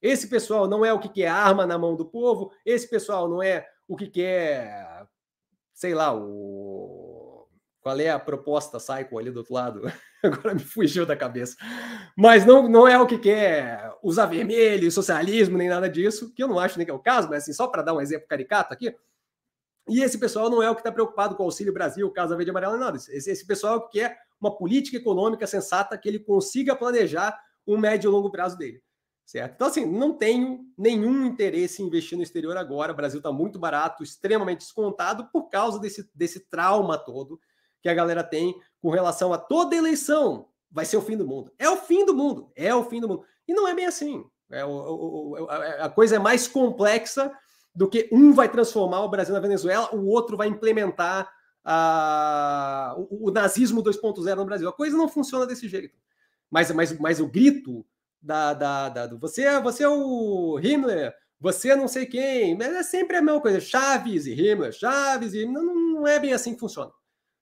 Esse 0.01 0.29
pessoal 0.29 0.69
não 0.69 0.85
é 0.85 0.93
o 0.93 1.01
que 1.01 1.09
quer 1.09 1.27
arma 1.27 1.67
na 1.67 1.77
mão 1.77 1.97
do 1.97 2.07
povo, 2.07 2.53
esse 2.65 2.89
pessoal 2.89 3.29
não 3.29 3.43
é 3.43 3.67
o 3.89 3.97
que 3.97 4.07
quer, 4.07 5.09
sei 5.75 5.93
lá, 5.93 6.15
o 6.15 6.60
qual 7.81 7.99
é 7.99 8.11
a 8.11 8.19
proposta 8.19 8.79
Cycle 8.79 9.19
ali 9.19 9.31
do 9.31 9.39
outro 9.39 9.55
lado? 9.55 9.83
Agora 10.23 10.55
me 10.55 10.61
fugiu 10.61 11.07
da 11.07 11.17
cabeça. 11.17 11.57
Mas 12.17 12.45
não, 12.45 12.69
não 12.69 12.87
é 12.87 12.99
o 12.99 13.07
que 13.07 13.19
quer 13.19 13.91
usar 14.03 14.27
vermelho, 14.27 14.91
socialismo, 14.93 15.57
nem 15.57 15.69
nada 15.69 15.89
disso, 15.89 16.33
que 16.35 16.43
eu 16.43 16.49
não 16.49 16.59
acho 16.59 16.77
nem 16.77 16.85
que 16.85 16.91
é 16.91 16.95
o 16.95 16.99
caso, 16.99 17.29
mas 17.29 17.43
assim, 17.43 17.53
só 17.53 17.67
para 17.67 17.83
dar 17.83 17.95
um 17.95 18.01
exemplo 18.01 18.29
caricato 18.29 18.75
aqui. 18.75 18.95
E 19.89 20.03
esse 20.03 20.19
pessoal 20.19 20.51
não 20.51 20.63
é 20.63 20.71
o 20.71 20.75
que 20.75 20.81
está 20.81 20.93
preocupado 20.93 21.35
com 21.35 21.43
o 21.43 21.47
Auxílio 21.47 21.73
Brasil, 21.73 22.11
Casa 22.11 22.37
Verde 22.37 22.51
Amarela, 22.51 22.77
nada. 22.77 22.97
Esse, 22.97 23.31
esse 23.31 23.47
pessoal 23.47 23.89
quer 23.89 24.19
uma 24.41 24.55
política 24.57 24.99
econômica 24.99 25.47
sensata 25.47 25.97
que 25.97 26.09
ele 26.09 26.19
consiga 26.19 26.77
planejar 26.77 27.39
o 27.67 27.77
médio 27.77 28.09
e 28.09 28.13
longo 28.13 28.31
prazo 28.31 28.57
dele. 28.57 28.83
certo? 29.25 29.55
Então, 29.55 29.67
assim, 29.67 29.87
não 29.87 30.17
tenho 30.17 30.61
nenhum 30.77 31.25
interesse 31.25 31.83
em 31.83 31.87
investir 31.87 32.17
no 32.17 32.23
exterior 32.23 32.57
agora. 32.57 32.93
O 32.93 32.97
Brasil 32.97 33.19
está 33.19 33.33
muito 33.33 33.59
barato, 33.59 34.03
extremamente 34.03 34.61
descontado 34.61 35.29
por 35.33 35.49
causa 35.49 35.79
desse, 35.79 36.09
desse 36.15 36.41
trauma 36.49 36.99
todo 36.99 37.41
que 37.83 37.89
a 37.89 37.95
galera 37.95 38.23
tem 38.23 38.55
com 38.81 38.91
relação 38.91 39.33
a 39.33 39.39
toda 39.39 39.77
eleição 39.77 40.49
vai 40.71 40.85
ser 40.85 40.97
o 40.97 41.03
fim 41.03 41.17
do 41.17 41.27
mundo. 41.27 41.53
É 41.59 41.69
o 41.69 41.77
fim 41.77 42.05
do 42.05 42.15
mundo, 42.15 42.51
é 42.55 42.75
o 42.75 42.85
fim 42.85 43.01
do 43.01 43.09
mundo. 43.09 43.25
E 43.47 43.53
não 43.53 43.67
é 43.67 43.75
bem 43.75 43.87
assim. 43.87 44.25
É, 44.51 44.65
o, 44.65 44.71
o, 44.71 45.47
a 45.49 45.89
coisa 45.89 46.17
é 46.17 46.19
mais 46.19 46.49
complexa 46.49 47.33
do 47.75 47.89
que 47.89 48.09
um 48.13 48.33
vai 48.33 48.49
transformar 48.49 49.01
o 49.01 49.09
Brasil 49.09 49.35
na 49.35 49.41
Venezuela, 49.41 49.95
o 49.95 50.07
outro 50.07 50.37
vai 50.37 50.49
implementar 50.49 51.31
a, 51.65 52.95
o, 52.97 53.29
o 53.29 53.31
nazismo 53.31 53.83
2.0 53.83 54.37
no 54.37 54.45
Brasil. 54.45 54.69
A 54.69 54.73
coisa 54.73 54.97
não 54.97 55.09
funciona 55.09 55.47
desse 55.47 55.69
jeito. 55.69 55.97
Mas, 56.51 56.71
mas, 56.73 56.99
mas 56.99 57.21
o 57.21 57.29
grito 57.29 57.87
da, 58.21 58.55
da, 58.55 58.89
da 58.89 59.07
do 59.07 59.19
você, 59.19 59.45
é, 59.45 59.61
você 59.61 59.85
é 59.85 59.89
o 59.89 60.59
Himmler, 60.61 61.15
você 61.39 61.71
é 61.71 61.77
não 61.77 61.89
sei 61.89 62.07
quem, 62.07 62.57
mas 62.57 62.75
é 62.75 62.83
sempre 62.83 63.17
a 63.17 63.23
mesma 63.23 63.41
coisa. 63.41 63.61
Chaves 63.61 64.27
e 64.27 64.33
Himmler, 64.33 64.73
Chaves 64.73 65.33
e 65.33 65.47
não, 65.47 65.75
não 65.75 66.07
é 66.07 66.19
bem 66.19 66.33
assim 66.33 66.55
que 66.55 66.61
funciona, 66.61 66.91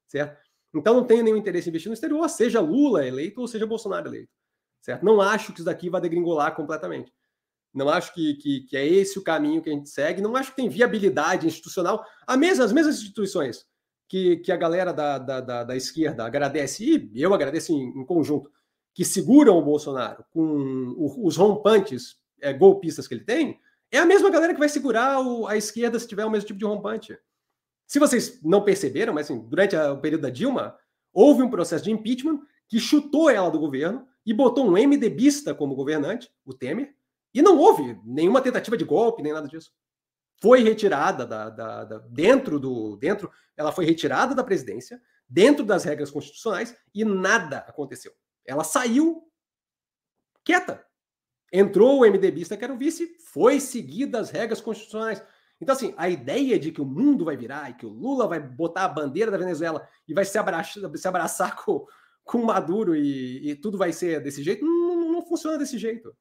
certo? 0.09 0.37
Então 0.75 0.95
não 0.95 1.05
tenho 1.05 1.23
nenhum 1.23 1.37
interesse 1.37 1.69
em 1.69 1.71
investir 1.71 1.89
no 1.89 1.95
exterior, 1.95 2.29
seja 2.29 2.61
Lula 2.61 3.07
eleito 3.07 3.41
ou 3.41 3.47
seja 3.47 3.67
Bolsonaro 3.67 4.09
eleito, 4.09 4.33
certo? 4.81 5.05
Não 5.05 5.21
acho 5.21 5.53
que 5.53 5.61
isso 5.61 5.65
daqui 5.65 5.89
vai 5.89 6.01
degringolar 6.01 6.55
completamente. 6.55 7.13
Não 7.73 7.89
acho 7.89 8.13
que, 8.13 8.35
que, 8.35 8.61
que, 8.63 8.77
é 8.77 8.87
esse 8.87 9.19
o 9.19 9.23
caminho 9.23 9.63
que 9.63 9.71
a 9.71 9.73
gente 9.73 9.89
segue. 9.89 10.23
Não 10.23 10.35
acho 10.35 10.51
que 10.51 10.57
tem 10.57 10.69
viabilidade 10.69 11.47
institucional. 11.47 12.05
A 12.27 12.37
mesma, 12.37 12.65
as 12.65 12.73
mesmas 12.73 12.97
instituições 12.97 13.67
que, 14.09 14.39
que 14.39 14.51
a 14.51 14.57
galera 14.57 14.93
da, 14.93 15.19
da, 15.19 15.41
da, 15.41 15.65
da 15.65 15.77
esquerda 15.77 16.25
agradece, 16.25 17.11
e 17.13 17.23
eu 17.23 17.33
agradeço 17.35 17.73
em, 17.73 18.01
em, 18.01 18.05
conjunto, 18.05 18.51
que 18.95 19.05
seguram 19.05 19.57
o 19.59 19.63
Bolsonaro 19.63 20.25
com 20.31 20.95
os 21.23 21.37
rompantes 21.37 22.17
é, 22.41 22.53
golpistas 22.53 23.07
que 23.07 23.15
ele 23.15 23.25
tem, 23.25 23.61
é 23.93 23.99
a 23.99 24.07
mesma 24.07 24.31
galera 24.31 24.53
que 24.53 24.59
vai 24.59 24.69
segurar 24.69 25.21
o, 25.21 25.47
a 25.47 25.57
esquerda 25.57 25.99
se 25.99 26.09
tiver 26.09 26.25
o 26.25 26.31
mesmo 26.31 26.47
tipo 26.47 26.59
de 26.59 26.65
rompante. 26.65 27.17
Se 27.89 27.99
vocês 27.99 28.39
não 28.43 28.63
perceberam, 28.63 29.15
mas 29.15 29.29
assim, 29.29 29.41
durante 29.49 29.75
a, 29.75 29.93
o 29.95 29.99
período 29.99 30.21
da 30.21 30.31
Dilma, 30.31 30.79
houve 31.11 31.43
um 31.43 31.51
processo 31.51 31.83
de 31.83 31.91
impeachment 31.91 32.43
que 32.69 32.79
chutou 32.79 33.31
ela 33.31 33.51
do 33.51 33.59
governo 33.59 34.07
e 34.27 34.35
botou 34.35 34.67
um 34.69 34.73
MDBista 34.73 35.55
como 35.55 35.75
governante, 35.75 36.31
o 36.45 36.53
Temer, 36.53 36.95
e 37.33 37.41
não 37.41 37.57
houve 37.57 37.99
nenhuma 38.05 38.43
tentativa 38.43 38.77
de 38.77 38.85
golpe, 38.85 39.23
nem 39.23 39.33
nada 39.33 39.49
disso. 39.49 39.73
Foi 40.41 40.63
retirada 40.63 41.27
da, 41.27 41.49
da, 41.49 41.85
da, 41.85 41.99
dentro 42.11 42.61
do. 42.61 42.97
dentro, 42.97 43.33
Ela 43.57 43.73
foi 43.73 43.87
retirada 43.87 44.35
da 44.35 44.45
presidência, 44.45 45.01
dentro 45.27 45.65
das 45.65 45.83
regras 45.83 46.11
constitucionais, 46.11 46.77
e 46.95 47.05
nada 47.07 47.59
aconteceu. 47.61 48.13
Ela 48.45 48.65
saiu 48.65 49.27
quieta. 50.45 50.85
Entrou 51.51 52.01
o 52.01 52.07
MDBista, 52.07 52.57
que 52.57 52.65
era 52.65 52.73
o 52.73 52.79
vice, 52.79 53.17
foi 53.19 53.61
seguida 53.61 54.21
as 54.21 54.31
regras 54.31 54.61
constitucionais. 54.61 55.23
Então, 55.61 55.75
assim, 55.75 55.93
a 55.97 56.09
ideia 56.09 56.59
de 56.59 56.71
que 56.71 56.81
o 56.81 56.87
mundo 56.87 57.25
vai 57.25 57.37
virar 57.37 57.71
e 57.71 57.75
que 57.75 57.85
o 57.85 57.89
Lula 57.89 58.29
vai 58.29 58.39
botar 58.39 58.85
a 58.85 58.89
bandeira 58.89 59.31
da 59.31 59.39
Venezuela 59.39 59.87
e 60.07 60.15
vai 60.15 60.25
se 60.25 60.39
abraçar, 60.39 60.97
se 60.97 61.09
abraçar 61.09 61.57
com, 61.57 61.85
com 62.25 62.45
Maduro 62.45 62.95
e, 62.95 63.51
e 63.51 63.57
tudo 63.57 63.77
vai 63.77 63.93
ser 63.93 64.21
desse 64.23 64.43
jeito, 64.43 64.65
não, 64.65 65.13
não, 65.13 65.27
funciona 65.27 65.59
desse 65.59 65.77
jeito. 65.77 66.15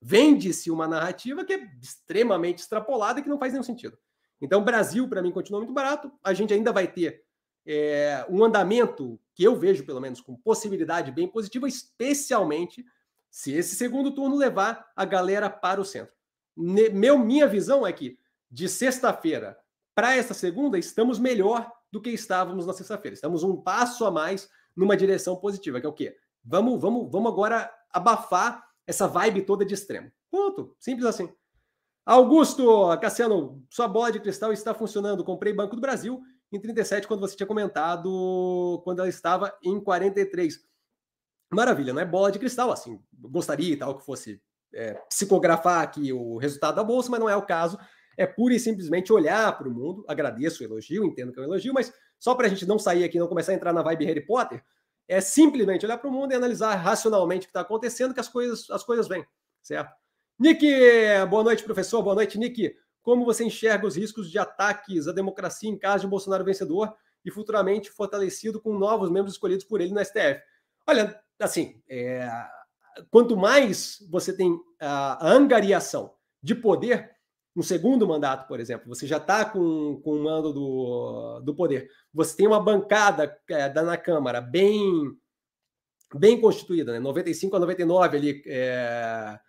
Vende-se 0.00 0.70
uma 0.70 0.88
narrativa 0.88 1.44
que 1.44 1.52
é 1.52 1.70
extremamente 1.82 2.60
extrapolada 2.60 3.20
e 3.20 3.22
que 3.22 3.28
não 3.28 3.38
faz 3.38 3.52
nenhum 3.52 3.64
sentido. 3.64 3.98
Então, 4.40 4.64
Brasil, 4.64 5.08
para 5.08 5.20
mim, 5.20 5.32
continua 5.32 5.60
muito 5.60 5.74
barato. 5.74 6.10
A 6.22 6.32
gente 6.32 6.54
ainda 6.54 6.72
vai 6.72 6.86
ter 6.86 7.24
é, 7.66 8.24
um 8.30 8.42
andamento 8.42 9.20
que 9.34 9.44
eu 9.44 9.56
vejo, 9.56 9.84
pelo 9.84 10.00
menos, 10.00 10.20
com 10.20 10.36
possibilidade 10.36 11.10
bem 11.10 11.28
positiva, 11.28 11.68
especialmente 11.68 12.84
se 13.30 13.52
esse 13.52 13.74
segundo 13.74 14.14
turno 14.14 14.36
levar 14.36 14.90
a 14.96 15.04
galera 15.04 15.50
para 15.50 15.80
o 15.80 15.84
centro. 15.84 16.14
Meu, 16.56 17.18
minha 17.18 17.46
visão 17.46 17.86
é 17.86 17.92
que 17.92 18.18
de 18.50 18.68
sexta-feira 18.68 19.58
para 19.94 20.16
essa 20.16 20.34
segunda, 20.34 20.78
estamos 20.78 21.18
melhor 21.18 21.70
do 21.90 22.00
que 22.00 22.10
estávamos 22.10 22.66
na 22.66 22.72
sexta-feira. 22.72 23.14
Estamos 23.14 23.42
um 23.42 23.56
passo 23.56 24.04
a 24.04 24.10
mais 24.10 24.48
numa 24.76 24.96
direção 24.96 25.36
positiva, 25.36 25.80
que 25.80 25.86
é 25.86 25.88
o 25.88 25.92
quê? 25.92 26.16
Vamos, 26.44 26.80
vamos, 26.80 27.10
vamos 27.10 27.32
agora 27.32 27.70
abafar 27.92 28.64
essa 28.86 29.08
vibe 29.08 29.42
toda 29.42 29.64
de 29.64 29.74
extremo. 29.74 30.10
Ponto. 30.30 30.74
Simples 30.78 31.06
assim. 31.06 31.32
Augusto, 32.06 32.96
Cassiano, 33.02 33.62
sua 33.68 33.86
bola 33.86 34.10
de 34.12 34.20
cristal 34.20 34.52
está 34.52 34.72
funcionando. 34.72 35.24
Comprei 35.24 35.52
Banco 35.52 35.74
do 35.74 35.82
Brasil 35.82 36.22
em 36.50 36.58
37, 36.58 37.06
quando 37.06 37.20
você 37.20 37.36
tinha 37.36 37.46
comentado, 37.46 38.80
quando 38.84 39.00
ela 39.00 39.08
estava 39.08 39.54
em 39.62 39.78
43. 39.78 40.58
Maravilha, 41.52 41.92
não 41.92 42.00
é 42.00 42.04
bola 42.06 42.32
de 42.32 42.38
cristal, 42.38 42.70
assim. 42.70 42.98
Gostaria 43.12 43.72
e 43.72 43.76
tal 43.76 43.98
que 43.98 44.04
fosse 44.04 44.40
é, 44.72 44.94
psicografar 45.08 45.82
aqui 45.82 46.12
o 46.12 46.38
resultado 46.38 46.76
da 46.76 46.84
bolsa, 46.84 47.10
mas 47.10 47.20
não 47.20 47.28
é 47.28 47.36
o 47.36 47.44
caso. 47.44 47.78
É 48.18 48.26
pura 48.26 48.52
e 48.52 48.58
simplesmente 48.58 49.12
olhar 49.12 49.56
para 49.56 49.68
o 49.68 49.70
mundo. 49.70 50.04
Agradeço 50.08 50.62
o 50.62 50.66
elogio, 50.66 51.04
entendo 51.04 51.32
que 51.32 51.38
é 51.38 51.42
um 51.42 51.46
elogio, 51.46 51.72
mas 51.72 51.92
só 52.18 52.34
para 52.34 52.46
a 52.46 52.50
gente 52.50 52.66
não 52.66 52.78
sair 52.78 53.04
aqui, 53.04 53.18
não 53.18 53.28
começar 53.28 53.52
a 53.52 53.54
entrar 53.54 53.72
na 53.72 53.80
vibe 53.80 54.04
Harry 54.06 54.26
Potter, 54.26 54.62
é 55.06 55.20
simplesmente 55.20 55.86
olhar 55.86 55.96
para 55.98 56.10
o 56.10 56.12
mundo 56.12 56.32
e 56.32 56.34
analisar 56.34 56.74
racionalmente 56.74 57.44
o 57.44 57.46
que 57.46 57.50
está 57.50 57.60
acontecendo, 57.60 58.12
que 58.12 58.20
as 58.20 58.28
coisas, 58.28 58.68
as 58.70 58.82
coisas 58.82 59.06
vêm, 59.06 59.24
certo? 59.62 59.94
Nick, 60.38 60.66
boa 61.30 61.42
noite, 61.42 61.64
professor. 61.64 62.02
Boa 62.02 62.14
noite, 62.14 62.38
Nick. 62.38 62.74
Como 63.02 63.24
você 63.24 63.44
enxerga 63.44 63.86
os 63.86 63.96
riscos 63.96 64.30
de 64.30 64.38
ataques 64.38 65.08
à 65.08 65.12
democracia 65.12 65.70
em 65.70 65.78
caso 65.78 66.02
de 66.02 66.10
Bolsonaro 66.10 66.44
vencedor 66.44 66.94
e 67.24 67.30
futuramente 67.30 67.90
fortalecido 67.90 68.60
com 68.60 68.76
novos 68.78 69.10
membros 69.10 69.34
escolhidos 69.34 69.64
por 69.64 69.80
ele 69.80 69.92
no 69.92 70.04
STF? 70.04 70.42
Olha, 70.86 71.18
assim, 71.40 71.82
é, 71.88 72.28
quanto 73.10 73.36
mais 73.36 73.98
você 74.10 74.32
tem 74.32 74.60
a 74.80 75.26
angariação 75.26 76.14
de 76.42 76.54
poder, 76.54 77.16
um 77.58 77.62
segundo 77.62 78.06
mandato, 78.06 78.46
por 78.46 78.60
exemplo, 78.60 78.86
você 78.86 79.04
já 79.04 79.16
está 79.16 79.44
com, 79.44 80.00
com 80.04 80.12
o 80.12 80.22
mando 80.22 80.52
do, 80.52 81.40
do 81.40 81.52
poder, 81.56 81.90
você 82.14 82.36
tem 82.36 82.46
uma 82.46 82.62
bancada 82.62 83.36
é, 83.50 83.68
da, 83.68 83.82
na 83.82 83.96
Câmara 83.96 84.40
bem 84.40 85.12
bem 86.14 86.40
constituída, 86.40 86.92
né? 86.92 87.00
95 87.00 87.56
a 87.56 87.58
99 87.58 88.16
ali, 88.16 88.42
é, 88.46 89.40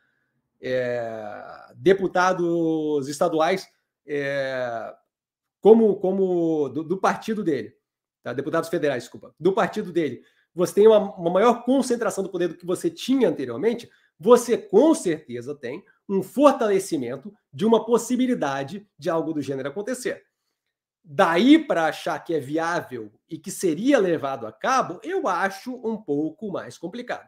é, 0.59 1.43
deputados 1.75 3.07
estaduais 3.07 3.67
é, 4.07 4.91
como, 5.61 5.95
como 5.97 6.67
do, 6.69 6.83
do, 6.83 6.97
partido 6.97 7.43
dele, 7.43 7.75
tá? 8.23 8.33
deputados 8.33 8.69
federais, 8.69 9.03
desculpa, 9.03 9.35
do 9.39 9.53
partido 9.53 9.93
dele, 9.93 10.23
você 10.53 10.73
tem 10.73 10.87
uma, 10.87 11.15
uma 11.15 11.29
maior 11.29 11.63
concentração 11.63 12.23
do 12.23 12.31
poder 12.31 12.47
do 12.47 12.57
que 12.57 12.65
você 12.65 12.89
tinha 12.89 13.29
anteriormente, 13.29 13.87
você 14.19 14.57
com 14.57 14.95
certeza 14.95 15.53
tem 15.53 15.85
um 16.09 16.23
fortalecimento 16.23 17.31
de 17.53 17.65
uma 17.65 17.85
possibilidade 17.85 18.85
de 18.97 19.09
algo 19.09 19.31
do 19.31 19.41
gênero 19.41 19.69
acontecer. 19.69 20.23
Daí 21.03 21.59
para 21.59 21.85
achar 21.85 22.19
que 22.19 22.33
é 22.33 22.39
viável 22.39 23.11
e 23.29 23.37
que 23.37 23.51
seria 23.51 23.99
levado 23.99 24.47
a 24.47 24.51
cabo, 24.51 24.99
eu 25.03 25.27
acho 25.27 25.73
um 25.75 25.95
pouco 25.95 26.51
mais 26.51 26.77
complicado. 26.77 27.27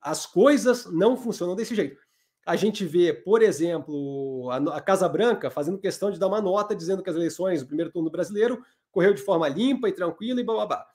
As 0.00 0.24
coisas 0.26 0.86
não 0.86 1.16
funcionam 1.16 1.54
desse 1.54 1.74
jeito. 1.74 2.02
A 2.46 2.56
gente 2.56 2.84
vê, 2.84 3.12
por 3.12 3.42
exemplo, 3.42 4.50
a, 4.50 4.80
Casa 4.80 5.08
Branca 5.08 5.50
fazendo 5.50 5.78
questão 5.78 6.10
de 6.10 6.18
dar 6.18 6.26
uma 6.26 6.42
nota 6.42 6.74
dizendo 6.74 7.02
que 7.02 7.08
as 7.08 7.16
eleições 7.16 7.62
do 7.62 7.66
primeiro 7.66 7.90
turno 7.90 8.10
brasileiro 8.10 8.62
correu 8.90 9.14
de 9.14 9.22
forma 9.22 9.48
limpa 9.48 9.88
e 9.88 9.92
tranquila 9.92 10.40
e 10.40 10.44
blá 10.44 10.86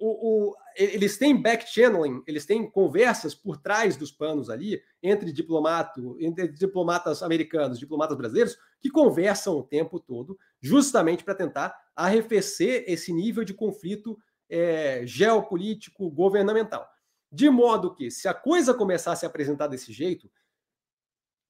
o, 0.00 0.48
o, 0.48 0.56
eles 0.74 1.18
têm 1.18 1.40
back-channeling, 1.40 2.22
eles 2.26 2.46
têm 2.46 2.68
conversas 2.68 3.34
por 3.34 3.58
trás 3.58 3.98
dos 3.98 4.10
panos 4.10 4.48
ali 4.48 4.82
entre, 5.02 5.30
diplomato, 5.30 6.16
entre 6.18 6.48
diplomatas 6.48 7.22
americanos, 7.22 7.78
diplomatas 7.78 8.16
brasileiros, 8.16 8.56
que 8.80 8.88
conversam 8.88 9.58
o 9.58 9.62
tempo 9.62 10.00
todo, 10.00 10.38
justamente 10.58 11.22
para 11.22 11.34
tentar 11.34 11.78
arrefecer 11.94 12.84
esse 12.88 13.12
nível 13.12 13.44
de 13.44 13.52
conflito 13.52 14.18
é, 14.48 15.02
geopolítico 15.04 16.10
governamental. 16.10 16.88
De 17.30 17.50
modo 17.50 17.94
que, 17.94 18.10
se 18.10 18.26
a 18.26 18.32
coisa 18.32 18.72
começar 18.72 19.12
a 19.12 19.16
se 19.16 19.26
apresentar 19.26 19.66
desse 19.66 19.92
jeito, 19.92 20.30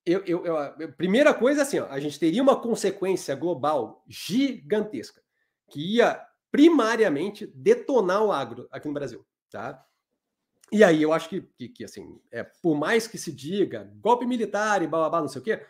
eu, 0.05 0.25
eu, 0.27 0.45
eu, 0.45 0.93
primeira 0.95 1.33
coisa 1.33 1.63
assim, 1.63 1.79
ó, 1.79 1.87
a 1.87 2.01
gente 2.01 2.19
teria 2.19 2.43
uma 2.43 2.61
consequência 2.61 3.37
global 3.37 4.03
gigantesca 4.09 5.22
que 5.70 5.97
ia 5.97 6.20
primariamente 6.51 7.46
detonar 7.46 8.22
o 8.22 8.32
agro 8.32 8.68
aqui 8.70 8.88
no 8.88 8.94
Brasil, 8.94 9.24
tá? 9.51 9.84
E 10.72 10.84
aí 10.84 11.03
eu 11.03 11.12
acho 11.12 11.28
que, 11.28 11.40
que, 11.40 11.68
que 11.68 11.84
assim, 11.84 12.20
é, 12.30 12.44
por 12.44 12.76
mais 12.76 13.07
que 13.07 13.18
se 13.18 13.32
diga 13.32 13.90
golpe 14.01 14.24
militar 14.24 14.82
e 14.82 14.86
blá, 14.86 15.11
não 15.20 15.28
sei 15.28 15.40
o 15.40 15.44
quê, 15.44 15.66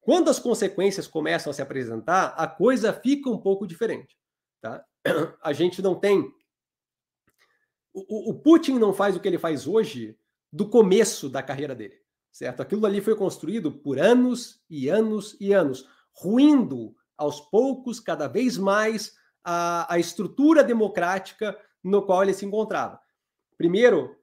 quando 0.00 0.28
as 0.28 0.38
consequências 0.38 1.06
começam 1.06 1.50
a 1.50 1.54
se 1.54 1.62
apresentar, 1.62 2.34
a 2.36 2.46
coisa 2.46 2.92
fica 2.92 3.30
um 3.30 3.38
pouco 3.38 3.66
diferente, 3.66 4.16
tá? 4.60 4.84
A 5.42 5.52
gente 5.52 5.80
não 5.82 5.94
tem... 5.94 6.32
O, 7.92 8.30
o 8.30 8.34
Putin 8.40 8.78
não 8.78 8.92
faz 8.92 9.16
o 9.16 9.20
que 9.20 9.28
ele 9.28 9.38
faz 9.38 9.66
hoje 9.66 10.16
do 10.52 10.68
começo 10.68 11.28
da 11.28 11.42
carreira 11.42 11.74
dele, 11.74 12.00
certo? 12.32 12.60
Aquilo 12.62 12.86
ali 12.86 13.00
foi 13.00 13.16
construído 13.16 13.72
por 13.72 13.98
anos 13.98 14.62
e 14.70 14.88
anos 14.88 15.36
e 15.40 15.52
anos, 15.52 15.88
ruindo 16.12 16.94
aos 17.16 17.40
poucos, 17.40 18.00
cada 18.00 18.26
vez 18.26 18.56
mais, 18.56 19.14
a, 19.44 19.92
a 19.94 19.98
estrutura 19.98 20.62
democrática 20.62 21.58
no 21.82 22.02
qual 22.02 22.22
ele 22.22 22.34
se 22.34 22.44
encontrava. 22.44 23.00
Primeiro, 23.56 24.16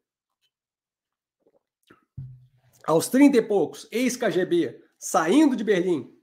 aos 2.86 3.09
30 3.09 3.38
e 3.38 3.41
poucos, 3.41 3.88
ex-KGB, 3.91 4.82
saindo 4.97 5.55
de 5.55 5.63
Berlim, 5.63 6.15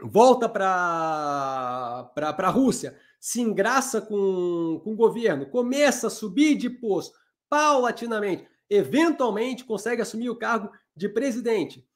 volta 0.00 0.48
para 0.48 2.12
a 2.14 2.50
Rússia, 2.50 2.98
se 3.18 3.40
engraça 3.40 4.00
com, 4.00 4.80
com 4.84 4.92
o 4.92 4.96
governo, 4.96 5.46
começa 5.46 6.06
a 6.06 6.10
subir 6.10 6.56
de 6.56 6.70
posto 6.70 7.18
paulatinamente, 7.48 8.46
eventualmente 8.68 9.64
consegue 9.64 10.02
assumir 10.02 10.30
o 10.30 10.36
cargo 10.36 10.70
de 10.94 11.08
presidente. 11.08 11.88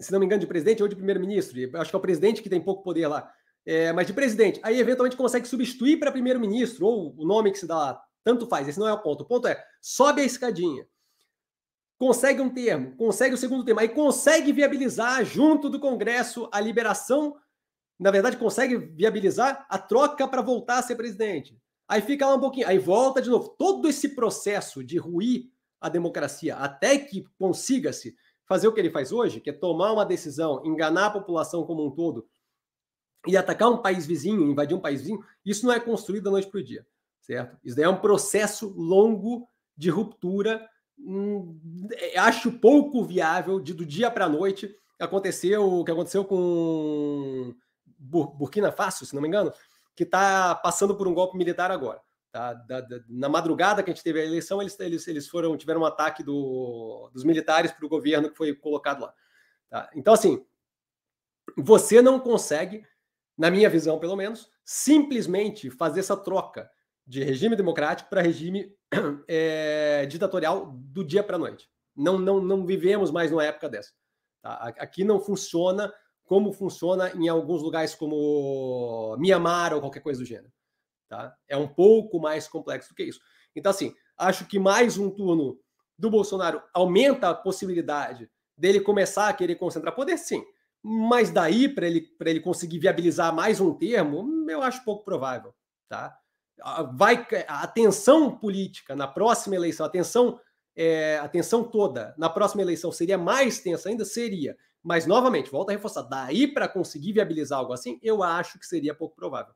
Se 0.00 0.12
não 0.12 0.18
me 0.18 0.26
engano, 0.26 0.40
de 0.40 0.46
presidente 0.46 0.82
ou 0.82 0.88
de 0.88 0.96
primeiro-ministro. 0.96 1.58
Acho 1.78 1.90
que 1.90 1.96
é 1.96 1.98
o 1.98 2.02
presidente 2.02 2.42
que 2.42 2.48
tem 2.48 2.60
pouco 2.60 2.82
poder 2.82 3.06
lá. 3.06 3.32
É, 3.66 3.92
mas 3.92 4.06
de 4.06 4.12
presidente. 4.12 4.60
Aí, 4.62 4.78
eventualmente, 4.78 5.16
consegue 5.16 5.48
substituir 5.48 5.98
para 5.98 6.12
primeiro-ministro, 6.12 6.86
ou 6.86 7.14
o 7.16 7.26
nome 7.26 7.50
que 7.50 7.58
se 7.58 7.66
dá 7.66 7.76
lá. 7.76 8.02
Tanto 8.22 8.46
faz, 8.46 8.68
esse 8.68 8.78
não 8.78 8.88
é 8.88 8.92
o 8.92 9.02
ponto. 9.02 9.22
O 9.22 9.26
ponto 9.26 9.48
é: 9.48 9.62
sobe 9.80 10.20
a 10.20 10.24
escadinha 10.24 10.86
consegue 11.98 12.40
um 12.40 12.50
termo, 12.50 12.94
consegue 12.96 13.34
o 13.34 13.38
segundo 13.38 13.64
termo, 13.64 13.80
aí 13.80 13.88
consegue 13.88 14.52
viabilizar 14.52 15.24
junto 15.24 15.70
do 15.70 15.80
Congresso 15.80 16.48
a 16.52 16.60
liberação, 16.60 17.36
na 17.98 18.10
verdade, 18.10 18.36
consegue 18.36 18.76
viabilizar 18.76 19.64
a 19.68 19.78
troca 19.78 20.26
para 20.26 20.42
voltar 20.42 20.78
a 20.78 20.82
ser 20.82 20.96
presidente. 20.96 21.56
Aí 21.88 22.00
fica 22.00 22.26
lá 22.26 22.34
um 22.34 22.40
pouquinho, 22.40 22.66
aí 22.66 22.78
volta 22.78 23.22
de 23.22 23.30
novo. 23.30 23.50
Todo 23.58 23.88
esse 23.88 24.10
processo 24.10 24.82
de 24.82 24.98
ruir 24.98 25.50
a 25.80 25.88
democracia 25.88 26.56
até 26.56 26.98
que 26.98 27.24
consiga-se 27.38 28.14
fazer 28.46 28.68
o 28.68 28.72
que 28.72 28.80
ele 28.80 28.90
faz 28.90 29.12
hoje, 29.12 29.40
que 29.40 29.50
é 29.50 29.52
tomar 29.52 29.92
uma 29.92 30.04
decisão, 30.04 30.62
enganar 30.64 31.06
a 31.06 31.10
população 31.10 31.64
como 31.64 31.86
um 31.86 31.90
todo 31.90 32.26
e 33.26 33.36
atacar 33.36 33.70
um 33.70 33.78
país 33.78 34.06
vizinho, 34.06 34.50
invadir 34.50 34.76
um 34.76 34.80
país 34.80 35.00
vizinho, 35.00 35.24
isso 35.44 35.66
não 35.66 35.72
é 35.72 35.80
construído 35.80 36.24
da 36.24 36.30
noite 36.30 36.48
para 36.48 36.60
o 36.60 36.64
dia, 36.64 36.86
certo? 37.20 37.56
Isso 37.64 37.76
daí 37.76 37.84
é 37.84 37.88
um 37.88 38.00
processo 38.00 38.68
longo 38.76 39.48
de 39.76 39.90
ruptura 39.90 40.68
Hum, 40.98 41.58
é, 41.92 42.18
acho 42.18 42.52
pouco 42.52 43.04
viável 43.04 43.58
de 43.58 43.74
do 43.74 43.84
dia 43.84 44.10
para 44.10 44.26
a 44.26 44.28
noite 44.28 44.74
aconteceu 44.98 45.64
o 45.64 45.84
que 45.84 45.90
aconteceu 45.90 46.24
com 46.24 47.54
Burkina 47.98 48.70
Faso, 48.70 49.04
se 49.04 49.14
não 49.14 49.20
me 49.20 49.28
engano, 49.28 49.52
que 49.94 50.04
está 50.04 50.54
passando 50.54 50.96
por 50.96 51.08
um 51.08 51.14
golpe 51.14 51.36
militar 51.36 51.70
agora. 51.70 52.00
Tá? 52.30 52.54
Da, 52.54 52.80
da, 52.80 53.00
na 53.08 53.28
madrugada 53.28 53.82
que 53.82 53.90
a 53.90 53.94
gente 53.94 54.04
teve 54.04 54.20
a 54.20 54.24
eleição, 54.24 54.62
eles, 54.62 54.78
eles, 54.80 55.06
eles 55.06 55.28
foram 55.28 55.56
tiveram 55.56 55.82
um 55.82 55.84
ataque 55.84 56.22
do, 56.22 57.10
dos 57.12 57.24
militares 57.24 57.72
para 57.72 57.84
o 57.84 57.88
governo 57.88 58.30
que 58.30 58.36
foi 58.36 58.54
colocado 58.54 59.02
lá. 59.02 59.14
Tá? 59.68 59.90
Então, 59.94 60.14
assim, 60.14 60.44
você 61.56 62.00
não 62.00 62.18
consegue, 62.18 62.86
na 63.36 63.50
minha 63.50 63.68
visão 63.68 63.98
pelo 63.98 64.16
menos, 64.16 64.48
simplesmente 64.64 65.70
fazer 65.70 66.00
essa 66.00 66.16
troca 66.16 66.70
de 67.06 67.22
regime 67.22 67.56
democrático 67.56 68.08
para 68.08 68.22
regime 68.22 68.74
é, 69.28 70.06
ditatorial 70.08 70.72
do 70.72 71.04
dia 71.04 71.22
para 71.22 71.36
a 71.36 71.38
noite. 71.38 71.68
Não, 71.94 72.18
não, 72.18 72.40
não 72.40 72.64
vivemos 72.64 73.10
mais 73.10 73.30
numa 73.30 73.44
época 73.44 73.68
dessa. 73.68 73.92
Tá? 74.42 74.74
Aqui 74.78 75.04
não 75.04 75.20
funciona 75.20 75.92
como 76.24 76.52
funciona 76.52 77.10
em 77.14 77.28
alguns 77.28 77.62
lugares 77.62 77.94
como 77.94 79.16
Mianmar 79.18 79.74
ou 79.74 79.80
qualquer 79.80 80.00
coisa 80.00 80.20
do 80.20 80.26
gênero. 80.26 80.52
Tá? 81.08 81.36
É 81.46 81.56
um 81.56 81.68
pouco 81.68 82.18
mais 82.18 82.48
complexo 82.48 82.88
do 82.88 82.94
que 82.94 83.04
isso. 83.04 83.20
Então, 83.54 83.70
assim, 83.70 83.94
acho 84.16 84.46
que 84.46 84.58
mais 84.58 84.96
um 84.96 85.10
turno 85.10 85.58
do 85.98 86.10
Bolsonaro 86.10 86.62
aumenta 86.72 87.28
a 87.28 87.34
possibilidade 87.34 88.28
dele 88.56 88.80
começar 88.80 89.28
a 89.28 89.32
querer 89.32 89.56
concentrar 89.56 89.94
poder, 89.94 90.16
sim. 90.18 90.44
Mas 90.86 91.30
daí, 91.30 91.66
para 91.66 91.86
ele, 91.86 92.06
ele 92.20 92.40
conseguir 92.40 92.78
viabilizar 92.78 93.34
mais 93.34 93.58
um 93.58 93.72
termo, 93.72 94.50
eu 94.50 94.62
acho 94.62 94.84
pouco 94.84 95.02
provável. 95.02 95.54
Tá? 95.88 96.14
vai 96.96 97.26
a 97.48 97.66
tensão 97.66 98.36
política 98.36 98.94
na 98.94 99.08
próxima 99.08 99.56
eleição, 99.56 99.84
a 99.86 99.88
tensão, 99.88 100.38
é, 100.76 101.18
a 101.18 101.28
tensão 101.28 101.64
toda 101.64 102.14
na 102.16 102.28
próxima 102.28 102.62
eleição 102.62 102.92
seria 102.92 103.18
mais 103.18 103.60
tensa 103.60 103.88
ainda? 103.88 104.04
Seria. 104.04 104.56
Mas, 104.82 105.06
novamente, 105.06 105.50
volta 105.50 105.72
a 105.72 105.74
reforçar, 105.74 106.02
daí 106.02 106.46
para 106.46 106.68
conseguir 106.68 107.12
viabilizar 107.12 107.58
algo 107.58 107.72
assim, 107.72 107.98
eu 108.02 108.22
acho 108.22 108.58
que 108.58 108.66
seria 108.66 108.94
pouco 108.94 109.16
provável. 109.16 109.54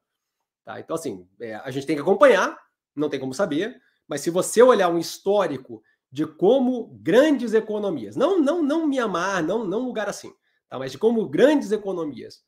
Tá? 0.64 0.80
Então, 0.80 0.96
assim, 0.96 1.28
é, 1.40 1.54
a 1.56 1.70
gente 1.70 1.86
tem 1.86 1.96
que 1.96 2.02
acompanhar, 2.02 2.58
não 2.96 3.10
tem 3.10 3.20
como 3.20 3.34
saber, 3.34 3.78
mas 4.08 4.22
se 4.22 4.30
você 4.30 4.62
olhar 4.62 4.88
um 4.88 4.98
histórico 4.98 5.82
de 6.10 6.26
como 6.26 6.98
grandes 7.02 7.52
economias, 7.52 8.16
não 8.16 8.40
não 8.40 8.62
não 8.62 8.86
Mianmar, 8.86 9.44
não, 9.44 9.66
não 9.66 9.80
lugar 9.80 10.08
assim, 10.08 10.32
tá? 10.68 10.78
mas 10.78 10.92
de 10.92 10.98
como 10.98 11.28
grandes 11.28 11.72
economias 11.72 12.44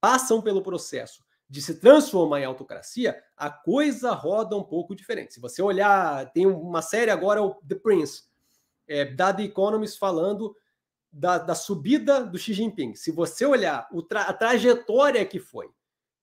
passam 0.00 0.40
pelo 0.40 0.62
processo 0.62 1.22
de 1.48 1.62
se 1.62 1.80
transformar 1.80 2.40
em 2.40 2.44
autocracia, 2.44 3.20
a 3.36 3.48
coisa 3.48 4.12
roda 4.12 4.54
um 4.54 4.62
pouco 4.62 4.94
diferente. 4.94 5.34
Se 5.34 5.40
você 5.40 5.62
olhar, 5.62 6.30
tem 6.32 6.46
uma 6.46 6.82
série 6.82 7.10
agora, 7.10 7.42
o 7.42 7.54
The 7.66 7.76
Prince, 7.76 8.24
é, 8.86 9.04
da 9.06 9.32
The 9.32 9.44
Economist, 9.44 9.98
falando 9.98 10.54
da, 11.10 11.38
da, 11.38 11.54
subida 11.54 12.24
do 12.24 12.38
Xi 12.38 12.52
Jinping. 12.52 12.94
Se 12.94 13.10
você 13.10 13.46
olhar 13.46 13.88
tra 14.08 14.22
a 14.22 14.32
trajetória 14.32 15.24
que 15.24 15.40
foi 15.40 15.70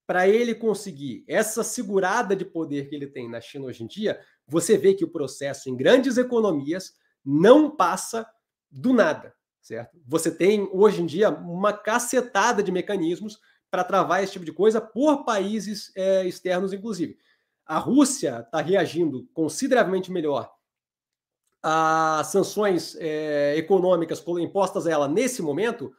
para 0.05 0.27
ele 0.27 0.53
conseguir 0.53 1.25
essa 1.27 1.63
segurada 1.63 2.35
de 2.35 2.45
poder 2.45 2.87
que 2.87 2.95
ele 2.95 3.07
tem 3.07 3.27
na 3.27 3.41
China 3.41 3.65
hoje 3.65 3.83
em 3.83 3.87
dia, 3.87 4.21
você 4.47 4.77
vê 4.77 4.93
que 4.93 5.03
o 5.03 5.11
processo 5.11 5.69
em 5.69 5.75
grandes 5.75 6.17
economias 6.17 6.93
não 7.23 7.75
passa 7.75 8.29
do 8.69 8.93
nada, 8.93 9.34
certo? 9.65 9.97
Você 10.05 10.29
tem 10.29 10.69
hoje 10.71 11.01
em 11.01 11.07
dia 11.07 11.31
uma 11.31 11.73
cacetada 11.73 12.61
de 12.61 12.71
mecanismos 12.71 13.39
para 13.71 13.83
travar 13.83 14.23
esse 14.23 14.33
tipo 14.33 14.45
de 14.45 14.53
coisa 14.53 14.79
por 14.79 15.25
países 15.25 15.91
é, 15.95 16.23
externos, 16.25 16.71
inclusive. 16.71 17.17
A 17.65 17.79
Rússia 17.79 18.41
está 18.45 18.61
reagindo 18.61 19.27
consideravelmente 19.33 20.11
melhor 20.11 20.53
às 21.63 22.27
sanções 22.27 22.95
é, 22.99 23.55
econômicas 23.57 24.23
impostas 24.39 24.85
a 24.85 24.91
ela 24.91 25.07
nesse 25.07 25.41
momento, 25.41 25.91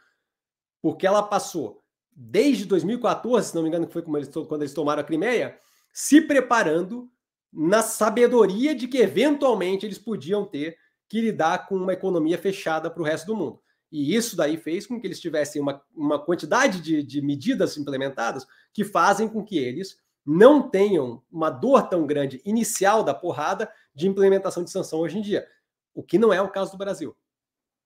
porque 0.81 1.05
ela 1.05 1.25
passou 1.25 1.83
desde 2.12 2.67
2014, 2.67 3.49
se 3.49 3.55
não 3.57 3.62
me 3.62 3.69
engano, 3.69 3.89
que 3.89 3.93
foi 3.93 4.05
eles, 4.14 4.29
quando 4.29 4.62
eles 4.62 4.75
tomaram 4.75 5.03
a 5.03 5.05
Crimeia, 5.05 5.59
se 5.93 6.21
preparando 6.21 7.11
na 7.53 7.83
sabedoria 7.83 8.77
de 8.77 8.87
que 8.87 8.99
eventualmente 8.99 9.85
eles 9.85 9.99
podiam 9.99 10.45
ter 10.45 10.79
que 11.09 11.21
lidar 11.21 11.67
com 11.67 11.77
uma 11.77 11.93
economia 11.93 12.39
fechada 12.39 12.91
para 12.91 13.03
o 13.03 13.05
resto 13.05 13.27
do 13.27 13.37
mundo. 13.37 13.61
E 13.91 14.15
isso 14.15 14.37
daí 14.37 14.57
fez 14.57 14.87
com 14.87 15.01
que 15.01 15.07
eles 15.07 15.21
tivessem 15.21 15.63
uma, 15.63 15.83
uma 15.95 16.19
quantidade 16.19 16.81
de, 16.81 17.03
de 17.03 17.23
medidas 17.23 17.77
implementadas 17.77 18.47
que 18.73 18.85
fazem 18.85 19.29
com 19.29 19.45
que 19.45 19.57
eles 19.59 19.99
não 20.25 20.69
tenham 20.69 21.23
uma 21.31 21.51
dor 21.51 21.89
tão 21.89 22.05
grande 22.05 22.43
inicial 22.45 23.05
da 23.05 23.15
porrada 23.15 23.71
de 23.95 24.09
implementação 24.09 24.65
de 24.65 24.71
sanção 24.71 24.99
hoje 24.99 25.19
em 25.19 25.23
dia, 25.23 25.47
o 25.95 26.03
que 26.03 26.19
não 26.19 26.33
é 26.33 26.43
o 26.43 26.51
caso 26.51 26.73
do 26.73 26.79
Brasil. 26.79 27.17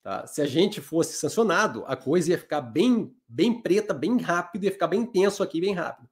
Tá? 0.03 0.27
Se 0.27 0.41
a 0.41 0.47
gente 0.47 0.81
fosse 0.81 1.19
sancionado, 1.19 1.85
a 1.87 1.95
coisa 1.95 2.31
ia 2.31 2.39
ficar 2.39 2.63
bem, 2.63 3.15
bem 3.29 3.61
preta, 3.61 3.93
bem 3.93 4.19
rápido, 4.19 4.65
ia 4.65 4.73
ficar 4.73 4.89
bem 4.89 5.05
tenso 5.05 5.43
aqui, 5.43 5.61
bem 5.61 5.75
rápido. 5.75 6.09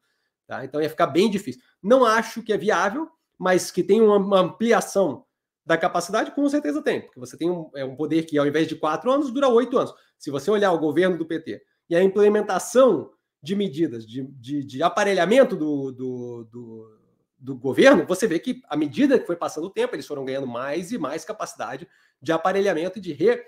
Tá? 0.46 0.64
Então 0.64 0.82
ia 0.82 0.90
ficar 0.90 1.06
bem 1.06 1.30
difícil. 1.30 1.62
Não 1.82 2.04
acho 2.04 2.42
que 2.42 2.52
é 2.52 2.58
viável, 2.58 3.10
mas 3.38 3.70
que 3.70 3.82
tem 3.82 4.02
uma 4.02 4.40
ampliação 4.40 5.24
da 5.68 5.76
capacidade? 5.76 6.30
Com 6.30 6.48
certeza 6.48 6.80
tem, 6.80 7.02
porque 7.02 7.20
você 7.20 7.36
tem 7.36 7.50
um, 7.50 7.70
é 7.76 7.84
um 7.84 7.94
poder 7.94 8.24
que, 8.24 8.38
ao 8.38 8.46
invés 8.46 8.66
de 8.66 8.74
quatro 8.74 9.12
anos, 9.12 9.30
dura 9.30 9.48
oito 9.48 9.76
anos. 9.76 9.92
Se 10.16 10.30
você 10.30 10.50
olhar 10.50 10.72
o 10.72 10.78
governo 10.78 11.18
do 11.18 11.26
PT 11.26 11.62
e 11.90 11.94
a 11.94 12.02
implementação 12.02 13.12
de 13.42 13.54
medidas 13.54 14.06
de, 14.06 14.22
de, 14.22 14.64
de 14.64 14.82
aparelhamento 14.82 15.54
do, 15.54 15.92
do, 15.92 16.44
do, 16.50 16.98
do, 17.38 17.56
governo, 17.56 18.06
você 18.06 18.26
vê 18.26 18.38
que, 18.38 18.62
à 18.66 18.76
medida 18.78 19.18
que 19.18 19.26
foi 19.26 19.36
passando 19.36 19.66
o 19.66 19.70
tempo, 19.70 19.94
eles 19.94 20.06
foram 20.06 20.24
ganhando 20.24 20.46
mais 20.46 20.90
e 20.90 20.96
mais 20.96 21.22
capacidade 21.22 21.86
de 22.20 22.32
aparelhamento 22.32 22.98
e 22.98 23.02
de, 23.02 23.12
re, 23.12 23.44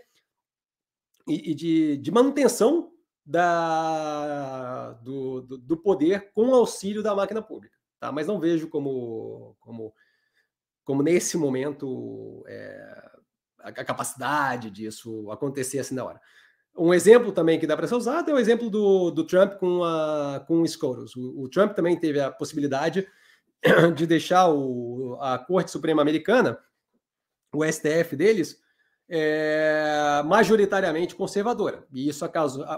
e, 1.27 1.53
e 1.53 1.55
de, 1.55 1.97
de 1.97 2.11
manutenção 2.11 2.93
da, 3.25 4.93
do, 5.03 5.41
do, 5.41 5.57
do 5.57 5.77
poder 5.79 6.31
com 6.35 6.55
auxílio 6.55 7.03
da 7.03 7.15
máquina 7.15 7.41
pública. 7.41 7.79
Tá? 7.99 8.13
Mas 8.13 8.27
não 8.27 8.39
vejo 8.39 8.69
como, 8.69 9.57
como 9.59 9.95
como 10.85 11.03
nesse 11.03 11.37
momento 11.37 12.45
é, 12.47 13.11
a, 13.61 13.73
capacidade 13.85 14.71
disso 14.71 15.31
acontecer 15.31 15.79
assim 15.79 15.95
na 15.95 16.05
hora. 16.05 16.21
Um 16.77 16.95
exemplo 16.95 17.33
também 17.33 17.59
que 17.59 17.67
dá 17.67 17.77
para 17.77 17.87
ser 17.87 17.95
usado 17.95 18.31
é 18.31 18.35
o 18.35 18.39
exemplo 18.39 18.71
do, 18.71 19.11
do 19.11 19.27
Trump 19.27 19.55
com, 19.55 19.83
a, 19.85 20.45
com 20.47 20.63
o 20.63 20.69
Scoros. 20.69 21.15
O, 21.17 21.43
o, 21.43 21.49
Trump 21.49 21.75
também 21.75 21.99
teve 21.99 22.21
a 22.21 22.31
possibilidade 22.31 23.07
de 23.95 24.07
deixar 24.07 24.49
o, 24.49 25.17
a 25.21 25.39
Corte 25.39 25.71
Suprema 25.71 26.01
Americana, 26.01 26.59
o 27.53 27.65
STF 27.65 28.17
deles, 28.17 28.59
é, 29.09 30.23
majoritariamente 30.25 31.17
conservadora. 31.17 31.85
E 31.93 32.09
isso 32.09 32.25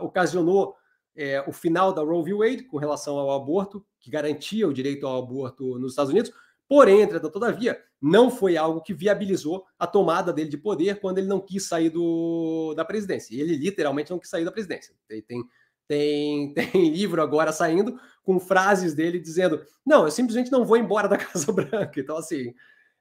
ocasionou 0.00 0.74
é, 1.14 1.44
o 1.46 1.53
final 1.53 1.92
da 1.92 2.03
Roe 2.03 2.24
v. 2.24 2.34
Wade 2.34 2.64
com 2.64 2.78
relação 2.78 3.18
ao 3.18 3.32
aborto, 3.32 3.84
que 4.00 4.11
garantia 4.11 4.66
o 4.66 4.72
direito 4.72 5.07
ao 5.07 5.22
aborto 5.22 5.78
nos 5.78 5.92
Estados 5.92 6.11
Unidos, 6.11 6.32
Porém, 6.68 7.02
entretanto, 7.02 7.32
todavia, 7.32 7.78
não 8.00 8.30
foi 8.30 8.56
algo 8.56 8.80
que 8.80 8.94
viabilizou 8.94 9.64
a 9.78 9.86
tomada 9.86 10.32
dele 10.32 10.48
de 10.48 10.56
poder 10.56 11.00
quando 11.00 11.18
ele 11.18 11.26
não 11.26 11.40
quis 11.40 11.66
sair 11.66 11.90
do, 11.90 12.74
da 12.74 12.84
presidência. 12.84 13.34
Ele 13.34 13.56
literalmente 13.56 14.10
não 14.10 14.18
quis 14.18 14.30
sair 14.30 14.44
da 14.44 14.52
presidência. 14.52 14.94
Tem, 15.06 15.22
tem, 15.22 15.44
tem, 15.86 16.54
tem 16.72 16.90
livro 16.90 17.22
agora 17.22 17.52
saindo 17.52 17.98
com 18.22 18.40
frases 18.40 18.94
dele 18.94 19.18
dizendo: 19.18 19.62
não, 19.84 20.04
eu 20.04 20.10
simplesmente 20.10 20.50
não 20.50 20.64
vou 20.64 20.76
embora 20.76 21.08
da 21.08 21.16
Casa 21.18 21.52
Branca. 21.52 22.00
Então, 22.00 22.16
assim, 22.16 22.54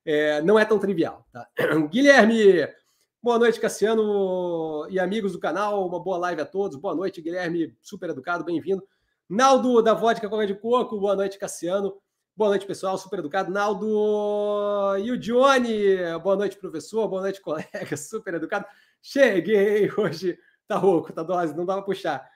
é, 0.05 0.41
não 0.41 0.59
é 0.59 0.66
tão 0.66 0.80
trivial. 0.80 1.26
Tá? 1.32 1.47
Guilherme, 1.89 2.68
Boa 3.24 3.38
noite, 3.38 3.59
Cassiano 3.59 4.88
e 4.89 4.99
amigos 4.99 5.34
do 5.34 5.39
canal. 5.39 5.88
Uma 5.88 5.99
boa 5.99 6.18
live 6.18 6.41
a 6.41 6.45
todos. 6.45 6.76
Boa 6.76 6.95
noite, 6.95 7.22
Guilherme, 7.22 7.78
super 7.80 8.09
educado, 8.09 8.43
bem-vindo. 8.43 8.84
Naldo 9.30 9.80
da 9.80 9.93
Vodka 9.93 10.28
Coca 10.28 10.47
de 10.47 10.55
Coco. 10.55 10.99
Boa 10.99 11.16
noite, 11.16 11.38
Cassiano. 11.38 12.01
Boa 12.42 12.50
noite, 12.50 12.66
pessoal, 12.66 12.98
super 12.98 13.20
educado. 13.20 13.52
Naldo 13.52 13.86
e 14.98 15.12
o 15.12 15.16
Johnny. 15.20 15.98
Boa 16.24 16.36
noite, 16.36 16.58
professor. 16.58 17.08
Boa 17.08 17.22
noite, 17.22 17.38
colega, 17.39 17.96
super 17.96 18.34
educado. 18.34 18.66
Cheguei 19.00 19.88
hoje. 19.96 20.39
Tá 20.68 20.76
rouco, 20.76 21.14
tá 21.14 21.22
dose, 21.22 21.56
não 21.56 21.68
dá 21.68 21.80
puxar. 21.84 22.28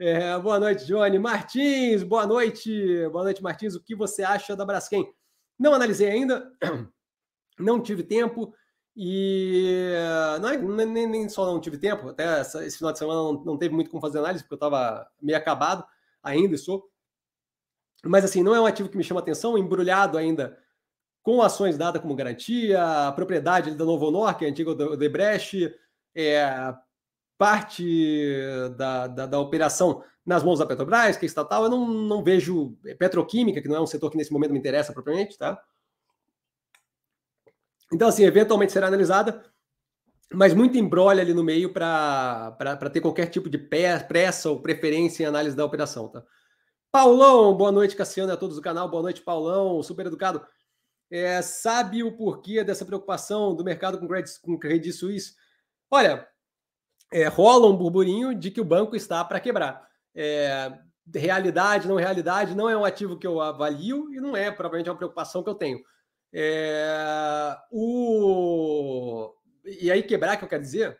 É, 0.00 0.36
boa 0.40 0.58
noite, 0.58 0.84
Johnny. 0.84 1.16
Martins, 1.16 2.02
boa 2.02 2.26
noite. 2.26 3.08
Boa 3.12 3.22
noite, 3.22 3.40
Martins. 3.40 3.76
O 3.76 3.80
que 3.80 3.94
você 3.94 4.24
acha 4.24 4.56
da 4.56 4.66
Braskem? 4.66 5.14
Não 5.56 5.72
analisei 5.72 6.10
ainda, 6.10 6.50
não 7.56 7.80
tive 7.80 8.02
tempo. 8.02 8.52
E 8.96 9.94
não 10.40 10.48
é, 10.48 10.56
nem, 10.86 11.06
nem, 11.06 11.28
só 11.28 11.46
não 11.46 11.60
tive 11.60 11.78
tempo, 11.78 12.08
até 12.08 12.40
essa, 12.40 12.66
esse 12.66 12.78
final 12.78 12.92
de 12.92 12.98
semana 12.98 13.22
não, 13.22 13.44
não 13.44 13.56
teve 13.56 13.72
muito 13.72 13.92
como 13.92 14.00
fazer 14.00 14.18
análise, 14.18 14.42
porque 14.42 14.54
eu 14.54 14.66
estava 14.66 15.06
meio 15.20 15.38
acabado 15.38 15.84
ainda, 16.20 16.58
sou. 16.58 16.91
Mas 18.04 18.24
assim, 18.24 18.42
não 18.42 18.54
é 18.54 18.60
um 18.60 18.66
ativo 18.66 18.88
que 18.88 18.96
me 18.96 19.04
chama 19.04 19.20
atenção, 19.20 19.56
embrulhado 19.56 20.18
ainda 20.18 20.58
com 21.22 21.40
ações 21.40 21.78
dadas 21.78 22.02
como 22.02 22.16
garantia, 22.16 23.08
a 23.08 23.12
propriedade 23.12 23.74
da 23.74 23.84
Novo 23.84 24.06
Honor, 24.06 24.36
que 24.36 24.44
é 24.44 24.48
antiga 24.48 24.70
Odebrecht, 24.70 25.72
é, 26.14 26.74
parte 27.38 28.36
da, 28.76 29.06
da, 29.06 29.26
da, 29.26 29.38
operação 29.38 30.02
nas 30.26 30.42
mãos 30.42 30.58
da 30.58 30.66
Petrobras, 30.66 31.16
que 31.16 31.24
é 31.24 31.28
estatal, 31.28 31.64
eu 31.64 31.70
não, 31.70 31.86
não 31.86 32.22
vejo 32.22 32.76
petroquímica, 32.98 33.62
que 33.62 33.68
não 33.68 33.76
é 33.76 33.80
um 33.80 33.86
setor 33.86 34.10
que 34.10 34.16
nesse 34.16 34.32
momento 34.32 34.52
me 34.52 34.58
interessa 34.58 34.92
propriamente, 34.92 35.38
tá? 35.38 35.60
Então, 37.92 38.08
assim, 38.08 38.24
eventualmente 38.24 38.72
será 38.72 38.86
analisada, 38.86 39.44
mas 40.32 40.54
muito 40.54 40.78
embrolha 40.78 41.20
ali 41.20 41.34
no 41.34 41.44
meio 41.44 41.72
para 41.72 42.90
ter 42.92 43.00
qualquer 43.00 43.26
tipo 43.26 43.50
de 43.50 43.58
pressa 43.58 44.50
ou 44.50 44.60
preferência 44.60 45.24
em 45.24 45.26
análise 45.26 45.54
da 45.56 45.64
operação, 45.64 46.08
tá? 46.08 46.24
Paulão, 46.92 47.56
boa 47.56 47.72
noite, 47.72 47.96
Cassiano, 47.96 48.34
a 48.34 48.36
todos 48.36 48.56
do 48.56 48.60
canal, 48.60 48.86
boa 48.86 49.02
noite, 49.02 49.22
Paulão, 49.22 49.82
super 49.82 50.04
educado. 50.04 50.46
É, 51.10 51.40
sabe 51.40 52.04
o 52.04 52.14
porquê 52.14 52.62
dessa 52.62 52.84
preocupação 52.84 53.56
do 53.56 53.64
mercado 53.64 53.98
com 53.98 54.06
Credit, 54.06 54.38
com 54.42 54.58
Credit 54.58 54.92
Suisse? 54.92 55.34
Olha, 55.90 56.28
é, 57.10 57.28
rola 57.28 57.66
um 57.66 57.74
burburinho 57.74 58.34
de 58.34 58.50
que 58.50 58.60
o 58.60 58.64
banco 58.64 58.94
está 58.94 59.24
para 59.24 59.40
quebrar. 59.40 59.88
É, 60.14 60.70
realidade, 61.14 61.88
não 61.88 61.96
realidade, 61.96 62.54
não 62.54 62.68
é 62.68 62.76
um 62.76 62.84
ativo 62.84 63.18
que 63.18 63.26
eu 63.26 63.40
avalio 63.40 64.12
e 64.12 64.20
não 64.20 64.36
é 64.36 64.50
provavelmente 64.50 64.90
uma 64.90 64.96
preocupação 64.96 65.42
que 65.42 65.48
eu 65.48 65.54
tenho. 65.54 65.80
É, 66.30 67.56
o... 67.70 69.32
E 69.64 69.90
aí, 69.90 70.02
quebrar, 70.02 70.36
que 70.36 70.44
eu 70.44 70.48
quero 70.48 70.62
dizer, 70.62 70.98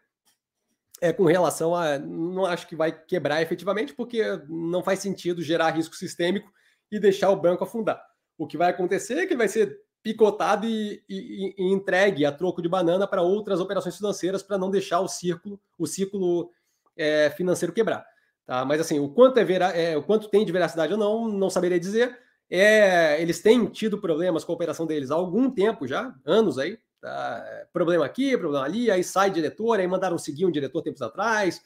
é 1.03 1.12
com 1.12 1.24
relação 1.24 1.74
a. 1.74 1.98
Não 1.98 2.46
acho 2.46 2.68
que 2.68 2.76
vai 2.76 2.92
quebrar 2.92 3.42
efetivamente, 3.42 3.92
porque 3.92 4.22
não 4.48 4.84
faz 4.84 5.00
sentido 5.00 5.42
gerar 5.42 5.70
risco 5.72 5.96
sistêmico 5.96 6.48
e 6.90 7.00
deixar 7.00 7.30
o 7.30 7.36
banco 7.36 7.64
afundar. 7.64 8.00
O 8.38 8.46
que 8.46 8.57
vai 8.57 8.70
acontecer 8.70 9.14
é 9.14 9.26
que 9.26 9.36
vai 9.36 9.48
ser 9.48 9.80
picotado 10.00 10.64
e, 10.64 11.03
e, 11.09 11.55
e 11.59 11.72
entregue 11.72 12.24
a 12.24 12.30
troco 12.30 12.62
de 12.62 12.68
banana 12.68 13.07
para 13.07 13.20
outras 13.20 13.59
operações 13.59 13.96
financeiras 13.96 14.42
para 14.42 14.57
não 14.57 14.70
deixar 14.70 15.00
o 15.00 15.09
círculo, 15.09 15.61
o 15.76 15.86
ciclo 15.86 16.50
é, 16.96 17.30
financeiro 17.30 17.72
quebrar. 17.72 18.07
Tá? 18.46 18.64
Mas 18.64 18.80
assim, 18.80 19.00
o 19.00 19.09
quanto, 19.09 19.38
é, 19.38 19.44
vera, 19.44 19.70
é, 19.70 19.96
o 19.96 20.03
quanto 20.03 20.28
tem 20.28 20.44
de 20.44 20.53
veracidade 20.53 20.92
ou 20.92 20.98
não, 20.98 21.28
não 21.28 21.50
saberia 21.50 21.78
dizer 21.80 22.16
é, 22.48 23.20
eles 23.20 23.40
têm 23.40 23.66
tido 23.66 23.98
problemas 23.98 24.44
com 24.44 24.53
a 24.53 24.55
operação 24.55 24.86
deles 24.86 25.11
há 25.11 25.14
algum 25.14 25.50
tempo 25.50 25.86
já, 25.86 26.14
anos 26.24 26.59
aí. 26.59 26.78
Tá? 27.03 27.66
Problema 27.72 28.07
aqui, 28.07 28.38
problema 28.38 28.64
ali, 28.64 28.88
aí 28.88 29.03
sai 29.03 29.28
diretor, 29.28 29.80
aí 29.80 29.86
mandaram 29.88 30.16
seguir 30.16 30.46
um 30.46 30.53
diretor 30.53 30.82
tempos 30.82 31.03
atrás, 31.03 31.61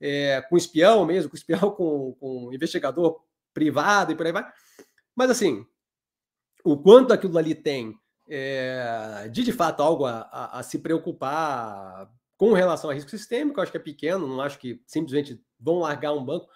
é, 0.00 0.40
com 0.48 0.56
espião 0.56 1.04
mesmo, 1.04 1.28
com 1.28 1.36
espião 1.36 1.70
com, 1.76 2.14
com 2.18 2.50
investigador 2.54 3.20
privado 3.52 4.12
e 4.12 4.14
por 4.16 4.24
aí 4.24 4.32
vai. 4.32 4.50
Mas 5.14 5.30
assim, 5.30 5.66
o 6.64 6.78
quanto 6.78 7.12
aquilo 7.12 7.36
ali 7.36 7.54
tem 7.54 7.94
é, 8.26 9.28
de 9.30 9.42
de 9.42 9.52
fato 9.52 9.82
algo 9.82 10.06
a, 10.06 10.22
a, 10.22 10.60
a, 10.60 10.62
se 10.62 10.78
preocupar 10.78 12.10
com 12.38 12.54
relação 12.54 12.88
a 12.88 12.94
risco 12.94 13.10
sistêmico, 13.10 13.60
acho 13.60 13.70
que 13.70 13.76
é 13.76 13.80
pequeno, 13.80 14.26
não 14.26 14.40
acho 14.40 14.58
que 14.58 14.82
simplesmente 14.86 15.38
vão 15.60 15.80
largar 15.80 16.14
um 16.14 16.24
banco. 16.24 16.48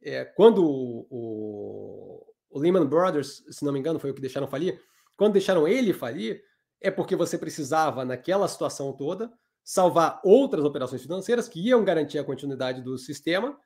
É, 0.00 0.24
quando 0.24 0.64
o, 0.64 2.24
o 2.48 2.58
Lehman 2.60 2.86
Brothers, 2.86 3.42
se 3.50 3.64
não 3.64 3.72
me 3.72 3.80
engano, 3.80 3.98
foi 3.98 4.12
o 4.12 4.14
que 4.14 4.20
deixaram 4.20 4.46
falir. 4.46 4.80
Quando 5.16 5.32
deixaram 5.32 5.66
ele 5.66 5.92
falir, 5.92 6.40
é 6.80 6.90
porque 6.90 7.16
você 7.16 7.36
precisava, 7.36 8.04
naquela 8.04 8.48
situação 8.48 8.92
toda, 8.92 9.32
salvar 9.64 10.20
outras 10.24 10.64
operações 10.64 11.02
financeiras 11.02 11.48
que 11.48 11.60
iam 11.60 11.84
garantir 11.84 12.18
a 12.18 12.24
continuidade 12.24 12.80
do 12.80 12.96
sistema, 12.96 13.58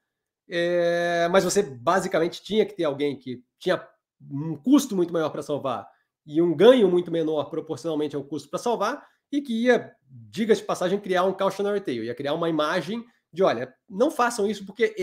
é, 0.49 1.29
mas 1.31 1.45
você 1.45 1.63
basicamente 1.63 2.43
tinha 2.43 2.67
que 2.67 2.75
ter 2.75 2.85
alguém 2.85 3.19
que 3.19 3.43
tinha 3.59 3.87
um 4.31 4.57
custo 4.57 4.97
muito 4.97 5.13
maior 5.13 5.31
para 5.31 5.43
salvar 5.43 5.89
e 6.27 6.41
um 6.41 6.55
ganho 6.55 6.89
muito 6.89 7.11
menor 7.11 7.51
proporcionalmente 7.51 8.17
ao 8.17 8.25
custo 8.25 8.49
para 8.49 8.59
salvar, 8.59 9.05
e 9.31 9.41
que 9.41 9.65
ia, 9.65 9.93
diga 10.07 10.55
de 10.55 10.63
passagem, 10.63 11.01
criar 11.01 11.25
um 11.25 11.33
cautionary 11.33 11.81
tale, 11.81 12.05
ia 12.05 12.15
criar 12.15 12.35
uma 12.35 12.49
imagem 12.49 13.05
de, 13.33 13.43
olha, 13.43 13.75
não 13.89 14.11
façam 14.11 14.47
isso 14.47 14.67
porque 14.67 14.95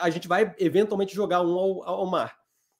a 0.00 0.08
gente 0.08 0.26
vai 0.26 0.54
eventualmente 0.58 1.14
jogar 1.14 1.42
um 1.42 1.58
ao, 1.58 1.82
ao 1.84 2.06
mar, 2.06 2.34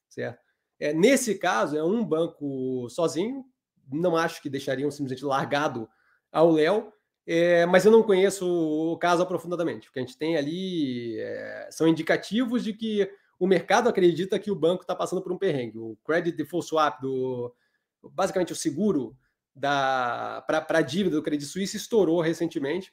certo? 0.09 0.43
É, 0.81 0.93
nesse 0.93 1.39
caso, 1.39 1.77
é 1.77 1.85
um 1.85 2.05
banco 2.05 2.89
sozinho, 2.89 3.45
não 3.91 4.17
acho 4.17 4.43
que 4.43 4.51
deixariam 4.51 4.91
simplesmente 4.91 5.25
largado 5.25 5.89
ao 6.33 6.51
Léo, 6.51 6.93
é, 7.27 7.65
mas 7.67 7.85
eu 7.85 7.93
não 7.93 8.03
conheço 8.03 8.47
o 8.47 8.99
caso 8.99 9.23
aprofundadamente. 9.23 9.89
O 9.89 9.93
que 9.93 9.99
a 9.99 10.03
gente 10.03 10.17
tem 10.17 10.37
ali 10.37 11.19
é, 11.19 11.69
são 11.71 11.89
indicativos 11.89 12.63
de 12.63 12.73
que 12.73 13.11
o 13.39 13.47
mercado 13.47 13.89
acredita 13.89 14.39
que 14.39 14.51
o 14.51 14.57
banco 14.57 14.83
está 14.83 14.95
passando 14.95 15.23
por 15.23 15.33
um 15.33 15.39
perrengue. 15.39 15.79
O 15.79 15.97
credit 16.05 16.37
default 16.37 16.67
swap, 16.67 17.01
do, 17.01 17.55
basicamente 18.03 18.53
o 18.53 18.57
seguro 18.57 19.17
para 19.59 20.67
a 20.69 20.83
dívida 20.83 21.17
do 21.17 21.23
Credit 21.23 21.49
Suisse, 21.49 21.77
estourou 21.77 22.21
recentemente, 22.21 22.93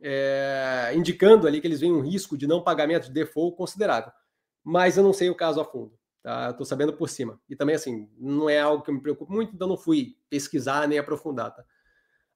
é, 0.00 0.92
indicando 0.94 1.46
ali 1.46 1.60
que 1.60 1.66
eles 1.66 1.80
veem 1.80 1.92
um 1.92 2.00
risco 2.00 2.36
de 2.36 2.46
não 2.46 2.62
pagamento 2.62 3.06
de 3.06 3.12
default 3.12 3.56
considerável. 3.56 4.12
Mas 4.62 4.96
eu 4.96 5.02
não 5.02 5.12
sei 5.12 5.30
o 5.30 5.34
caso 5.34 5.60
a 5.60 5.64
fundo. 5.64 5.98
Tá? 6.22 6.50
Estou 6.50 6.64
sabendo 6.64 6.92
por 6.92 7.08
cima. 7.08 7.40
E 7.48 7.56
também, 7.56 7.74
assim, 7.74 8.08
não 8.16 8.48
é 8.48 8.60
algo 8.60 8.82
que 8.82 8.90
eu 8.90 8.94
me 8.94 9.02
preocupo 9.02 9.32
muito, 9.32 9.54
então 9.54 9.66
não 9.66 9.76
fui 9.76 10.16
pesquisar 10.30 10.86
nem 10.86 10.98
aprofundar. 10.98 11.54
Tá? 11.54 11.64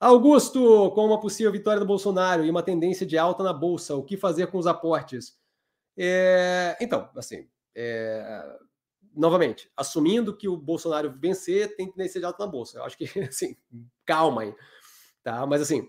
Augusto, 0.01 0.91
com 0.91 1.07
uma 1.07 1.21
possível 1.21 1.53
vitória 1.53 1.79
do 1.79 1.87
Bolsonaro 1.87 2.45
e 2.45 2.51
uma 2.51 2.63
tendência 2.63 3.07
de 3.07 3.17
alta 3.17 3.43
na 3.43 3.53
Bolsa, 3.53 3.95
o 3.95 4.03
que 4.03 4.17
fazer 4.17 4.49
com 4.49 4.59
os 4.59 4.67
aportes? 4.67 5.39
É... 5.97 6.77
Então, 6.81 7.09
assim, 7.17 7.49
é... 7.75 8.59
novamente, 9.15 9.71
assumindo 9.77 10.37
que 10.37 10.49
o 10.49 10.57
Bolsonaro 10.57 11.15
vencer, 11.19 11.77
tem 11.77 11.91
tendência 11.91 12.19
de 12.19 12.27
alta 12.27 12.45
na 12.45 12.51
Bolsa. 12.51 12.79
Eu 12.79 12.85
acho 12.85 12.99
que, 12.99 13.05
assim, 13.23 13.57
calma 14.05 14.43
aí. 14.43 14.55
Tá? 15.23 15.47
Mas, 15.47 15.63
assim, 15.63 15.89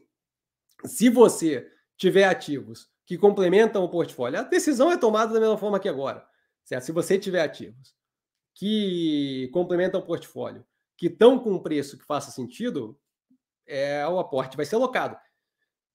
se 0.86 1.10
você 1.10 1.68
tiver 1.98 2.26
ativos 2.26 2.90
que 3.06 3.18
complementam 3.18 3.84
o 3.84 3.90
portfólio, 3.90 4.40
a 4.40 4.44
decisão 4.44 4.92
é 4.92 4.98
tomada 4.98 5.34
da 5.34 5.40
mesma 5.40 5.58
forma 5.58 5.80
que 5.80 5.90
agora. 5.90 6.28
Certo? 6.68 6.84
Se 6.84 6.92
você 6.92 7.18
tiver 7.18 7.42
ativos 7.42 7.96
que 8.54 9.50
complementam 9.54 10.02
o 10.02 10.06
portfólio, 10.06 10.66
que 10.98 11.08
estão 11.08 11.40
com 11.40 11.54
um 11.54 11.60
preço 11.60 11.98
que 11.98 12.04
faça 12.04 12.30
sentido, 12.30 13.00
é, 13.66 14.06
o 14.06 14.20
aporte 14.20 14.58
vai 14.58 14.66
ser 14.66 14.76
alocado. 14.76 15.18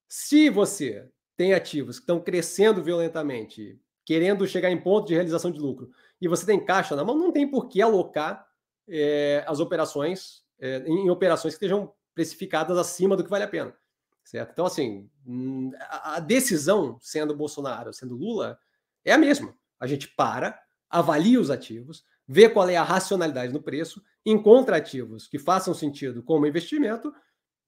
Se 0.09 0.49
você 0.49 1.07
tem 1.37 1.53
ativos 1.53 1.99
que 1.99 2.05
estão 2.05 2.19
crescendo 2.19 2.83
violentamente, 2.83 3.79
querendo 4.03 4.47
chegar 4.47 4.71
em 4.71 4.81
ponto 4.81 5.09
de 5.09 5.15
realização 5.15 5.51
de 5.51 5.61
lucro, 5.61 5.91
e 6.19 6.27
você 6.27 6.47
tem 6.47 6.65
caixa 6.65 6.97
na 6.97 7.05
mão, 7.05 7.19
não 7.19 7.31
tem 7.31 7.47
por 7.47 7.69
que 7.69 7.83
alocar 7.83 8.49
é, 8.89 9.45
as 9.47 9.61
operações 9.61 10.43
é, 10.59 10.79
em, 10.87 11.11
operações 11.11 11.53
que 11.53 11.65
estejam 11.65 11.93
precificadas 12.15 12.79
acima 12.79 13.15
do 13.15 13.25
que 13.25 13.31
vale 13.31 13.45
a 13.45 13.49
pena. 13.49 13.77
Certo? 14.25 14.53
Então, 14.53 14.65
assim, 14.65 15.11
hum, 15.27 15.71
a 15.91 16.19
decisão, 16.19 16.97
sendo 16.99 17.37
Bolsonaro, 17.37 17.93
sendo 17.93 18.17
Lula, 18.17 18.59
é 19.05 19.13
a 19.13 19.19
mesma. 19.19 19.55
A 19.83 19.87
gente 19.89 20.07
para, 20.07 20.57
avalia 20.89 21.41
os 21.41 21.51
ativos, 21.51 22.05
vê 22.25 22.49
qual 22.49 22.69
é 22.69 22.77
a 22.77 22.85
racionalidade 22.85 23.53
no 23.53 23.61
preço, 23.61 24.01
encontra 24.25 24.77
ativos 24.77 25.27
que 25.27 25.41
façam 25.41 25.75
sentido 25.75 26.23
como 26.23 26.47
investimento 26.47 27.13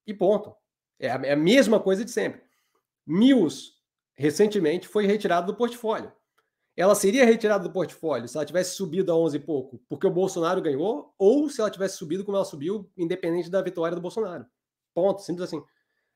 e 0.07 0.15
ponto. 0.15 0.55
É 0.97 1.11
a, 1.11 1.17
é 1.25 1.35
mesma 1.35 1.81
coisa 1.81 2.05
de 2.05 2.13
sempre. 2.13 2.41
Mills, 3.05 3.73
recentemente, 4.15 4.87
foi 4.87 5.07
retirada 5.07 5.49
do 5.49 5.57
portfólio. 5.57 6.13
Ela 6.77 6.95
seria 6.95 7.25
retirada 7.25 7.65
do 7.65 7.73
portfólio 7.73 8.29
se 8.29 8.37
ela 8.37 8.47
tivesse 8.47 8.77
subido 8.77 9.11
a 9.11 9.17
11 9.17 9.37
e 9.37 9.41
pouco, 9.41 9.83
porque 9.89 10.07
o 10.07 10.13
Bolsonaro 10.13 10.63
ganhou, 10.63 11.13
ou 11.19 11.51
se 11.51 11.61
ela 11.61 11.71
tivesse 11.71 11.97
subido 11.97 12.25
como 12.25 12.37
ela 12.37 12.45
subiu, 12.45 12.89
independente 12.97 13.51
da 13.51 13.61
vitória 13.61 13.97
do 13.97 14.01
Bolsonaro. 14.01 14.47
Ponto, 14.95 15.21
simples 15.21 15.49
assim. 15.49 15.61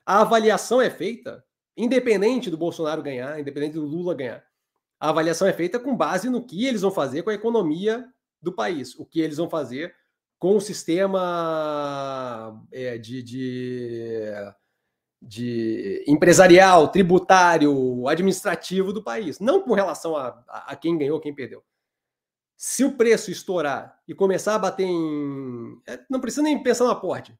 A 0.07 0.20
avaliação 0.20 0.80
é 0.80 0.90
feita 0.90 1.44
independente 1.76 2.51
do 2.51 2.57
Bolsonaro 2.57 3.03
ganhar, 3.03 3.38
independente 3.40 3.74
do 3.74 3.84
Lula 3.84 4.14
ganhar. 4.14 4.47
A 5.01 5.11
avaliação 5.11 5.46
é 5.46 5.53
feita 5.53 5.78
com 5.78 5.96
base 5.96 6.28
no 6.28 6.44
que 6.44 6.66
eles 6.66 6.82
vão 6.82 6.90
fazer 6.90 7.22
com 7.22 7.30
a 7.30 7.34
economia 7.34 8.09
do 8.42 8.53
país, 8.53 8.94
o 8.96 9.05
que 9.05 9.20
eles 9.20 9.36
vão 9.36 9.49
fazer 9.49 9.94
com 10.38 10.57
o 10.57 10.61
sistema 10.61 12.64
é, 12.72 12.96
de, 12.96 13.22
de, 13.22 14.32
de 15.20 16.05
empresarial, 16.07 16.88
tributário, 16.88 18.07
administrativo 18.07 18.92
do 18.92 19.03
país, 19.03 19.40
não 19.40 19.62
com 19.62 19.74
relação 19.74 20.16
a, 20.16 20.28
a, 20.49 20.76
quem 20.76 20.96
ganhou, 20.96 21.20
quem 21.20 21.34
perdeu. 21.34 21.62
Se 22.57 22.84
o 22.84 22.96
preço 22.96 23.30
estourar 23.30 24.01
e 24.07 24.14
começar 24.14 24.55
a 24.55 24.59
bater 24.59 24.84
em. 24.84 25.80
É, 25.86 26.05
não 26.11 26.20
precisa 26.20 26.42
nem 26.42 26.61
pensar 26.61 26.84
no 26.84 26.90
aporte. 26.90 27.36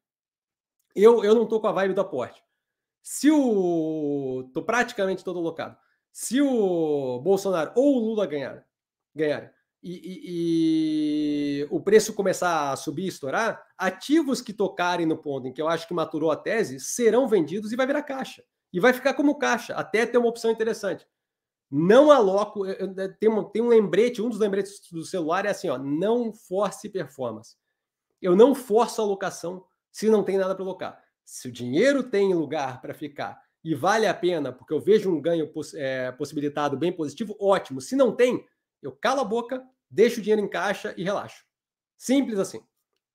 Eu, 0.95 1.25
eu 1.25 1.35
não 1.35 1.45
estou 1.45 1.61
com 1.61 1.67
a 1.67 1.73
vibe 1.73 1.95
do 1.95 2.01
aporte. 2.01 2.43
Se 3.03 3.31
o. 3.31 4.45
Estou 4.47 4.65
praticamente 4.65 5.25
todo 5.25 5.39
alocado. 5.39 5.77
Se 6.21 6.43
o 6.43 7.21
Bolsonaro 7.21 7.71
ou 7.77 7.95
o 7.95 8.01
Lula 8.01 8.27
ganhar, 8.27 8.67
ganhar 9.15 9.53
e, 9.81 9.93
e, 9.93 11.61
e, 11.63 11.69
o 11.71 11.81
preço 11.81 12.13
começar 12.13 12.73
a 12.73 12.77
subir 12.77 13.05
e 13.05 13.07
estourar, 13.07 13.65
ativos 13.79 14.41
que 14.41 14.53
tocarem 14.53 15.07
no 15.07 15.17
ponto 15.17 15.47
em 15.47 15.53
que 15.53 15.63
eu 15.63 15.69
acho 15.69 15.87
que 15.87 15.95
maturou 15.95 16.33
a 16.33 16.37
tese 16.37 16.81
serão 16.81 17.29
vendidos 17.29 17.71
e 17.71 17.77
vai 17.77 17.87
virar 17.87 18.03
caixa. 18.03 18.43
E 18.73 18.81
vai 18.81 18.93
ficar 18.93 19.15
como 19.15 19.39
caixa, 19.39 19.75
até 19.75 20.05
ter 20.05 20.19
uma 20.19 20.29
opção 20.29 20.51
interessante. 20.51 21.07
Não 21.71 22.11
aloco. 22.11 22.65
Tem 23.21 23.29
um, 23.29 23.45
tem 23.45 23.63
um 23.63 23.69
lembrete, 23.69 24.21
um 24.21 24.29
dos 24.29 24.41
lembretes 24.41 24.81
do 24.91 25.05
celular 25.05 25.47
é 25.47 25.51
assim: 25.51 25.69
ó, 25.69 25.79
não 25.79 26.33
force 26.33 26.89
performance. 26.89 27.55
Eu 28.21 28.35
não 28.35 28.57
forço 28.57 29.01
a 29.01 29.05
alocação 29.05 29.65
se 29.93 30.11
não 30.11 30.25
tem 30.25 30.37
nada 30.37 30.53
para 30.53 30.65
alocar. 30.65 31.01
Se 31.25 31.47
o 31.47 31.53
dinheiro 31.53 32.03
tem 32.03 32.35
lugar 32.35 32.81
para 32.81 32.93
ficar 32.93 33.41
e 33.65 33.75
vale 33.75 34.07
a 34.07 34.15
pena, 34.15 34.53
porque 34.53 34.73
eu 34.73 34.81
vejo 34.81 35.11
um 35.11 35.21
ganho 35.21 35.49
poss 35.49 35.75
é, 35.75 36.13
possibilitado 36.13 36.77
bem 36.77 36.93
positivo, 36.93 37.37
ótimo. 37.41 37.81
Se 37.81 37.97
não 37.97 38.15
tem, 38.15 38.47
eu 38.83 38.93
calo 38.93 39.21
a 39.21 39.25
boca, 39.25 39.65
deixo 39.91 40.21
o 40.21 40.23
dinheiro 40.23 40.43
em 40.43 40.49
caixa 40.49 40.95
e 40.97 41.03
relaxo. 41.03 41.45
Simples 41.97 42.39
assim. 42.39 42.63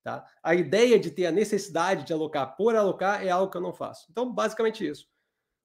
Tá? 0.03 0.25
A 0.43 0.53
ideia 0.53 0.99
de 0.99 1.09
ter 1.09 1.25
a 1.25 1.31
necessidade 1.31 2.03
de 2.03 2.11
alocar 2.11 2.57
por 2.57 2.75
alocar 2.75 3.25
é 3.25 3.29
algo 3.29 3.49
que 3.49 3.57
eu 3.57 3.61
não 3.61 3.73
faço. 3.73 4.05
Então, 4.11 4.31
basicamente 4.31 4.85
isso. 4.85 5.07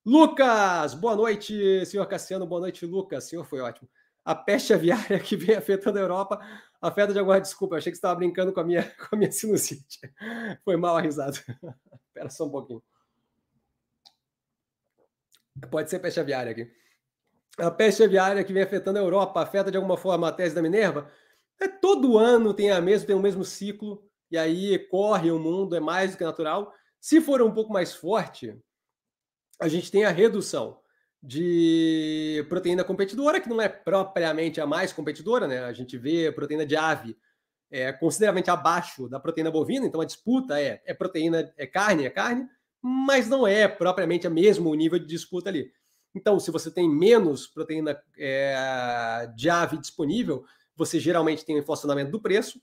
Lucas, 0.07 0.95
boa 0.95 1.17
noite, 1.17 1.85
senhor 1.85 2.07
Cassiano, 2.07 2.47
boa 2.47 2.61
noite, 2.61 2.87
Lucas. 2.87 3.25
Senhor, 3.25 3.45
foi 3.45 3.61
ótimo. 3.61 3.89
A 4.25 4.35
peste 4.35 4.73
aviária 4.73 5.19
que 5.21 5.37
vem 5.37 5.57
afetando 5.57 5.99
a 5.99 6.03
Europa 6.03 6.41
afeta 6.81 7.13
de 7.13 7.19
alguma 7.19 7.41
desculpa. 7.41 7.75
Eu 7.75 7.79
achei 7.79 7.91
que 7.91 7.97
você 7.97 7.99
estava 7.99 8.15
brincando 8.15 8.53
com 8.53 8.61
a 8.61 8.65
minha, 8.65 8.85
com 9.11 9.17
a 9.17 9.19
minha 9.19 9.33
sinusite. 9.33 9.99
Foi 10.65 10.77
mal 10.77 10.97
a 10.97 11.01
risada. 11.01 11.37
Espera 12.07 12.31
só 12.31 12.47
um 12.47 12.51
pouquinho. 12.51 12.83
Pode 15.71 15.91
ser 15.91 15.99
peste 15.99 16.21
aviária 16.21 16.53
aqui 16.53 16.71
a 17.59 17.71
peste 17.71 18.05
aviária 18.05 18.45
que 18.45 18.53
vem 18.53 18.63
afetando 18.63 18.99
a 18.99 19.03
Europa 19.03 19.43
afeta 19.43 19.71
de 19.71 19.77
alguma 19.77 19.97
forma 19.97 20.29
a 20.29 20.33
tese 20.33 20.55
da 20.55 20.63
Minerva? 20.63 21.11
É, 21.61 21.67
todo 21.67 22.17
ano 22.17 22.55
tem 22.55 22.71
a 22.71 22.81
mesmo, 22.81 23.07
tem 23.07 23.17
o 23.17 23.21
mesmo 23.21 23.45
ciclo, 23.45 24.09
e 24.31 24.39
aí 24.39 24.79
corre 24.91 25.31
o 25.31 25.39
mundo, 25.39 25.75
é 25.75 25.81
mais 25.81 26.13
do 26.13 26.19
que 26.19 26.25
natural. 26.25 26.73
Se 27.01 27.21
for 27.21 27.43
um 27.43 27.53
pouco 27.53 27.73
mais 27.73 27.93
forte, 27.93 28.57
a 29.61 29.67
gente 29.67 29.91
tem 29.91 30.05
a 30.05 30.11
redução 30.11 30.79
de 31.21 32.47
proteína 32.49 32.85
competidora, 32.85 33.41
que 33.41 33.49
não 33.49 33.61
é 33.61 33.69
propriamente 33.69 34.61
a 34.61 34.67
mais 34.67 34.93
competidora, 34.93 35.49
né? 35.49 35.65
A 35.65 35.73
gente 35.73 35.99
vê 35.99 36.29
a 36.29 36.33
proteína 36.33 36.65
de 36.65 36.77
ave 36.77 37.17
é 37.71 37.93
consideravelmente 37.93 38.51
abaixo 38.51 39.09
da 39.11 39.21
proteína 39.21 39.51
bovina, 39.51 39.85
então 39.85 40.01
a 40.01 40.05
disputa 40.05 40.59
é, 40.59 40.81
é 40.87 40.95
proteína, 40.95 41.53
é 41.55 41.67
carne, 41.67 42.07
é 42.07 42.11
carne, 42.11 42.49
mas 42.83 43.29
não 43.29 43.47
é 43.47 43.67
propriamente 43.67 44.27
a 44.27 44.31
mesmo 44.31 44.75
nível 44.75 44.99
de 44.99 45.07
disputa 45.07 45.49
ali. 45.49 45.71
Então, 46.15 46.39
se 46.41 46.51
você 46.51 46.71
tem 46.71 46.89
menos 46.89 47.47
proteína 47.47 48.01
é, 48.19 49.31
de 49.37 49.51
ave 49.51 49.79
disponível, 49.79 50.45
você 50.77 50.99
geralmente 50.99 51.45
tem 51.45 51.57
um 51.57 51.61
inflacionamento 51.61 52.11
do 52.11 52.21
preço, 52.21 52.61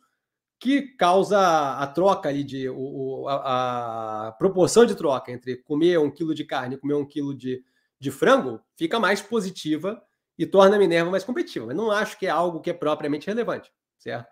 que 0.59 0.81
causa 0.97 1.77
a 1.77 1.85
troca 1.87 2.29
ali 2.29 2.43
de 2.43 2.69
o, 2.69 3.27
a, 3.27 4.27
a, 4.27 4.31
proporção 4.33 4.85
de 4.85 4.95
troca 4.95 5.31
entre 5.31 5.57
comer 5.57 5.99
um 5.99 6.09
quilo 6.09 6.33
de 6.33 6.45
carne 6.45 6.75
e 6.75 6.77
comer 6.77 6.93
um 6.93 7.05
quilo 7.05 7.35
de, 7.35 7.63
de 7.99 8.09
frango 8.09 8.61
fica 8.77 8.99
mais 8.99 9.21
positiva 9.21 10.01
e 10.37 10.45
torna 10.45 10.75
a 10.75 10.79
Minerva 10.79 11.11
mais 11.11 11.23
competitiva. 11.23 11.65
Mas 11.67 11.75
não 11.75 11.91
acho 11.91 12.17
que 12.17 12.25
é 12.25 12.29
algo 12.29 12.61
que 12.61 12.69
é 12.69 12.73
propriamente 12.73 13.27
relevante, 13.27 13.71
certo? 13.97 14.27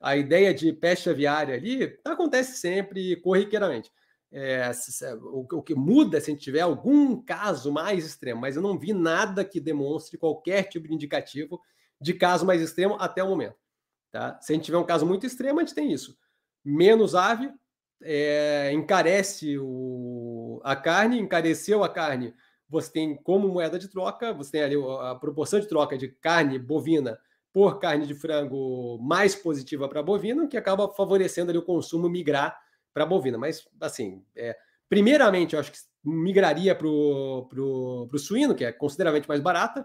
A 0.00 0.16
ideia 0.16 0.52
de 0.52 0.72
peste 0.72 1.08
aviária 1.08 1.54
ali 1.54 1.98
acontece 2.04 2.58
sempre 2.58 3.16
corriqueiramente. 3.16 3.90
É, 4.32 4.70
o, 5.22 5.62
que 5.62 5.74
muda 5.74 6.20
se 6.20 6.30
a 6.30 6.34
gente 6.34 6.42
tiver 6.42 6.60
algum 6.60 7.22
caso 7.22 7.72
mais 7.72 8.04
extremo, 8.04 8.40
mas 8.40 8.56
eu 8.56 8.62
não 8.62 8.78
vi 8.78 8.92
nada 8.92 9.44
que 9.44 9.60
demonstre 9.60 10.18
qualquer 10.18 10.64
tipo 10.64 10.88
de 10.88 10.94
indicativo 10.94 11.60
de 12.00 12.12
caso 12.12 12.44
mais 12.44 12.60
extremo 12.60 12.96
até 12.98 13.22
o 13.22 13.28
momento. 13.28 13.56
Tá? 14.10 14.38
Se 14.40 14.52
a 14.52 14.54
gente 14.54 14.64
tiver 14.64 14.78
um 14.78 14.84
caso 14.84 15.06
muito 15.06 15.26
extremo, 15.26 15.60
a 15.60 15.62
gente 15.62 15.74
tem 15.74 15.92
isso. 15.92 16.18
Menos 16.64 17.14
ave, 17.14 17.50
é, 18.02 18.70
encarece 18.72 19.56
o, 19.58 20.60
a 20.64 20.74
carne, 20.76 21.18
encareceu 21.18 21.82
a 21.84 21.88
carne, 21.88 22.34
você 22.68 22.90
tem 22.90 23.16
como 23.16 23.48
moeda 23.48 23.78
de 23.78 23.88
troca, 23.88 24.32
você 24.32 24.52
tem 24.52 24.62
ali 24.62 24.76
a 25.00 25.14
proporção 25.14 25.60
de 25.60 25.68
troca 25.68 25.96
de 25.96 26.08
carne 26.08 26.58
bovina 26.58 27.18
por 27.52 27.78
carne 27.78 28.06
de 28.06 28.14
frango 28.14 28.98
mais 29.00 29.34
positiva 29.34 29.88
para 29.88 30.02
bovina, 30.02 30.46
que 30.46 30.56
acaba 30.56 30.92
favorecendo 30.92 31.50
ali 31.50 31.58
o 31.58 31.64
consumo 31.64 32.08
migrar 32.08 32.58
para 32.96 33.04
a 33.04 33.06
bovina. 33.06 33.36
Mas, 33.36 33.68
assim, 33.78 34.24
é, 34.34 34.56
primeiramente, 34.88 35.52
eu 35.52 35.60
acho 35.60 35.70
que 35.70 35.78
migraria 36.02 36.74
para 36.74 36.88
o 36.88 38.18
suíno, 38.18 38.54
que 38.54 38.64
é 38.64 38.72
consideravelmente 38.72 39.28
mais 39.28 39.42
barata, 39.42 39.84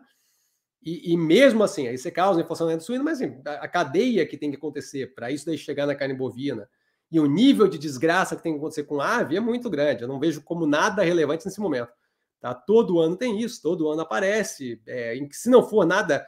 e, 0.82 1.12
e, 1.12 1.18
mesmo 1.18 1.62
assim, 1.62 1.90
aí 1.90 1.98
você 1.98 2.10
causa 2.10 2.40
inflação 2.40 2.74
do 2.74 2.82
suíno, 2.82 3.04
mas 3.04 3.22
assim, 3.22 3.38
a, 3.46 3.66
a, 3.66 3.68
cadeia 3.68 4.26
que 4.26 4.38
tem 4.38 4.50
que 4.50 4.56
acontecer 4.56 5.14
para 5.14 5.30
isso 5.30 5.46
daí 5.46 5.58
chegar 5.58 5.86
na 5.86 5.94
carne 5.94 6.16
bovina 6.16 6.68
e 7.12 7.20
o 7.20 7.26
nível 7.28 7.68
de 7.68 7.78
desgraça 7.78 8.36
que 8.36 8.42
tem 8.42 8.54
que 8.54 8.58
acontecer 8.58 8.86
com 8.86 9.00
a 9.00 9.18
ave 9.18 9.36
é 9.36 9.40
muito 9.40 9.70
grande. 9.70 10.02
Eu 10.02 10.08
não 10.08 10.20
vejo 10.20 10.42
como 10.42 10.66
nada 10.66 11.04
relevante 11.04 11.46
nesse 11.46 11.60
momento. 11.60 11.92
Tá? 12.40 12.56
Todo 12.56 13.00
ano 13.00 13.16
tem 13.18 13.40
isso, 13.42 13.62
todo 13.62 13.90
ano 13.90 14.02
aparece. 14.02 14.82
É, 14.88 15.16
se 15.32 15.50
não 15.50 15.62
for 15.62 15.86
nada 15.86 16.26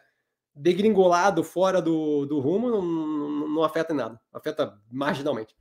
degringolado 0.54 1.44
fora 1.44 1.82
do, 1.82 2.26
do 2.26 2.40
rumo, 2.40 2.70
não, 2.70 2.82
não, 2.84 3.48
não 3.48 3.64
afeta 3.64 3.94
em 3.94 3.96
nada, 3.96 4.22
afeta 4.32 4.78
marginalmente. 4.92 5.56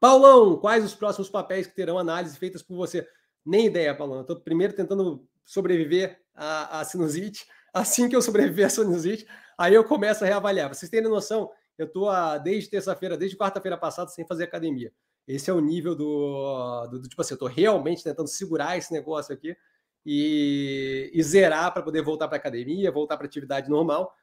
Paulão, 0.00 0.56
quais 0.56 0.84
os 0.84 0.94
próximos 0.94 1.28
papéis 1.28 1.66
que 1.66 1.74
terão 1.74 1.98
análises 1.98 2.36
feitas 2.36 2.62
por 2.62 2.76
você? 2.76 3.06
Nem 3.44 3.66
ideia, 3.66 3.94
Paulão. 3.94 4.16
Eu 4.16 4.22
estou 4.22 4.40
primeiro 4.40 4.72
tentando 4.72 5.26
sobreviver 5.44 6.20
à, 6.34 6.80
à 6.80 6.84
sinusite. 6.84 7.46
Assim 7.72 8.08
que 8.08 8.14
eu 8.14 8.20
sobreviver 8.20 8.66
à 8.66 8.68
sinusite, 8.68 9.26
aí 9.56 9.72
eu 9.72 9.82
começo 9.82 10.22
a 10.22 10.26
reavaliar. 10.26 10.68
Vocês 10.68 10.90
terem 10.90 11.08
noção, 11.08 11.50
eu 11.78 11.86
estou 11.86 12.10
desde 12.44 12.68
terça-feira, 12.68 13.16
desde 13.16 13.36
quarta-feira 13.36 13.78
passada, 13.78 14.10
sem 14.10 14.26
fazer 14.26 14.44
academia. 14.44 14.92
Esse 15.26 15.50
é 15.50 15.54
o 15.54 15.60
nível 15.60 15.94
do, 15.94 16.86
do, 16.88 16.98
do 17.00 17.08
tipo 17.08 17.22
assim, 17.22 17.32
eu 17.32 17.36
estou 17.36 17.48
realmente 17.48 18.04
tentando 18.04 18.28
segurar 18.28 18.76
esse 18.76 18.92
negócio 18.92 19.32
aqui 19.32 19.56
e, 20.04 21.10
e 21.14 21.22
zerar 21.22 21.72
para 21.72 21.82
poder 21.82 22.02
voltar 22.02 22.28
para 22.28 22.36
academia, 22.36 22.90
voltar 22.90 23.16
para 23.16 23.26
atividade 23.26 23.70
normal. 23.70 24.14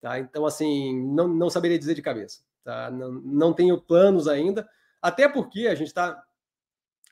Tá? 0.00 0.18
Então, 0.18 0.44
assim, 0.44 1.00
não, 1.12 1.26
não 1.28 1.48
saberia 1.48 1.78
dizer 1.78 1.94
de 1.94 2.02
cabeça. 2.02 2.40
Tá? 2.64 2.90
Não, 2.90 3.12
não 3.12 3.52
tenho 3.52 3.80
planos 3.80 4.28
ainda. 4.28 4.68
Até 5.02 5.28
porque 5.28 5.66
a 5.66 5.74
gente 5.74 5.88
está 5.88 6.24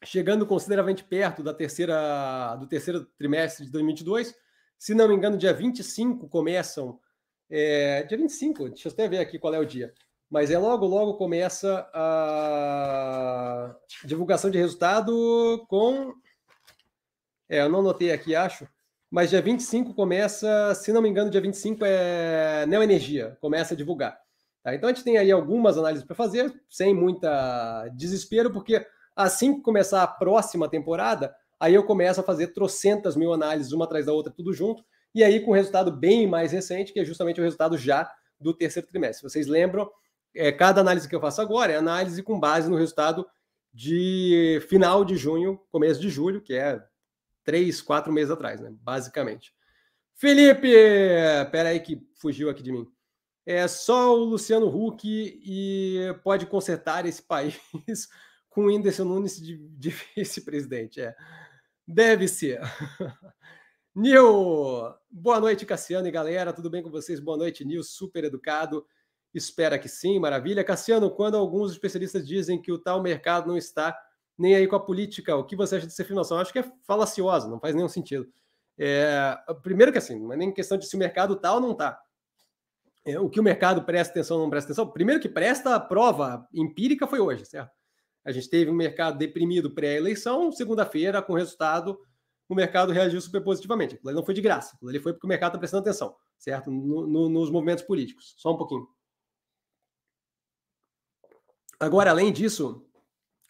chegando 0.05 0.47
consideravelmente 0.47 1.05
perto 1.05 1.43
da 1.43 1.53
terceira, 1.53 2.57
do 2.57 2.66
terceiro 2.66 3.05
trimestre 3.18 3.66
de 3.66 3.72
2022. 3.72 4.34
Se 4.78 4.95
não 4.95 5.09
me 5.09 5.14
engano, 5.14 5.36
dia 5.36 5.53
25 5.53 6.28
começam. 6.28 6.99
É, 7.51 8.05
dia 8.05 8.16
25, 8.16 8.68
deixa 8.68 8.88
eu 8.88 8.93
até 8.93 9.09
ver 9.09 9.18
aqui 9.18 9.38
qual 9.38 9.53
é 9.53 9.59
o 9.59 9.66
dia. 9.66 9.93
Mas 10.30 10.53
é 10.53 10.59
logo, 10.59 10.86
logo 10.86 11.14
começa 11.14 11.91
a 11.93 13.76
divulgação 14.05 14.49
de 14.49 14.59
resultado 14.59 15.66
com. 15.68 16.14
É, 17.49 17.62
eu 17.62 17.68
não 17.68 17.82
notei 17.82 18.12
aqui, 18.12 18.36
acho. 18.36 18.68
Mas 19.11 19.30
dia 19.30 19.43
25 19.43 19.93
começa, 19.93 20.72
se 20.76 20.93
não 20.93 21.03
me 21.03 21.09
engano, 21.09 21.30
dia 21.30 21.41
25 21.41 21.84
é 21.84 22.64
Neoenergia, 22.66 23.36
começa 23.41 23.74
a 23.74 23.76
divulgar. 23.76 24.20
Tá? 24.62 24.74
Então 24.74 24.88
a 24.88 24.92
gente 24.92 25.04
tem 25.04 25.18
aí 25.18 25.30
algumas 25.30 25.78
análises 25.78 26.04
para 26.04 26.14
fazer, 26.14 26.52
sem 26.68 26.94
muita 26.94 27.88
desespero, 27.94 28.52
porque 28.52 28.86
assim 29.16 29.54
que 29.54 29.62
começar 29.62 30.02
a 30.02 30.06
próxima 30.06 30.68
temporada, 30.68 31.34
aí 31.58 31.74
eu 31.74 31.84
começo 31.84 32.20
a 32.20 32.24
fazer 32.24 32.48
trocentas 32.48 33.16
mil 33.16 33.32
análises, 33.32 33.72
uma 33.72 33.84
atrás 33.84 34.06
da 34.06 34.12
outra, 34.12 34.32
tudo 34.32 34.52
junto, 34.52 34.84
e 35.14 35.24
aí 35.24 35.40
com 35.40 35.50
um 35.50 35.54
resultado 35.54 35.90
bem 35.90 36.26
mais 36.26 36.52
recente, 36.52 36.92
que 36.92 37.00
é 37.00 37.04
justamente 37.04 37.40
o 37.40 37.44
resultado 37.44 37.76
já 37.76 38.11
do 38.38 38.54
terceiro 38.54 38.88
trimestre. 38.88 39.28
Vocês 39.28 39.46
lembram, 39.46 39.90
é, 40.34 40.52
cada 40.52 40.80
análise 40.80 41.08
que 41.08 41.14
eu 41.14 41.20
faço 41.20 41.40
agora 41.40 41.72
é 41.72 41.76
análise 41.76 42.22
com 42.22 42.38
base 42.38 42.70
no 42.70 42.76
resultado 42.76 43.26
de 43.72 44.61
final 44.68 45.04
de 45.04 45.16
junho, 45.16 45.61
começo 45.70 46.00
de 46.00 46.08
julho, 46.08 46.40
que 46.40 46.54
é 46.54 46.82
três, 47.44 47.80
quatro 47.80 48.12
meses 48.12 48.30
atrás, 48.30 48.61
né? 48.61 48.72
Basicamente. 48.80 49.52
Felipe, 50.14 50.72
peraí 51.50 51.80
que 51.80 52.06
fugiu 52.14 52.50
aqui 52.50 52.62
de 52.62 52.72
mim. 52.72 52.86
É 53.51 53.66
só 53.66 54.16
o 54.16 54.22
Luciano 54.22 54.68
Huck 54.68 55.03
e 55.05 55.98
pode 56.22 56.46
consertar 56.46 57.05
esse 57.05 57.20
país 57.20 57.59
com 58.48 58.61
o 58.61 58.66
Whindersson 58.66 59.03
Nunes 59.03 59.40
de, 59.40 59.57
de 59.57 59.90
vice-presidente. 60.14 61.01
É. 61.01 61.16
Deve 61.84 62.28
ser. 62.28 62.61
Nil, 63.92 64.94
boa 65.11 65.40
noite, 65.40 65.66
Cassiano 65.66 66.07
e 66.07 66.12
galera. 66.12 66.53
Tudo 66.53 66.70
bem 66.70 66.80
com 66.80 66.92
vocês? 66.92 67.18
Boa 67.18 67.36
noite, 67.36 67.64
Nil. 67.64 67.82
Super 67.82 68.22
educado. 68.22 68.86
Espera 69.34 69.80
que 69.80 69.88
sim, 69.88 70.20
maravilha. 70.20 70.62
Cassiano, 70.62 71.11
quando 71.11 71.36
alguns 71.36 71.72
especialistas 71.72 72.24
dizem 72.24 72.62
que 72.62 72.70
o 72.70 72.78
tal 72.78 73.03
mercado 73.03 73.48
não 73.48 73.57
está 73.57 74.01
nem 74.38 74.55
aí 74.55 74.68
com 74.68 74.76
a 74.76 74.80
política. 74.80 75.34
O 75.34 75.42
que 75.42 75.57
você 75.57 75.74
acha 75.74 75.86
dessa 75.86 76.03
afirmação? 76.05 76.38
Acho 76.38 76.53
que 76.53 76.61
é 76.61 76.72
falaciosa, 76.86 77.48
não 77.48 77.59
faz 77.59 77.74
nenhum 77.74 77.88
sentido. 77.88 78.32
É, 78.78 79.36
primeiro 79.61 79.90
que 79.90 79.98
assim, 79.98 80.20
não 80.20 80.32
é 80.32 80.36
nem 80.36 80.55
questão 80.55 80.78
de 80.78 80.86
se 80.86 80.94
o 80.94 81.01
mercado 81.01 81.34
tá 81.34 81.53
ou 81.53 81.61
não 81.61 81.74
tá. 81.74 82.01
É, 83.05 83.18
o 83.18 83.30
que 83.30 83.40
o 83.40 83.42
mercado 83.42 83.82
presta 83.82 84.12
atenção 84.12 84.36
ou 84.36 84.42
não 84.42 84.51
presta 84.51 84.68
atenção, 84.68 84.90
primeiro 84.90 85.20
que 85.20 85.28
presta 85.28 85.74
a 85.74 85.80
prova 85.80 86.46
empírica 86.53 87.07
foi 87.07 87.18
hoje, 87.18 87.46
certo? 87.46 87.70
A 88.24 88.32
gente 88.32 88.51
teve 88.51 88.70
um 88.70 88.74
mercado 88.74 89.16
deprimido 89.16 89.74
pré-eleição, 89.74 90.53
segunda-feira, 90.53 91.22
com 91.22 91.32
resultado, 91.32 91.98
o 92.48 92.55
mercado 92.55 92.92
reagiu 92.92 93.20
super 93.20 93.42
positivamente. 93.42 93.94
Aquilo 93.94 94.12
não 94.12 94.24
foi 94.24 94.34
de 94.34 94.42
graça, 94.42 94.76
ali 94.82 94.98
foi 94.98 95.12
porque 95.12 95.26
o 95.26 95.28
mercado 95.28 95.51
está 95.51 95.59
prestando 95.59 95.82
atenção, 95.82 96.14
certo? 96.38 96.70
No, 96.70 97.07
no, 97.07 97.28
nos 97.28 97.51
movimentos 97.51 97.84
políticos. 97.84 98.34
Só 98.36 98.53
um 98.53 98.59
pouquinho. 98.59 98.86
Agora, 101.78 102.11
além 102.11 102.30
disso, 102.30 102.86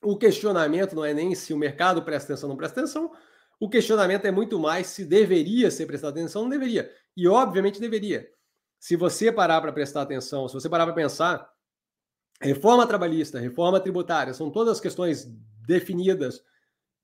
o 0.03 0.17
questionamento 0.17 0.95
não 0.95 1.05
é 1.05 1.13
nem 1.13 1.35
se 1.35 1.53
o 1.53 1.59
mercado 1.59 2.03
presta 2.03 2.33
atenção 2.33 2.49
ou 2.49 2.53
não 2.53 2.57
presta 2.57 2.81
atenção, 2.81 3.11
o 3.59 3.69
questionamento 3.69 4.25
é 4.25 4.31
muito 4.31 4.59
mais 4.59 4.87
se 4.87 5.05
deveria 5.05 5.71
ser 5.71 5.87
prestado 5.87 6.13
atenção 6.13 6.43
ou 6.43 6.49
não 6.49 6.57
deveria. 6.57 6.91
E, 7.17 7.27
obviamente, 7.27 7.81
deveria. 7.81 8.27
Se 8.81 8.97
você 8.97 9.31
parar 9.31 9.61
para 9.61 9.73
prestar 9.73 10.03
atenção, 10.03 10.49
se 10.49 10.55
você 10.55 10.69
parar 10.69 10.87
para 10.87 10.95
pensar, 10.95 11.49
reforma 12.41 12.87
trabalhista, 12.87 13.39
reforma 13.39 13.79
tributária, 13.79 14.33
são 14.33 14.51
todas 14.51 14.81
questões 14.81 15.27
definidas 15.67 16.43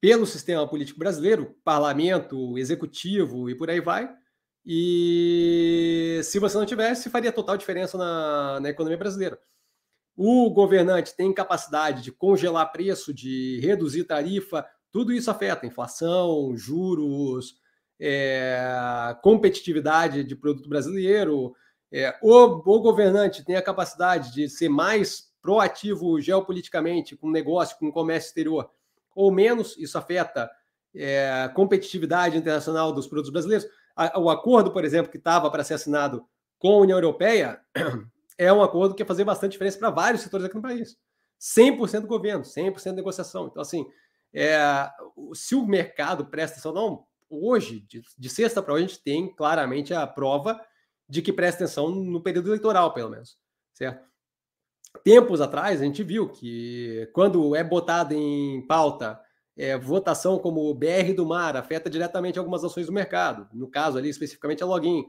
pelo 0.00 0.26
sistema 0.26 0.66
político 0.66 0.98
brasileiro, 0.98 1.54
parlamento, 1.62 2.56
executivo 2.56 3.50
e 3.50 3.54
por 3.54 3.68
aí 3.68 3.80
vai. 3.80 4.10
E 4.64 6.20
se 6.24 6.38
você 6.38 6.56
não 6.56 6.66
tivesse, 6.66 7.10
faria 7.10 7.30
total 7.30 7.56
diferença 7.56 7.96
na, 7.98 8.58
na 8.58 8.70
economia 8.70 8.98
brasileira. 8.98 9.38
O 10.16 10.50
governante 10.50 11.14
tem 11.14 11.32
capacidade 11.32 12.02
de 12.02 12.10
congelar 12.10 12.72
preço, 12.72 13.12
de 13.12 13.60
reduzir 13.60 14.04
tarifa, 14.04 14.66
tudo 14.90 15.12
isso 15.12 15.30
afeta 15.30 15.66
inflação, 15.66 16.56
juros, 16.56 17.60
é, 18.00 19.14
competitividade 19.22 20.24
de 20.24 20.34
produto 20.34 20.68
brasileiro. 20.68 21.54
É, 21.98 22.14
o, 22.20 22.30
o 22.30 22.80
governante 22.82 23.42
tem 23.42 23.56
a 23.56 23.62
capacidade 23.62 24.30
de 24.30 24.50
ser 24.50 24.68
mais 24.68 25.32
proativo 25.40 26.20
geopoliticamente 26.20 27.16
com 27.16 27.30
negócio, 27.30 27.78
com 27.78 27.90
comércio 27.90 28.28
exterior, 28.28 28.70
ou 29.14 29.32
menos, 29.32 29.78
isso 29.78 29.96
afeta 29.96 30.50
é, 30.94 31.44
a 31.44 31.48
competitividade 31.48 32.36
internacional 32.36 32.92
dos 32.92 33.06
produtos 33.06 33.32
brasileiros. 33.32 33.66
o 34.16 34.28
acordo, 34.28 34.70
por 34.70 34.84
exemplo, 34.84 35.10
que 35.10 35.16
estava 35.16 35.50
para 35.50 35.64
ser 35.64 35.72
assinado 35.72 36.22
com 36.58 36.74
a 36.74 36.80
União 36.80 36.98
Europeia 36.98 37.62
é 38.36 38.52
um 38.52 38.62
acordo 38.62 38.94
que 38.94 39.02
ia 39.02 39.06
fazer 39.06 39.24
bastante 39.24 39.52
diferença 39.52 39.78
para 39.78 39.88
vários 39.88 40.20
setores 40.20 40.44
aqui 40.44 40.54
no 40.54 40.60
país. 40.60 40.98
100% 41.40 42.02
do 42.02 42.06
governo, 42.06 42.44
100% 42.44 42.90
de 42.90 42.92
negociação. 42.92 43.46
Então, 43.46 43.62
assim, 43.62 43.86
é, 44.34 44.86
se 45.32 45.54
o 45.54 45.66
mercado 45.66 46.26
presta 46.26 46.56
atenção, 46.56 46.74
não, 46.74 47.06
hoje, 47.30 47.80
de, 47.88 48.02
de 48.18 48.28
sexta 48.28 48.62
para 48.62 48.74
hoje, 48.74 48.84
a 48.84 48.88
gente 48.88 49.02
tem 49.02 49.34
claramente 49.34 49.94
a 49.94 50.06
prova 50.06 50.60
de 51.08 51.22
que 51.22 51.32
presta 51.32 51.64
atenção 51.64 51.90
no 51.90 52.20
período 52.20 52.48
eleitoral, 52.48 52.92
pelo 52.92 53.10
menos, 53.10 53.38
certo? 53.72 54.06
Tempos 55.04 55.40
atrás, 55.40 55.80
a 55.80 55.84
gente 55.84 56.02
viu 56.02 56.28
que 56.28 57.08
quando 57.12 57.54
é 57.54 57.62
botado 57.62 58.14
em 58.14 58.66
pauta 58.66 59.20
é, 59.56 59.76
votação 59.76 60.38
como 60.38 60.72
BR 60.74 61.14
do 61.14 61.26
Mar, 61.26 61.56
afeta 61.56 61.88
diretamente 61.88 62.38
algumas 62.38 62.64
ações 62.64 62.86
do 62.86 62.92
mercado, 62.92 63.48
no 63.52 63.68
caso 63.68 63.98
ali 63.98 64.08
especificamente 64.08 64.62
a 64.62 64.66
Login, 64.66 65.06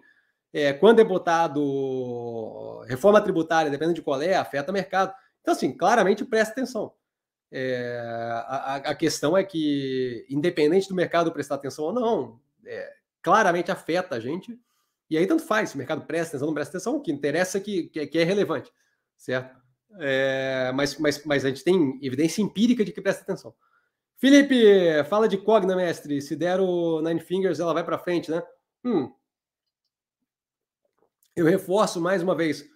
é, 0.54 0.72
quando 0.74 1.00
é 1.00 1.04
botado 1.04 2.82
reforma 2.88 3.22
tributária, 3.22 3.70
dependendo 3.70 3.96
de 3.96 4.02
qual 4.02 4.22
é, 4.22 4.36
afeta 4.36 4.72
o 4.72 4.74
mercado. 4.74 5.14
Então, 5.42 5.54
assim, 5.54 5.76
claramente 5.76 6.24
presta 6.24 6.54
atenção. 6.54 6.94
É, 7.52 8.00
a, 8.46 8.76
a, 8.76 8.96
questão 8.96 9.38
é 9.38 9.44
que, 9.44 10.26
independente 10.30 10.90
do 10.90 10.96
mercado 10.96 11.32
prestar 11.32 11.56
atenção 11.56 11.86
ou 11.86 11.94
não, 11.94 12.40
é, 12.66 12.94
claramente 13.22 13.72
afeta 13.72 14.16
a 14.16 14.20
gente. 14.20 14.60
E 15.10 15.18
aí, 15.18 15.26
tanto 15.26 15.44
faz, 15.44 15.70
se 15.70 15.76
o 15.76 15.78
mercado 15.78 16.06
presta 16.06 16.32
atenção 16.32 16.48
não 16.48 16.54
presta 16.54 16.78
atenção, 16.78 16.96
o 16.98 17.02
que 17.02 17.12
interessa 17.12 17.58
é 17.58 17.62
que, 17.62 17.84
que, 17.84 18.08
que 18.08 18.20
é 18.20 18.24
relevante, 18.24 18.72
certo? 19.16 19.56
É, 20.00 20.72
mas, 20.76 20.98
mas, 20.98 21.24
mas 21.26 21.46
a 21.46 21.50
gente 21.50 21.64
tem 21.64 21.98
evidência 22.02 22.42
empírica 22.42 22.84
de 22.84 22.92
que 22.92 23.02
presta 23.02 23.24
atenção. 23.24 23.54
Felipe, 24.18 24.56
fala 25.10 25.28
de 25.28 25.38
Cogna, 25.38 25.76
mestre. 25.76 26.22
Se 26.22 26.36
der 26.36 26.60
o 26.60 27.02
Nine 27.02 27.20
Fingers, 27.20 27.60
ela 27.60 27.74
vai 27.74 27.84
para 27.84 28.00
frente, 28.00 28.32
né? 28.32 28.44
Hum, 28.84 29.12
eu 31.38 31.46
reforço 31.46 32.02
mais 32.02 32.24
uma 32.24 32.36
vez 32.36 32.68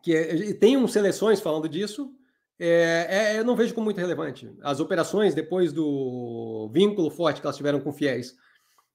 que 0.00 0.14
é, 0.14 0.54
tem 0.54 0.76
um 0.76 0.86
seleções 0.86 1.40
falando 1.40 1.68
disso. 1.68 2.14
É, 2.58 3.06
é, 3.10 3.38
eu 3.40 3.44
não 3.44 3.56
vejo 3.56 3.74
como 3.74 3.86
muito 3.86 3.98
relevante. 3.98 4.48
As 4.62 4.78
operações, 4.78 5.34
depois 5.34 5.72
do 5.72 6.70
vínculo 6.72 7.10
forte 7.10 7.40
que 7.40 7.46
elas 7.46 7.56
tiveram 7.56 7.80
com 7.80 7.92
fiéis 7.92 8.36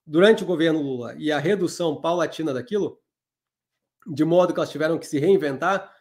durante 0.05 0.43
o 0.43 0.45
governo 0.45 0.81
Lula 0.81 1.15
e 1.17 1.31
a 1.31 1.39
redução 1.39 1.99
paulatina 1.99 2.53
daquilo, 2.53 2.99
de 4.07 4.23
modo 4.23 4.53
que 4.53 4.59
elas 4.59 4.71
tiveram 4.71 4.97
que 4.97 5.07
se 5.07 5.19
reinventar, 5.19 5.93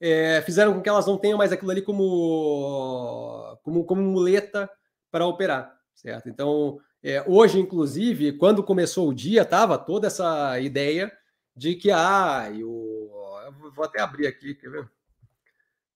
é, 0.00 0.42
fizeram 0.42 0.74
com 0.74 0.82
que 0.82 0.88
elas 0.88 1.06
não 1.06 1.16
tenham 1.16 1.38
mais 1.38 1.52
aquilo 1.52 1.70
ali 1.70 1.82
como, 1.82 3.58
como, 3.62 3.84
como 3.84 4.02
muleta 4.02 4.68
para 5.10 5.26
operar, 5.26 5.78
certo? 5.94 6.28
Então, 6.28 6.80
é, 7.02 7.22
hoje, 7.26 7.60
inclusive, 7.60 8.32
quando 8.32 8.62
começou 8.62 9.08
o 9.08 9.14
dia, 9.14 9.42
estava 9.42 9.78
toda 9.78 10.06
essa 10.06 10.58
ideia 10.60 11.12
de 11.54 11.74
que 11.74 11.90
ah, 11.90 12.50
eu, 12.52 13.10
vou 13.74 13.84
até 13.84 14.00
abrir 14.00 14.26
aqui, 14.26 14.54
quer 14.54 14.70
ver? 14.70 14.90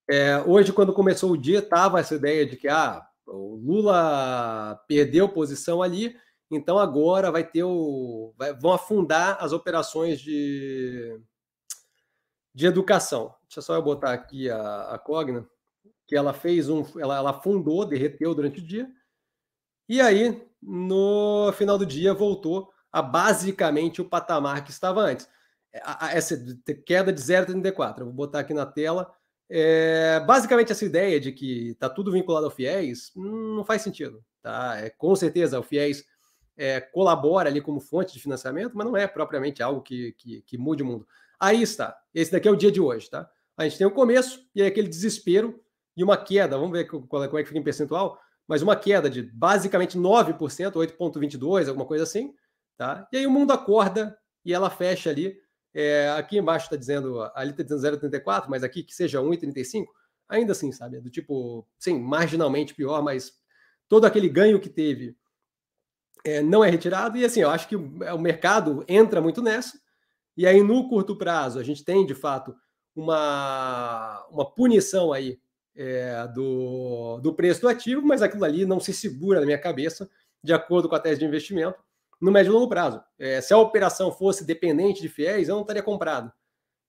É, 0.09 0.39
hoje, 0.47 0.73
quando 0.73 0.93
começou 0.93 1.33
o 1.33 1.37
dia, 1.37 1.59
estava 1.59 1.99
essa 1.99 2.15
ideia 2.15 2.47
de 2.47 2.57
que 2.57 2.69
ah, 2.69 3.05
o 3.27 3.57
Lula 3.57 4.81
perdeu 4.87 5.29
posição 5.29 5.83
ali, 5.83 6.17
então 6.51 6.79
agora 6.79 7.31
vai 7.31 7.45
ter 7.45 7.65
o. 7.65 8.35
Vai, 8.37 8.53
vão 8.55 8.73
afundar 8.73 9.37
as 9.41 9.53
operações 9.53 10.21
de, 10.21 11.21
de 12.55 12.67
educação. 12.67 13.35
Deixa 13.49 13.63
só 13.63 13.75
eu 13.75 13.83
botar 13.83 14.13
aqui 14.13 14.51
a, 14.51 14.95
a 14.95 14.99
Cogna, 14.99 15.49
que 16.07 16.17
ela 16.17 16.33
fez 16.33 16.69
um. 16.69 16.85
Ela, 16.99 17.17
ela 17.17 17.31
afundou, 17.31 17.85
derreteu 17.85 18.35
durante 18.35 18.61
o 18.61 18.67
dia, 18.67 18.89
e 19.89 20.01
aí, 20.01 20.47
no 20.63 21.53
final 21.53 21.79
do 21.79 21.87
dia, 21.87 22.15
voltou 22.15 22.71
a 22.93 23.03
basicamente 23.03 24.01
o 24.01 24.09
patamar 24.09 24.65
que 24.65 24.71
estava 24.71 25.01
antes 25.01 25.29
essa 26.13 26.37
queda 26.85 27.13
de 27.13 27.21
0,34. 27.21 28.01
Eu 28.01 28.07
vou 28.07 28.15
botar 28.15 28.41
aqui 28.41 28.55
na 28.55 28.67
tela. 28.67 29.13
É, 29.49 30.21
basicamente, 30.21 30.73
essa 30.73 30.85
ideia 30.85 31.21
de 31.21 31.33
que 31.33 31.71
está 31.71 31.89
tudo 31.89 32.13
vinculado 32.13 32.47
ao 32.47 32.51
FIES 32.51 33.13
não 33.15 33.65
faz 33.65 33.83
sentido. 33.83 34.25
Tá? 34.43 34.79
É, 34.79 34.91
com 34.91 35.15
certeza, 35.15 35.61
o 35.61 35.63
FIES 35.63 36.05
é, 36.57 36.81
colabora 36.81 37.49
ali 37.49 37.61
como 37.61 37.81
fonte 37.81 38.15
de 38.15 38.21
financiamento, 38.21 38.73
mas 38.75 38.87
não 38.87 38.97
é 38.97 39.07
propriamente 39.07 39.63
algo 39.63 39.83
que, 39.83 40.13
que, 40.13 40.43
que, 40.43 40.59
mude 40.59 40.83
o 40.83 40.87
mundo. 40.87 41.07
Aí 41.39 41.63
está. 41.63 41.97
Esse 42.15 42.33
daqui 42.33 42.49
é 42.49 42.51
o 42.51 42.57
dia 42.57 42.73
de 42.73 42.81
hoje. 42.81 43.11
Tá? 43.11 43.29
A 43.57 43.65
gente 43.65 43.79
tem 43.79 43.87
o 43.87 43.91
um 43.91 43.95
começo 43.95 44.49
e 44.55 44.63
aí 44.63 44.69
aquele 44.69 44.89
desespero 44.89 45.61
e 45.97 46.03
uma 46.03 46.17
queda. 46.17 46.57
Vamos 46.57 46.73
ver 46.73 46.85
qual 46.85 47.23
é, 47.23 47.29
como 47.29 47.39
é 47.39 47.43
que 47.43 47.49
fica 47.49 47.61
em 47.61 47.65
percentual. 47.65 48.19
Mas 48.49 48.63
uma 48.63 48.77
queda 48.77 49.11
de 49.11 49.23
basicamente 49.23 49.99
9%, 49.99 50.39
8,22%, 50.39 51.69
alguma 51.69 51.87
coisa 51.87 52.05
assim. 52.05 52.35
Tá? 52.77 53.07
E 53.13 53.19
aí 53.19 53.27
o 53.27 53.31
mundo 53.31 53.53
acorda 53.53 54.17
e 54.45 54.55
ela 54.55 54.71
fecha 54.71 55.11
ali 55.11 55.37
é, 55.79 56.09
aqui 56.17 56.39
embaixo 56.39 56.65
está 56.65 56.77
dizendo, 56.77 57.21
ali 57.35 57.51
está 57.51 57.63
dizendo 57.63 57.99
0,34, 57.99 58.47
mas 58.49 58.65
aqui 58.65 58.83
que 58.83 58.95
seja 58.95 59.21
1,35, 59.21 59.85
ainda 60.27 60.53
assim, 60.53 60.73
sabe? 60.73 60.99
Do 61.01 61.11
tipo, 61.11 61.69
sim, 61.79 62.01
marginalmente 62.01 62.75
pior, 62.75 63.03
mas 63.03 63.35
todo 63.87 64.07
aquele 64.07 64.27
ganho 64.27 64.59
que 64.59 64.71
teve 64.71 65.15
é, 66.27 66.43
não 66.43 66.65
é 66.65 66.69
retirado. 66.69 67.17
E 67.17 67.25
assim, 67.25 67.41
eu 67.41 67.51
acho 67.51 67.69
que 67.69 67.77
o, 67.77 67.99
o 68.15 68.19
mercado 68.19 68.85
entra 68.89 69.21
muito 69.21 69.41
nessa. 69.41 69.79
E 70.37 70.47
aí, 70.47 70.63
no 70.63 70.89
curto 70.89 71.17
prazo, 71.17 71.59
a 71.59 71.63
gente 71.63 71.85
tem, 71.85 72.05
de 72.05 72.15
fato, 72.15 72.55
uma, 72.95 74.27
uma 74.31 74.45
punição 74.45 75.13
aí 75.13 75.39
é, 75.75 76.27
do, 76.35 77.21
do 77.21 77.33
preço 77.33 77.61
do 77.61 77.69
ativo, 77.69 78.03
mas 78.05 78.23
aquilo 78.23 78.45
ali 78.45 78.67
não 78.67 78.81
se 78.81 78.93
segura 78.93 79.41
na 79.41 79.47
minha 79.47 79.59
cabeça, 79.59 80.11
de 80.43 80.53
acordo 80.53 80.89
com 80.89 80.95
a 80.95 81.01
tese 81.01 81.21
de 81.21 81.25
investimento 81.27 81.79
no 82.21 82.33
médio 82.33 82.51
e 82.51 82.53
longo 82.53 82.69
prazo. 82.69 83.03
É, 83.19 83.41
se 83.41 83.55
a 83.55 83.59
operação 83.59 84.11
fosse 84.11 84.45
dependente 84.45 85.01
de 85.01 85.09
fiéis, 85.09 85.49
eu 85.49 85.55
não 85.55 85.63
estaria 85.63 85.83
comprado. 85.83 86.33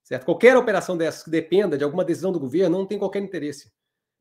Certo? 0.04 0.26
Qualquer 0.26 0.56
operação 0.56 0.98
dessas 0.98 1.24
que 1.24 1.30
dependa 1.30 1.78
de 1.78 1.84
alguma 1.84 2.06
decisão 2.06 2.32
do 2.32 2.40
governo 2.40 2.78
não 2.78 2.86
tem 2.86 2.98
qualquer 2.98 3.22
interesse. 3.22 3.72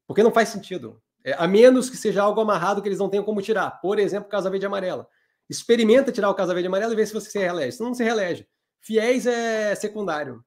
Porque 0.07 0.23
não 0.23 0.33
faz 0.33 0.49
sentido. 0.49 1.01
É, 1.27 1.35
a 1.37 1.49
menos 1.49 1.91
que 1.91 1.97
seja 1.97 2.23
algo 2.23 2.41
amarrado 2.41 2.81
que 2.81 2.89
eles 2.89 3.01
não 3.01 3.11
tenham 3.11 3.25
como 3.25 3.43
tirar. 3.43 3.81
Por 3.81 3.99
exemplo, 3.99 4.29
Casa 4.29 4.49
Verde 4.49 4.65
Amarela. 4.65 5.09
Experimenta 5.51 6.13
tirar 6.13 6.31
o 6.31 6.35
Casa 6.35 6.55
Verde 6.55 6.69
Amarela 6.69 6.93
e 6.93 6.97
ver 6.97 7.05
se 7.05 7.13
você 7.13 7.29
se 7.29 7.39
reelege. 7.39 7.73
Senão 7.73 7.91
não 7.91 7.95
se 7.95 8.05
reelege. 8.05 8.47
Fiéis 8.81 9.27
é 9.27 9.75
secundário. 9.75 10.45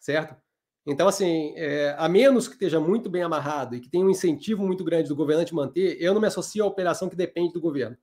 Certo? 0.00 0.36
Então, 0.84 1.06
assim, 1.06 1.52
é, 1.54 1.94
a 1.96 2.08
menos 2.08 2.48
que 2.48 2.54
esteja 2.54 2.80
muito 2.80 3.08
bem 3.08 3.22
amarrado 3.22 3.76
e 3.76 3.80
que 3.80 3.88
tenha 3.88 4.04
um 4.04 4.10
incentivo 4.10 4.66
muito 4.66 4.82
grande 4.82 5.08
do 5.08 5.14
governante 5.14 5.54
manter, 5.54 5.96
eu 6.00 6.12
não 6.12 6.20
me 6.20 6.26
associo 6.26 6.64
à 6.64 6.66
operação 6.66 7.08
que 7.08 7.14
depende 7.14 7.52
do 7.52 7.60
governo. 7.60 7.96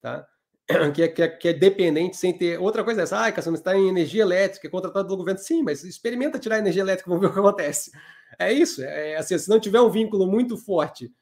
Tá? 0.00 0.24
que 0.94 1.02
é, 1.02 1.08
que, 1.08 1.22
é, 1.22 1.28
que 1.28 1.48
é 1.48 1.52
dependente 1.52 2.16
sem 2.16 2.32
ter. 2.36 2.60
Outra 2.60 2.84
coisa 2.84 3.00
é 3.00 3.04
essa, 3.04 3.26
ah, 3.26 3.32
Cassiano, 3.32 3.56
está 3.56 3.76
em 3.76 3.88
energia 3.88 4.22
elétrica, 4.22 4.68
é 4.68 4.70
contratado 4.70 5.06
pelo 5.06 5.16
governo. 5.16 5.40
Sim, 5.40 5.64
mas 5.64 5.82
experimenta 5.82 6.38
tirar 6.38 6.58
energia 6.58 6.82
elétrica, 6.82 7.10
vamos 7.10 7.22
ver 7.22 7.30
o 7.30 7.32
que 7.32 7.40
acontece. 7.40 7.90
É 8.38 8.52
isso. 8.52 8.84
É, 8.84 9.16
assim, 9.16 9.36
se 9.36 9.48
não 9.48 9.58
tiver 9.58 9.80
um 9.80 9.90
vínculo 9.90 10.28
muito 10.28 10.56
forte 10.56 11.12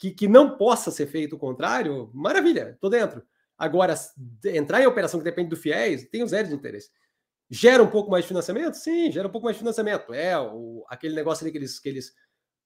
que, 0.00 0.10
que 0.10 0.26
não 0.26 0.56
possa 0.56 0.90
ser 0.90 1.06
feito 1.06 1.36
o 1.36 1.38
contrário, 1.38 2.10
maravilha, 2.14 2.78
tô 2.80 2.88
dentro. 2.88 3.22
Agora, 3.56 3.94
entrar 4.46 4.80
em 4.80 4.86
operação 4.86 5.20
que 5.20 5.24
depende 5.24 5.50
do 5.50 5.56
FIES, 5.56 6.08
tenho 6.10 6.26
zero 6.26 6.48
de 6.48 6.54
interesse. 6.54 6.90
Gera 7.50 7.82
um 7.82 7.90
pouco 7.90 8.10
mais 8.10 8.24
de 8.24 8.28
financiamento? 8.28 8.74
Sim, 8.74 9.12
gera 9.12 9.28
um 9.28 9.30
pouco 9.30 9.44
mais 9.44 9.56
de 9.56 9.60
financiamento. 9.60 10.14
É 10.14 10.38
o, 10.40 10.86
aquele 10.88 11.14
negócio 11.14 11.44
ali 11.44 11.52
que 11.52 11.58
eles, 11.58 11.78
que 11.78 11.88
eles. 11.90 12.14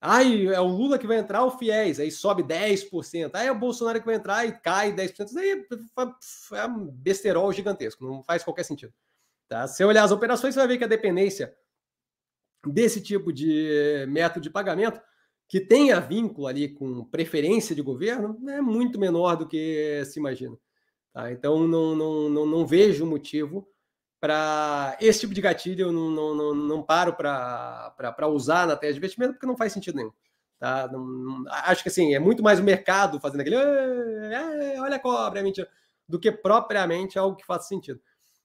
Ai, 0.00 0.46
é 0.46 0.60
o 0.60 0.68
Lula 0.68 0.96
que 0.96 1.08
vai 1.08 1.16
entrar, 1.16 1.44
o 1.44 1.58
FIES, 1.58 1.98
aí 1.98 2.12
sobe 2.12 2.44
10%. 2.44 3.30
Aí 3.34 3.48
é 3.48 3.50
o 3.50 3.58
Bolsonaro 3.58 3.98
que 3.98 4.06
vai 4.06 4.14
entrar 4.14 4.46
e 4.46 4.52
cai 4.52 4.92
10%. 4.92 5.26
Isso 5.26 5.38
aí 5.38 5.66
é 6.52 6.66
um 6.66 6.86
besterol 6.86 7.52
gigantesco, 7.52 8.06
não 8.06 8.22
faz 8.22 8.44
qualquer 8.44 8.62
sentido. 8.62 8.94
Tá? 9.48 9.66
Se 9.66 9.78
você 9.78 9.84
olhar 9.84 10.04
as 10.04 10.12
operações, 10.12 10.54
você 10.54 10.60
vai 10.60 10.68
ver 10.68 10.78
que 10.78 10.84
a 10.84 10.88
dependência 10.88 11.52
desse 12.64 13.00
tipo 13.00 13.32
de 13.32 14.06
método 14.08 14.42
de 14.42 14.50
pagamento, 14.50 15.00
que 15.54 15.60
tenha 15.60 16.00
vínculo 16.00 16.48
ali 16.48 16.68
com 16.68 17.04
preferência 17.04 17.76
de 17.76 17.80
governo, 17.80 18.36
é 18.50 18.60
muito 18.60 18.98
menor 18.98 19.36
do 19.36 19.46
que 19.46 20.02
se 20.04 20.18
imagina. 20.18 20.58
Tá? 21.12 21.30
Então, 21.30 21.68
não, 21.68 21.94
não, 21.94 22.28
não, 22.28 22.44
não 22.44 22.66
vejo 22.66 23.06
motivo 23.06 23.64
para 24.20 24.96
esse 25.00 25.20
tipo 25.20 25.32
de 25.32 25.40
gatilho 25.40 25.82
eu 25.82 25.92
não, 25.92 26.10
não, 26.10 26.34
não, 26.34 26.54
não 26.56 26.82
paro 26.82 27.14
para 27.14 28.26
usar 28.26 28.66
na 28.66 28.74
tese 28.74 28.94
de 28.94 28.98
investimento, 28.98 29.34
porque 29.34 29.46
não 29.46 29.56
faz 29.56 29.72
sentido 29.72 29.94
nenhum. 29.94 30.10
Tá? 30.58 30.88
Não, 30.90 31.06
não, 31.06 31.44
acho 31.48 31.84
que 31.84 31.88
assim, 31.88 32.16
é 32.16 32.18
muito 32.18 32.42
mais 32.42 32.58
o 32.58 32.64
mercado 32.64 33.20
fazendo 33.20 33.42
aquele 33.42 33.54
olha 34.80 34.96
a 34.96 34.98
cobra, 34.98 35.38
é 35.38 35.42
mentira, 35.44 35.68
do 36.08 36.18
que 36.18 36.32
propriamente 36.32 37.16
algo 37.16 37.36
que 37.36 37.46
faça 37.46 37.68
sentido. 37.68 38.00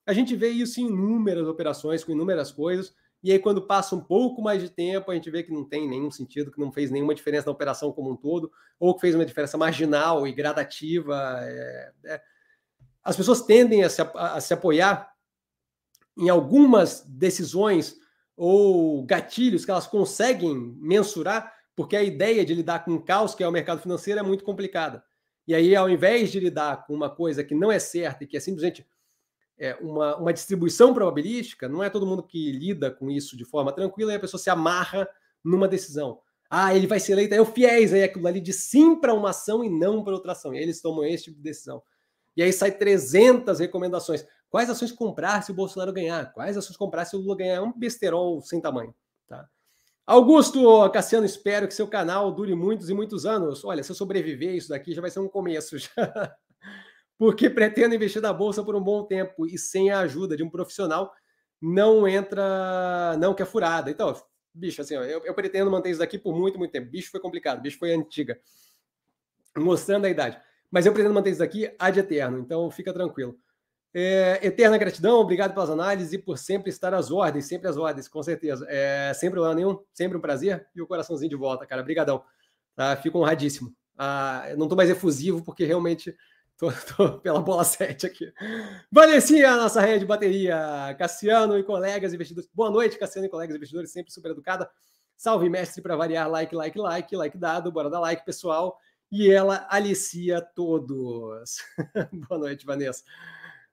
A 0.06 0.14
gente 0.14 0.36
vê 0.36 0.50
isso 0.50 0.80
em 0.80 0.86
inúmeras 0.86 1.48
operações, 1.48 2.04
com 2.04 2.12
inúmeras 2.12 2.52
coisas, 2.52 2.94
e 3.22 3.32
aí 3.32 3.40
quando 3.40 3.62
passa 3.62 3.96
um 3.96 4.02
pouco 4.02 4.42
mais 4.42 4.62
de 4.62 4.70
tempo, 4.70 5.12
a 5.12 5.16
gente 5.16 5.30
vê 5.30 5.44
que 5.44 5.52
não 5.52 5.64
tem 5.64 5.88
nenhum 5.88 6.10
sentido, 6.10 6.52
que 6.52 6.60
não 6.60 6.72
fez 6.72 6.90
nenhuma 6.90 7.14
diferença 7.14 7.48
na 7.48 7.52
operação 7.52 7.92
como 7.92 8.12
um 8.12 8.16
todo, 8.16 8.52
ou 8.80 8.96
que 8.96 9.02
fez 9.02 9.14
uma 9.14 9.26
diferença 9.26 9.58
marginal 9.58 10.26
e 10.26 10.32
gradativa. 10.32 11.40
É, 11.42 11.92
é. 12.06 12.22
As 13.04 13.18
pessoas 13.18 13.42
tendem 13.42 13.84
a 13.84 13.90
se, 13.90 14.02
a 14.02 14.40
se 14.40 14.54
apoiar 14.54 15.12
em 16.18 16.30
algumas 16.30 17.04
decisões 17.08 17.98
ou 18.36 19.04
gatilhos 19.06 19.66
que 19.66 19.72
elas 19.72 19.88
conseguem 19.88 20.56
mensurar, 20.80 21.54
porque 21.76 21.96
a 21.96 22.04
ideia 22.04 22.46
de 22.46 22.54
lidar 22.54 22.86
com 22.86 22.94
o 22.94 23.04
caos 23.04 23.36
que 23.36 23.44
é 23.44 23.48
o 23.48 23.52
mercado 23.52 23.82
financeiro 23.82 24.20
é 24.20 24.24
muito 24.24 24.46
complicada. 24.46 25.04
E 25.46 25.54
aí, 25.54 25.76
ao 25.76 25.90
invés 25.90 26.32
de 26.32 26.40
lidar 26.40 26.86
com 26.86 26.94
uma 26.94 27.10
coisa 27.10 27.44
que 27.44 27.56
não 27.56 27.72
é 27.72 27.80
certa 27.80 28.24
e 28.24 28.28
que 28.28 28.38
é 28.38 28.40
simplesmente 28.40 28.88
é, 29.60 29.76
uma, 29.82 30.16
uma 30.16 30.34
distribuição 30.34 30.94
probabilística, 30.94 31.68
não 31.68 31.84
é 31.84 31.90
todo 31.90 32.06
mundo 32.06 32.24
que 32.24 32.52
lida 32.52 32.90
com 32.90 33.12
isso 33.12 33.36
de 33.36 33.44
forma 33.44 33.74
tranquila 33.74 34.14
e 34.14 34.16
a 34.16 34.20
pessoa 34.20 34.40
se 34.40 34.50
amarra 34.50 35.08
numa 35.44 35.68
decisão. 35.68 36.20
Ah, 36.50 36.74
ele 36.74 36.88
vai 36.88 37.00
ser 37.00 37.12
eleito, 37.12 37.36
é 37.36 37.42
o 37.42 37.46
fiéis, 37.46 37.94
aí 37.94 38.04
aquilo 38.04 38.26
ali 38.26 38.40
de 38.40 38.54
sim 38.54 38.96
para 38.96 39.14
uma 39.14 39.30
ação 39.30 39.64
e 39.64 39.70
não 39.70 40.04
para 40.04 40.14
outra 40.14 40.32
ação. 40.32 40.54
E 40.54 40.58
aí 40.58 40.64
eles 40.64 40.82
tomam 40.82 41.06
esse 41.06 41.26
tipo 41.26 41.38
de 41.38 41.44
decisão. 41.44 41.84
E 42.36 42.42
aí 42.42 42.52
sai 42.54 42.72
300 42.72 43.60
recomendações. 43.60 44.26
Quais 44.50 44.70
ações 44.70 44.92
comprar 44.92 45.44
se 45.44 45.52
o 45.52 45.54
Bolsonaro 45.54 45.94
ganhar? 45.94 46.32
Quais 46.34 46.58
ações 46.58 46.78
comprar 46.78 47.06
se 47.06 47.16
o 47.16 47.20
Lula 47.20 47.36
ganhar? 47.36 47.56
É 47.56 47.62
um 47.62 47.78
besterol 47.78 48.42
sem 48.42 48.60
tamanho. 48.60 48.96
Tá? 49.28 49.48
Augusto 50.08 50.90
Cassiano, 50.90 51.26
espero 51.26 51.68
que 51.68 51.74
seu 51.74 51.88
canal 51.88 52.32
dure 52.32 52.56
muitos 52.56 52.90
e 52.90 52.94
muitos 52.96 53.28
anos. 53.28 53.64
Olha, 53.64 53.84
se 53.84 53.92
eu 53.92 53.96
sobreviver 53.96 54.56
isso 54.56 54.70
daqui, 54.70 54.94
já 54.94 55.02
vai 55.02 55.12
ser 55.12 55.20
um 55.20 55.28
começo. 55.28 55.78
Já. 55.78 55.90
Porque 57.20 57.50
pretendo 57.50 57.94
investir 57.94 58.22
na 58.22 58.32
Bolsa 58.32 58.64
por 58.64 58.78
um 58.78 58.82
bom 58.82 59.04
tempo 59.04 59.46
e 59.46 59.58
sem 59.58 59.92
a 59.92 60.00
ajuda 60.00 60.38
de 60.38 60.42
um 60.44 60.50
profissional, 60.50 61.14
não 61.62 62.08
entra, 62.08 63.18
não 63.20 63.34
que 63.34 63.44
é 63.44 63.46
furada. 63.46 63.92
Então, 63.92 64.16
bicho, 64.54 64.82
assim, 64.82 64.96
ó, 64.96 65.04
eu, 65.04 65.26
eu 65.26 65.34
pretendo 65.34 65.70
manter 65.70 65.90
isso 65.90 66.00
daqui 66.00 66.18
por 66.18 66.34
muito, 66.34 66.58
muito 66.58 66.72
tempo. 66.72 66.90
Bicho 66.90 67.12
foi 67.12 67.20
complicado, 67.20 67.62
bicho 67.62 67.78
foi 67.78 67.94
antiga. 67.94 68.40
Mostrando 69.58 70.06
a 70.06 70.10
idade. 70.10 70.40
Mas 70.72 70.86
eu 70.86 70.94
pretendo 70.94 71.14
manter 71.14 71.32
isso 71.32 71.40
daqui 71.40 71.70
ad 71.78 72.00
eterno, 72.00 72.40
então 72.40 72.72
fica 72.72 72.94
tranquilo. 72.94 73.38
É, 73.94 74.40
eterna 74.42 74.78
gratidão, 74.78 75.20
obrigado 75.20 75.54
pelas 75.54 75.70
análises 75.70 76.14
e 76.14 76.18
por 76.18 76.38
sempre 76.38 76.70
estar 76.70 76.94
às 76.94 77.12
ordens, 77.12 77.48
sempre 77.48 77.68
às 77.68 77.76
ordens, 77.76 78.08
com 78.08 78.24
certeza. 78.24 78.66
É, 78.70 79.14
sempre 79.14 79.42
lá 79.42 79.54
nenhum, 79.54 79.78
sempre 79.94 80.18
um 80.18 80.22
prazer 80.22 80.66
e 80.74 80.82
o 80.82 80.88
coraçãozinho 80.88 81.30
de 81.30 81.36
volta, 81.36 81.66
cara. 81.66 81.82
Obrigadão. 81.82 82.24
Tá? 82.78 82.96
Fico 82.96 83.20
honradíssimo. 83.20 83.76
Ah, 83.98 84.46
não 84.56 84.68
estou 84.68 84.78
mais 84.78 84.90
efusivo 84.90 85.44
porque 85.44 85.66
realmente 85.66 86.16
tô, 86.60 86.70
tô, 86.96 87.20
pela 87.20 87.40
bola 87.42 87.64
7 87.64 88.06
aqui. 88.06 88.32
Vanessinha, 88.92 89.56
nossa 89.56 89.82
rede 89.82 90.00
de 90.00 90.06
bateria. 90.06 90.96
Cassiano 91.00 91.58
e 91.58 91.64
colegas 91.64 92.14
investidores. 92.14 92.50
Boa 92.54 92.70
noite, 92.70 93.00
Cassiano 93.00 93.26
e 93.26 93.30
colegas 93.30 93.56
investidores, 93.56 93.92
sempre 93.92 94.12
super 94.12 94.32
educada. 94.32 94.70
Salve, 95.18 95.50
mestre, 95.50 95.82
para 95.82 95.96
variar. 95.96 96.30
Like, 96.30 96.54
like, 96.54 96.78
like, 96.78 97.16
like 97.16 97.38
dado. 97.38 97.72
Bora 97.72 97.90
dar 97.90 98.02
like, 98.02 98.26
pessoal. 98.26 98.78
E 99.12 99.32
ela 99.32 99.66
alicia 99.70 100.42
todos. 100.42 101.58
Boa 102.30 102.40
noite, 102.40 102.66
Vanessa 102.66 103.04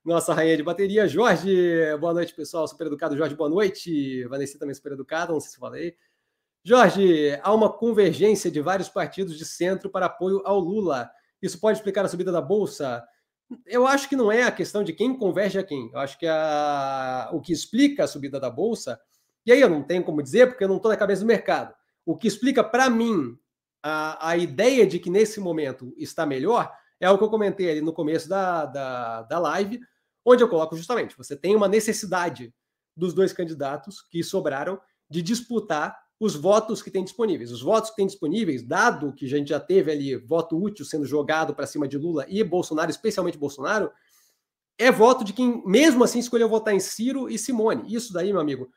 nossa 0.07 0.33
rainha 0.33 0.55
de 0.55 0.63
bateria, 0.63 1.05
Jorge. 1.05 1.53
Boa 1.99 2.13
noite, 2.13 2.33
pessoal. 2.33 2.65
Super 2.65 2.87
educado, 2.87 3.17
Jorge. 3.17 3.35
Boa 3.35 3.49
noite. 3.49 4.23
Vanessa 4.27 4.57
também 4.57 4.73
super 4.73 4.93
educada, 4.93 5.33
não 5.33 5.39
sei 5.41 5.51
se 5.51 5.57
falei. 5.57 5.97
Jorge, 6.63 7.37
há 7.43 7.53
uma 7.53 7.69
convergência 7.69 8.49
de 8.49 8.61
vários 8.61 8.87
partidos 8.87 9.37
de 9.37 9.43
centro 9.43 9.89
para 9.89 10.05
apoio 10.05 10.41
ao 10.45 10.59
Lula. 10.59 11.11
Isso 11.41 11.59
pode 11.59 11.77
explicar 11.77 12.05
a 12.05 12.07
subida 12.07 12.31
da 12.31 12.41
Bolsa? 12.41 13.03
Eu 13.65 13.87
acho 13.87 14.09
que 14.09 14.15
não 14.15 14.31
é 14.31 14.43
a 14.43 14.51
questão 14.51 14.83
de 14.83 14.93
quem 14.93 15.17
converge 15.17 15.57
a 15.57 15.63
quem. 15.63 15.89
Eu 15.93 15.99
acho 15.99 16.17
que 16.17 16.27
a... 16.27 17.29
o 17.31 17.39
que 17.41 17.53
explica 17.53 18.03
a 18.03 18.07
subida 18.07 18.39
da 18.39 18.49
Bolsa, 18.49 18.99
e 19.45 19.51
aí 19.51 19.61
eu 19.61 19.69
não 19.69 19.83
tenho 19.83 20.03
como 20.03 20.21
dizer, 20.21 20.47
porque 20.47 20.63
eu 20.63 20.67
não 20.67 20.77
estou 20.77 20.91
na 20.91 20.97
cabeça 20.97 21.21
do 21.21 21.27
mercado. 21.27 21.73
O 22.05 22.15
que 22.15 22.27
explica 22.27 22.63
para 22.63 22.89
mim 22.89 23.37
a, 23.81 24.29
a 24.29 24.37
ideia 24.37 24.85
de 24.85 24.99
que 24.99 25.09
nesse 25.09 25.39
momento 25.39 25.93
está 25.97 26.25
melhor 26.25 26.71
é 26.99 27.09
o 27.09 27.17
que 27.17 27.23
eu 27.23 27.29
comentei 27.29 27.69
ali 27.69 27.81
no 27.81 27.93
começo 27.93 28.27
da, 28.27 28.65
da, 28.65 29.21
da 29.23 29.39
live, 29.39 29.79
onde 30.25 30.43
eu 30.43 30.49
coloco 30.49 30.75
justamente, 30.75 31.15
você 31.15 31.35
tem 31.35 31.55
uma 31.55 31.67
necessidade 31.67 32.53
dos 32.95 33.13
dois 33.13 33.31
candidatos 33.31 34.01
que 34.01 34.23
sobraram 34.23 34.81
de 35.09 35.21
disputar 35.21 35.97
os 36.19 36.35
votos 36.35 36.81
que 36.81 36.89
tem 36.89 37.03
disponíveis. 37.03 37.51
Os 37.51 37.61
votos 37.61 37.89
que 37.91 37.95
tem 37.95 38.07
disponíveis, 38.07 38.63
dado 38.63 39.13
que 39.13 39.25
a 39.25 39.29
gente 39.29 39.49
já 39.49 39.59
teve 39.59 39.91
ali 39.91 40.15
voto 40.15 40.61
útil 40.61 40.85
sendo 40.85 41.05
jogado 41.05 41.53
para 41.53 41.67
cima 41.67 41.87
de 41.87 41.97
Lula 41.97 42.25
e 42.27 42.43
Bolsonaro, 42.43 42.89
especialmente 42.89 43.37
Bolsonaro, 43.37 43.91
é 44.77 44.91
voto 44.91 45.23
de 45.23 45.33
quem, 45.33 45.63
mesmo 45.65 46.03
assim, 46.03 46.19
escolheu 46.19 46.49
votar 46.49 46.73
em 46.73 46.79
Ciro 46.79 47.29
e 47.29 47.37
Simone. 47.37 47.93
Isso 47.93 48.13
daí, 48.13 48.31
meu 48.31 48.41
amigo, 48.41 48.69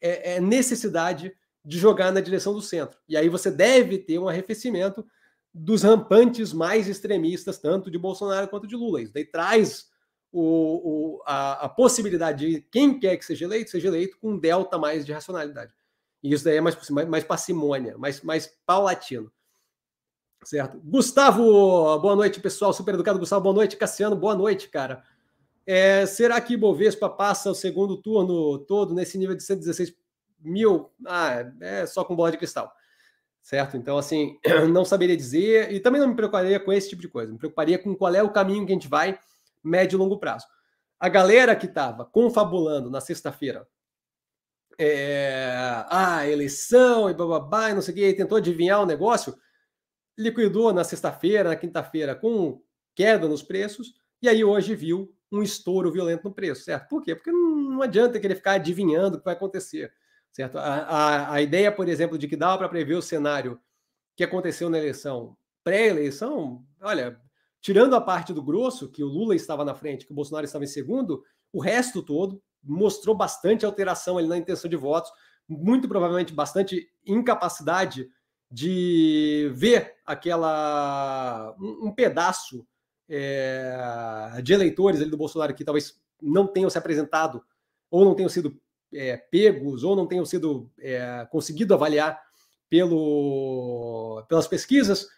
é, 0.00 0.34
é 0.34 0.40
necessidade 0.40 1.32
de 1.64 1.78
jogar 1.78 2.12
na 2.12 2.20
direção 2.20 2.54
do 2.54 2.62
centro. 2.62 2.98
E 3.08 3.16
aí 3.16 3.28
você 3.28 3.50
deve 3.50 3.98
ter 3.98 4.18
um 4.18 4.28
arrefecimento 4.28 5.04
dos 5.52 5.82
rampantes 5.82 6.52
mais 6.52 6.86
extremistas, 6.86 7.58
tanto 7.58 7.90
de 7.90 7.98
Bolsonaro 7.98 8.48
quanto 8.48 8.66
de 8.66 8.76
Lula. 8.76 9.02
Isso 9.02 9.12
daí 9.12 9.24
traz 9.24 9.86
o, 10.30 11.16
o, 11.16 11.22
a, 11.26 11.64
a, 11.64 11.68
possibilidade 11.68 12.46
de 12.46 12.60
quem 12.70 13.00
quer 13.00 13.16
que 13.16 13.24
seja 13.24 13.46
eleito, 13.46 13.70
seja 13.70 13.88
eleito 13.88 14.18
com 14.18 14.32
um 14.32 14.38
delta 14.38 14.76
mais 14.76 15.04
de 15.06 15.12
racionalidade. 15.12 15.72
E 16.26 16.32
isso 16.32 16.44
daí 16.44 16.56
é 16.56 16.60
mais, 16.60 16.90
mais, 16.90 17.08
mais 17.08 17.24
parcimônia, 17.24 17.96
mais, 17.96 18.20
mais 18.20 18.52
paulatino. 18.66 19.30
Certo? 20.42 20.80
Gustavo, 20.82 21.98
boa 22.00 22.16
noite, 22.16 22.40
pessoal. 22.40 22.72
Super 22.72 22.94
educado, 22.94 23.20
Gustavo. 23.20 23.44
Boa 23.44 23.54
noite, 23.54 23.76
Cassiano. 23.76 24.16
Boa 24.16 24.34
noite, 24.34 24.68
cara. 24.68 25.04
É, 25.64 26.04
será 26.04 26.40
que 26.40 26.56
Bovespa 26.56 27.08
passa 27.08 27.48
o 27.52 27.54
segundo 27.54 27.96
turno 28.02 28.58
todo 28.58 28.92
nesse 28.92 29.16
nível 29.16 29.36
de 29.36 29.42
116 29.44 29.94
mil? 30.40 30.90
Ah, 31.06 31.44
é 31.60 31.86
só 31.86 32.04
com 32.04 32.16
bola 32.16 32.32
de 32.32 32.38
cristal. 32.38 32.72
Certo? 33.40 33.76
Então, 33.76 33.96
assim, 33.96 34.36
não 34.72 34.84
saberia 34.84 35.16
dizer 35.16 35.72
e 35.72 35.78
também 35.78 36.00
não 36.00 36.08
me 36.08 36.16
preocuparia 36.16 36.58
com 36.58 36.72
esse 36.72 36.88
tipo 36.88 37.02
de 37.02 37.08
coisa. 37.08 37.30
Me 37.30 37.38
preocuparia 37.38 37.78
com 37.78 37.94
qual 37.94 38.12
é 38.12 38.22
o 38.22 38.32
caminho 38.32 38.66
que 38.66 38.72
a 38.72 38.74
gente 38.74 38.88
vai 38.88 39.16
médio 39.62 39.96
e 39.96 39.98
longo 39.98 40.18
prazo. 40.18 40.46
A 40.98 41.08
galera 41.08 41.54
que 41.54 41.66
estava 41.66 42.04
confabulando 42.04 42.90
na 42.90 43.00
sexta-feira 43.00 43.64
é, 44.78 45.52
a 45.88 46.28
eleição 46.28 47.08
e 47.10 47.14
bababá, 47.14 47.70
e 47.70 47.74
não 47.74 47.82
sei 47.82 47.92
o 47.92 47.96
que, 47.96 48.14
tentou 48.14 48.38
adivinhar 48.38 48.82
o 48.82 48.86
negócio, 48.86 49.36
liquidou 50.18 50.72
na 50.72 50.84
sexta-feira, 50.84 51.50
na 51.50 51.56
quinta-feira, 51.56 52.14
com 52.14 52.60
queda 52.94 53.28
nos 53.28 53.42
preços, 53.42 53.94
e 54.22 54.28
aí 54.28 54.42
hoje 54.42 54.74
viu 54.74 55.14
um 55.30 55.42
estouro 55.42 55.92
violento 55.92 56.24
no 56.24 56.34
preço, 56.34 56.64
certo? 56.64 56.88
Por 56.88 57.02
quê? 57.02 57.14
Porque 57.14 57.30
não 57.30 57.82
adianta 57.82 58.20
querer 58.20 58.36
ficar 58.36 58.52
adivinhando 58.52 59.16
o 59.16 59.18
que 59.18 59.24
vai 59.24 59.34
acontecer, 59.34 59.92
certo? 60.32 60.58
A, 60.58 60.62
a, 60.62 61.32
a 61.34 61.42
ideia, 61.42 61.70
por 61.70 61.88
exemplo, 61.88 62.16
de 62.16 62.28
que 62.28 62.36
dava 62.36 62.58
para 62.58 62.68
prever 62.68 62.94
o 62.94 63.02
cenário 63.02 63.60
que 64.16 64.24
aconteceu 64.24 64.70
na 64.70 64.78
eleição, 64.78 65.36
pré-eleição, 65.62 66.64
olha, 66.80 67.20
tirando 67.60 67.94
a 67.94 68.00
parte 68.00 68.32
do 68.32 68.42
grosso, 68.42 68.90
que 68.90 69.02
o 69.02 69.08
Lula 69.08 69.34
estava 69.34 69.64
na 69.64 69.74
frente, 69.74 70.06
que 70.06 70.12
o 70.12 70.14
Bolsonaro 70.14 70.46
estava 70.46 70.64
em 70.64 70.68
segundo, 70.68 71.22
o 71.52 71.60
resto 71.60 72.02
todo 72.02 72.42
mostrou 72.66 73.16
bastante 73.16 73.64
alteração 73.64 74.18
ali 74.18 74.28
na 74.28 74.36
intenção 74.36 74.68
de 74.68 74.76
votos, 74.76 75.10
muito 75.48 75.88
provavelmente 75.88 76.32
bastante 76.32 76.90
incapacidade 77.04 78.08
de 78.50 79.50
ver 79.54 79.96
aquela 80.04 81.54
um, 81.58 81.88
um 81.88 81.92
pedaço 81.92 82.66
é, 83.08 84.40
de 84.42 84.52
eleitores 84.52 85.00
ali 85.00 85.10
do 85.10 85.16
Bolsonaro 85.16 85.54
que 85.54 85.64
talvez 85.64 86.00
não 86.20 86.46
tenham 86.46 86.70
se 86.70 86.78
apresentado 86.78 87.42
ou 87.90 88.04
não 88.04 88.14
tenham 88.14 88.28
sido 88.28 88.60
é, 88.92 89.16
pegos 89.16 89.84
ou 89.84 89.94
não 89.94 90.06
tenham 90.06 90.24
sido 90.24 90.70
é, 90.78 91.26
conseguido 91.30 91.74
avaliar 91.74 92.20
pelo, 92.68 94.24
pelas 94.28 94.48
pesquisas 94.48 95.08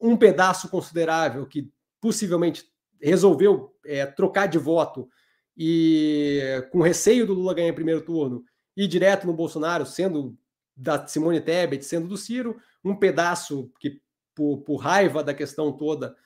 um 0.00 0.16
pedaço 0.16 0.68
considerável 0.68 1.46
que 1.46 1.70
possivelmente 2.00 2.64
resolveu 3.00 3.74
é, 3.84 4.06
trocar 4.06 4.46
de 4.46 4.58
voto 4.58 5.08
e 5.56 6.66
com 6.70 6.80
receio 6.80 7.26
do 7.26 7.34
Lula 7.34 7.54
ganhar 7.54 7.68
em 7.68 7.74
primeiro 7.74 8.00
turno 8.00 8.44
e 8.76 8.86
direto 8.86 9.26
no 9.26 9.34
Bolsonaro, 9.34 9.84
sendo 9.84 10.36
da 10.76 11.06
Simone 11.06 11.40
Tebet, 11.40 11.84
sendo 11.84 12.08
do 12.08 12.16
Ciro, 12.16 12.56
um 12.84 12.96
pedaço 12.96 13.70
que 13.78 14.00
por, 14.34 14.58
por 14.62 14.76
raiva 14.76 15.22
da 15.22 15.34
questão 15.34 15.72
toda 15.72 16.16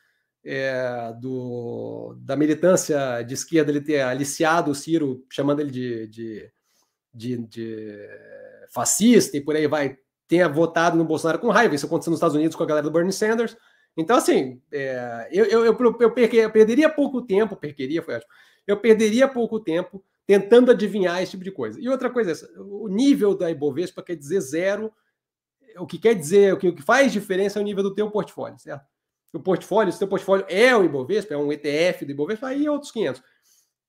é, 0.45 1.13
do, 1.21 2.17
da 2.21 2.37
militância 2.37 3.23
de 3.23 3.35
esquerda 3.35 3.73
ele 3.73 3.81
ter 3.81 4.01
aliciado 4.01 4.71
o 4.71 4.75
Ciro, 4.75 5.25
chamando 5.29 5.61
ele 5.61 5.73
de, 5.73 6.07
de, 6.07 6.53
de, 7.13 7.39
de 7.39 8.09
fascista 8.73 9.37
e 9.37 9.41
por 9.41 9.57
aí 9.57 9.67
vai, 9.67 9.99
tenha 10.29 10.49
votado 10.49 10.97
no 10.97 11.05
Bolsonaro 11.05 11.41
com 11.41 11.51
raiva. 11.51 11.75
Isso 11.75 11.87
aconteceu 11.87 12.13
nos 12.13 12.19
Estados 12.19 12.37
Unidos 12.37 12.55
com 12.55 12.63
a 12.63 12.67
galera 12.67 12.87
do 12.87 12.93
Bernie 12.93 13.13
Sanders. 13.13 13.57
Então, 13.97 14.17
assim, 14.17 14.61
é, 14.73 15.29
eu, 15.33 15.47
eu, 15.47 15.65
eu, 15.65 15.97
eu, 16.01 16.13
perderia 16.13 16.89
pouco 16.89 17.23
tempo, 17.23 17.57
perderia, 17.57 18.03
foi 18.03 18.15
ótimo, 18.15 18.31
eu 18.67 18.77
perderia 18.77 19.29
pouco 19.29 19.61
tempo 19.61 20.03
tentando 20.27 20.71
adivinhar 20.71 21.23
esse 21.23 21.33
tipo 21.33 21.45
de 21.45 21.53
coisa. 21.53 21.81
E 21.81 21.89
outra 21.89 22.11
coisa, 22.11 22.33
é 22.33 22.61
o 22.61 22.89
nível 22.89 23.37
da 23.37 23.51
Ibovespa 23.51 24.03
quer 24.03 24.17
dizer 24.17 24.41
zero, 24.41 24.93
o 25.79 25.87
que 25.87 25.99
quer 25.99 26.15
dizer, 26.15 26.55
o 26.55 26.59
que, 26.59 26.83
faz 26.83 27.13
diferença 27.13 27.59
é 27.59 27.63
o 27.63 27.65
nível 27.65 27.83
do 27.83 27.95
teu 27.95 28.11
portfólio, 28.11 28.59
certo? 28.59 28.85
O 29.33 29.41
portfólio, 29.41 29.93
se 29.93 29.97
o 29.97 29.99
teu 30.01 30.09
portfólio 30.09 30.47
é 30.49 30.75
o 30.75 30.85
Ibovespa, 30.85 31.35
é 31.35 31.37
um 31.37 31.53
ETF 31.53 32.05
do 32.05 32.11
Ibovespa, 32.11 32.49
aí 32.49 32.67
é 32.67 32.71
outros 32.71 32.91
500. 32.91 33.23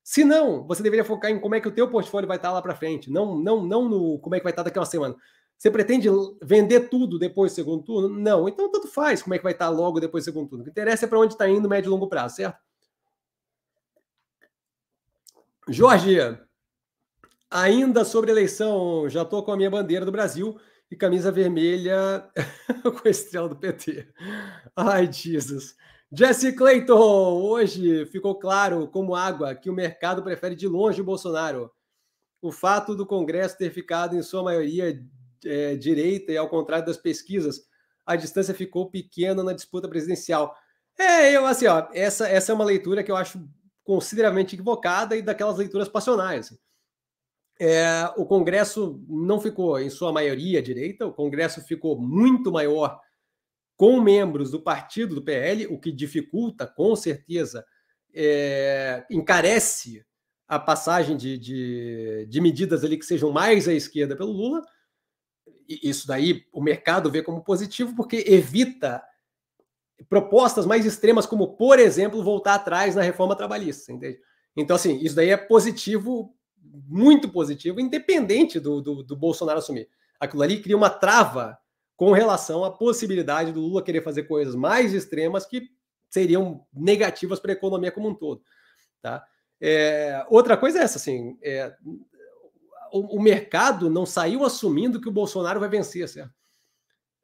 Se 0.04 0.24
não, 0.24 0.66
você 0.66 0.82
deveria 0.82 1.04
focar 1.04 1.30
em 1.30 1.40
como 1.40 1.54
é 1.54 1.60
que 1.60 1.68
o 1.68 1.72
teu 1.72 1.88
portfólio 1.88 2.28
vai 2.28 2.36
estar 2.36 2.52
lá 2.52 2.62
para 2.62 2.74
frente, 2.74 3.10
não, 3.10 3.36
não, 3.36 3.64
não 3.64 3.88
no 3.88 4.18
como 4.20 4.34
é 4.34 4.38
que 4.38 4.44
vai 4.44 4.52
estar 4.52 4.62
daqui 4.62 4.78
a 4.78 4.82
uma 4.82 4.86
semana. 4.86 5.16
Você 5.58 5.72
pretende 5.72 6.08
vender 6.40 6.88
tudo 6.88 7.18
depois 7.18 7.50
do 7.50 7.56
segundo 7.56 7.82
turno? 7.82 8.08
Não. 8.08 8.48
Então, 8.48 8.70
tanto 8.70 8.86
faz 8.86 9.22
como 9.22 9.34
é 9.34 9.38
que 9.38 9.42
vai 9.42 9.52
estar 9.52 9.68
logo 9.70 9.98
depois 9.98 10.22
do 10.22 10.26
segundo 10.26 10.48
turno. 10.48 10.62
O 10.62 10.64
que 10.64 10.70
interessa 10.70 11.04
é 11.04 11.08
para 11.08 11.18
onde 11.18 11.34
está 11.34 11.48
indo 11.48 11.68
médio 11.68 11.88
e 11.88 11.90
longo 11.90 12.08
prazo, 12.08 12.36
certo? 12.36 12.58
Jorge, 15.70 16.16
ainda 17.50 18.02
sobre 18.02 18.30
eleição, 18.30 19.06
já 19.06 19.20
estou 19.20 19.42
com 19.42 19.52
a 19.52 19.56
minha 19.56 19.70
bandeira 19.70 20.02
do 20.02 20.10
Brasil 20.10 20.58
e 20.90 20.96
camisa 20.96 21.30
vermelha 21.30 22.26
com 22.82 23.06
a 23.06 23.10
estrela 23.10 23.50
do 23.50 23.56
PT. 23.56 24.08
Ai, 24.74 25.12
Jesus. 25.12 25.76
Jesse 26.10 26.54
Clayton, 26.54 27.42
hoje 27.42 28.06
ficou 28.06 28.38
claro 28.38 28.88
como 28.88 29.14
água 29.14 29.54
que 29.54 29.68
o 29.68 29.74
mercado 29.74 30.22
prefere 30.22 30.54
de 30.54 30.66
longe 30.66 31.02
o 31.02 31.04
Bolsonaro. 31.04 31.70
O 32.40 32.50
fato 32.50 32.94
do 32.94 33.04
Congresso 33.04 33.58
ter 33.58 33.70
ficado, 33.70 34.16
em 34.16 34.22
sua 34.22 34.42
maioria, 34.42 34.98
é, 35.44 35.76
direita 35.76 36.32
e 36.32 36.38
ao 36.38 36.48
contrário 36.48 36.86
das 36.86 36.96
pesquisas, 36.96 37.60
a 38.06 38.16
distância 38.16 38.54
ficou 38.54 38.90
pequena 38.90 39.42
na 39.42 39.52
disputa 39.52 39.86
presidencial. 39.86 40.56
É, 40.98 41.30
eu 41.30 41.44
assim, 41.44 41.66
ó, 41.66 41.88
essa, 41.92 42.26
essa 42.26 42.52
é 42.52 42.54
uma 42.54 42.64
leitura 42.64 43.04
que 43.04 43.10
eu 43.10 43.16
acho 43.16 43.38
consideravelmente 43.88 44.54
equivocada 44.54 45.16
e 45.16 45.22
daquelas 45.22 45.56
leituras 45.56 45.88
passionais. 45.88 46.48
Assim. 46.48 46.58
É, 47.58 48.12
o 48.18 48.26
Congresso 48.26 49.02
não 49.08 49.40
ficou, 49.40 49.80
em 49.80 49.88
sua 49.88 50.12
maioria, 50.12 50.60
direita, 50.60 51.06
o 51.06 51.12
Congresso 51.14 51.62
ficou 51.62 51.98
muito 51.98 52.52
maior 52.52 53.00
com 53.78 53.98
membros 53.98 54.50
do 54.50 54.60
partido 54.60 55.14
do 55.14 55.22
PL, 55.22 55.68
o 55.68 55.80
que 55.80 55.90
dificulta, 55.90 56.66
com 56.66 56.94
certeza, 56.94 57.64
é, 58.14 59.06
encarece 59.10 60.04
a 60.46 60.58
passagem 60.58 61.16
de, 61.16 61.38
de, 61.38 62.26
de, 62.28 62.40
medidas 62.42 62.84
ali 62.84 62.98
que 62.98 63.06
sejam 63.06 63.32
mais 63.32 63.66
à 63.66 63.72
esquerda 63.72 64.14
pelo 64.14 64.32
Lula. 64.32 64.62
Isso 65.66 66.06
daí 66.06 66.44
o 66.52 66.60
mercado 66.60 67.10
vê 67.10 67.22
como 67.22 67.42
positivo, 67.42 67.96
porque 67.96 68.22
evita 68.26 69.02
propostas 70.08 70.66
mais 70.66 70.84
extremas, 70.86 71.26
como, 71.26 71.56
por 71.56 71.78
exemplo, 71.78 72.22
voltar 72.22 72.54
atrás 72.54 72.94
na 72.94 73.02
reforma 73.02 73.36
trabalhista. 73.36 73.92
Entende? 73.92 74.18
Então, 74.56 74.76
assim, 74.76 74.98
isso 74.98 75.14
daí 75.14 75.30
é 75.30 75.36
positivo 75.36 76.34
muito 76.86 77.28
positivo, 77.28 77.80
independente 77.80 78.60
do, 78.60 78.80
do, 78.80 79.02
do 79.02 79.16
Bolsonaro 79.16 79.58
assumir. 79.58 79.88
Aquilo 80.20 80.42
ali 80.42 80.60
cria 80.60 80.76
uma 80.76 80.90
trava 80.90 81.58
com 81.96 82.12
relação 82.12 82.64
à 82.64 82.70
possibilidade 82.70 83.52
do 83.52 83.60
Lula 83.60 83.82
querer 83.82 84.02
fazer 84.02 84.24
coisas 84.24 84.54
mais 84.54 84.92
extremas 84.92 85.46
que 85.46 85.68
seriam 86.08 86.64
negativas 86.72 87.40
para 87.40 87.52
a 87.52 87.54
economia 87.54 87.92
como 87.92 88.08
um 88.08 88.14
todo. 88.14 88.42
Tá? 89.02 89.24
É, 89.60 90.24
outra 90.28 90.56
coisa 90.56 90.78
é 90.78 90.82
essa, 90.82 90.98
assim, 90.98 91.36
é, 91.42 91.74
o, 92.92 93.16
o, 93.18 93.22
mercado 93.22 93.90
não 93.90 94.06
saiu 94.06 94.44
assumindo 94.44 95.00
que 95.00 95.08
o 95.08 95.12
Bolsonaro 95.12 95.60
vai 95.60 95.68
vencer, 95.68 96.08
certo? 96.08 96.32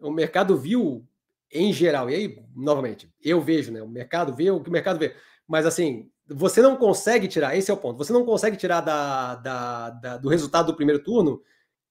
O 0.01 0.11
mercado 0.11 0.57
viu, 0.57 1.07
em 1.55 1.72
geral, 1.72 2.11
e 2.11 2.14
aí, 2.16 2.44
novamente, 2.55 3.09
eu 3.22 3.40
vejo, 3.40 3.70
né? 3.70 3.80
O 3.80 3.88
mercado 3.88 4.34
vê 4.34 4.50
o 4.50 4.61
que 4.61 4.68
o 4.68 4.72
mercado 4.72 4.98
vê. 4.98 5.14
Mas 5.46 5.64
assim, 5.64 6.11
você 6.26 6.61
não 6.61 6.76
consegue 6.76 7.28
tirar, 7.28 7.57
esse 7.57 7.70
é 7.70 7.74
o 7.74 7.76
ponto, 7.76 7.96
você 7.96 8.12
não 8.12 8.24
consegue 8.24 8.57
tirar 8.57 8.80
da, 8.80 9.36
da, 9.36 9.90
da, 9.90 10.16
do 10.16 10.28
resultado 10.28 10.66
do 10.66 10.76
primeiro 10.76 11.00
turno 11.02 11.40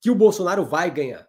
que 0.02 0.12
o 0.12 0.16
Bolsonaro 0.16 0.66
vai 0.66 0.92
ganhar. 0.92 1.26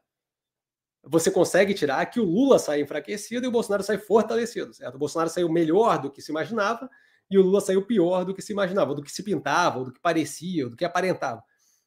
Você 1.04 1.30
consegue 1.30 1.74
tirar 1.74 2.04
que 2.06 2.18
o 2.18 2.24
Lula 2.24 2.58
sai 2.58 2.80
enfraquecido 2.80 3.46
e 3.46 3.48
o 3.48 3.52
Bolsonaro 3.52 3.84
sai 3.84 3.98
fortalecido, 3.98 4.74
certo? 4.74 4.96
O 4.96 4.98
Bolsonaro 4.98 5.30
saiu 5.30 5.48
melhor 5.48 6.00
do 6.00 6.10
que 6.10 6.20
se 6.20 6.32
imaginava 6.32 6.90
e 7.30 7.38
o 7.38 7.42
Lula 7.42 7.60
saiu 7.60 7.86
pior 7.86 8.24
do 8.24 8.34
que 8.34 8.42
se 8.42 8.52
imaginava, 8.52 8.94
do 8.94 9.02
que 9.02 9.12
se 9.12 9.22
pintava, 9.22 9.84
do 9.84 9.92
que 9.92 10.00
parecia, 10.00 10.68
do 10.68 10.76
que 10.76 10.84
aparentava, 10.84 11.40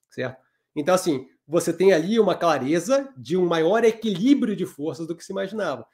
certo? 0.10 0.42
Então, 0.74 0.96
assim, 0.96 1.28
você 1.46 1.74
tem 1.74 1.92
ali 1.92 2.20
uma 2.20 2.36
clareza 2.36 3.12
de 3.18 3.36
um 3.36 3.46
maior 3.46 3.84
equilíbrio 3.84 4.56
de 4.56 4.66
forças 4.66 5.08
do 5.08 5.16
que 5.16 5.26
se 5.26 5.32
imaginava 5.34 5.86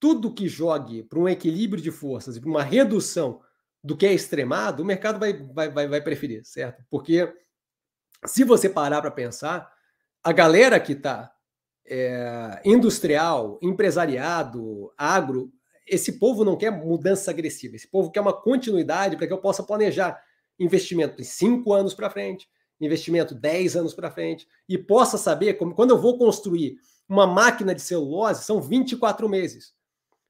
tudo 0.00 0.32
que 0.32 0.48
jogue 0.48 1.02
para 1.02 1.18
um 1.18 1.28
equilíbrio 1.28 1.82
de 1.82 1.90
forças 1.90 2.36
e 2.36 2.40
para 2.40 2.48
uma 2.48 2.62
redução 2.62 3.40
do 3.84 3.96
que 3.96 4.06
é 4.06 4.12
extremado, 4.12 4.82
o 4.82 4.86
mercado 4.86 5.20
vai, 5.20 5.32
vai, 5.32 5.70
vai, 5.70 5.86
vai 5.86 6.00
preferir, 6.00 6.44
certo? 6.44 6.82
Porque 6.90 7.32
se 8.26 8.42
você 8.42 8.68
parar 8.68 9.00
para 9.00 9.10
pensar, 9.10 9.70
a 10.24 10.32
galera 10.32 10.80
que 10.80 10.92
está 10.92 11.32
é, 11.86 12.60
industrial, 12.64 13.58
empresariado, 13.62 14.92
agro, 14.96 15.52
esse 15.86 16.18
povo 16.18 16.44
não 16.44 16.56
quer 16.56 16.70
mudança 16.70 17.30
agressiva, 17.30 17.76
esse 17.76 17.88
povo 17.88 18.10
quer 18.10 18.20
uma 18.20 18.32
continuidade 18.32 19.16
para 19.16 19.26
que 19.26 19.32
eu 19.32 19.38
possa 19.40 19.62
planejar 19.62 20.22
investimento 20.58 21.20
em 21.20 21.24
cinco 21.24 21.72
anos 21.72 21.94
para 21.94 22.10
frente, 22.10 22.48
investimento 22.80 23.34
10 23.34 23.76
anos 23.76 23.94
para 23.94 24.10
frente, 24.10 24.46
e 24.68 24.78
possa 24.78 25.18
saber 25.18 25.54
como 25.54 25.74
quando 25.74 25.90
eu 25.90 25.98
vou 25.98 26.16
construir 26.16 26.76
uma 27.08 27.26
máquina 27.26 27.74
de 27.74 27.82
celulose, 27.82 28.44
são 28.44 28.60
24 28.60 29.28
meses. 29.28 29.74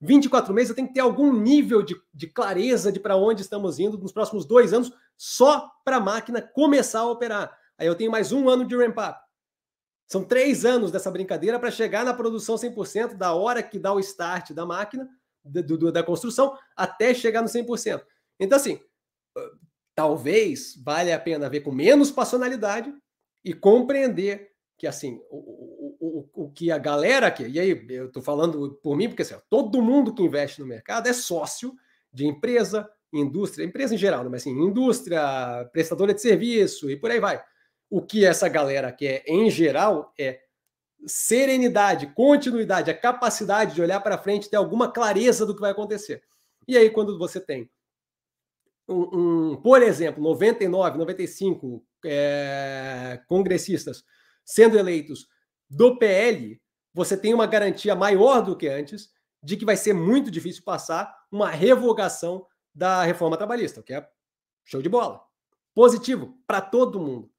24 0.00 0.54
meses, 0.54 0.70
eu 0.70 0.76
tenho 0.76 0.88
que 0.88 0.94
ter 0.94 1.00
algum 1.00 1.32
nível 1.32 1.82
de, 1.82 1.94
de 2.14 2.26
clareza 2.26 2.90
de 2.90 2.98
para 2.98 3.16
onde 3.16 3.42
estamos 3.42 3.78
indo 3.78 3.98
nos 3.98 4.12
próximos 4.12 4.46
dois 4.46 4.72
anos, 4.72 4.90
só 5.16 5.70
para 5.84 5.96
a 5.96 6.00
máquina 6.00 6.40
começar 6.40 7.00
a 7.00 7.10
operar. 7.10 7.54
Aí 7.76 7.86
eu 7.86 7.94
tenho 7.94 8.10
mais 8.10 8.32
um 8.32 8.48
ano 8.48 8.66
de 8.66 8.74
ramp-up. 8.74 9.20
São 10.06 10.24
três 10.24 10.64
anos 10.64 10.90
dessa 10.90 11.10
brincadeira 11.10 11.58
para 11.58 11.70
chegar 11.70 12.04
na 12.04 12.14
produção 12.14 12.56
100% 12.56 13.14
da 13.14 13.34
hora 13.34 13.62
que 13.62 13.78
dá 13.78 13.92
o 13.92 14.00
start 14.00 14.52
da 14.52 14.66
máquina, 14.66 15.08
do, 15.44 15.62
do, 15.62 15.92
da 15.92 16.02
construção, 16.02 16.56
até 16.74 17.14
chegar 17.14 17.42
no 17.42 17.48
100%. 17.48 18.02
Então, 18.38 18.56
assim, 18.56 18.80
talvez 19.94 20.74
valha 20.82 21.14
a 21.14 21.20
pena 21.20 21.48
ver 21.48 21.60
com 21.60 21.70
menos 21.70 22.10
passionalidade 22.10 22.92
e 23.44 23.54
compreender 23.54 24.50
que, 24.76 24.86
assim, 24.86 25.20
o, 25.30 25.69
o, 26.00 26.26
o 26.32 26.50
que 26.50 26.72
a 26.72 26.78
galera 26.78 27.30
que 27.30 27.46
e 27.46 27.60
aí 27.60 27.86
eu 27.90 28.06
estou 28.06 28.22
falando 28.22 28.72
por 28.82 28.96
mim, 28.96 29.08
porque 29.08 29.22
assim, 29.22 29.36
todo 29.50 29.82
mundo 29.82 30.14
que 30.14 30.22
investe 30.22 30.60
no 30.60 30.66
mercado 30.66 31.06
é 31.06 31.12
sócio 31.12 31.74
de 32.12 32.26
empresa, 32.26 32.90
indústria, 33.12 33.64
empresa 33.64 33.94
em 33.94 33.98
geral, 33.98 34.24
né? 34.24 34.30
mas 34.30 34.42
assim, 34.42 34.50
indústria, 34.50 35.68
prestadora 35.72 36.14
de 36.14 36.22
serviço 36.22 36.90
e 36.90 36.96
por 36.96 37.10
aí 37.10 37.20
vai. 37.20 37.42
O 37.90 38.00
que 38.00 38.24
essa 38.24 38.48
galera 38.48 38.90
quer, 38.90 39.22
em 39.26 39.50
geral, 39.50 40.12
é 40.18 40.40
serenidade, 41.06 42.12
continuidade, 42.14 42.90
a 42.90 42.96
capacidade 42.96 43.74
de 43.74 43.82
olhar 43.82 44.00
para 44.00 44.18
frente, 44.18 44.48
ter 44.48 44.56
alguma 44.56 44.90
clareza 44.90 45.44
do 45.44 45.54
que 45.54 45.60
vai 45.60 45.72
acontecer. 45.72 46.22
E 46.66 46.76
aí, 46.76 46.88
quando 46.88 47.18
você 47.18 47.40
tem, 47.40 47.70
um, 48.88 49.52
um 49.52 49.56
por 49.56 49.82
exemplo, 49.82 50.22
99, 50.22 50.98
95 50.98 51.84
é, 52.04 53.20
congressistas 53.26 54.04
sendo 54.44 54.78
eleitos 54.78 55.28
do 55.70 55.96
PL, 55.96 56.60
você 56.92 57.16
tem 57.16 57.32
uma 57.32 57.46
garantia 57.46 57.94
maior 57.94 58.42
do 58.42 58.56
que 58.56 58.68
antes 58.68 59.10
de 59.42 59.56
que 59.56 59.64
vai 59.64 59.76
ser 59.76 59.94
muito 59.94 60.30
difícil 60.30 60.62
passar 60.64 61.16
uma 61.30 61.48
revogação 61.48 62.46
da 62.74 63.02
reforma 63.02 63.36
trabalhista, 63.36 63.82
que 63.82 63.94
é 63.94 64.06
show 64.64 64.82
de 64.82 64.88
bola. 64.88 65.24
Positivo 65.74 66.38
para 66.46 66.60
todo 66.60 67.00
mundo, 67.00 67.32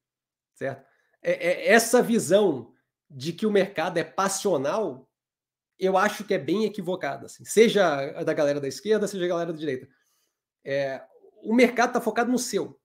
certo? 0.55 0.85
É, 1.21 1.31
é, 1.31 1.67
essa 1.73 2.01
visão 2.01 2.73
de 3.09 3.33
que 3.33 3.45
o 3.45 3.51
mercado 3.51 3.97
é 3.97 4.03
passional, 4.03 5.07
eu 5.77 5.97
acho 5.97 6.23
que 6.23 6.33
é 6.33 6.39
bem 6.39 6.63
equivocada, 6.63 7.25
assim. 7.25 7.43
seja 7.43 8.23
da 8.23 8.33
galera 8.33 8.59
da 8.59 8.67
esquerda, 8.67 9.07
seja 9.07 9.23
da 9.23 9.27
galera 9.27 9.51
da 9.51 9.59
direita. 9.59 9.87
É, 10.63 11.03
o 11.43 11.53
mercado 11.53 11.89
está 11.89 12.01
focado 12.01 12.31
no 12.31 12.39
seu, 12.39 12.79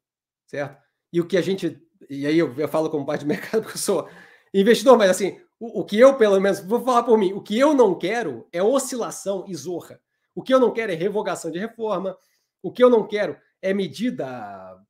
certo? 0.47 0.83
E 1.13 1.21
o 1.21 1.27
que 1.27 1.37
a 1.37 1.43
gente. 1.43 1.81
E 2.11 2.27
aí 2.27 2.39
eu, 2.39 2.53
eu 2.59 2.69
falo 2.69 2.91
como 2.91 3.07
parte 3.07 3.25
do 3.25 3.29
mercado, 3.29 3.63
porque 3.63 3.77
eu 3.77 3.81
sou 3.81 4.09
investidor, 4.53 4.97
mas 4.97 5.11
assim, 5.11 5.41
o, 5.59 5.81
o, 5.81 5.85
que 5.85 5.99
eu, 5.99 6.17
pelo 6.17 6.41
menos, 6.41 6.61
vou 6.61 6.83
falar 6.83 7.03
por 7.03 7.19
mim, 7.19 7.33
o 7.33 7.41
que 7.41 7.59
eu 7.59 7.75
não 7.75 7.95
quero 7.95 8.47
é 8.53 8.63
oscilação 8.63 9.45
e 9.49 9.55
zorra. 9.55 10.01
O 10.35 10.43
que 10.43 10.53
eu 10.53 10.61
não 10.61 10.73
quero 10.73 10.93
é 10.93 10.95
revogação 10.95 11.51
de 11.51 11.59
reforma. 11.59 12.17
O 12.63 12.71
que 12.71 12.83
eu 12.83 12.91
não 12.91 13.07
quero 13.07 13.37
é 13.63 13.73
medida 13.73 14.27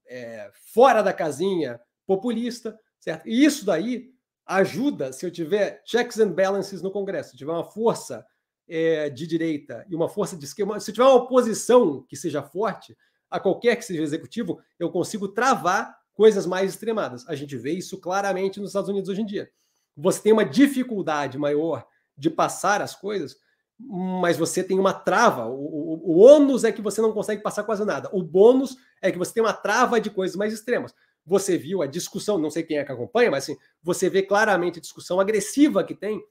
é, 0.09 0.51
fora 0.73 1.03
da 1.03 1.13
casinha 1.13 1.81
populista, 2.07 2.79
certo? 2.99 3.29
E 3.29 3.45
isso 3.45 3.65
daí 3.65 4.11
ajuda 4.45 5.13
se 5.13 5.27
eu 5.27 5.31
tiver 5.31 5.83
checks 5.85 6.19
and 6.19 6.33
balances 6.33 6.83
no 6.83 6.91
Congresso, 6.91 7.31
se 7.31 7.37
tiver 7.37 7.53
uma 7.53 7.65
força 7.65 8.25
é, 8.69 9.09
de 9.11 9.27
direita 9.27 9.85
e 9.89 9.95
uma 9.95 10.09
força 10.09 10.37
de 10.37 10.45
esquerda, 10.45 10.81
se 10.81 10.93
tiver 10.93 11.05
uma 11.05 11.15
oposição 11.15 12.05
que 12.09 12.17
seja 12.17 12.43
forte 12.43 12.97
a 13.31 13.41
qualquer 13.41 13.77
que 13.77 13.85
seja 13.85 14.03
executivo, 14.03 14.61
eu 14.79 14.91
consigo 14.91 15.29
travar 15.29 15.97
coisas 16.17 16.47
mais 16.47 16.71
extremadas. 16.71 17.29
A 17.29 17.37
gente 17.37 17.57
vê 17.57 17.73
isso 17.73 18.01
claramente 18.01 18.59
nos 18.59 18.71
Estados 18.71 18.89
Unidos 18.89 19.09
hoje 19.09 19.21
em 19.21 19.27
dia. 19.27 19.49
Você 19.97 20.21
tem 20.21 20.33
uma 20.33 20.45
dificuldade 20.45 21.39
maior 21.39 21.87
de 22.17 22.31
passar 22.31 22.81
as 22.81 22.95
coisas, 22.95 23.37
mas 23.79 24.39
você 24.39 24.65
tem 24.65 24.79
uma 24.79 24.95
trava. 24.95 25.47
O, 25.47 25.55
o, 25.55 26.13
o 26.13 26.19
ônus 26.19 26.65
é 26.65 26.73
que 26.73 26.81
você 26.81 27.03
não 27.03 27.13
consegue 27.13 27.43
passar 27.43 27.65
quase 27.65 27.85
nada. 27.85 28.09
O 28.13 28.23
bônus 28.23 28.77
é 29.03 29.13
que 29.13 29.19
você 29.19 29.35
tem 29.35 29.43
uma 29.43 29.53
trava 29.53 30.01
de 30.01 30.09
coisas 30.11 30.37
mais 30.37 30.53
extremas. 30.53 30.95
Você 31.25 31.59
viu 31.59 31.83
a 31.83 31.87
discussão, 31.87 32.39
não 32.39 32.51
sei 32.51 32.63
quem 32.63 32.79
é 32.79 32.85
que 32.85 32.93
acompanha, 32.93 33.31
mas 33.31 33.45
assim, 33.45 33.57
você 33.83 34.09
vê 34.09 34.23
claramente 34.23 34.79
a 34.79 34.83
discussão 34.83 35.21
agressiva 35.21 35.85
que 35.85 35.95
tem, 35.95 36.25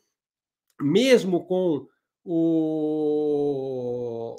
mesmo 0.82 1.46
com 1.46 1.86
o, 2.24 4.36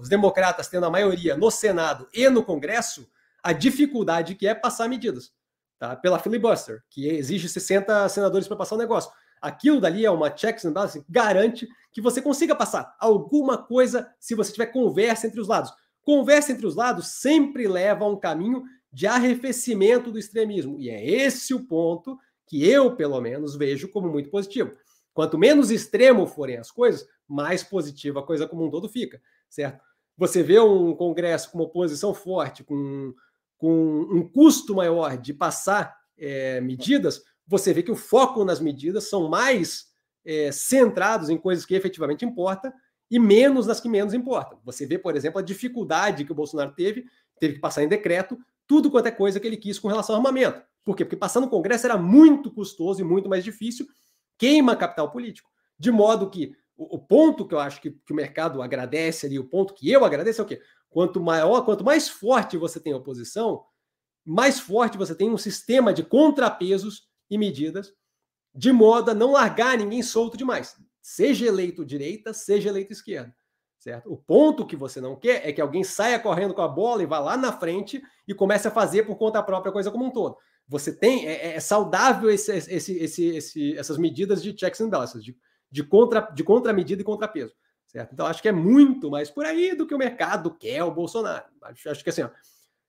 os 0.00 0.08
democratas 0.08 0.68
tendo 0.68 0.86
a 0.86 0.90
maioria 0.90 1.36
no 1.36 1.50
Senado 1.50 2.08
e 2.12 2.28
no 2.28 2.42
Congresso, 2.42 3.08
a 3.42 3.52
dificuldade 3.52 4.34
que 4.34 4.46
é 4.46 4.54
passar 4.54 4.88
medidas, 4.88 5.32
tá? 5.78 5.96
Pela 5.96 6.18
filibuster, 6.18 6.82
que 6.90 7.08
exige 7.08 7.48
60 7.48 8.08
senadores 8.08 8.46
para 8.46 8.56
passar 8.56 8.74
o 8.74 8.78
negócio. 8.78 9.10
Aquilo 9.40 9.80
dali 9.80 10.04
é 10.04 10.10
uma 10.10 10.34
checks 10.36 10.64
and 10.64 10.72
balances, 10.72 11.02
garante 11.08 11.68
que 11.92 12.00
você 12.00 12.20
consiga 12.20 12.54
passar 12.54 12.96
alguma 12.98 13.56
coisa 13.56 14.08
se 14.18 14.34
você 14.34 14.52
tiver 14.52 14.66
conversa 14.66 15.26
entre 15.26 15.40
os 15.40 15.48
lados. 15.48 15.72
Conversa 16.02 16.52
entre 16.52 16.66
os 16.66 16.74
lados 16.74 17.08
sempre 17.08 17.68
leva 17.68 18.04
a 18.04 18.08
um 18.08 18.18
caminho 18.18 18.64
de 18.92 19.06
arrefecimento 19.06 20.10
do 20.10 20.18
extremismo. 20.18 20.78
E 20.78 20.88
é 20.88 21.06
esse 21.06 21.54
o 21.54 21.66
ponto 21.66 22.18
que 22.46 22.66
eu, 22.66 22.96
pelo 22.96 23.20
menos, 23.20 23.56
vejo 23.56 23.88
como 23.88 24.08
muito 24.08 24.30
positivo. 24.30 24.72
Quanto 25.12 25.38
menos 25.38 25.70
extremo 25.70 26.26
forem 26.26 26.56
as 26.56 26.70
coisas, 26.70 27.06
mais 27.26 27.62
positiva 27.62 28.20
a 28.20 28.22
coisa 28.22 28.46
como 28.46 28.64
um 28.64 28.70
todo 28.70 28.88
fica, 28.88 29.20
certo? 29.48 29.84
Você 30.16 30.42
vê 30.42 30.58
um 30.58 30.94
Congresso 30.94 31.50
com 31.50 31.58
uma 31.58 31.64
oposição 31.64 32.14
forte, 32.14 32.64
com, 32.64 33.12
com 33.58 34.00
um 34.10 34.26
custo 34.26 34.74
maior 34.74 35.18
de 35.18 35.34
passar 35.34 35.94
é, 36.16 36.60
medidas, 36.60 37.22
você 37.46 37.72
vê 37.72 37.82
que 37.82 37.90
o 37.90 37.96
foco 37.96 38.44
nas 38.44 38.60
medidas 38.60 39.10
são 39.10 39.28
mais 39.28 39.88
é, 40.24 40.50
centrados 40.52 41.28
em 41.28 41.36
coisas 41.36 41.66
que 41.66 41.74
efetivamente 41.74 42.24
importam 42.24 42.72
e 43.10 43.18
menos 43.18 43.66
nas 43.66 43.80
que 43.80 43.88
menos 43.88 44.14
importam. 44.14 44.60
Você 44.64 44.86
vê, 44.86 44.98
por 44.98 45.16
exemplo, 45.16 45.38
a 45.38 45.42
dificuldade 45.42 46.24
que 46.24 46.32
o 46.32 46.34
Bolsonaro 46.34 46.72
teve, 46.72 47.06
teve 47.40 47.54
que 47.54 47.60
passar 47.60 47.82
em 47.82 47.88
decreto 47.88 48.38
tudo 48.66 48.90
quanto 48.90 49.06
é 49.06 49.10
coisa 49.10 49.40
que 49.40 49.46
ele 49.46 49.56
quis 49.56 49.78
com 49.78 49.88
relação 49.88 50.14
ao 50.14 50.20
armamento. 50.20 50.62
Por 50.84 50.94
quê? 50.94 51.04
Porque 51.04 51.16
passar 51.16 51.40
no 51.40 51.48
Congresso 51.48 51.86
era 51.86 51.96
muito 51.96 52.50
custoso 52.50 53.00
e 53.00 53.04
muito 53.04 53.28
mais 53.28 53.42
difícil 53.42 53.86
queima 54.36 54.76
capital 54.76 55.10
político. 55.10 55.50
De 55.78 55.90
modo 55.90 56.30
que 56.30 56.52
o, 56.76 56.96
o 56.96 56.98
ponto 56.98 57.46
que 57.46 57.54
eu 57.54 57.58
acho 57.58 57.80
que, 57.80 57.90
que, 57.90 58.12
o 58.12 58.16
mercado 58.16 58.62
agradece 58.62 59.26
ali, 59.26 59.38
o 59.38 59.44
ponto 59.44 59.74
que 59.74 59.90
eu 59.90 60.04
agradeço 60.04 60.40
é 60.40 60.44
o 60.44 60.46
quê? 60.46 60.60
Quanto 60.90 61.20
maior, 61.20 61.64
quanto 61.64 61.84
mais 61.84 62.08
forte 62.08 62.56
você 62.56 62.80
tem 62.80 62.92
a 62.92 62.96
oposição, 62.96 63.64
mais 64.24 64.58
forte 64.60 64.98
você 64.98 65.14
tem 65.14 65.30
um 65.30 65.38
sistema 65.38 65.92
de 65.92 66.02
contrapesos 66.02 67.08
e 67.30 67.36
medidas, 67.38 67.92
de 68.54 68.72
modo 68.72 69.10
a 69.10 69.14
não 69.14 69.32
largar 69.32 69.76
ninguém 69.76 70.02
solto 70.02 70.36
demais. 70.36 70.76
Seja 71.00 71.46
eleito 71.46 71.84
direita, 71.84 72.32
seja 72.32 72.68
eleito 72.68 72.92
esquerda. 72.92 73.34
Certo? 73.78 74.12
O 74.12 74.16
ponto 74.16 74.66
que 74.66 74.74
você 74.74 75.00
não 75.00 75.14
quer 75.14 75.48
é 75.48 75.52
que 75.52 75.60
alguém 75.60 75.84
saia 75.84 76.18
correndo 76.18 76.52
com 76.52 76.62
a 76.62 76.68
bola 76.68 77.02
e 77.02 77.06
vá 77.06 77.20
lá 77.20 77.36
na 77.36 77.52
frente 77.52 78.02
e 78.26 78.34
comece 78.34 78.66
a 78.66 78.72
fazer 78.72 79.04
por 79.04 79.16
conta 79.16 79.42
própria 79.42 79.72
coisa 79.72 79.90
como 79.90 80.04
um 80.04 80.10
todo. 80.10 80.36
Você 80.66 80.92
tem, 80.92 81.26
é, 81.26 81.54
é 81.54 81.60
saudável 81.60 82.28
esse, 82.28 82.52
esse, 82.52 82.98
esse, 82.98 83.26
esse, 83.28 83.78
essas 83.78 83.96
medidas 83.96 84.42
de 84.42 84.54
checks 84.58 84.80
and 84.80 84.90
balances, 84.90 85.22
de, 85.22 85.36
de, 85.70 85.84
contra, 85.84 86.20
de 86.20 86.42
contramedida 86.42 87.00
e 87.00 87.04
contrapeso. 87.04 87.54
Certo? 87.88 88.12
Então, 88.12 88.26
acho 88.26 88.42
que 88.42 88.48
é 88.48 88.52
muito 88.52 89.10
mais 89.10 89.30
por 89.30 89.46
aí 89.46 89.74
do 89.74 89.86
que 89.86 89.94
o 89.94 89.98
mercado 89.98 90.54
quer 90.54 90.84
o 90.84 90.90
Bolsonaro. 90.90 91.46
Acho, 91.62 91.90
acho 91.90 92.04
que 92.04 92.10
assim, 92.10 92.22
ó, 92.22 92.30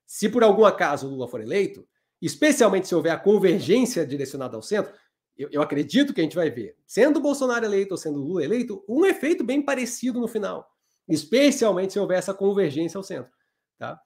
se 0.06 0.28
por 0.28 0.43
algum 0.43 0.66
acaso 0.66 1.08
o 1.08 1.10
Lula 1.10 1.28
for 1.28 1.39
eleito, 1.39 1.88
especialmente 2.22 2.88
se 2.88 2.93
houver 2.93 3.12
a 3.12 3.18
convergência 3.18 4.06
direcionada 4.06 4.58
ao 4.58 4.62
centro, 4.62 4.93
eu, 5.38 5.47
eu 5.54 5.62
acredito 5.62 6.14
que 6.14 6.20
a 6.20 6.24
gente 6.24 6.36
vai 6.36 6.50
ver, 6.50 6.76
sendo 6.86 7.18
o 7.18 7.22
Bolsonaro 7.22 7.64
eleito 7.64 7.93
ou 7.93 7.97
sendo 7.97 8.20
o 8.20 8.24
Lula 8.24 8.43
eleito, 8.43 8.84
um 8.89 9.06
efeito 9.06 9.41
bem 9.41 9.62
parecido 9.62 10.20
no 10.20 10.28
final, 10.28 10.70
especialmente 11.08 11.93
se 11.93 12.00
houver 12.00 12.20
essa 12.20 12.34
convergência 12.34 12.97
ao 12.97 13.04
centro. 13.04 13.32
Tá? 13.78 14.02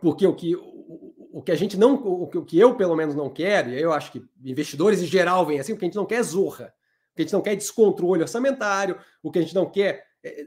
Porque 0.00 0.26
o 0.26 0.34
que, 0.34 0.56
o 0.56 1.42
que 1.42 1.52
a 1.52 1.54
gente 1.54 1.76
não, 1.76 1.94
o 1.96 2.44
que 2.44 2.58
eu 2.58 2.74
pelo 2.76 2.96
menos 2.96 3.14
não 3.14 3.28
quero, 3.28 3.68
e 3.70 3.80
eu 3.80 3.92
acho 3.92 4.10
que 4.10 4.24
investidores 4.42 5.02
em 5.02 5.06
geral 5.06 5.44
vêm 5.44 5.60
assim, 5.60 5.74
o 5.74 5.76
que 5.76 5.84
a 5.84 5.88
gente 5.88 5.96
não 5.96 6.06
quer 6.06 6.20
é 6.20 6.22
zorra, 6.22 6.72
o 6.72 6.77
que 7.18 7.22
a 7.22 7.24
gente 7.24 7.32
não 7.32 7.42
quer 7.42 7.54
é 7.54 7.56
descontrole 7.56 8.22
orçamentário, 8.22 8.96
o 9.20 9.30
que 9.32 9.40
a 9.40 9.42
gente 9.42 9.54
não 9.54 9.68
quer 9.68 10.06
é, 10.22 10.40
é, 10.40 10.46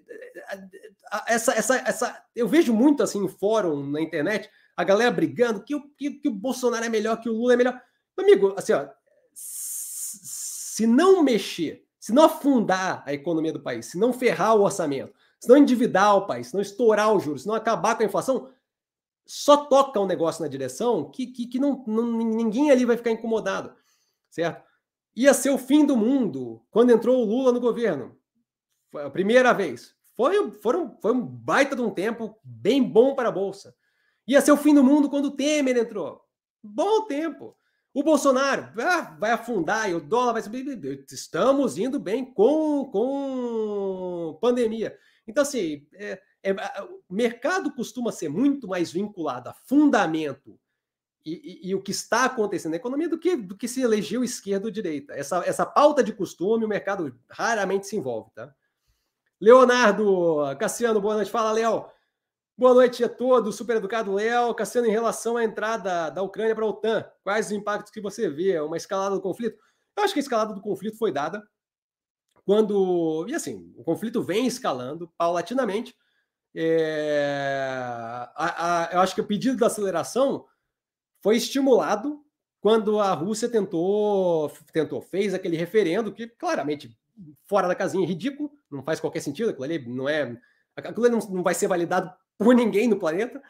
é, 0.53 0.61
essa, 1.27 1.53
essa, 1.53 1.75
essa, 1.79 2.23
eu 2.33 2.47
vejo 2.47 2.73
muito 2.73 3.03
assim 3.03 3.21
em 3.21 3.27
fórum 3.27 3.85
na 3.85 3.99
internet 3.99 4.49
a 4.77 4.83
galera 4.85 5.11
brigando 5.11 5.63
que, 5.63 5.77
que, 5.97 6.11
que 6.11 6.29
o 6.29 6.33
Bolsonaro 6.33 6.85
é 6.85 6.89
melhor, 6.89 7.19
que 7.19 7.29
o 7.29 7.33
Lula 7.33 7.53
é 7.53 7.57
melhor. 7.57 7.81
Amigo, 8.17 8.53
assim, 8.57 8.71
ó, 8.71 8.87
se 9.33 10.87
não 10.87 11.21
mexer, 11.21 11.85
se 11.99 12.13
não 12.13 12.23
afundar 12.23 13.03
a 13.05 13.13
economia 13.13 13.51
do 13.51 13.61
país, 13.61 13.87
se 13.87 13.97
não 13.97 14.13
ferrar 14.13 14.55
o 14.55 14.61
orçamento, 14.61 15.13
se 15.39 15.49
não 15.49 15.57
endividar 15.57 16.15
o 16.15 16.25
país, 16.25 16.47
se 16.47 16.53
não 16.53 16.61
estourar 16.61 17.13
os 17.13 17.23
juros, 17.23 17.41
se 17.41 17.47
não 17.49 17.55
acabar 17.55 17.95
com 17.95 18.03
a 18.03 18.05
inflação, 18.05 18.49
só 19.25 19.65
toca 19.65 19.99
o 19.99 20.03
um 20.03 20.07
negócio 20.07 20.41
na 20.41 20.47
direção 20.47 21.11
que, 21.11 21.27
que, 21.27 21.47
que 21.47 21.59
não, 21.59 21.83
não, 21.85 22.05
ninguém 22.05 22.71
ali 22.71 22.85
vai 22.85 22.95
ficar 22.95 23.11
incomodado, 23.11 23.75
certo? 24.29 24.70
Ia 25.15 25.33
ser 25.33 25.49
o 25.49 25.57
fim 25.57 25.85
do 25.85 25.97
mundo 25.97 26.61
quando 26.71 26.91
entrou 26.91 27.21
o 27.21 27.25
Lula 27.25 27.51
no 27.51 27.59
governo. 27.59 28.17
Foi 28.89 29.03
a 29.03 29.09
primeira 29.09 29.53
vez. 29.53 29.93
Foi, 30.15 30.51
foram, 30.61 30.97
foi 31.01 31.13
um 31.13 31.21
baita 31.21 31.75
de 31.75 31.81
um 31.81 31.91
tempo 31.91 32.37
bem 32.43 32.83
bom 32.83 33.15
para 33.15 33.29
a 33.29 33.31
Bolsa. 33.31 33.75
Ia 34.27 34.41
ser 34.41 34.51
o 34.51 34.57
fim 34.57 34.73
do 34.73 34.83
mundo 34.83 35.09
quando 35.09 35.25
o 35.25 35.35
Temer 35.35 35.77
entrou. 35.77 36.21
Bom 36.63 37.05
tempo. 37.05 37.55
O 37.93 38.03
Bolsonaro 38.03 38.71
ah, 38.79 39.17
vai 39.19 39.31
afundar 39.31 39.89
e 39.89 39.93
o 39.93 39.99
dólar 39.99 40.33
vai 40.33 40.41
subir. 40.41 40.65
Estamos 41.11 41.77
indo 41.77 41.99
bem 41.99 42.23
com, 42.23 42.85
com 42.85 44.37
pandemia. 44.39 44.97
Então, 45.27 45.41
assim, 45.41 45.85
é, 45.93 46.21
é, 46.43 46.53
o 47.09 47.13
mercado 47.13 47.73
costuma 47.73 48.11
ser 48.11 48.29
muito 48.29 48.67
mais 48.67 48.91
vinculado 48.91 49.49
a 49.49 49.53
fundamento 49.53 50.57
e, 51.25 51.69
e, 51.69 51.75
o 51.75 51.81
que 51.81 51.91
está 51.91 52.25
acontecendo 52.25 52.71
na 52.71 52.77
economia 52.77 53.07
do 53.07 53.19
que, 53.19 53.35
do 53.35 53.55
que 53.55 53.67
se 53.67 53.81
elegeu 53.81 54.23
esquerda 54.23 54.65
ou 54.65 54.71
direita. 54.71 55.13
Essa, 55.13 55.43
essa 55.45 55.65
pauta 55.65 56.03
de 56.03 56.13
costume, 56.13 56.65
o 56.65 56.67
mercado 56.67 57.15
raramente 57.29 57.87
se 57.87 57.95
envolve, 57.95 58.31
tá? 58.33 58.53
Leonardo 59.39 60.37
Cassiano, 60.59 61.01
boa 61.01 61.15
noite. 61.15 61.31
Fala, 61.31 61.51
Léo. 61.51 61.85
Boa 62.57 62.75
noite 62.75 63.03
a 63.03 63.09
todos, 63.09 63.55
super 63.55 63.77
educado 63.77 64.13
Léo. 64.13 64.53
Cassiano, 64.53 64.87
em 64.87 64.91
relação 64.91 65.37
à 65.37 65.43
entrada 65.43 66.09
da 66.09 66.21
Ucrânia 66.21 66.53
para 66.53 66.63
a 66.63 66.67
OTAN, 66.67 67.05
quais 67.23 67.47
os 67.47 67.51
impactos 67.51 67.91
que 67.91 67.99
você 67.99 68.29
vê? 68.29 68.59
Uma 68.59 68.77
escalada 68.77 69.15
do 69.15 69.21
conflito? 69.21 69.57
Eu 69.97 70.03
acho 70.03 70.13
que 70.13 70.19
a 70.19 70.21
escalada 70.21 70.53
do 70.53 70.61
conflito 70.61 70.97
foi 70.97 71.11
dada 71.11 71.41
quando. 72.45 73.25
E 73.27 73.33
assim, 73.33 73.73
o 73.75 73.83
conflito 73.83 74.21
vem 74.21 74.45
escalando 74.45 75.11
paulatinamente. 75.17 75.95
É, 76.53 77.65
a, 78.35 78.83
a, 78.85 78.93
eu 78.93 78.99
acho 78.99 79.15
que 79.15 79.21
o 79.21 79.27
pedido 79.27 79.57
da 79.57 79.67
aceleração 79.67 80.45
foi 81.21 81.37
estimulado 81.37 82.23
quando 82.59 82.99
a 82.99 83.13
Rússia 83.13 83.49
tentou, 83.49 84.51
tentou, 84.71 85.01
fez 85.01 85.33
aquele 85.33 85.57
referendo 85.57 86.11
que 86.11 86.27
claramente 86.27 86.95
fora 87.45 87.67
da 87.67 87.75
casinha, 87.75 88.05
ridículo, 88.05 88.51
não 88.69 88.83
faz 88.83 88.99
qualquer 88.99 89.21
sentido, 89.21 89.49
aquilo 89.49 89.65
ali 89.65 89.87
não 89.87 90.07
é, 90.07 90.37
aquilo 90.75 91.05
ali 91.05 91.15
não, 91.15 91.19
não 91.29 91.43
vai 91.43 91.53
ser 91.53 91.67
validado 91.67 92.11
por 92.37 92.53
ninguém 92.55 92.87
no 92.87 92.99
planeta, 92.99 93.41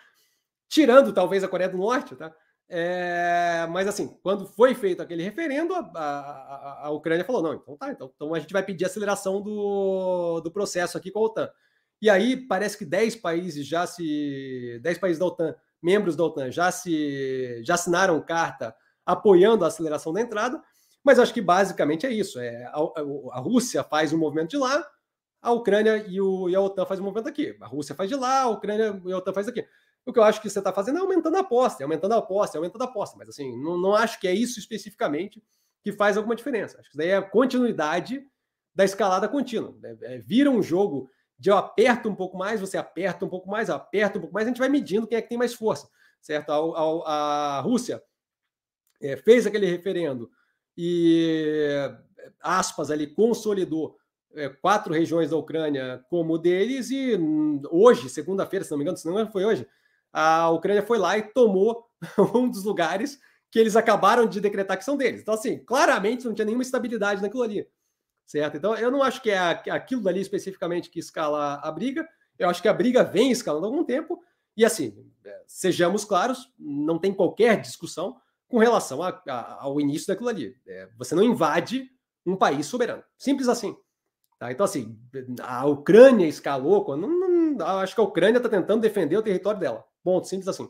tirando 0.68 1.14
talvez 1.14 1.43
a 1.43 1.48
Coreia 1.48 1.69
do 1.69 1.77
Norte, 1.77 2.15
tá? 2.15 2.34
É, 2.73 3.68
mas 3.69 3.85
assim, 3.85 4.18
quando 4.23 4.48
foi 4.48 4.73
feito 4.73 5.02
aquele 5.02 5.22
referendo, 5.23 5.73
a, 5.73 5.80
a, 5.80 6.88
a, 6.88 6.89
Ucrânia 6.91 7.26
falou: 7.26 7.43
não, 7.43 7.53
então 7.53 7.76
tá, 7.76 7.91
então, 7.91 8.10
então, 8.15 8.34
a 8.34 8.39
gente 8.39 8.53
vai 8.53 8.64
pedir 8.64 8.85
aceleração 8.85 9.41
do, 9.41 10.39
do 10.39 10.49
processo 10.49 10.98
aqui 10.98 11.11
com 11.11 11.19
a 11.19 11.23
OTAN. 11.23 11.52
E 12.02 12.10
aí 12.10 12.38
parece 12.38 12.77
que 12.77 12.85
10 12.85 13.18
países 13.18 13.68
já 13.68 13.85
se. 13.85 14.80
10 14.81 14.98
países 14.99 15.19
da 15.19 15.26
OTAN, 15.26 15.53
membros 15.82 16.16
da 16.16 16.24
OTAN, 16.24 16.52
já 16.52 16.72
se 16.72 17.62
já 17.64 17.76
assinaram 17.76 18.22
carta 18.22 18.76
apoiando 19.06 19.66
a 19.66 19.68
aceleração 19.68 20.14
da 20.14 20.22
entrada, 20.22 20.62
mas 21.03 21.20
acho 21.20 21.34
que 21.34 21.41
basicamente 21.41 22.06
é 22.06 22.12
isso. 22.12 22.40
É, 22.40 22.66
a, 22.66 22.78
a 23.34 23.40
Rússia 23.40 23.84
faz 23.84 24.14
um 24.14 24.18
movimento 24.18 24.52
de 24.52 24.58
lá, 24.58 24.86
a 25.41 25.52
Ucrânia 25.52 26.06
e, 26.08 26.22
o, 26.22 26.48
e 26.49 26.56
a 26.56 26.62
OTAN 26.62 26.86
faz 26.86 26.99
um 26.99 27.03
movimento 27.03 27.28
aqui. 27.28 27.58
A 27.60 27.68
Rússia 27.68 27.95
faz 27.95 28.10
de 28.10 28.16
lá, 28.16 28.44
a 28.44 28.49
Ucrânia 28.49 29.02
e 29.06 29.12
a 29.12 29.18
OTAN 29.18 29.34
faz 29.34 29.48
aqui. 29.48 29.66
O 30.06 30.14
que 30.14 30.20
eu 30.20 30.24
acho 30.24 30.41
que 30.41 30.49
você 30.49 30.60
está 30.60 30.72
fazendo 30.72 30.98
é 30.98 31.02
aumentando 31.02 31.38
a 31.38 31.41
aposta, 31.41 31.84
é 31.84 31.86
aumentando 31.86 32.14
a 32.14 32.18
aposta, 32.18 32.58
é 32.58 32.60
aumentando 32.60 32.84
a 32.84 32.86
aposta. 32.86 33.18
Mas 33.18 33.30
assim, 33.30 33.56
não, 33.62 33.78
não 33.78 33.95
acho 33.95 34.20
que 34.20 34.28
é 34.28 34.34
isso 34.34 34.60
especificamente 34.60 35.44
que 35.84 35.91
faz 35.91 36.18
alguma 36.18 36.36
diferença. 36.36 36.80
Acho 36.80 36.91
que 36.91 36.98
daí 36.98 37.10
é 37.10 37.18
a 37.18 37.22
continuidade 37.22 38.24
da 38.74 38.84
escalada 38.84 39.28
contínua. 39.28 39.76
Né? 39.80 39.98
É, 40.02 40.18
vira 40.20 40.49
um 40.49 40.62
jogo 40.62 41.10
de 41.42 41.50
eu 41.50 41.58
aperto 41.58 42.08
um 42.08 42.14
pouco 42.14 42.38
mais, 42.38 42.62
você 42.62 42.78
aperta 42.78 43.26
um 43.26 43.28
pouco 43.28 43.50
mais, 43.50 43.68
aperta 43.68 44.20
um 44.20 44.22
pouco 44.22 44.34
mais, 44.36 44.46
a 44.46 44.50
gente 44.52 44.60
vai 44.60 44.70
medindo 44.70 45.08
quem 45.08 45.18
é 45.18 45.22
que 45.24 45.28
tem 45.28 45.40
mais 45.40 45.56
força, 45.56 45.90
certo? 46.22 46.52
A, 46.52 47.10
a, 47.10 47.58
a 47.58 47.62
Rússia 47.62 48.00
é, 49.02 49.18
fez 49.18 49.48
aquele 49.48 49.66
referendo 49.66 50.30
e, 50.78 51.68
aspas, 52.40 52.92
ali, 52.92 53.08
consolidou 53.08 53.98
é, 54.36 54.50
quatro 54.50 54.94
regiões 54.94 55.32
da 55.32 55.36
Ucrânia 55.36 56.06
como 56.12 56.38
deles 56.38 56.92
e 56.92 57.16
hum, 57.16 57.60
hoje, 57.72 58.08
segunda-feira, 58.08 58.64
se 58.64 58.70
não 58.70 58.78
me 58.78 58.84
engano, 58.84 58.98
se 58.98 59.10
não 59.10 59.32
foi 59.32 59.44
hoje, 59.44 59.68
a 60.14 60.48
Ucrânia 60.52 60.84
foi 60.84 61.00
lá 61.00 61.18
e 61.18 61.24
tomou 61.24 61.88
um 62.36 62.48
dos 62.52 62.64
lugares 62.64 63.18
que 63.50 63.58
eles 63.58 63.76
acabaram 63.76 64.28
de 64.28 64.40
decretar 64.40 64.78
que 64.78 64.86
são 64.86 64.96
deles. 64.96 65.22
Então, 65.22 65.34
assim, 65.34 65.58
claramente 65.66 66.24
não 66.24 66.36
tinha 66.36 66.46
nenhuma 66.46 66.62
estabilidade 66.62 67.20
naquilo 67.20 67.42
ali 67.42 67.68
certo? 68.26 68.57
Então, 68.57 68.76
eu 68.76 68.91
não 68.91 69.03
acho 69.03 69.22
que 69.22 69.30
é 69.30 69.38
aquilo 69.38 70.07
ali 70.07 70.22
especificamente 70.22 70.89
que 70.89 70.99
escala 70.99 71.56
a 71.56 71.72
briga, 71.72 72.07
eu 72.38 72.49
acho 72.49 72.61
que 72.61 72.68
a 72.68 72.73
briga 72.73 73.03
vem 73.03 73.31
escalando 73.31 73.65
há 73.65 73.69
algum 73.69 73.84
tempo, 73.84 74.22
e 74.56 74.65
assim, 74.65 75.06
é, 75.23 75.43
sejamos 75.48 76.03
claros, 76.03 76.52
não 76.57 76.99
tem 76.99 77.14
qualquer 77.14 77.60
discussão 77.60 78.18
com 78.48 78.57
relação 78.57 79.02
a, 79.02 79.22
a, 79.27 79.64
ao 79.64 79.80
início 79.80 80.07
daquilo 80.07 80.30
ali. 80.30 80.56
É, 80.68 80.89
você 80.98 81.15
não 81.15 81.23
invade 81.23 81.89
um 82.26 82.35
país 82.35 82.65
soberano. 82.65 83.03
Simples 83.18 83.48
assim. 83.48 83.76
Tá? 84.38 84.52
Então, 84.52 84.65
assim, 84.65 84.99
a 85.41 85.65
Ucrânia 85.68 86.27
escalou, 86.27 86.84
quando, 86.84 87.07
não, 87.07 87.30
não, 87.53 87.65
acho 87.80 87.95
que 87.95 88.02
a 88.02 88.03
Ucrânia 88.03 88.38
está 88.38 88.49
tentando 88.49 88.81
defender 88.81 89.15
o 89.15 89.23
território 89.23 89.60
dela. 89.60 89.85
Ponto, 90.03 90.27
simples 90.27 90.48
assim. 90.48 90.69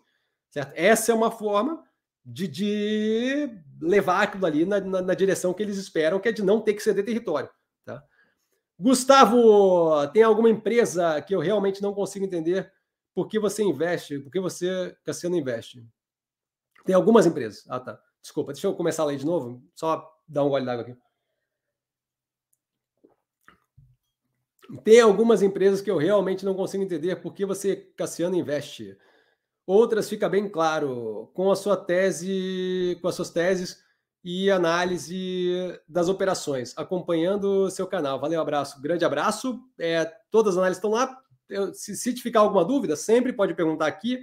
Certo? 0.49 0.73
Essa 0.75 1.11
é 1.11 1.15
uma 1.15 1.31
forma 1.31 1.83
de, 2.25 2.47
de 2.47 3.49
levar 3.81 4.21
aquilo 4.21 4.45
ali 4.45 4.65
na, 4.65 4.79
na, 4.79 5.01
na, 5.01 5.13
direção 5.13 5.53
que 5.53 5.63
eles 5.63 5.77
esperam, 5.77 6.19
que 6.19 6.29
é 6.29 6.31
de 6.31 6.43
não 6.43 6.61
ter 6.61 6.73
que 6.73 6.83
ceder 6.83 7.03
território. 7.03 7.49
Tá? 7.83 8.03
Gustavo, 8.79 10.07
tem 10.13 10.23
alguma 10.23 10.49
empresa 10.49 11.21
que 11.21 11.33
eu 11.33 11.39
realmente 11.39 11.81
não 11.81 11.93
consigo 11.93 12.25
entender 12.25 12.71
por 13.13 13.27
que 13.27 13.39
você 13.39 13.63
investe, 13.63 14.19
por 14.19 14.31
que 14.31 14.39
você, 14.39 14.95
Cassiano, 15.03 15.35
investe? 15.35 15.85
Tem 16.85 16.95
algumas 16.95 17.25
empresas. 17.25 17.65
Ah, 17.67 17.79
tá. 17.79 18.01
Desculpa, 18.21 18.53
deixa 18.53 18.67
eu 18.67 18.75
começar 18.75 19.03
a 19.03 19.07
ler 19.07 19.17
de 19.17 19.25
novo, 19.25 19.63
só 19.73 20.07
dar 20.27 20.43
um 20.43 20.49
gole 20.49 20.65
d'água 20.65 20.83
aqui. 20.83 20.95
Tem 24.83 25.01
algumas 25.01 25.41
empresas 25.41 25.81
que 25.81 25.91
eu 25.91 25.97
realmente 25.97 26.45
não 26.45 26.55
consigo 26.55 26.83
entender 26.83 27.17
por 27.17 27.33
que 27.33 27.45
você, 27.45 27.75
Cassiano, 27.97 28.35
investe. 28.35 28.97
Outras 29.65 30.09
fica 30.09 30.27
bem 30.27 30.49
claro 30.49 31.29
com 31.33 31.51
a 31.51 31.55
sua 31.55 31.77
tese, 31.77 32.97
com 33.01 33.07
as 33.07 33.15
suas 33.15 33.29
teses 33.29 33.77
e 34.23 34.51
análise 34.51 35.79
das 35.87 36.07
operações, 36.07 36.73
acompanhando 36.77 37.63
o 37.63 37.71
seu 37.71 37.87
canal. 37.87 38.19
Valeu, 38.19 38.41
abraço, 38.41 38.81
grande 38.81 39.05
abraço. 39.05 39.59
É, 39.79 40.05
todas 40.29 40.53
as 40.53 40.57
análises 40.57 40.77
estão 40.77 40.91
lá. 40.91 41.15
Eu, 41.49 41.73
se, 41.73 41.95
se 41.95 42.15
ficar 42.17 42.41
alguma 42.41 42.63
dúvida, 42.63 42.95
sempre 42.95 43.33
pode 43.33 43.53
perguntar 43.53 43.87
aqui, 43.87 44.19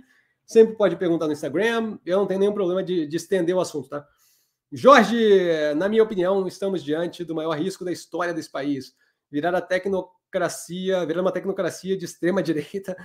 sempre 0.47 0.77
pode 0.77 0.97
perguntar 0.97 1.27
no 1.27 1.33
Instagram. 1.33 1.99
Eu 2.05 2.19
não 2.19 2.27
tenho 2.27 2.41
nenhum 2.41 2.55
problema 2.55 2.83
de, 2.83 3.07
de 3.07 3.17
estender 3.17 3.55
o 3.55 3.61
assunto, 3.61 3.89
tá? 3.89 4.07
Jorge, 4.71 5.17
na 5.77 5.89
minha 5.89 6.03
opinião, 6.03 6.47
estamos 6.47 6.85
diante 6.85 7.25
do 7.25 7.35
maior 7.35 7.57
risco 7.59 7.85
da 7.85 7.93
história 7.93 8.35
desse 8.35 8.51
país. 8.51 8.95
Virar 9.31 9.55
a 9.55 9.63
tecnocracia, 9.63 11.07
virar 11.07 11.23
uma 11.23 11.33
tecnocracia 11.33 11.97
de 11.97 12.05
extrema 12.05 12.43
direita 12.43 12.97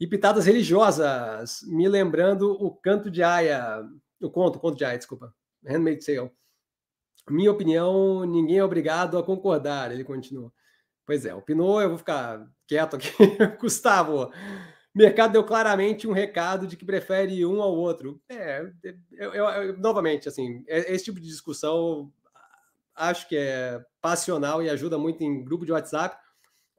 e 0.00 0.06
pitadas 0.06 0.46
religiosas, 0.46 1.60
me 1.66 1.86
lembrando 1.86 2.52
o 2.52 2.70
canto 2.74 3.10
de 3.10 3.22
Aya, 3.22 3.86
o 4.18 4.30
conto, 4.30 4.56
o 4.56 4.58
conto 4.58 4.78
de 4.78 4.84
Aya, 4.84 4.96
desculpa, 4.96 5.34
Handmaid's 5.62 6.06
Tale. 6.06 6.30
Minha 7.28 7.52
opinião, 7.52 8.24
ninguém 8.24 8.58
é 8.58 8.64
obrigado 8.64 9.18
a 9.18 9.22
concordar, 9.22 9.92
ele 9.92 10.02
continua. 10.02 10.50
Pois 11.04 11.26
é, 11.26 11.34
opinou, 11.34 11.82
eu 11.82 11.90
vou 11.90 11.98
ficar 11.98 12.50
quieto 12.66 12.96
aqui. 12.96 13.10
Gustavo, 13.60 14.32
mercado 14.94 15.32
deu 15.32 15.44
claramente 15.44 16.08
um 16.08 16.12
recado 16.12 16.66
de 16.66 16.78
que 16.78 16.84
prefere 16.84 17.44
um 17.44 17.60
ao 17.60 17.74
outro. 17.74 18.22
É, 18.30 18.72
eu, 19.12 19.34
eu, 19.34 19.44
eu, 19.44 19.78
novamente, 19.78 20.28
assim, 20.28 20.64
é, 20.66 20.92
esse 20.94 21.04
tipo 21.04 21.20
de 21.20 21.26
discussão 21.26 22.10
acho 22.96 23.28
que 23.28 23.36
é 23.36 23.84
passional 24.00 24.62
e 24.62 24.70
ajuda 24.70 24.96
muito 24.96 25.22
em 25.22 25.44
grupo 25.44 25.66
de 25.66 25.72
WhatsApp 25.72 26.16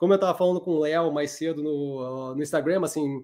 como 0.01 0.13
eu 0.13 0.15
estava 0.15 0.35
falando 0.35 0.59
com 0.59 0.71
o 0.71 0.79
Léo 0.79 1.13
mais 1.13 1.29
cedo 1.29 1.61
no, 1.61 2.33
no 2.33 2.41
Instagram, 2.41 2.83
assim, 2.83 3.23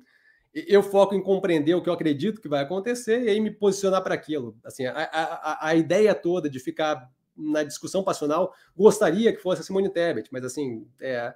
eu 0.53 0.83
foco 0.83 1.15
em 1.15 1.23
compreender 1.23 1.73
o 1.73 1.81
que 1.81 1.89
eu 1.89 1.93
acredito 1.93 2.39
que 2.39 2.47
vai 2.47 2.61
acontecer 2.61 3.23
e 3.23 3.29
aí 3.29 3.41
me 3.41 3.49
posicionar 3.49 4.03
para 4.03 4.13
aquilo. 4.13 4.55
Assim, 4.63 4.85
a, 4.85 4.93
a, 4.93 5.69
a 5.69 5.75
ideia 5.75 6.13
toda 6.13 6.47
de 6.47 6.59
ficar 6.59 7.09
na 7.35 7.63
discussão 7.63 8.03
passional, 8.03 8.53
gostaria 8.75 9.33
que 9.33 9.41
fosse 9.41 9.61
a 9.61 9.63
Simone 9.63 9.89
Tebet, 9.89 10.29
mas 10.31 10.45
assim, 10.45 10.87
é, 11.01 11.33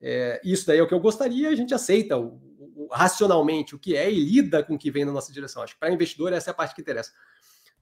é, 0.00 0.40
isso 0.42 0.66
daí 0.66 0.78
é 0.78 0.82
o 0.82 0.88
que 0.88 0.94
eu 0.94 1.00
gostaria, 1.00 1.50
a 1.50 1.54
gente 1.54 1.74
aceita 1.74 2.16
o, 2.16 2.40
o, 2.58 2.88
racionalmente 2.90 3.74
o 3.74 3.78
que 3.78 3.94
é 3.94 4.10
e 4.10 4.18
lida 4.18 4.62
com 4.64 4.76
o 4.76 4.78
que 4.78 4.90
vem 4.90 5.04
na 5.04 5.12
nossa 5.12 5.30
direção. 5.30 5.62
Acho 5.62 5.74
que 5.74 5.80
para 5.80 5.92
investidor 5.92 6.32
essa 6.32 6.48
é 6.48 6.52
a 6.52 6.54
parte 6.54 6.74
que 6.74 6.80
interessa. 6.80 7.12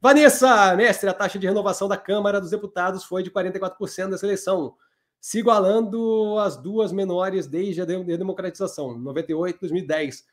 Vanessa, 0.03 0.75
mestre, 0.75 1.09
a 1.09 1.15
taxa 1.15 1.39
de 1.39 1.47
renovação 1.47 1.87
da 1.87 1.97
Câmara 1.97 2.41
dos 2.41 2.51
Deputados 2.51 3.05
foi 3.05 3.23
de 3.23 3.31
44% 3.31 4.11
dessa 4.11 4.27
eleição 4.27 4.75
se 5.21 5.39
igualando 5.39 6.39
às 6.39 6.57
duas 6.57 6.93
menores 6.93 7.47
desde 7.47 7.83
a 7.83 7.85
democratização, 7.85 8.99
98 8.99 9.61
2010. 9.61 10.25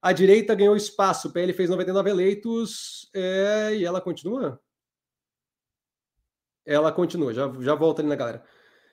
A 0.00 0.12
direita 0.12 0.54
ganhou 0.54 0.76
espaço, 0.76 1.28
o 1.28 1.32
PL 1.32 1.52
fez 1.52 1.70
99 1.70 2.10
eleitos 2.10 3.08
é, 3.14 3.74
e 3.76 3.84
ela 3.84 4.00
continua? 4.00 4.60
Ela 6.66 6.90
continua, 6.92 7.32
já, 7.32 7.52
já 7.60 7.74
volta 7.74 8.02
ali 8.02 8.08
na 8.08 8.16
galera. 8.16 8.44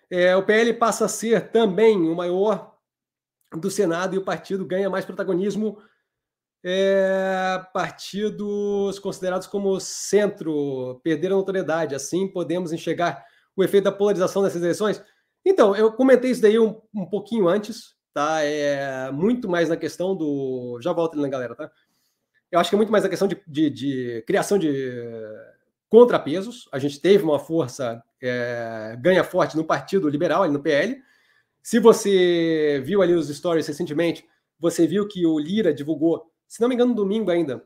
É, 0.10 0.36
o 0.36 0.44
PL 0.44 0.74
passa 0.74 1.06
a 1.06 1.10
ser 1.10 1.52
também 1.52 1.98
o 1.98 2.16
maior 2.16 2.76
do 3.56 3.70
Senado 3.70 4.16
e 4.16 4.18
o 4.18 4.24
partido 4.24 4.66
ganha 4.66 4.90
mais 4.90 5.06
protagonismo. 5.06 5.82
É, 6.64 7.64
partidos 7.74 9.00
considerados 9.00 9.48
como 9.48 9.80
centro 9.80 11.00
perderam 11.04 11.38
notoriedade. 11.38 11.96
Assim, 11.96 12.28
podemos 12.28 12.74
enxergar 12.74 13.26
o 13.56 13.64
efeito 13.64 13.86
da 13.86 13.92
polarização 13.92 14.44
dessas 14.44 14.62
eleições. 14.62 15.02
Então, 15.50 15.76
eu 15.76 15.92
comentei 15.92 16.30
isso 16.30 16.44
daí 16.44 16.60
um, 16.60 16.80
um 16.94 17.08
pouquinho 17.08 17.48
antes, 17.48 17.96
tá? 18.14 18.44
É 18.44 19.10
muito 19.12 19.50
mais 19.50 19.68
na 19.68 19.76
questão 19.76 20.16
do. 20.16 20.80
Já 20.80 20.94
volto 20.94 21.14
ali 21.14 21.24
na 21.24 21.28
galera, 21.28 21.56
tá? 21.56 21.72
Eu 22.52 22.60
acho 22.60 22.70
que 22.70 22.76
é 22.76 22.78
muito 22.78 22.92
mais 22.92 23.04
na 23.04 23.10
questão 23.10 23.28
de, 23.28 23.42
de, 23.48 23.70
de 23.72 24.24
criação 24.28 24.60
de 24.60 24.94
contrapesos. 25.90 26.70
A 26.72 26.78
gente 26.78 27.02
teve 27.02 27.24
uma 27.24 27.40
força 27.40 28.04
é, 28.22 28.96
ganha 29.02 29.24
forte 29.24 29.58
no 29.58 29.64
Partido 29.64 30.08
Liberal, 30.08 30.44
ali 30.44 30.54
no 30.54 30.62
PL. 30.62 31.02
Se 31.64 31.80
você 31.80 32.80
viu 32.86 33.02
ali 33.02 33.14
os 33.14 33.28
stories 33.36 33.68
recentemente, 33.68 34.24
você 34.60 34.86
viu 34.86 35.08
que 35.08 35.26
o 35.26 35.40
Lira 35.40 35.74
divulgou, 35.74 36.32
se 36.48 36.62
não 36.62 36.70
me 36.70 36.76
engano, 36.76 36.92
no 36.92 36.96
domingo 36.96 37.32
ainda, 37.32 37.66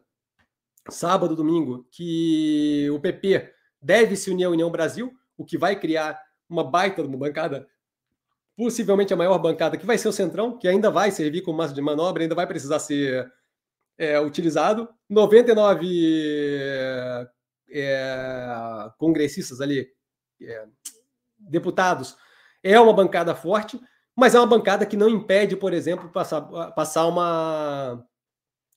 sábado, 0.90 1.36
domingo, 1.36 1.86
que 1.92 2.90
o 2.92 3.00
PP 3.00 3.54
deve 3.82 4.16
se 4.16 4.32
unir 4.32 4.46
à 4.46 4.50
União 4.50 4.72
Brasil, 4.72 5.12
o 5.38 5.44
que 5.44 5.58
vai 5.58 5.78
criar 5.78 6.18
uma 6.50 6.64
baita 6.64 7.02
uma 7.02 7.18
bancada, 7.18 7.68
possivelmente 8.56 9.14
a 9.14 9.18
maior 9.18 9.38
bancada, 9.40 9.78
que 9.78 9.86
vai 9.86 9.98
ser 9.98 10.08
o 10.08 10.14
Centrão, 10.14 10.58
que 10.58 10.68
ainda 10.68 10.92
vai 10.92 11.12
servir 11.12 11.42
como 11.42 11.58
massa 11.58 11.74
de 11.74 11.82
manobra, 11.82 12.24
ainda 12.24 12.36
vai 12.36 12.48
precisar 12.48 12.80
ser 12.80 13.32
é, 13.98 14.20
utilizado. 14.20 14.88
99 15.10 15.88
é, 17.70 18.92
congressistas 18.98 19.60
ali, 19.62 19.88
é, 20.42 20.66
deputados, 21.38 22.16
é 22.62 22.80
uma 22.80 22.94
bancada 22.94 23.36
forte, 23.36 23.80
mas 24.16 24.36
é 24.36 24.40
uma 24.40 24.48
bancada 24.48 24.86
que 24.86 24.96
não 24.96 25.10
impede, 25.10 25.56
por 25.56 25.74
exemplo, 25.74 26.10
passar, 26.10 26.42
passar 26.74 27.08
uma, 27.08 28.06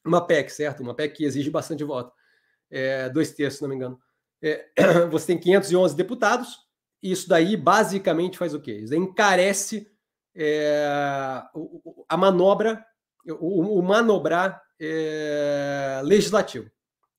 uma 0.04 0.26
PEC, 0.26 0.50
certo? 0.50 0.82
Uma 0.82 0.94
PEC 0.94 1.16
que 1.16 1.24
exige 1.24 1.50
bastante 1.50 1.84
voto. 1.84 2.12
É, 2.70 3.08
dois 3.10 3.32
terços, 3.32 3.58
se 3.58 3.62
não 3.62 3.68
me 3.68 3.76
engano. 3.76 4.00
É, 4.42 4.66
você 5.10 5.26
tem 5.26 5.38
511 5.38 5.94
deputados, 5.94 6.65
isso 7.02 7.28
daí 7.28 7.56
basicamente 7.56 8.38
faz 8.38 8.54
o 8.54 8.60
quê? 8.60 8.78
Isso 8.78 8.94
encarece 8.94 9.90
é, 10.34 10.86
a 12.08 12.16
manobra, 12.16 12.84
o, 13.26 13.78
o 13.78 13.82
manobrar 13.82 14.62
é, 14.80 16.00
legislativo. 16.04 16.70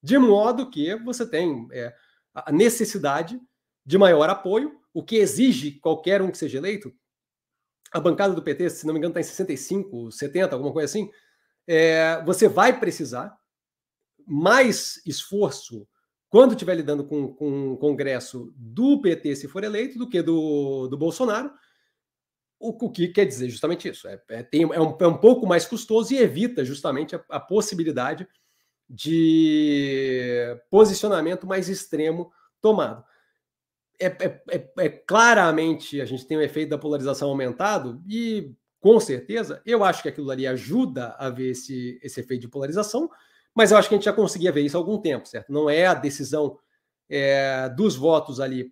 De 0.02 0.18
modo 0.18 0.70
que 0.70 0.96
você 0.98 1.28
tem 1.28 1.68
é, 1.72 1.94
a 2.34 2.52
necessidade 2.52 3.40
de 3.86 3.98
maior 3.98 4.30
apoio, 4.30 4.80
o 4.94 5.04
que 5.04 5.18
exige 5.18 5.80
qualquer 5.80 6.22
um 6.22 6.32
que 6.32 6.38
seja 6.38 6.58
eleito. 6.58 6.94
A 7.92 8.00
bancada 8.00 8.34
do 8.34 8.44
PT, 8.44 8.70
se 8.70 8.86
não 8.86 8.94
me 8.94 9.00
engano, 9.00 9.12
está 9.12 9.22
em 9.22 9.24
65, 9.24 10.12
70, 10.12 10.56
alguma 10.56 10.74
coisa 10.74 10.86
assim. 10.86 11.10
É, 11.66 12.22
você 12.26 12.48
vai 12.48 12.80
precisar 12.80 13.36
mais 14.26 15.02
esforço 15.06 15.88
quando 16.30 16.52
estiver 16.52 16.76
lidando 16.76 17.06
com, 17.06 17.34
com 17.34 17.74
o 17.74 17.78
Congresso 17.78 18.54
do 18.56 19.02
PT, 19.02 19.36
se 19.36 19.48
for 19.48 19.64
eleito, 19.64 19.98
do 19.98 20.10
que 20.10 20.22
do, 20.22 20.88
do 20.88 20.98
Bolsonaro. 20.98 21.52
O, 22.60 22.86
o 22.86 22.92
que 22.92 23.08
quer 23.10 23.26
dizer 23.26 23.50
justamente 23.50 23.88
isso? 23.88 24.08
É, 24.08 24.22
é, 24.30 24.44
tem, 24.44 24.64
é, 24.64 24.82
um, 24.82 24.98
é 25.00 25.08
um 25.08 25.18
pouco 25.18 25.46
mais 25.46 25.66
custoso 25.66 26.14
e 26.14 26.18
evita 26.18 26.66
justamente 26.66 27.16
a, 27.16 27.24
a 27.30 27.40
possibilidade 27.40 28.28
de 28.90 30.58
posicionamento 30.70 31.46
mais 31.46 31.70
extremo 31.70 32.32
tomado. 32.62 33.04
é, 34.00 34.08
é, 34.08 34.42
é, 34.50 34.72
é, 34.78 34.90
claramente 34.90 36.02
a 36.02 36.06
gente 36.06 36.26
tem 36.26 36.38
o 36.38 36.40
um 36.40 36.44
efeito 36.44 36.70
da 36.70 36.78
polarização 36.78 37.30
aumentado 37.30 38.02
e 38.08 38.54
com 38.80 39.00
certeza 39.00 39.62
eu 39.66 39.84
acho 39.84 40.02
que 40.02 40.10
aquilo 40.10 40.32
ali 40.32 40.48
ajuda 40.48 41.16
a 41.18 41.30
ver 41.30 41.52
esse, 41.52 42.00
esse 42.02 42.20
efeito 42.20 42.42
de 42.42 42.48
polarização, 42.48 43.10
mas 43.58 43.72
eu 43.72 43.78
acho 43.78 43.90
que 43.90 43.96
a 43.96 43.98
gente 43.98 44.06
já 44.06 44.14
conseguia 44.14 44.52
ver 44.52 44.62
isso 44.62 44.78
há 44.78 44.80
algum 44.80 45.00
tempo, 45.00 45.28
certo? 45.28 45.52
Não 45.52 45.68
é 45.68 45.88
a 45.88 45.96
decisão 45.96 46.60
é, 47.10 47.68
dos 47.70 47.96
votos 47.96 48.40
ali 48.40 48.72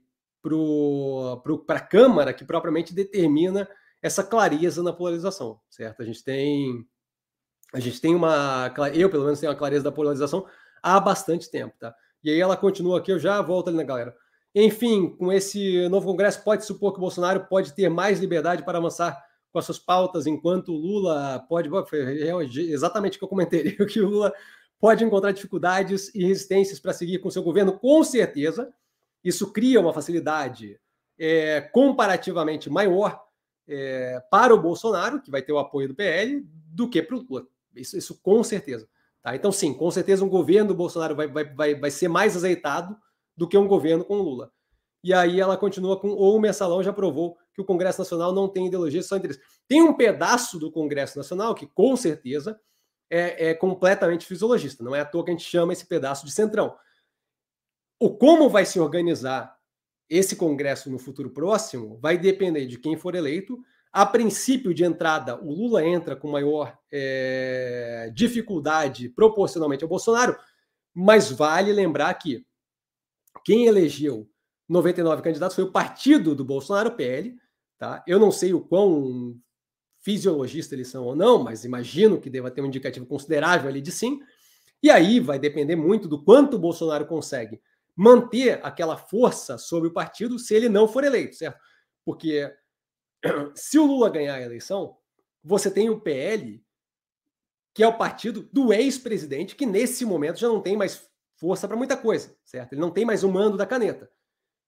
para 1.66 1.78
a 1.78 1.80
Câmara 1.80 2.32
que 2.32 2.46
propriamente 2.46 2.94
determina 2.94 3.68
essa 4.00 4.24
clareza 4.24 4.84
na 4.84 4.94
polarização, 4.94 5.60
certo? 5.72 6.04
A 6.04 6.06
gente 6.06 6.24
tem 6.24 6.86
a 7.74 7.80
gente 7.80 8.00
tem 8.00 8.14
uma 8.14 8.72
eu 8.94 9.10
pelo 9.10 9.24
menos 9.24 9.40
tenho 9.40 9.52
uma 9.52 9.58
clareza 9.58 9.84
da 9.84 9.92
polarização 9.92 10.46
há 10.84 11.00
bastante 11.00 11.50
tempo, 11.50 11.74
tá? 11.80 11.96
E 12.24 12.30
aí 12.30 12.40
ela 12.40 12.56
continua 12.56 13.00
aqui, 13.00 13.12
eu 13.12 13.18
já 13.18 13.42
volto 13.42 13.70
ali 13.70 13.78
na 13.78 13.84
galera. 13.84 14.16
Enfim, 14.54 15.10
com 15.18 15.34
esse 15.34 15.90
novo 15.90 16.06
Congresso, 16.06 16.44
pode 16.44 16.64
supor 16.64 16.92
que 16.92 17.00
o 17.00 17.02
Bolsonaro 17.02 17.48
pode 17.48 17.74
ter 17.74 17.90
mais 17.90 18.20
liberdade 18.20 18.62
para 18.62 18.78
avançar 18.78 19.20
com 19.52 19.58
as 19.58 19.66
suas 19.66 19.80
pautas, 19.80 20.28
enquanto 20.28 20.70
o 20.70 20.78
Lula 20.78 21.44
pode. 21.50 21.70
Foi 21.90 22.22
exatamente 22.70 23.16
o 23.16 23.20
que 23.20 23.26
eu 23.26 23.30
comentei, 23.30 23.72
que 23.88 24.00
o 24.00 24.08
Lula 24.08 24.32
pode 24.86 25.04
encontrar 25.04 25.32
dificuldades 25.32 26.14
e 26.14 26.24
resistências 26.24 26.80
para 26.80 26.94
seguir 26.94 27.18
com 27.18 27.32
seu 27.32 27.42
governo, 27.42 27.74
com 27.80 28.04
certeza. 28.04 28.72
Isso 29.24 29.52
cria 29.52 29.82
uma 29.82 29.92
facilidade 29.92 30.80
é, 31.18 31.60
comparativamente 31.60 32.70
maior 32.70 33.20
é, 33.68 34.22
para 34.30 34.54
o 34.54 34.62
Bolsonaro, 34.62 35.20
que 35.24 35.32
vai 35.32 35.42
ter 35.42 35.52
o 35.52 35.58
apoio 35.58 35.88
do 35.88 35.96
PL, 35.96 36.48
do 36.68 36.88
que 36.88 37.02
para 37.02 37.16
o 37.16 37.26
Lula. 37.28 37.48
Isso, 37.76 37.98
isso 37.98 38.22
com 38.22 38.44
certeza. 38.44 38.88
Tá? 39.24 39.36
Então, 39.36 39.52
sim, 39.52 39.74
com 39.74 39.90
certeza 39.90 40.24
um 40.24 40.30
governo 40.30 40.68
do 40.68 40.76
Bolsonaro 40.76 41.16
vai, 41.16 41.28
vai, 41.28 41.46
vai, 41.46 41.74
vai 41.74 41.90
ser 41.90 42.08
mais 42.08 42.36
azeitado 42.36 42.96
do 43.36 43.48
que 43.48 43.58
um 43.58 43.68
governo 43.68 44.06
com 44.06 44.18
Lula. 44.18 44.52
E 45.04 45.16
aí 45.16 45.42
ela 45.42 45.58
continua 45.58 46.00
com, 46.00 46.10
ou 46.10 46.38
o 46.38 46.40
Mensalão 46.40 46.84
já 46.84 46.94
provou 46.94 47.40
que 47.56 47.62
o 47.62 47.66
Congresso 47.66 48.02
Nacional 48.02 48.32
não 48.32 48.48
tem 48.48 48.68
ideologia, 48.68 49.02
só 49.02 49.18
interesse. 49.18 49.42
Tem 49.68 49.82
um 49.82 49.94
pedaço 49.94 50.60
do 50.60 50.72
Congresso 50.72 51.18
Nacional 51.18 51.56
que, 51.56 51.66
com 51.66 51.96
certeza, 51.96 52.60
é, 53.10 53.50
é, 53.50 53.54
completamente 53.54 54.26
fisiologista. 54.26 54.84
Não 54.84 54.96
é 54.96 55.02
à 55.02 55.06
toa 55.06 55.24
que 55.24 55.32
a 55.32 55.34
gente 55.34 55.46
chama 55.46 55.74
esse 55.74 55.86
pedaço 55.86 56.26
de 56.26 56.32
centrão. 56.32 56.76
O 58.00 58.16
como 58.18 58.50
vai 58.50 58.66
se 58.66 58.80
organizar 58.80 59.56
esse 60.10 60.36
Congresso 60.36 60.90
no 60.90 61.00
futuro 61.00 61.30
próximo 61.30 61.98
vai 61.98 62.18
depender 62.18 62.66
de 62.66 62.78
quem 62.78 62.98
for 62.98 63.16
eleito. 63.16 63.60
A 63.92 64.06
princípio 64.06 64.74
de 64.74 64.84
entrada, 64.84 65.42
o 65.42 65.54
Lula 65.54 65.86
entra 65.86 66.16
com 66.16 66.28
maior 66.28 66.78
é, 66.92 68.12
dificuldade 68.14 69.10
proporcionalmente 69.10 69.84
ao 69.84 69.90
Bolsonaro, 69.90 70.38
mas 70.94 71.32
vale 71.32 71.72
lembrar 71.72 72.14
que 72.16 72.46
quem 73.44 73.68
elegeu 73.68 74.30
99 74.68 75.22
candidatos 75.22 75.56
foi 75.56 75.64
o 75.64 75.72
partido 75.72 76.36
do 76.36 76.44
Bolsonaro, 76.44 76.96
PL. 76.96 77.38
Tá? 77.78 78.04
Eu 78.08 78.20
não 78.20 78.32
sei 78.32 78.54
o 78.54 78.62
quão 78.62 79.40
fisiologista 80.06 80.76
eles 80.76 80.88
são 80.88 81.04
ou 81.04 81.16
não, 81.16 81.44
mas 81.44 81.66
imagino 81.66 82.22
que 82.22 82.30
deva 82.30 82.52
ter 82.52 82.62
um 82.62 82.68
indicativo 82.68 83.08
considerável 83.08 83.68
ali 83.68 83.82
de 83.82 83.92
sim. 83.92 84.20
E 84.82 84.92
aí 84.92 85.20
vai 85.20 85.40
depender 85.40 85.76
muito 85.76 86.08
do 86.08 86.24
quanto 86.24 86.58
o 86.58 86.60
Bolsonaro 86.60 87.08
consegue 87.08 87.60
manter 87.96 88.64
aquela 88.64 88.98
força 88.98 89.58
sobre 89.58 89.90
o 89.90 89.94
partido 89.94 90.38
se 90.38 90.54
ele 90.54 90.70
não 90.70 90.88
for 90.88 91.04
eleito, 91.04 91.36
certo? 91.36 91.60
Porque 92.06 92.54
se 93.56 93.80
o 93.80 93.86
Lula 93.88 94.08
ganhar 94.12 94.36
a 94.36 94.42
eleição, 94.44 94.96
você 95.44 95.72
tem 95.72 95.90
o 95.90 96.00
PL, 96.00 96.64
que 97.74 97.82
é 97.82 97.88
o 97.88 97.98
partido 97.98 98.48
do 98.54 98.72
ex-presidente, 98.72 99.56
que 99.56 99.66
nesse 99.66 100.06
momento 100.06 100.40
já 100.40 100.48
não 100.48 100.62
tem 100.62 100.78
mais 100.78 101.10
força 101.36 101.68
para 101.68 101.76
muita 101.76 101.98
coisa, 101.98 102.38
certo? 102.44 102.74
Ele 102.74 102.82
não 102.82 102.92
tem 102.92 103.06
mais 103.06 103.24
o 103.24 103.32
mando 103.32 103.58
da 103.58 103.66
caneta. 103.66 104.08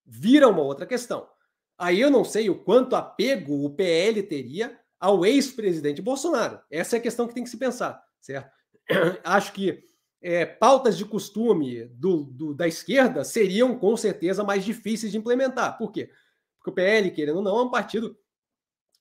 Vira 0.04 0.48
uma 0.48 0.64
outra 0.64 0.88
questão. 0.88 1.30
Aí 1.78 2.02
eu 2.02 2.10
não 2.10 2.24
sei 2.24 2.50
o 2.50 2.58
quanto 2.58 2.96
apego 2.96 3.64
o 3.64 3.70
PL 3.70 4.24
teria 4.24 4.76
ao 5.00 5.26
ex-presidente 5.26 6.02
Bolsonaro. 6.02 6.60
Essa 6.70 6.96
é 6.96 7.00
a 7.00 7.02
questão 7.02 7.28
que 7.28 7.34
tem 7.34 7.44
que 7.44 7.50
se 7.50 7.58
pensar, 7.58 8.04
certo? 8.20 8.52
Acho 9.24 9.54
que 9.54 9.84
é, 10.22 10.46
pautas 10.46 10.98
de 10.98 11.06
costume 11.06 11.86
do, 11.86 12.24
do, 12.24 12.54
da 12.54 12.68
esquerda 12.68 13.24
seriam 13.24 13.78
com 13.78 13.96
certeza 13.96 14.44
mais 14.44 14.66
difíceis 14.66 15.12
de 15.12 15.18
implementar. 15.18 15.78
Por 15.78 15.92
quê? 15.92 16.10
Porque 16.58 16.72
o 16.72 16.74
PL, 16.74 17.12
querendo 17.12 17.38
ou 17.38 17.44
não, 17.44 17.58
é 17.58 17.64
um 17.64 17.72
partido 17.72 18.18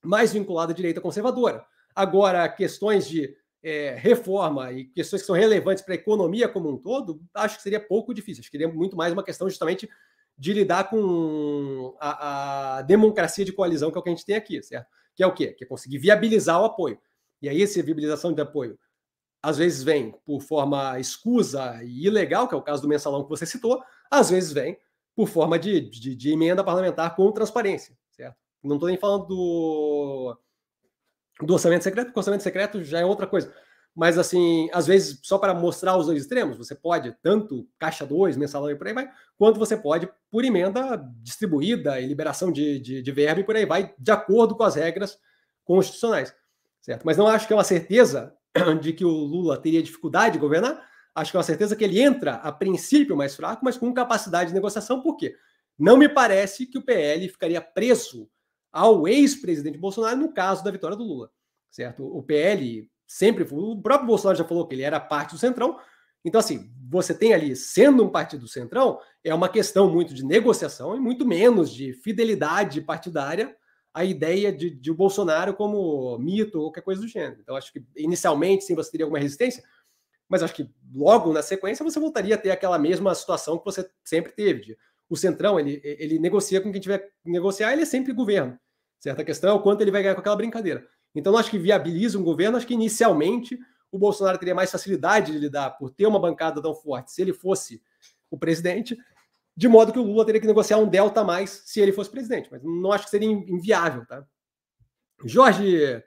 mais 0.04 0.32
vinculado 0.32 0.72
à 0.72 0.74
direita 0.74 1.00
conservadora. 1.00 1.64
Agora, 1.94 2.48
questões 2.48 3.08
de 3.08 3.34
é, 3.62 3.96
reforma 3.98 4.70
e 4.72 4.84
questões 4.84 5.22
que 5.22 5.26
são 5.26 5.34
relevantes 5.34 5.82
para 5.82 5.94
a 5.94 5.96
economia 5.96 6.48
como 6.48 6.70
um 6.70 6.76
todo, 6.76 7.20
acho 7.34 7.56
que 7.56 7.62
seria 7.62 7.80
pouco 7.80 8.14
difícil. 8.14 8.40
Acho 8.40 8.50
que 8.50 8.58
seria 8.58 8.72
muito 8.72 8.96
mais 8.96 9.12
uma 9.12 9.24
questão 9.24 9.48
justamente 9.48 9.88
de 10.38 10.52
lidar 10.52 10.90
com 10.90 11.96
a, 11.98 12.78
a, 12.78 12.82
democracia 12.82 13.44
de 13.44 13.52
coalizão, 13.52 13.90
que 13.90 13.96
é 13.96 14.00
o 14.00 14.02
que 14.02 14.10
a 14.10 14.14
gente 14.14 14.26
tem 14.26 14.36
aqui, 14.36 14.62
certo? 14.62 14.86
Que 15.14 15.22
é 15.22 15.26
o 15.26 15.32
quê? 15.32 15.52
Que 15.52 15.64
é 15.64 15.66
conseguir 15.66 15.98
viabilizar 15.98 16.60
o 16.60 16.64
apoio. 16.64 16.98
E 17.40 17.48
aí, 17.48 17.62
essa 17.62 17.82
viabilização 17.82 18.32
de 18.32 18.42
apoio, 18.42 18.78
às 19.42 19.56
vezes 19.56 19.82
vem 19.82 20.12
por 20.24 20.40
forma 20.40 20.98
escusa 20.98 21.80
e 21.82 22.06
ilegal, 22.06 22.48
que 22.48 22.54
é 22.54 22.58
o 22.58 22.62
caso 22.62 22.82
do 22.82 22.88
mensalão 22.88 23.22
que 23.22 23.30
você 23.30 23.46
citou, 23.46 23.82
às 24.10 24.30
vezes 24.30 24.52
vem 24.52 24.78
por 25.14 25.28
forma 25.28 25.58
de, 25.58 25.80
de, 25.80 26.14
de 26.14 26.30
emenda 26.30 26.62
parlamentar 26.62 27.14
com 27.16 27.32
transparência, 27.32 27.96
certo? 28.10 28.36
Não 28.62 28.76
estou 28.76 28.88
nem 28.88 28.98
falando 28.98 29.26
do 29.26 30.38
do 31.42 31.52
orçamento 31.52 31.84
secreto, 31.84 32.06
porque 32.06 32.18
orçamento 32.18 32.42
secreto 32.42 32.82
já 32.82 33.00
é 33.00 33.04
outra 33.04 33.26
coisa. 33.26 33.52
Mas, 33.96 34.18
assim, 34.18 34.68
às 34.74 34.86
vezes, 34.86 35.18
só 35.22 35.38
para 35.38 35.54
mostrar 35.54 35.96
os 35.96 36.04
dois 36.04 36.20
extremos, 36.20 36.58
você 36.58 36.74
pode, 36.74 37.16
tanto 37.22 37.66
caixa 37.78 38.04
2, 38.04 38.36
mensalão 38.36 38.70
e 38.70 38.76
por 38.76 38.86
aí 38.86 38.92
vai, 38.92 39.10
quanto 39.38 39.58
você 39.58 39.74
pode, 39.74 40.06
por 40.30 40.44
emenda 40.44 41.02
distribuída 41.22 41.98
e 41.98 42.06
liberação 42.06 42.52
de, 42.52 42.78
de, 42.78 43.00
de 43.00 43.10
e 43.10 43.44
por 43.44 43.56
aí 43.56 43.64
vai, 43.64 43.94
de 43.98 44.10
acordo 44.10 44.54
com 44.54 44.64
as 44.64 44.74
regras 44.74 45.18
constitucionais. 45.64 46.34
Certo? 46.82 47.04
Mas 47.06 47.16
não 47.16 47.26
acho 47.26 47.46
que 47.46 47.54
é 47.54 47.56
uma 47.56 47.64
certeza 47.64 48.34
de 48.82 48.92
que 48.92 49.04
o 49.04 49.08
Lula 49.08 49.56
teria 49.56 49.82
dificuldade 49.82 50.34
de 50.34 50.40
governar. 50.40 50.86
Acho 51.14 51.30
que 51.30 51.38
é 51.38 51.40
uma 51.40 51.44
certeza 51.44 51.74
que 51.74 51.82
ele 51.82 51.98
entra, 51.98 52.34
a 52.34 52.52
princípio, 52.52 53.16
mais 53.16 53.34
fraco, 53.34 53.64
mas 53.64 53.78
com 53.78 53.94
capacidade 53.94 54.50
de 54.50 54.54
negociação. 54.54 55.00
Por 55.00 55.16
quê? 55.16 55.34
Não 55.78 55.96
me 55.96 56.06
parece 56.06 56.66
que 56.66 56.76
o 56.76 56.84
PL 56.84 57.26
ficaria 57.30 57.62
preso 57.62 58.28
ao 58.70 59.08
ex-presidente 59.08 59.78
Bolsonaro 59.78 60.18
no 60.18 60.34
caso 60.34 60.62
da 60.62 60.70
vitória 60.70 60.98
do 60.98 61.02
Lula, 61.02 61.30
certo? 61.70 62.04
O 62.06 62.22
PL 62.22 62.90
sempre 63.06 63.46
o 63.50 63.80
próprio 63.80 64.06
Bolsonaro 64.06 64.38
já 64.38 64.44
falou 64.44 64.66
que 64.66 64.74
ele 64.74 64.82
era 64.82 64.98
parte 64.98 65.32
do 65.32 65.38
Centrão. 65.38 65.78
Então, 66.24 66.40
assim, 66.40 66.70
você 66.90 67.14
tem 67.14 67.32
ali, 67.32 67.54
sendo 67.54 68.04
um 68.04 68.10
partido 68.10 68.40
do 68.40 68.48
Centrão, 68.48 68.98
é 69.22 69.32
uma 69.32 69.48
questão 69.48 69.88
muito 69.88 70.12
de 70.12 70.24
negociação 70.24 70.96
e 70.96 71.00
muito 71.00 71.24
menos 71.24 71.72
de 71.72 71.92
fidelidade 71.92 72.80
partidária 72.80 73.56
à 73.94 74.04
ideia 74.04 74.52
de, 74.52 74.70
de 74.70 74.92
Bolsonaro 74.92 75.54
como 75.54 76.18
mito 76.18 76.58
ou 76.58 76.64
qualquer 76.64 76.82
coisa 76.82 77.00
do 77.00 77.08
gênero. 77.08 77.40
Então, 77.40 77.56
acho 77.56 77.72
que 77.72 77.84
inicialmente, 77.96 78.64
sim, 78.64 78.74
você 78.74 78.90
teria 78.90 79.06
alguma 79.06 79.20
resistência, 79.20 79.62
mas 80.28 80.42
acho 80.42 80.54
que 80.54 80.68
logo 80.92 81.32
na 81.32 81.42
sequência 81.42 81.84
você 81.84 82.00
voltaria 82.00 82.34
a 82.34 82.38
ter 82.38 82.50
aquela 82.50 82.78
mesma 82.78 83.14
situação 83.14 83.58
que 83.58 83.64
você 83.64 83.88
sempre 84.04 84.32
teve. 84.32 84.60
De, 84.60 84.78
o 85.08 85.16
Centrão, 85.16 85.60
ele, 85.60 85.80
ele 85.84 86.18
negocia 86.18 86.60
com 86.60 86.72
quem 86.72 86.80
tiver 86.80 86.98
que 86.98 87.30
negociar, 87.30 87.72
ele 87.72 87.82
é 87.82 87.86
sempre 87.86 88.12
governo. 88.12 88.58
Certa 88.98 89.24
questão 89.24 89.50
é 89.50 89.52
o 89.52 89.62
quanto 89.62 89.82
ele 89.82 89.90
vai 89.90 90.02
ganhar 90.02 90.14
com 90.14 90.20
aquela 90.20 90.36
brincadeira. 90.36 90.86
Então, 91.16 91.36
acho 91.36 91.50
que 91.50 91.58
viabiliza 91.58 92.18
um 92.18 92.22
governo, 92.22 92.56
acho 92.56 92.66
que 92.66 92.74
inicialmente 92.74 93.58
o 93.90 93.98
Bolsonaro 93.98 94.38
teria 94.38 94.54
mais 94.54 94.70
facilidade 94.70 95.32
de 95.32 95.38
lidar 95.38 95.70
por 95.70 95.90
ter 95.90 96.06
uma 96.06 96.20
bancada 96.20 96.60
tão 96.60 96.74
forte 96.74 97.10
se 97.10 97.22
ele 97.22 97.32
fosse 97.32 97.82
o 98.30 98.38
presidente, 98.38 98.96
de 99.56 99.66
modo 99.66 99.92
que 99.92 99.98
o 99.98 100.02
Lula 100.02 100.26
teria 100.26 100.40
que 100.40 100.46
negociar 100.46 100.76
um 100.76 100.86
delta 100.86 101.22
a 101.22 101.24
mais 101.24 101.62
se 101.64 101.80
ele 101.80 101.92
fosse 101.92 102.10
presidente. 102.10 102.48
Mas 102.52 102.62
não 102.62 102.92
acho 102.92 103.04
que 103.04 103.10
seria 103.10 103.28
inviável, 103.28 104.04
tá? 104.04 104.26
Jorge, 105.24 106.04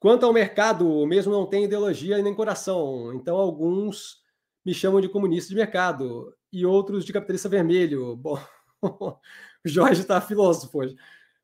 quanto 0.00 0.26
ao 0.26 0.32
mercado, 0.32 1.06
mesmo 1.06 1.32
não 1.32 1.46
tem 1.46 1.64
ideologia 1.64 2.20
nem 2.20 2.34
coração. 2.34 3.14
Então, 3.14 3.36
alguns 3.36 4.20
me 4.64 4.74
chamam 4.74 5.00
de 5.00 5.08
comunista 5.08 5.50
de 5.50 5.54
mercado 5.54 6.34
e 6.52 6.66
outros 6.66 7.04
de 7.04 7.12
capitalista 7.12 7.48
vermelho. 7.48 8.16
Bom, 8.16 8.36
Jorge 9.64 10.00
está 10.00 10.20
filósofo 10.20 10.78
hoje. 10.78 10.96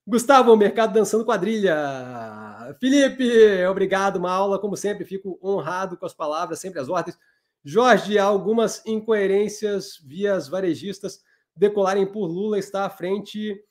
Gustavo, 0.06 0.56
mercado 0.56 0.92
dançando 0.92 1.24
quadrilha. 1.24 1.76
Felipe, 2.80 3.64
obrigado, 3.66 4.16
uma 4.16 4.32
aula, 4.32 4.58
como 4.58 4.76
sempre, 4.76 5.04
fico 5.04 5.38
honrado 5.42 5.96
com 5.96 6.04
as 6.04 6.14
palavras, 6.14 6.58
sempre 6.58 6.80
as 6.80 6.88
ordens. 6.88 7.16
Jorge, 7.64 8.18
algumas 8.18 8.84
incoerências 8.84 10.00
via 10.04 10.34
as 10.34 10.48
varejistas 10.48 11.20
decolarem 11.54 12.06
por 12.06 12.26
Lula 12.26 12.58
está 12.58 12.84
à 12.84 12.90
frente, 12.90 13.62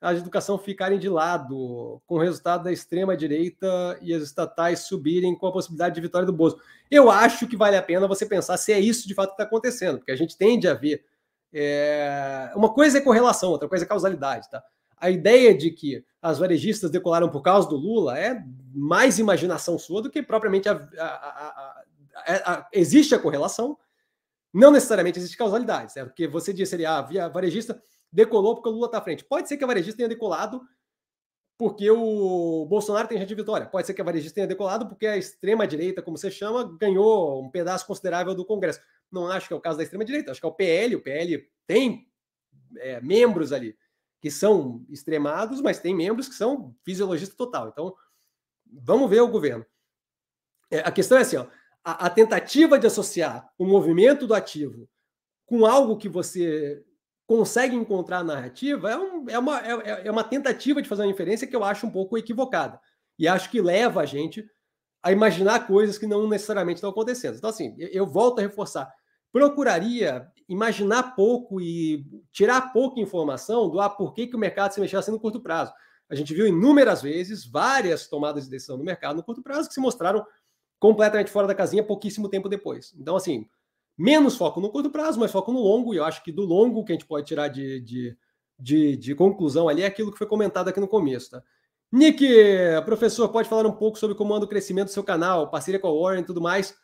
a 0.00 0.14
educação 0.14 0.58
ficarem 0.58 0.98
de 0.98 1.08
lado, 1.08 2.00
com 2.06 2.14
o 2.14 2.20
resultado 2.20 2.64
da 2.64 2.72
extrema-direita 2.72 3.98
e 4.00 4.14
as 4.14 4.22
estatais 4.22 4.80
subirem 4.80 5.36
com 5.36 5.46
a 5.46 5.52
possibilidade 5.52 5.94
de 5.94 6.00
vitória 6.00 6.26
do 6.26 6.32
Bozo. 6.32 6.58
Eu 6.90 7.10
acho 7.10 7.46
que 7.46 7.56
vale 7.56 7.76
a 7.76 7.82
pena 7.82 8.08
você 8.08 8.24
pensar 8.24 8.56
se 8.56 8.72
é 8.72 8.78
isso 8.78 9.08
de 9.08 9.14
fato 9.14 9.30
que 9.30 9.34
está 9.34 9.44
acontecendo, 9.44 9.98
porque 9.98 10.12
a 10.12 10.16
gente 10.16 10.36
tende 10.36 10.68
a 10.68 10.74
ver. 10.74 11.04
É... 11.52 12.50
Uma 12.54 12.72
coisa 12.72 12.98
é 12.98 13.00
correlação, 13.00 13.50
outra 13.50 13.68
coisa 13.68 13.84
é 13.84 13.88
causalidade, 13.88 14.48
tá? 14.50 14.62
A 15.04 15.10
ideia 15.10 15.54
de 15.54 15.70
que 15.70 16.02
as 16.22 16.38
varejistas 16.38 16.90
decolaram 16.90 17.28
por 17.28 17.42
causa 17.42 17.68
do 17.68 17.76
Lula 17.76 18.18
é 18.18 18.42
mais 18.74 19.18
imaginação 19.18 19.78
sua 19.78 20.00
do 20.00 20.08
que 20.08 20.22
propriamente 20.22 20.66
a, 20.66 20.72
a, 20.72 21.74
a, 22.26 22.68
existe 22.72 23.14
a 23.14 23.18
correlação, 23.18 23.78
não 24.50 24.70
necessariamente 24.70 25.18
existe 25.18 25.36
causalidade, 25.36 25.92
certo? 25.92 26.08
Porque 26.08 26.26
você 26.26 26.54
disse 26.54 26.74
ali, 26.74 26.86
ah, 26.86 27.00
a 27.00 27.28
varejista 27.28 27.78
decolou 28.10 28.54
porque 28.54 28.70
o 28.70 28.72
Lula 28.72 28.86
está 28.86 28.96
à 28.96 29.02
frente. 29.02 29.24
Pode 29.24 29.46
ser 29.46 29.58
que 29.58 29.64
a 29.64 29.66
varejista 29.66 29.98
tenha 29.98 30.08
decolado 30.08 30.62
porque 31.58 31.90
o 31.90 32.64
Bolsonaro 32.64 33.06
tem 33.06 33.18
gente 33.18 33.28
de 33.28 33.34
vitória. 33.34 33.66
Pode 33.66 33.86
ser 33.86 33.92
que 33.92 34.00
a 34.00 34.04
varejista 34.04 34.36
tenha 34.36 34.46
decolado 34.46 34.88
porque 34.88 35.06
a 35.06 35.18
extrema-direita, 35.18 36.00
como 36.00 36.16
você 36.16 36.30
chama, 36.30 36.78
ganhou 36.80 37.44
um 37.44 37.50
pedaço 37.50 37.86
considerável 37.86 38.34
do 38.34 38.46
Congresso. 38.46 38.80
Não 39.12 39.30
acho 39.30 39.48
que 39.48 39.52
é 39.52 39.56
o 39.56 39.60
caso 39.60 39.76
da 39.76 39.82
extrema-direita, 39.82 40.30
acho 40.30 40.40
que 40.40 40.46
é 40.46 40.48
o 40.48 40.54
PL. 40.54 40.96
O 40.96 41.02
PL 41.02 41.46
tem 41.66 42.08
é, 42.78 43.02
membros 43.02 43.52
ali 43.52 43.76
que 44.24 44.30
são 44.30 44.82
extremados, 44.88 45.60
mas 45.60 45.80
tem 45.80 45.94
membros 45.94 46.26
que 46.26 46.34
são 46.34 46.74
fisiologista 46.82 47.36
total. 47.36 47.68
Então, 47.68 47.94
vamos 48.82 49.10
ver 49.10 49.20
o 49.20 49.28
governo. 49.28 49.66
É, 50.70 50.78
a 50.78 50.90
questão 50.90 51.18
é 51.18 51.20
assim, 51.20 51.36
ó, 51.36 51.46
a, 51.84 52.06
a 52.06 52.08
tentativa 52.08 52.78
de 52.78 52.86
associar 52.86 53.52
o 53.58 53.66
movimento 53.66 54.26
do 54.26 54.32
ativo 54.32 54.88
com 55.44 55.66
algo 55.66 55.98
que 55.98 56.08
você 56.08 56.82
consegue 57.26 57.76
encontrar 57.76 58.20
a 58.20 58.24
narrativa 58.24 58.92
é, 58.92 58.96
um, 58.96 59.28
é, 59.28 59.38
uma, 59.38 59.60
é, 59.60 60.06
é, 60.06 60.10
uma 60.10 60.24
tentativa 60.24 60.80
de 60.80 60.88
fazer 60.88 61.02
uma 61.02 61.12
inferência 61.12 61.46
que 61.46 61.54
eu 61.54 61.62
acho 61.62 61.86
um 61.86 61.90
pouco 61.90 62.16
equivocada. 62.16 62.80
E 63.18 63.28
acho 63.28 63.50
que 63.50 63.60
leva 63.60 64.00
a 64.00 64.06
gente 64.06 64.48
a 65.02 65.12
imaginar 65.12 65.66
coisas 65.66 65.98
que 65.98 66.06
não 66.06 66.26
necessariamente 66.26 66.78
estão 66.78 66.88
acontecendo. 66.88 67.36
Então, 67.36 67.50
assim, 67.50 67.76
eu, 67.78 67.88
eu 67.88 68.06
volto 68.06 68.38
a 68.38 68.42
reforçar. 68.42 68.90
Procuraria 69.30 70.32
imaginar 70.48 71.14
pouco 71.14 71.60
e 71.60 72.04
tirar 72.32 72.72
pouca 72.72 73.00
informação 73.00 73.68
do 73.68 73.80
ah, 73.80 73.88
por 73.88 74.12
que, 74.12 74.26
que 74.26 74.36
o 74.36 74.38
mercado 74.38 74.72
se 74.72 74.80
mexeu 74.80 74.98
assim 74.98 75.10
no 75.10 75.20
curto 75.20 75.40
prazo. 75.40 75.72
A 76.08 76.14
gente 76.14 76.34
viu 76.34 76.46
inúmeras 76.46 77.02
vezes 77.02 77.46
várias 77.46 78.06
tomadas 78.06 78.44
de 78.44 78.50
decisão 78.50 78.76
no 78.76 78.84
mercado 78.84 79.16
no 79.16 79.22
curto 79.22 79.42
prazo 79.42 79.68
que 79.68 79.74
se 79.74 79.80
mostraram 79.80 80.24
completamente 80.78 81.30
fora 81.30 81.46
da 81.46 81.54
casinha 81.54 81.82
pouquíssimo 81.82 82.28
tempo 82.28 82.48
depois. 82.48 82.94
Então, 82.98 83.16
assim, 83.16 83.48
menos 83.96 84.36
foco 84.36 84.60
no 84.60 84.70
curto 84.70 84.90
prazo, 84.90 85.18
mais 85.18 85.32
foco 85.32 85.52
no 85.52 85.60
longo, 85.60 85.94
e 85.94 85.96
eu 85.96 86.04
acho 86.04 86.22
que 86.22 86.30
do 86.30 86.42
longo 86.42 86.84
que 86.84 86.92
a 86.92 86.94
gente 86.94 87.06
pode 87.06 87.26
tirar 87.26 87.48
de, 87.48 87.80
de, 87.80 88.16
de, 88.58 88.96
de 88.96 89.14
conclusão 89.14 89.68
ali 89.68 89.82
é 89.82 89.86
aquilo 89.86 90.12
que 90.12 90.18
foi 90.18 90.26
comentado 90.26 90.68
aqui 90.68 90.80
no 90.80 90.88
começo, 90.88 91.30
tá? 91.30 91.42
Nick, 91.90 92.26
professor, 92.84 93.28
pode 93.28 93.48
falar 93.48 93.64
um 93.66 93.72
pouco 93.72 93.96
sobre 93.96 94.16
como 94.16 94.34
anda 94.34 94.44
o 94.44 94.48
crescimento 94.48 94.86
do 94.86 94.92
seu 94.92 95.04
canal, 95.04 95.48
parceria 95.48 95.78
com 95.78 95.86
a 95.86 95.92
Warren 95.92 96.22
e 96.22 96.26
tudo 96.26 96.40
mais, 96.40 96.76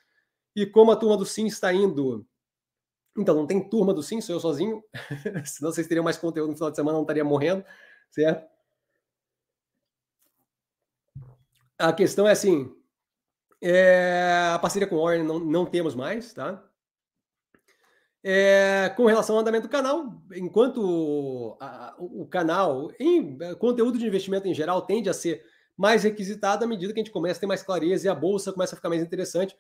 e 0.54 0.64
como 0.64 0.92
a 0.92 0.96
turma 0.96 1.16
do 1.16 1.26
Sim 1.26 1.46
está 1.46 1.72
indo? 1.74 2.24
Então, 3.16 3.34
não 3.34 3.46
tem 3.46 3.68
turma 3.68 3.92
do 3.92 4.02
Sim, 4.02 4.20
sou 4.20 4.36
eu 4.36 4.40
sozinho, 4.40 4.82
senão 5.44 5.72
vocês 5.72 5.86
teriam 5.86 6.04
mais 6.04 6.16
conteúdo 6.16 6.50
no 6.50 6.56
final 6.56 6.70
de 6.70 6.76
semana, 6.76 6.96
não 6.96 7.02
estaria 7.02 7.24
morrendo, 7.24 7.64
certo? 8.10 8.48
A 11.78 11.92
questão 11.92 12.28
é 12.28 12.32
assim, 12.32 12.72
é, 13.62 14.50
a 14.54 14.58
parceria 14.58 14.88
com 14.88 14.96
o 14.96 15.04
Warren 15.04 15.24
não, 15.24 15.38
não 15.38 15.66
temos 15.66 15.94
mais, 15.94 16.32
tá? 16.32 16.64
É, 18.22 18.92
com 18.96 19.06
relação 19.06 19.34
ao 19.34 19.40
andamento 19.40 19.66
do 19.66 19.70
canal, 19.70 20.22
enquanto 20.34 21.56
a, 21.58 21.94
o, 21.98 22.26
canal, 22.26 22.90
em 23.00 23.38
é, 23.40 23.54
conteúdo 23.54 23.98
de 23.98 24.06
investimento 24.06 24.46
em 24.46 24.54
geral, 24.54 24.82
tende 24.82 25.08
a 25.08 25.14
ser 25.14 25.42
mais 25.76 26.04
requisitado 26.04 26.64
à 26.64 26.68
medida 26.68 26.92
que 26.92 27.00
a 27.00 27.02
gente 27.02 27.12
começa 27.12 27.38
a 27.38 27.40
ter 27.40 27.46
mais 27.46 27.62
clareza 27.62 28.06
e 28.06 28.10
a 28.10 28.14
bolsa 28.14 28.52
começa 28.52 28.74
a 28.74 28.76
ficar 28.76 28.90
mais 28.90 29.02
interessante, 29.02 29.56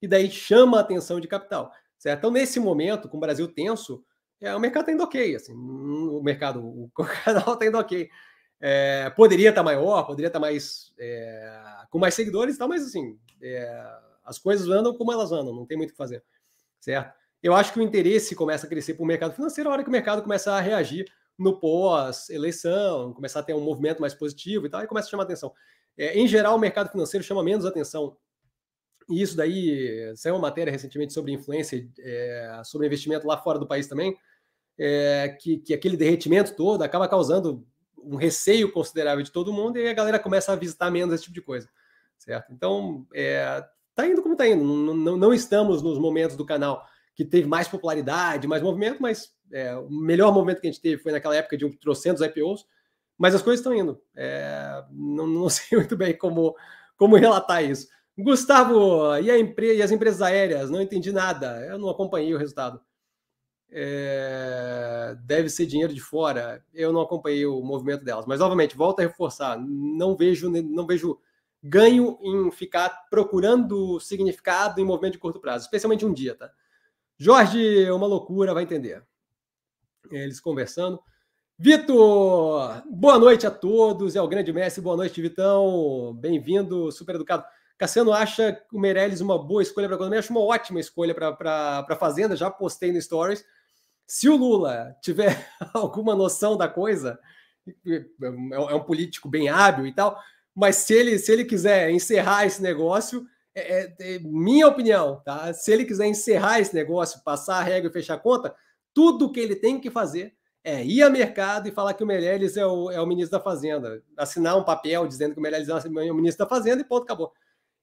e 0.00 0.06
daí 0.06 0.30
chama 0.30 0.78
a 0.78 0.80
atenção 0.80 1.20
de 1.20 1.28
capital. 1.28 1.72
Certo? 2.02 2.18
Então, 2.18 2.30
nesse 2.32 2.58
momento, 2.58 3.08
com 3.08 3.16
o 3.16 3.20
Brasil 3.20 3.46
tenso, 3.46 4.04
é, 4.40 4.52
o 4.56 4.58
mercado 4.58 4.82
está 4.82 4.92
indo 4.92 5.04
ok. 5.04 5.36
Assim, 5.36 5.54
o 5.54 6.20
mercado, 6.20 6.60
o, 6.60 6.90
canal 7.24 7.54
está 7.54 7.64
indo 7.64 7.78
ok. 7.78 8.10
É, 8.60 9.08
poderia 9.10 9.50
estar 9.50 9.60
tá 9.60 9.64
maior, 9.64 10.02
poderia 10.02 10.26
estar 10.26 10.40
tá 10.40 10.44
mais 10.44 10.92
é, 10.98 11.62
com 11.90 12.00
mais 12.00 12.14
seguidores 12.14 12.56
e 12.56 12.58
tal, 12.58 12.68
mas 12.68 12.84
assim, 12.84 13.16
é, 13.40 13.86
as 14.24 14.36
coisas 14.36 14.68
andam 14.68 14.96
como 14.96 15.12
elas 15.12 15.30
andam, 15.30 15.54
não 15.54 15.64
tem 15.64 15.76
muito 15.76 15.90
o 15.90 15.92
que 15.92 15.96
fazer. 15.96 16.24
Certo? 16.80 17.14
Eu 17.40 17.54
acho 17.54 17.72
que 17.72 17.78
o 17.78 17.82
interesse 17.82 18.34
começa 18.34 18.66
a 18.66 18.68
crescer 18.68 18.94
para 18.94 19.04
o 19.04 19.06
mercado 19.06 19.36
financeiro 19.36 19.70
a 19.70 19.72
hora 19.72 19.84
que 19.84 19.88
o 19.88 19.92
mercado 19.92 20.22
começa 20.22 20.52
a 20.54 20.60
reagir 20.60 21.06
no 21.38 21.60
pós-eleição, 21.60 23.12
começar 23.12 23.38
a 23.38 23.42
ter 23.44 23.54
um 23.54 23.60
movimento 23.60 24.00
mais 24.00 24.12
positivo 24.12 24.66
e 24.66 24.68
tal, 24.68 24.82
e 24.82 24.88
começa 24.88 25.06
a 25.06 25.10
chamar 25.12 25.22
atenção. 25.22 25.52
É, 25.96 26.18
em 26.18 26.26
geral, 26.26 26.56
o 26.56 26.58
mercado 26.58 26.90
financeiro 26.90 27.24
chama 27.24 27.44
menos 27.44 27.64
atenção. 27.64 28.16
E 29.08 29.20
isso 29.22 29.36
daí, 29.36 30.12
saiu 30.16 30.34
uma 30.34 30.42
matéria 30.42 30.70
recentemente 30.70 31.12
sobre 31.12 31.32
influência, 31.32 31.88
é, 31.98 32.62
sobre 32.64 32.86
investimento 32.86 33.26
lá 33.26 33.36
fora 33.36 33.58
do 33.58 33.66
país 33.66 33.86
também, 33.86 34.16
é, 34.78 35.36
que, 35.40 35.58
que 35.58 35.74
aquele 35.74 35.96
derretimento 35.96 36.54
todo 36.56 36.82
acaba 36.82 37.08
causando 37.08 37.66
um 38.02 38.16
receio 38.16 38.70
considerável 38.72 39.22
de 39.22 39.30
todo 39.30 39.52
mundo 39.52 39.78
e 39.78 39.88
a 39.88 39.92
galera 39.92 40.18
começa 40.18 40.52
a 40.52 40.56
visitar 40.56 40.90
menos 40.90 41.14
esse 41.14 41.24
tipo 41.24 41.34
de 41.34 41.42
coisa, 41.42 41.68
certo? 42.18 42.52
Então, 42.52 43.06
é, 43.14 43.64
tá 43.94 44.06
indo 44.06 44.22
como 44.22 44.36
tá 44.36 44.46
indo. 44.46 44.64
Não, 44.64 44.94
não, 44.94 45.16
não 45.16 45.34
estamos 45.34 45.82
nos 45.82 45.98
momentos 45.98 46.36
do 46.36 46.44
canal 46.44 46.84
que 47.14 47.24
teve 47.24 47.46
mais 47.46 47.68
popularidade, 47.68 48.48
mais 48.48 48.62
movimento, 48.62 49.00
mas 49.00 49.32
é, 49.52 49.76
o 49.76 49.90
melhor 49.90 50.32
momento 50.32 50.60
que 50.60 50.66
a 50.66 50.70
gente 50.70 50.80
teve 50.80 51.02
foi 51.02 51.12
naquela 51.12 51.36
época 51.36 51.56
de 51.56 51.64
um 51.64 51.70
trocentos 51.70 52.22
IPOs, 52.22 52.66
mas 53.18 53.34
as 53.34 53.42
coisas 53.42 53.60
estão 53.60 53.74
indo. 53.74 54.00
É, 54.16 54.82
não, 54.90 55.26
não, 55.26 55.48
sei 55.50 55.78
muito 55.78 55.96
bem 55.96 56.16
como, 56.16 56.56
como 56.96 57.16
relatar 57.16 57.62
isso. 57.64 57.88
Gustavo, 58.18 59.16
e, 59.16 59.30
empre 59.38 59.76
e 59.76 59.82
as 59.82 59.90
empresas 59.90 60.20
aéreas? 60.20 60.70
Não 60.70 60.80
entendi 60.80 61.12
nada, 61.12 61.64
eu 61.66 61.78
não 61.78 61.88
acompanhei 61.88 62.34
o 62.34 62.38
resultado. 62.38 62.80
É, 63.74 65.16
deve 65.24 65.48
ser 65.48 65.64
dinheiro 65.64 65.94
de 65.94 66.00
fora. 66.00 66.62
Eu 66.74 66.92
não 66.92 67.00
acompanhei 67.00 67.46
o 67.46 67.62
movimento 67.62 68.04
delas, 68.04 68.26
mas 68.26 68.40
novamente 68.40 68.76
volto 68.76 69.00
a 69.00 69.02
reforçar. 69.02 69.58
Não 69.58 70.14
vejo, 70.14 70.50
não 70.50 70.86
vejo 70.86 71.18
ganho 71.62 72.18
em 72.22 72.50
ficar 72.50 73.06
procurando 73.08 73.98
significado 74.00 74.80
em 74.80 74.84
movimento 74.84 75.14
de 75.14 75.18
curto 75.18 75.40
prazo, 75.40 75.64
especialmente 75.64 76.04
um 76.04 76.12
dia, 76.12 76.34
tá? 76.34 76.50
Jorge, 77.16 77.90
uma 77.90 78.06
loucura, 78.06 78.52
vai 78.52 78.64
entender. 78.64 79.02
Eles 80.10 80.40
conversando. 80.40 81.00
Vitor, 81.56 82.82
boa 82.90 83.18
noite 83.18 83.46
a 83.46 83.50
todos. 83.50 84.16
É 84.16 84.20
o 84.20 84.26
grande 84.26 84.52
mestre. 84.52 84.82
Boa 84.82 84.96
noite, 84.96 85.22
Vitão. 85.22 86.12
Bem-vindo, 86.20 86.90
super 86.90 87.14
educado. 87.14 87.44
Cassiano 87.82 88.12
acha 88.12 88.62
o 88.72 88.78
Meirelles 88.78 89.20
uma 89.20 89.36
boa 89.36 89.60
escolha 89.60 89.88
para 89.88 89.96
a 89.96 89.98
economia? 89.98 90.20
Acho 90.20 90.30
uma 90.30 90.40
ótima 90.40 90.78
escolha 90.78 91.12
para 91.12 91.84
a 91.88 91.96
Fazenda. 91.96 92.36
Já 92.36 92.48
postei 92.48 92.92
no 92.92 93.02
Stories. 93.02 93.44
Se 94.06 94.28
o 94.28 94.36
Lula 94.36 94.94
tiver 95.02 95.48
alguma 95.74 96.14
noção 96.14 96.56
da 96.56 96.68
coisa, 96.68 97.18
é 97.84 98.74
um 98.76 98.84
político 98.84 99.28
bem 99.28 99.48
hábil 99.48 99.84
e 99.84 99.92
tal, 99.92 100.16
mas 100.54 100.76
se 100.76 100.94
ele, 100.94 101.18
se 101.18 101.32
ele 101.32 101.44
quiser 101.44 101.90
encerrar 101.90 102.46
esse 102.46 102.62
negócio, 102.62 103.26
é, 103.52 103.80
é, 103.80 103.96
é, 103.98 104.18
minha 104.20 104.68
opinião, 104.68 105.20
tá? 105.24 105.52
Se 105.52 105.72
ele 105.72 105.84
quiser 105.84 106.06
encerrar 106.06 106.60
esse 106.60 106.72
negócio, 106.72 107.20
passar 107.24 107.56
a 107.56 107.64
regra 107.64 107.90
e 107.90 107.92
fechar 107.92 108.14
a 108.14 108.20
conta, 108.20 108.54
tudo 108.94 109.32
que 109.32 109.40
ele 109.40 109.56
tem 109.56 109.80
que 109.80 109.90
fazer 109.90 110.32
é 110.62 110.84
ir 110.84 111.02
a 111.02 111.10
mercado 111.10 111.66
e 111.66 111.72
falar 111.72 111.94
que 111.94 112.04
o 112.04 112.06
Meirelles 112.06 112.56
é 112.56 112.64
o, 112.64 112.92
é 112.92 113.00
o 113.00 113.06
ministro 113.08 113.36
da 113.36 113.42
Fazenda, 113.42 114.04
assinar 114.16 114.56
um 114.56 114.62
papel 114.62 115.04
dizendo 115.08 115.32
que 115.32 115.40
o 115.40 115.42
Meirelles 115.42 115.68
é 115.68 115.88
o 115.88 116.14
ministro 116.14 116.44
da 116.44 116.48
Fazenda 116.48 116.80
e 116.80 116.84
ponto, 116.84 117.02
acabou. 117.02 117.32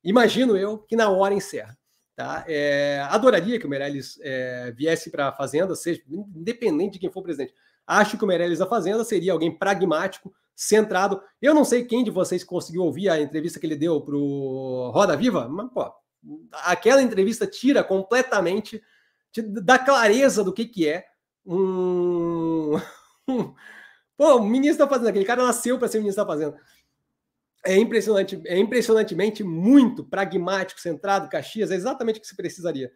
Imagino 0.04 0.58
eu 0.58 0.78
que 0.78 0.96
na 0.96 1.10
hora 1.10 1.34
encerra. 1.34 1.78
Tá? 2.16 2.44
É, 2.48 3.00
adoraria 3.10 3.58
que 3.58 3.66
o 3.66 3.70
Meirelles 3.70 4.20
é, 4.22 4.74
viesse 4.76 5.10
para 5.10 5.30
a 5.30 5.32
Fazenda, 5.32 5.74
seja 5.74 6.02
independente 6.10 6.94
de 6.94 7.00
quem 7.00 7.12
for 7.12 7.24
presidente. 7.24 7.54
Acho 7.88 8.18
que 8.18 8.24
o 8.24 8.28
Meirelles 8.28 8.60
da 8.60 8.68
Fazenda 8.68 9.04
seria 9.06 9.32
alguém 9.32 9.58
pragmático, 9.58 10.34
centrado. 10.54 11.22
Eu 11.42 11.54
não 11.54 11.64
sei 11.64 11.86
quem 11.86 12.04
de 12.04 12.12
vocês 12.12 12.44
conseguiu 12.44 12.84
ouvir 12.84 13.08
a 13.10 13.22
entrevista 13.22 13.60
que 13.60 13.66
ele 13.66 13.78
deu 13.78 14.02
para 14.02 14.16
o 14.16 14.92
Roda 14.94 15.16
Viva, 15.16 15.48
mas, 15.48 15.72
pô, 15.72 15.90
aquela 16.66 17.02
entrevista 17.02 17.48
tira 17.48 17.84
completamente 17.84 18.82
da 19.64 19.80
clareza 19.80 20.44
do 20.44 20.52
que, 20.52 20.66
que 20.66 20.88
é 20.88 21.06
um, 21.46 22.74
pô, 24.18 24.36
o 24.36 24.44
ministro 24.44 24.86
da 24.86 24.90
Fazenda. 24.90 25.10
Aquele 25.10 25.26
cara 25.26 25.44
nasceu 25.44 25.80
para 25.80 25.88
ser 25.88 26.00
ministro 26.00 26.26
da 26.26 26.32
Fazenda. 26.32 26.58
É 27.66 27.76
impressionante, 27.78 28.42
é 28.46 28.58
impressionantemente 28.58 29.44
muito 29.44 30.04
pragmático, 30.04 30.80
centrado, 30.80 31.30
Caxias, 31.30 31.72
é 31.72 31.76
exatamente 31.76 32.18
o 32.18 32.22
que 32.22 32.28
se 32.28 32.36
precisaria. 32.36 32.92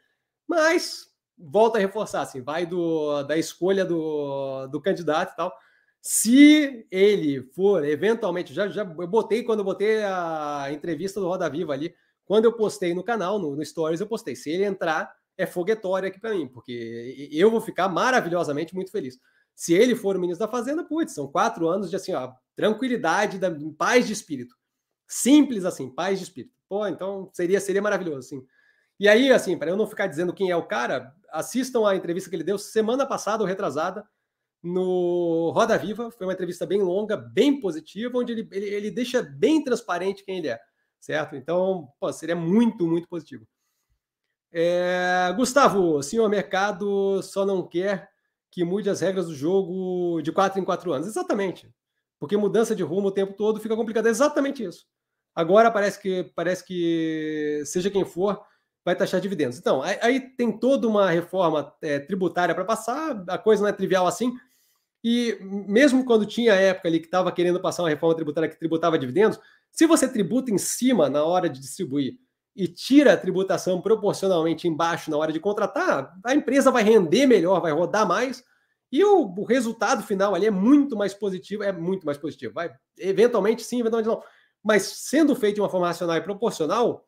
Mas 0.48 1.07
volta 1.38 1.77
a 1.77 1.81
reforçar, 1.81 2.22
assim, 2.22 2.41
vai 2.41 2.65
do, 2.65 3.23
da 3.23 3.38
escolha 3.38 3.84
do, 3.84 4.68
do 4.68 4.81
candidato 4.81 5.34
e 5.34 5.35
tal. 5.35 5.53
Se 6.02 6.85
ele 6.91 7.44
for 7.56 7.85
eventualmente, 7.85 8.53
já, 8.53 8.68
já 8.68 8.84
eu 8.84 9.07
botei 9.07 9.44
quando 9.44 9.60
eu 9.60 9.65
botei 9.65 10.03
a 10.03 10.68
entrevista 10.72 11.19
do 11.19 11.27
Roda 11.27 11.49
Viva 11.49 11.73
ali, 11.73 11.94
quando 12.26 12.45
eu 12.45 12.53
postei 12.53 12.94
no 12.94 13.03
canal, 13.03 13.40
no, 13.40 13.56
no 13.56 13.65
Stories, 13.65 14.02
eu 14.02 14.07
postei. 14.07 14.35
Se 14.35 14.49
ele 14.49 14.65
entrar, 14.65 15.14
é 15.38 15.45
foguetório 15.45 16.07
aqui 16.07 16.19
para 16.19 16.34
mim, 16.34 16.48
porque 16.48 17.30
eu 17.31 17.49
vou 17.49 17.61
ficar 17.61 17.88
maravilhosamente 17.90 18.76
muito 18.76 18.91
feliz. 18.91 19.18
Se 19.56 19.73
ele 19.73 19.95
for 19.95 20.15
o 20.15 20.19
ministro 20.19 20.45
da 20.45 20.52
Fazenda, 20.52 20.84
putz, 20.84 21.14
são 21.14 21.27
quatro 21.27 21.68
anos 21.68 21.90
de 21.90 21.95
assim, 21.95 22.14
ó, 22.14 22.34
tranquilidade, 22.56 23.40
da, 23.40 23.50
paz 23.78 24.08
de 24.08 24.14
espírito. 24.14 24.56
Simples 25.08 25.66
assim, 25.66 25.90
paz 25.90 26.20
de 26.20 26.26
espírito. 26.26 26.54
Pô, 26.68 26.88
então 26.88 27.30
seria, 27.34 27.60
seria 27.60 27.82
maravilhoso, 27.82 28.20
assim. 28.20 28.46
E 29.00 29.08
aí, 29.08 29.32
assim, 29.32 29.58
para 29.58 29.70
eu 29.70 29.78
não 29.78 29.88
ficar 29.88 30.08
dizendo 30.08 30.34
quem 30.34 30.50
é 30.50 30.56
o 30.56 30.68
cara, 30.68 31.14
assistam 31.32 31.88
a 31.88 31.96
entrevista 31.96 32.30
que 32.30 32.36
ele 32.36 32.44
deu 32.44 32.58
semana 32.58 33.06
passada 33.06 33.44
ou 33.44 33.48
retrasada 33.48 34.08
no 34.62 35.52
Roda 35.54 35.78
Viva. 35.78 36.10
Foi 36.12 36.26
uma 36.26 36.34
entrevista 36.34 36.66
bem 36.66 36.82
longa, 36.82 37.18
bem 37.18 37.60
positiva, 37.60 38.18
onde 38.18 38.32
ele, 38.32 38.48
ele, 38.52 38.66
ele 38.68 38.92
deixa 38.92 39.22
bem 39.22 39.64
transparente 39.64 40.24
quem 40.24 40.38
ele 40.38 40.50
é, 40.50 40.60
certo? 41.00 41.36
Então, 41.36 41.90
pô, 42.00 42.12
seria 42.14 42.36
muito, 42.36 42.88
muito 42.88 43.08
positivo. 43.08 43.46
É, 44.52 45.34
Gustavo, 45.36 46.02
senhor 46.04 46.30
mercado 46.30 47.22
só 47.24 47.44
não 47.44 47.68
quer 47.68 48.08
que 48.52 48.64
mude 48.64 48.88
as 48.88 49.02
regras 49.02 49.26
do 49.26 49.34
jogo 49.34 50.22
de 50.22 50.32
quatro 50.32 50.60
em 50.60 50.64
quatro 50.64 50.94
anos. 50.94 51.08
Exatamente. 51.08 51.74
Porque 52.24 52.38
mudança 52.38 52.74
de 52.74 52.84
rumo 52.84 53.10
o 53.10 53.12
tempo 53.12 53.34
todo 53.34 53.60
fica 53.60 53.76
complicado. 53.76 54.06
É 54.08 54.10
exatamente 54.10 54.64
isso. 54.64 54.86
Agora 55.36 55.70
parece 55.70 56.02
que 56.02 56.32
parece 56.34 56.66
que 56.66 57.62
seja 57.66 57.90
quem 57.90 58.06
for 58.06 58.41
vai 58.86 58.95
taxar 58.95 59.20
dividendos. 59.20 59.58
Então, 59.58 59.82
aí, 59.82 60.00
aí 60.02 60.20
tem 60.22 60.58
toda 60.58 60.88
uma 60.88 61.10
reforma 61.10 61.76
é, 61.82 62.00
tributária 62.00 62.56
para 62.56 62.64
passar, 62.64 63.26
a 63.28 63.38
coisa 63.38 63.62
não 63.62 63.68
é 63.68 63.74
trivial 63.74 64.08
assim. 64.08 64.34
E 65.04 65.38
mesmo 65.41 66.06
quando 66.06 66.26
tinha 66.26 66.54
a 66.54 66.56
época 66.56 66.88
ali 66.88 67.02
que 67.02 67.08
estava 67.08 67.30
querendo 67.30 67.60
passar 67.60 67.84
uma 67.84 67.90
reforma 67.90 68.16
tributária 68.16 68.48
que 68.48 68.58
tributava 68.58 68.98
dividendos, 68.98 69.38
se 69.70 69.86
você 69.86 70.08
tributa 70.08 70.50
em 70.50 70.58
cima 70.58 71.10
na 71.10 71.26
hora 71.26 71.50
de 71.50 71.60
distribuir 71.60 72.20
e 72.56 72.70
tira 72.70 73.12
a 73.12 73.18
tributação 73.18 73.82
proporcionalmente 73.82 74.66
embaixo 74.66 75.12
na 75.12 75.18
hora 75.18 75.34
de 75.34 75.41
contratar, 75.41 76.18
a 76.26 76.34
empresa 76.34 76.72
vai 76.72 76.84
render 76.84 77.28
melhor, 77.28 77.60
vai 77.60 77.74
rodar 77.74 78.08
mais, 78.08 78.45
e 78.94 79.03
o, 79.03 79.24
o 79.24 79.44
resultado 79.44 80.03
final 80.03 80.36
ali 80.36 80.45
é 80.45 80.52
muito 80.52 80.95
mais 80.95 81.15
positivo, 81.15 81.64
é 81.64 81.72
muito 81.72 82.06
mais 82.06 82.15
positivo. 82.15 82.53
Vai, 82.53 82.72
eventualmente 82.99 83.64
sim, 83.64 83.80
eventualmente 83.80 84.07
não. 84.07 84.24
Mas 84.64 84.84
sendo 84.84 85.36
feito 85.36 85.56
de 85.56 85.61
uma 85.61 85.70
forma 85.70 85.88
racional 85.88 86.15
e 86.15 86.22
proporcional, 86.22 87.03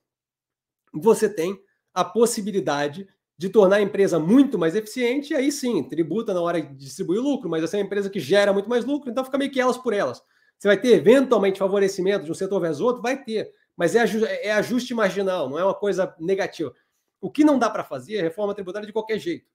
você 0.92 1.30
tem 1.30 1.62
a 1.94 2.04
possibilidade 2.04 3.08
de 3.38 3.50
tornar 3.50 3.76
a 3.76 3.82
empresa 3.82 4.18
muito 4.18 4.58
mais 4.58 4.76
eficiente, 4.76 5.32
e 5.32 5.36
aí 5.36 5.52
sim, 5.52 5.84
tributa 5.84 6.34
na 6.34 6.42
hora 6.42 6.60
de 6.60 6.74
distribuir 6.74 7.20
o 7.20 7.24
lucro, 7.24 7.48
mas 7.52 7.64
essa 7.64 7.78
é 7.78 7.80
uma 7.82 7.86
empresa 7.86 8.10
que 8.10 8.20
gera 8.20 8.52
muito 8.52 8.68
mais 8.68 8.84
lucro, 8.84 9.12
então 9.12 9.24
fica 9.24 9.38
meio 9.38 9.52
que 9.52 9.62
elas 9.62 9.78
por 9.78 9.94
elas. 9.94 10.24
Você 10.58 10.68
vai 10.68 10.82
ter 10.82 10.90
eventualmente 10.90 11.60
favorecimento 11.60 12.26
de 12.26 12.32
um 12.32 12.34
setor 12.34 12.60
versus 12.62 12.82
outro? 12.82 13.04
Vai 13.04 13.24
ter, 13.24 13.52
mas 13.78 13.94
é 13.94 14.00
ajuste, 14.00 14.28
é 14.28 14.52
ajuste 14.54 14.94
marginal, 14.96 15.48
não 15.48 15.60
é 15.60 15.64
uma 15.64 15.76
coisa 15.76 16.16
negativa. 16.20 16.74
O 17.22 17.30
que 17.30 17.44
não 17.44 17.60
dá 17.60 17.70
para 17.70 17.84
fazer 17.84 18.16
é 18.16 18.22
reforma 18.24 18.56
tributária 18.56 18.88
de 18.88 18.94
qualquer 18.94 19.20
jeito, 19.20 19.46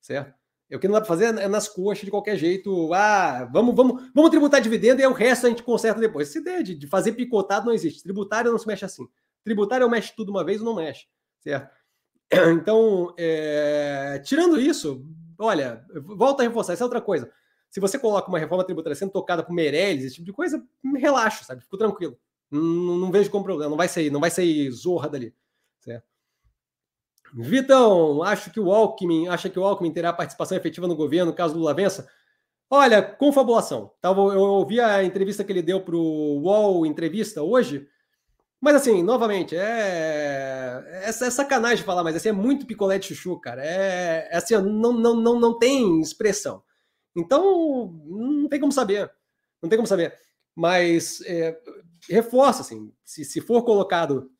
certo? 0.00 0.38
O 0.72 0.78
que 0.78 0.86
não 0.86 0.94
dá 0.94 1.00
para 1.00 1.08
fazer 1.08 1.36
é 1.36 1.48
nas 1.48 1.68
coxas 1.68 2.04
de 2.04 2.10
qualquer 2.10 2.36
jeito. 2.36 2.92
Ah, 2.94 3.48
vamos, 3.52 3.74
vamos, 3.74 4.10
vamos 4.14 4.30
tributar 4.30 4.60
dividendo 4.60 5.00
e 5.00 5.06
o 5.06 5.12
resto 5.12 5.46
a 5.46 5.48
gente 5.48 5.62
conserta 5.62 6.00
depois. 6.00 6.28
Essa 6.28 6.38
ideia 6.38 6.62
de, 6.62 6.74
de 6.74 6.86
fazer 6.86 7.12
picotado 7.12 7.66
não 7.66 7.72
existe. 7.72 8.02
Tributário 8.02 8.52
não 8.52 8.58
se 8.58 8.66
mexe 8.66 8.84
assim. 8.84 9.08
Tributário 9.42 9.88
mexe 9.90 10.14
tudo 10.14 10.30
uma 10.30 10.44
vez 10.44 10.60
ou 10.60 10.66
não 10.66 10.76
mexe, 10.76 11.06
certo? 11.40 11.70
Então, 12.54 13.12
é, 13.18 14.20
tirando 14.24 14.60
isso, 14.60 15.04
olha, 15.36 15.84
volta 16.04 16.44
a 16.44 16.46
reforçar, 16.46 16.74
essa 16.74 16.84
é 16.84 16.86
outra 16.86 17.00
coisa. 17.00 17.28
Se 17.68 17.80
você 17.80 17.98
coloca 17.98 18.28
uma 18.28 18.38
reforma 18.38 18.64
tributária 18.64 18.94
sendo 18.94 19.10
tocada 19.10 19.42
por 19.42 19.52
Meirelles, 19.52 20.04
esse 20.04 20.14
tipo 20.16 20.26
de 20.26 20.32
coisa, 20.32 20.62
relaxa, 20.96 21.44
sabe? 21.44 21.62
Fico 21.62 21.76
tranquilo. 21.76 22.16
Não, 22.50 22.60
não, 22.62 23.10
vejo 23.12 23.30
como 23.30 23.44
problema, 23.44 23.70
não 23.70 23.76
vai 23.76 23.88
sair, 23.88 24.10
não 24.10 24.20
vai 24.20 24.30
sair 24.30 24.70
zorra 24.70 25.08
dali? 25.08 25.34
Vitão, 27.34 28.22
acho 28.22 28.50
que 28.50 28.60
o 28.60 28.72
Alckmin, 28.72 29.28
acha 29.28 29.48
que 29.48 29.58
o 29.58 29.64
Alckmin 29.64 29.92
terá 29.92 30.12
participação 30.12 30.56
efetiva 30.56 30.86
no 30.86 30.96
governo 30.96 31.32
caso 31.32 31.56
Lula 31.56 31.74
vença? 31.74 32.08
Olha, 32.68 33.02
confabulação. 33.02 33.92
Tava, 34.00 34.20
eu 34.20 34.40
ouvi 34.40 34.80
a 34.80 35.02
entrevista 35.02 35.42
que 35.42 35.52
ele 35.52 35.62
deu 35.62 35.80
para 35.80 35.96
o 35.96 36.40
UOL 36.42 36.86
Entrevista 36.86 37.42
hoje, 37.42 37.88
mas 38.60 38.76
assim, 38.76 39.02
novamente, 39.02 39.56
é, 39.56 40.84
é, 40.86 41.08
é 41.08 41.12
sacanagem 41.12 41.84
falar, 41.84 42.04
mas 42.04 42.14
assim, 42.14 42.28
é 42.28 42.32
muito 42.32 42.66
picolé 42.66 42.98
de 42.98 43.06
chuchu, 43.06 43.40
cara. 43.40 43.64
É, 43.64 44.28
é 44.30 44.36
assim, 44.36 44.54
não, 44.54 44.92
não, 44.92 45.16
não, 45.16 45.40
não 45.40 45.58
tem 45.58 46.00
expressão. 46.00 46.62
Então, 47.16 47.90
não 48.06 48.48
tem 48.48 48.60
como 48.60 48.70
saber. 48.70 49.10
Não 49.62 49.68
tem 49.68 49.78
como 49.78 49.86
saber. 49.86 50.14
Mas 50.54 51.22
é, 51.22 51.58
reforça, 52.08 52.60
assim, 52.60 52.92
se, 53.04 53.24
se 53.24 53.40
for 53.40 53.64
colocado. 53.64 54.30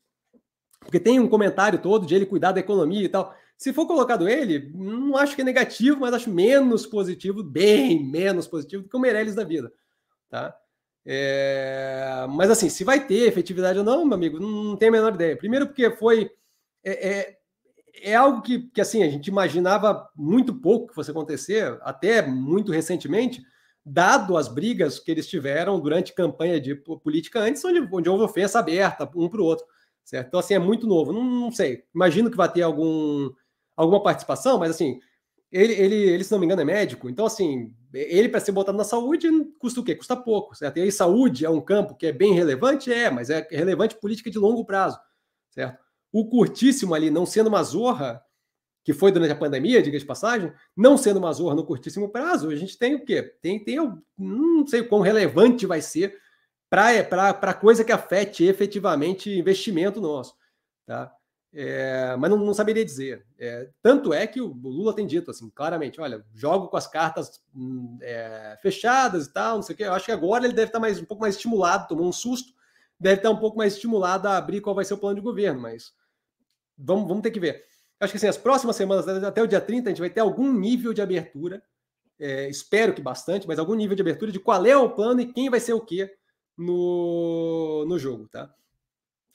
Porque 0.81 0.99
tem 0.99 1.19
um 1.19 1.27
comentário 1.27 1.79
todo 1.79 2.05
de 2.05 2.13
ele 2.13 2.25
cuidar 2.25 2.51
da 2.51 2.59
economia 2.59 3.03
e 3.03 3.09
tal. 3.09 3.35
Se 3.57 3.71
for 3.71 3.85
colocado 3.85 4.27
ele, 4.27 4.71
não 4.73 5.15
acho 5.15 5.35
que 5.35 5.41
é 5.41 5.45
negativo, 5.45 5.99
mas 5.99 6.13
acho 6.13 6.31
menos 6.31 6.85
positivo, 6.85 7.43
bem 7.43 8.03
menos 8.03 8.47
positivo 8.47 8.83
do 8.83 8.89
que 8.89 8.97
o 8.97 8.99
Meirelles 8.99 9.35
da 9.35 9.43
vida. 9.43 9.71
Tá? 10.29 10.55
É, 11.05 12.25
mas 12.29 12.49
assim, 12.49 12.69
se 12.69 12.83
vai 12.83 13.05
ter 13.05 13.27
efetividade 13.27 13.77
ou 13.77 13.85
não, 13.85 14.05
meu 14.05 14.15
amigo, 14.15 14.39
não 14.39 14.75
tem 14.75 14.89
a 14.89 14.91
menor 14.91 15.13
ideia. 15.13 15.37
Primeiro 15.37 15.67
porque 15.67 15.91
foi 15.91 16.31
é, 16.83 17.09
é, 17.09 17.37
é, 18.03 18.15
algo 18.15 18.41
que, 18.41 18.69
que 18.69 18.81
assim 18.81 19.03
a 19.03 19.09
gente 19.09 19.27
imaginava 19.27 20.09
muito 20.15 20.53
pouco 20.53 20.87
que 20.87 20.95
fosse 20.95 21.11
acontecer, 21.11 21.77
até 21.81 22.21
muito 22.21 22.71
recentemente, 22.71 23.43
dado 23.85 24.37
as 24.37 24.47
brigas 24.47 24.99
que 24.99 25.11
eles 25.11 25.27
tiveram 25.27 25.79
durante 25.79 26.13
campanha 26.13 26.59
de 26.59 26.75
política 26.75 27.39
antes, 27.39 27.63
onde, 27.65 27.87
onde 27.91 28.09
houve 28.09 28.23
ofensa 28.23 28.59
aberta 28.59 29.09
um 29.15 29.27
para 29.27 29.41
o 29.41 29.45
outro, 29.45 29.65
certo? 30.03 30.27
Então 30.27 30.39
assim 30.39 30.53
é 30.53 30.59
muito 30.59 30.87
novo. 30.87 31.11
Não, 31.11 31.23
não 31.23 31.51
sei. 31.51 31.83
Imagino 31.93 32.29
que 32.29 32.37
vai 32.37 32.51
ter 32.51 32.61
algum 32.61 33.29
alguma 33.75 34.03
participação, 34.03 34.59
mas 34.59 34.71
assim 34.71 34.99
ele, 35.51 35.73
ele, 35.73 35.95
ele, 35.95 36.23
se 36.23 36.31
não 36.31 36.39
me 36.39 36.45
engano, 36.45 36.61
é 36.61 36.65
médico. 36.65 37.09
Então, 37.09 37.25
assim, 37.25 37.73
ele 37.93 38.29
para 38.29 38.39
ser 38.39 38.53
botado 38.53 38.77
na 38.77 38.85
saúde 38.85 39.27
custa 39.59 39.81
o 39.81 39.83
quê? 39.83 39.95
Custa 39.95 40.15
pouco, 40.15 40.55
certo? 40.55 40.77
E 40.77 40.81
aí, 40.81 40.91
saúde 40.91 41.45
é 41.45 41.49
um 41.49 41.59
campo 41.59 41.95
que 41.95 42.07
é 42.07 42.11
bem 42.13 42.33
relevante? 42.33 42.91
É, 42.91 43.09
mas 43.09 43.29
é 43.29 43.45
relevante 43.51 43.99
política 43.99 44.31
de 44.31 44.39
longo 44.39 44.63
prazo, 44.63 44.97
certo? 45.49 45.77
O 46.11 46.29
curtíssimo 46.29 46.93
ali, 46.93 47.09
não 47.09 47.25
sendo 47.25 47.47
uma 47.47 47.61
zorra, 47.63 48.23
que 48.83 48.93
foi 48.93 49.11
durante 49.11 49.31
a 49.31 49.35
pandemia, 49.35 49.81
diga 49.81 49.99
de 49.99 50.05
passagem, 50.05 50.51
não 50.75 50.97
sendo 50.97 51.17
uma 51.17 51.33
zorra 51.33 51.55
no 51.55 51.65
curtíssimo 51.65 52.09
prazo, 52.09 52.49
a 52.49 52.55
gente 52.55 52.77
tem 52.77 52.95
o 52.95 53.05
quê? 53.05 53.21
Tem, 53.41 53.61
tem 53.61 53.77
não 54.17 54.65
sei 54.65 54.83
quão 54.83 55.01
relevante 55.01 55.65
vai 55.65 55.81
ser 55.81 56.17
para 56.71 57.53
coisa 57.53 57.83
que 57.83 57.91
afete 57.91 58.45
efetivamente 58.45 59.29
investimento 59.29 59.99
nosso, 59.99 60.33
tá? 60.85 61.13
É, 61.53 62.15
mas 62.15 62.31
não, 62.31 62.37
não, 62.37 62.53
saberia 62.53 62.85
dizer. 62.85 63.25
É, 63.37 63.69
tanto 63.81 64.13
é 64.13 64.25
que 64.25 64.39
o, 64.39 64.47
Lula 64.47 64.95
tem 64.95 65.05
dito 65.05 65.29
assim, 65.29 65.49
claramente: 65.49 65.99
olha, 65.99 66.25
jogo 66.33 66.69
com 66.69 66.77
as 66.77 66.87
cartas 66.87 67.41
hum, 67.53 67.97
é, 68.01 68.57
fechadas 68.61 69.25
e 69.25 69.33
tal, 69.33 69.57
não 69.57 69.61
sei 69.61 69.73
o 69.73 69.77
quê. 69.77 69.83
Eu 69.83 69.93
acho 69.93 70.05
que 70.05 70.13
agora 70.13 70.45
ele 70.45 70.53
deve 70.53 70.69
estar 70.69 70.79
mais, 70.79 70.97
um 70.97 71.03
pouco 71.03 71.21
mais 71.21 71.35
estimulado, 71.35 71.89
tomou 71.89 72.07
um 72.07 72.13
susto, 72.13 72.53
deve 72.97 73.17
estar 73.17 73.29
um 73.29 73.37
pouco 73.37 73.57
mais 73.57 73.73
estimulado 73.73 74.29
a 74.29 74.37
abrir 74.37 74.61
qual 74.61 74.73
vai 74.73 74.85
ser 74.85 74.93
o 74.93 74.97
plano 74.97 75.15
de 75.15 75.21
governo, 75.21 75.59
mas 75.59 75.91
vamos, 76.77 77.05
vamos 77.05 77.21
ter 77.21 77.31
que 77.31 77.39
ver. 77.39 77.65
Acho 77.99 78.13
que 78.13 78.17
assim, 78.17 78.27
as 78.27 78.37
próximas 78.37 78.77
semanas, 78.77 79.05
até 79.07 79.43
o 79.43 79.47
dia 79.47 79.59
30, 79.59 79.89
a 79.89 79.91
gente 79.91 79.99
vai 79.99 80.09
ter 80.09 80.21
algum 80.21 80.53
nível 80.53 80.93
de 80.93 81.01
abertura. 81.01 81.61
É, 82.17 82.49
espero 82.49 82.93
que 82.93 83.01
bastante, 83.01 83.45
mas 83.45 83.59
algum 83.59 83.75
nível 83.75 83.95
de 83.95 84.01
abertura 84.01 84.31
de 84.31 84.39
qual 84.39 84.65
é 84.65 84.77
o 84.77 84.89
plano 84.89 85.19
e 85.19 85.33
quem 85.33 85.49
vai 85.49 85.59
ser 85.59 85.73
o 85.73 85.81
quê 85.81 86.15
no, 86.57 87.85
no 87.87 87.97
jogo, 87.97 88.27
tá? 88.27 88.53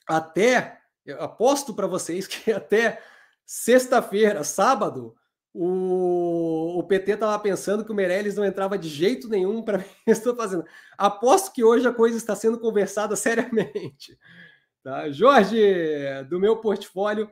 Até 0.07 0.81
aposto 1.19 1.75
para 1.75 1.87
vocês 1.87 2.27
que 2.29 2.53
até 2.53 3.03
sexta-feira, 3.45 4.43
sábado, 4.43 5.15
o, 5.59 6.79
o 6.79 6.83
PT 6.83 7.13
estava 7.13 7.39
pensando 7.39 7.85
que 7.85 7.91
o 7.91 7.95
Meirelles 7.95 8.37
não 8.37 8.45
entrava 8.45 8.77
de 8.77 8.89
jeito 8.89 9.29
nenhum 9.29 9.63
para 9.63 9.79
mim. 9.79 9.85
Estou 10.07 10.37
fazendo. 10.37 10.65
Aposto 10.99 11.53
que 11.53 11.65
hoje 11.65 11.89
a 11.89 11.95
coisa 11.95 12.19
está 12.19 12.35
sendo 12.35 12.61
conversada 12.61 13.17
seriamente. 13.17 14.19
Tá? 14.83 15.11
Jorge, 15.11 15.59
do 16.29 16.39
meu 16.39 16.59
portfólio, 16.59 17.31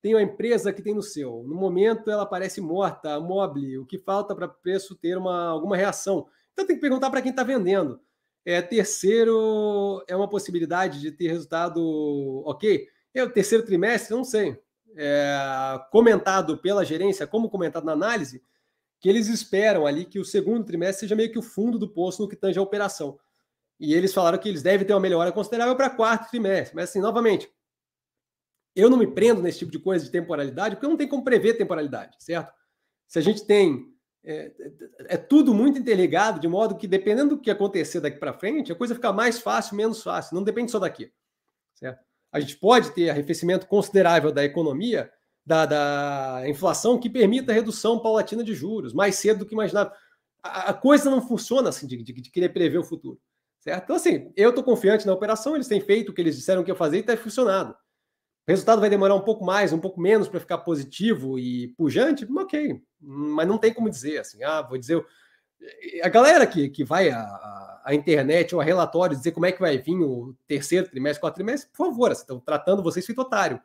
tem 0.00 0.14
uma 0.14 0.22
empresa 0.22 0.72
que 0.72 0.82
tem 0.82 0.94
no 0.94 1.02
seu. 1.02 1.44
No 1.46 1.54
momento 1.54 2.10
ela 2.10 2.24
parece 2.24 2.60
morta, 2.60 3.20
Mobile. 3.20 3.78
O 3.78 3.86
que 3.86 3.98
falta 3.98 4.34
para 4.34 4.46
o 4.46 4.54
preço 4.54 4.96
ter 4.96 5.18
uma, 5.18 5.48
alguma 5.48 5.76
reação? 5.76 6.26
Então 6.52 6.66
tem 6.66 6.76
que 6.76 6.82
perguntar 6.82 7.10
para 7.10 7.20
quem 7.20 7.30
está 7.30 7.42
vendendo. 7.42 8.00
É, 8.48 8.62
terceiro, 8.62 10.02
é 10.08 10.16
uma 10.16 10.26
possibilidade 10.26 11.02
de 11.02 11.12
ter 11.12 11.28
resultado 11.28 12.42
ok. 12.46 12.88
É 13.12 13.22
o 13.22 13.28
terceiro 13.28 13.62
trimestre, 13.62 14.16
não 14.16 14.24
sei. 14.24 14.58
É, 14.96 15.78
comentado 15.90 16.56
pela 16.56 16.82
gerência, 16.82 17.26
como 17.26 17.50
comentado 17.50 17.84
na 17.84 17.92
análise, 17.92 18.42
que 19.00 19.06
eles 19.06 19.28
esperam 19.28 19.86
ali 19.86 20.06
que 20.06 20.18
o 20.18 20.24
segundo 20.24 20.64
trimestre 20.64 21.00
seja 21.00 21.14
meio 21.14 21.30
que 21.30 21.38
o 21.38 21.42
fundo 21.42 21.78
do 21.78 21.90
poço 21.90 22.22
no 22.22 22.28
que 22.28 22.36
tange 22.36 22.58
a 22.58 22.62
operação. 22.62 23.20
E 23.78 23.92
eles 23.92 24.14
falaram 24.14 24.38
que 24.38 24.48
eles 24.48 24.62
devem 24.62 24.86
ter 24.86 24.94
uma 24.94 25.00
melhora 25.00 25.30
considerável 25.30 25.76
para 25.76 25.90
quarto 25.90 26.30
trimestre. 26.30 26.74
Mas, 26.74 26.88
assim, 26.88 27.00
novamente, 27.00 27.52
eu 28.74 28.88
não 28.88 28.96
me 28.96 29.08
prendo 29.08 29.42
nesse 29.42 29.58
tipo 29.58 29.70
de 29.70 29.78
coisa 29.78 30.06
de 30.06 30.10
temporalidade, 30.10 30.76
porque 30.76 30.88
não 30.88 30.96
tem 30.96 31.06
como 31.06 31.22
prever 31.22 31.58
temporalidade, 31.58 32.16
certo? 32.18 32.50
Se 33.06 33.18
a 33.18 33.22
gente 33.22 33.44
tem. 33.44 33.94
É, 34.30 34.52
é 35.06 35.16
tudo 35.16 35.54
muito 35.54 35.78
interligado, 35.78 36.38
de 36.38 36.46
modo 36.46 36.76
que, 36.76 36.86
dependendo 36.86 37.36
do 37.36 37.40
que 37.40 37.50
acontecer 37.50 38.00
daqui 38.00 38.18
para 38.18 38.34
frente, 38.34 38.70
a 38.70 38.74
coisa 38.74 38.94
fica 38.94 39.12
mais 39.12 39.38
fácil, 39.38 39.74
menos 39.74 40.02
fácil. 40.02 40.34
Não 40.34 40.42
depende 40.42 40.70
só 40.70 40.78
daqui, 40.78 41.10
certo? 41.74 42.06
a 42.30 42.40
gente 42.40 42.56
pode 42.56 42.90
ter 42.92 43.10
arrefecimento 43.10 43.66
considerável 43.66 44.30
da 44.30 44.44
economia, 44.44 45.10
da, 45.44 45.64
da 45.64 46.42
inflação, 46.46 46.98
que 46.98 47.08
permita 47.08 47.52
a 47.52 47.54
redução 47.54 47.98
paulatina 47.98 48.44
de 48.44 48.54
juros, 48.54 48.92
mais 48.92 49.16
cedo 49.16 49.40
do 49.40 49.46
que 49.46 49.54
imaginava. 49.54 49.92
A, 50.42 50.70
a 50.70 50.74
coisa 50.74 51.10
não 51.10 51.26
funciona 51.26 51.70
assim, 51.70 51.86
de, 51.86 52.02
de, 52.02 52.12
de, 52.12 52.30
querer 52.30 52.50
prever 52.50 52.78
o 52.78 52.84
futuro. 52.84 53.18
Certo? 53.60 53.84
Então, 53.84 53.96
assim, 53.96 54.30
eu 54.36 54.50
estou 54.50 54.62
confiante 54.62 55.06
na 55.06 55.12
operação, 55.12 55.54
eles 55.54 55.66
têm 55.66 55.80
feito 55.80 56.10
o 56.10 56.14
que 56.14 56.20
eles 56.20 56.36
disseram 56.36 56.62
que 56.62 56.70
ia 56.70 56.76
fazer 56.76 56.98
e 56.98 57.00
está 57.00 57.16
funcionando. 57.16 57.74
O 58.48 58.50
resultado 58.50 58.80
vai 58.80 58.88
demorar 58.88 59.14
um 59.14 59.20
pouco 59.20 59.44
mais, 59.44 59.72
um 59.72 59.78
pouco 59.78 60.00
menos 60.00 60.26
para 60.26 60.40
ficar 60.40 60.58
positivo 60.58 61.38
e 61.38 61.68
pujante, 61.76 62.26
ok. 62.36 62.80
Mas 63.00 63.46
não 63.46 63.58
tem 63.58 63.74
como 63.74 63.90
dizer 63.90 64.18
assim, 64.18 64.42
ah, 64.42 64.62
vou 64.62 64.78
dizer. 64.78 65.04
A 66.02 66.08
galera 66.08 66.46
que, 66.46 66.68
que 66.70 66.82
vai 66.82 67.10
a 67.10 67.68
a 67.88 67.94
internet 67.94 68.54
ou 68.54 68.60
a 68.60 68.64
relatórios 68.64 69.16
dizer 69.16 69.32
como 69.32 69.46
é 69.46 69.52
que 69.52 69.60
vai 69.60 69.78
vir 69.78 69.98
o 70.02 70.36
terceiro 70.46 70.86
trimestre, 70.86 71.22
quarto 71.22 71.36
trimestre, 71.36 71.70
por 71.70 71.86
favor, 71.86 72.12
estão 72.12 72.38
tratando 72.38 72.82
vocês 72.82 73.06
feito 73.06 73.22
otário. 73.22 73.58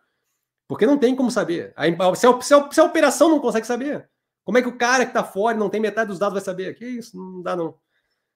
Porque 0.65 0.85
não 0.85 0.97
tem 0.97 1.13
como 1.13 1.29
saber. 1.29 1.73
A, 1.75 2.15
se, 2.15 2.25
a, 2.25 2.41
se, 2.41 2.53
a, 2.53 2.71
se 2.71 2.79
a 2.79 2.85
operação 2.85 3.27
não 3.27 3.41
consegue 3.41 3.67
saber, 3.67 4.09
Como 4.45 4.57
é 4.57 4.61
que 4.61 4.69
o 4.69 4.77
cara 4.77 5.03
que 5.03 5.09
está 5.09 5.25
fora 5.25 5.57
e 5.57 5.59
não 5.59 5.69
tem 5.69 5.81
metade 5.81 6.07
dos 6.07 6.19
dados 6.19 6.35
vai 6.35 6.41
saber? 6.41 6.73
Que 6.73 6.85
isso, 6.85 7.17
não 7.17 7.41
dá 7.41 7.53
não. 7.53 7.75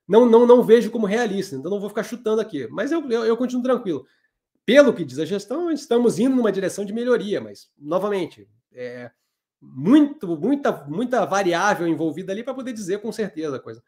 Não, 0.05 0.25
não, 0.25 0.45
não 0.45 0.61
vejo 0.61 0.91
como 0.91 1.05
realista, 1.05 1.55
então 1.55 1.71
não 1.71 1.79
vou 1.79 1.87
ficar 1.87 2.03
chutando 2.03 2.41
aqui. 2.41 2.67
Mas 2.69 2.91
eu, 2.91 3.09
eu, 3.09 3.23
eu 3.23 3.37
continuo 3.37 3.63
tranquilo. 3.63 4.05
Pelo 4.67 4.93
que 4.93 5.05
diz 5.05 5.17
a 5.17 5.23
gestão, 5.23 5.71
estamos 5.71 6.19
indo 6.19 6.35
numa 6.35 6.51
direção 6.51 6.83
de 6.83 6.91
melhoria, 6.91 7.39
mas, 7.39 7.71
novamente, 7.77 8.49
é 8.73 9.09
muito, 9.61 10.27
muita, 10.37 10.83
muita 10.85 11.25
variável 11.25 11.87
envolvida 11.87 12.33
ali 12.33 12.43
para 12.43 12.53
poder 12.53 12.73
dizer 12.73 12.99
com 12.99 13.09
certeza 13.09 13.55
a 13.55 13.59
coisa. 13.61 13.81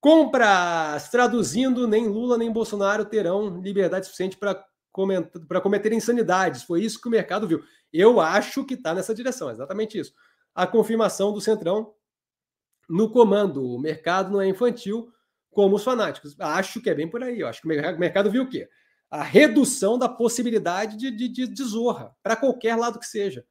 Compras, 0.00 1.08
traduzindo, 1.10 1.88
nem 1.88 2.06
Lula 2.06 2.38
nem 2.38 2.52
Bolsonaro 2.52 3.04
terão 3.04 3.60
liberdade 3.60 4.06
suficiente 4.06 4.36
para 4.36 5.60
cometer 5.60 5.92
insanidades. 5.92 6.62
Foi 6.62 6.80
isso 6.80 7.00
que 7.00 7.08
o 7.08 7.10
mercado 7.10 7.48
viu. 7.48 7.60
Eu 7.92 8.20
acho 8.20 8.64
que 8.64 8.74
está 8.74 8.94
nessa 8.94 9.12
direção, 9.12 9.50
exatamente 9.50 9.98
isso. 9.98 10.12
A 10.54 10.68
confirmação 10.68 11.32
do 11.32 11.40
Centrão 11.40 11.92
no 12.88 13.10
comando. 13.10 13.64
O 13.64 13.80
mercado 13.80 14.30
não 14.30 14.40
é 14.40 14.46
infantil 14.46 15.12
como 15.50 15.74
os 15.74 15.82
fanáticos. 15.82 16.38
Acho 16.38 16.80
que 16.80 16.90
é 16.90 16.94
bem 16.94 17.10
por 17.10 17.24
aí. 17.24 17.40
Eu 17.40 17.48
acho 17.48 17.60
que 17.60 17.66
o 17.66 17.98
mercado 17.98 18.30
viu 18.30 18.44
o 18.44 18.48
quê? 18.48 18.68
A 19.10 19.22
redução 19.22 19.98
da 19.98 20.08
possibilidade 20.08 20.96
de, 20.96 21.10
de, 21.10 21.28
de, 21.28 21.46
de 21.46 21.62
zorra, 21.62 22.14
para 22.22 22.36
qualquer 22.36 22.76
lado 22.76 22.98
que 22.98 23.06
seja. 23.06 23.46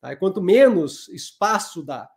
Tá? 0.00 0.12
E 0.12 0.16
quanto 0.16 0.42
menos 0.42 1.08
espaço 1.08 1.82
dá 1.82 2.08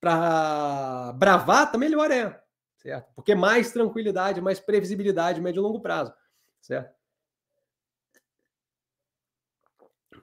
para 0.00 1.12
bravata, 1.14 1.78
melhor 1.78 2.10
é. 2.10 2.40
Certo? 2.76 3.10
Porque 3.14 3.34
mais 3.34 3.72
tranquilidade, 3.72 4.40
mais 4.40 4.60
previsibilidade 4.60 5.40
médio 5.40 5.60
e 5.60 5.62
longo 5.62 5.80
prazo. 5.80 6.12
Certo? 6.60 6.94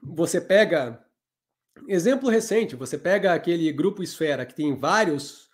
Você 0.03 0.39
pega. 0.39 1.03
Exemplo 1.87 2.29
recente, 2.29 2.75
você 2.75 2.97
pega 2.97 3.33
aquele 3.33 3.71
grupo 3.73 4.03
Esfera 4.03 4.45
que 4.45 4.53
tem 4.53 4.77
vários 4.77 5.49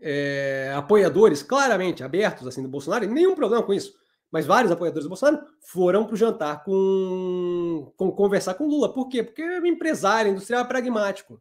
é, 0.00 0.72
apoiadores 0.76 1.42
claramente 1.42 2.02
abertos 2.02 2.46
assim 2.46 2.62
do 2.62 2.68
Bolsonaro, 2.68 3.06
nenhum 3.06 3.36
problema 3.36 3.62
com 3.62 3.72
isso 3.72 4.01
mas 4.32 4.46
vários 4.46 4.72
apoiadores 4.72 5.04
do 5.04 5.10
Bolsonaro 5.10 5.44
foram 5.60 6.06
para 6.06 6.14
o 6.14 6.16
jantar 6.16 6.64
com, 6.64 7.92
com, 7.98 8.10
conversar 8.10 8.54
com 8.54 8.66
Lula. 8.66 8.92
Por 8.92 9.10
quê? 9.10 9.22
Porque 9.22 9.42
é 9.42 9.58
empresário, 9.68 10.30
industrial 10.30 10.62
é 10.62 10.66
pragmático. 10.66 11.40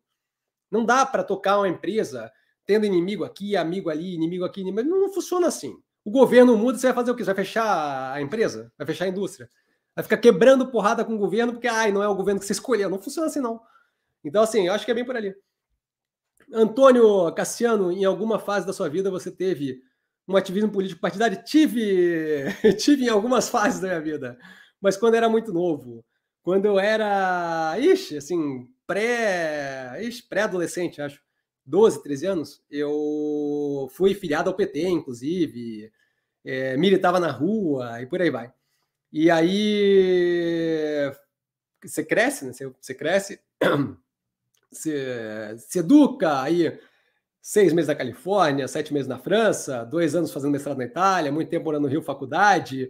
Não 0.69 0.83
dá 0.83 1.05
para 1.05 1.23
tocar 1.23 1.57
uma 1.57 1.69
empresa 1.69 2.29
tendo 2.65 2.85
inimigo 2.85 3.23
aqui, 3.23 3.55
amigo 3.55 3.89
ali, 3.89 4.13
inimigo 4.13 4.43
aqui, 4.43 4.59
inimigo... 4.59 4.89
Não, 4.89 5.01
não 5.03 5.13
funciona 5.13 5.47
assim. 5.47 5.73
O 6.03 6.11
governo 6.11 6.57
muda, 6.57 6.77
você 6.77 6.87
vai 6.87 6.95
fazer 6.95 7.11
o 7.11 7.15
quê? 7.15 7.23
Você 7.23 7.33
vai 7.33 7.45
fechar 7.45 8.13
a 8.13 8.21
empresa? 8.21 8.73
Vai 8.77 8.85
fechar 8.85 9.05
a 9.05 9.07
indústria? 9.07 9.49
Vai 9.95 10.03
ficar 10.03 10.17
quebrando 10.17 10.69
porrada 10.69 11.05
com 11.05 11.15
o 11.15 11.17
governo 11.17 11.53
porque 11.53 11.67
ai, 11.67 11.93
não 11.93 12.03
é 12.03 12.07
o 12.09 12.15
governo 12.15 12.41
que 12.41 12.45
você 12.45 12.53
escolheu. 12.53 12.89
Não 12.89 12.99
funciona 12.99 13.27
assim, 13.27 13.39
não. 13.39 13.61
Então, 14.21 14.43
assim, 14.43 14.67
eu 14.67 14.73
acho 14.73 14.83
que 14.83 14.91
é 14.91 14.93
bem 14.93 15.05
por 15.05 15.15
ali. 15.15 15.33
Antônio 16.53 17.31
Cassiano, 17.33 17.89
em 17.89 18.03
alguma 18.03 18.37
fase 18.37 18.67
da 18.67 18.73
sua 18.73 18.89
vida 18.89 19.09
você 19.09 19.31
teve 19.31 19.81
um 20.31 20.37
ativismo 20.37 20.71
político 20.71 21.01
partidário? 21.01 21.43
Tive, 21.43 22.45
tive 22.79 23.05
em 23.05 23.09
algumas 23.09 23.49
fases 23.49 23.79
da 23.79 23.87
minha 23.87 24.01
vida, 24.01 24.37
mas 24.79 24.97
quando 24.97 25.15
era 25.15 25.29
muito 25.29 25.53
novo, 25.53 26.03
quando 26.41 26.65
eu 26.65 26.79
era, 26.79 27.77
ixi, 27.79 28.17
assim, 28.17 28.67
pré, 28.87 29.99
pré-adolescente, 30.27 31.01
acho, 31.01 31.21
12, 31.65 32.01
13 32.03 32.25
anos, 32.25 32.63
eu 32.69 33.87
fui 33.91 34.13
filiado 34.13 34.49
ao 34.49 34.55
PT, 34.55 34.87
inclusive, 34.87 35.91
é, 36.43 36.75
militava 36.77 37.19
na 37.19 37.31
rua 37.31 38.01
e 38.01 38.05
por 38.05 38.21
aí 38.21 38.29
vai. 38.29 38.51
E 39.11 39.29
aí 39.29 41.11
você 41.83 42.03
cresce, 42.03 42.45
né? 42.45 42.53
Você, 42.53 42.73
você 42.81 42.93
cresce, 42.93 43.39
se 44.71 45.79
educa, 45.79 46.41
aí 46.41 46.79
seis 47.41 47.73
meses 47.73 47.87
na 47.87 47.95
Califórnia, 47.95 48.67
sete 48.67 48.93
meses 48.93 49.07
na 49.07 49.17
França, 49.17 49.83
dois 49.83 50.15
anos 50.15 50.31
fazendo 50.31 50.51
mestrado 50.51 50.77
na 50.77 50.85
Itália, 50.85 51.31
muito 51.31 51.49
tempo 51.49 51.65
morando 51.65 51.83
no 51.83 51.89
Rio 51.89 52.01
faculdade, 52.01 52.89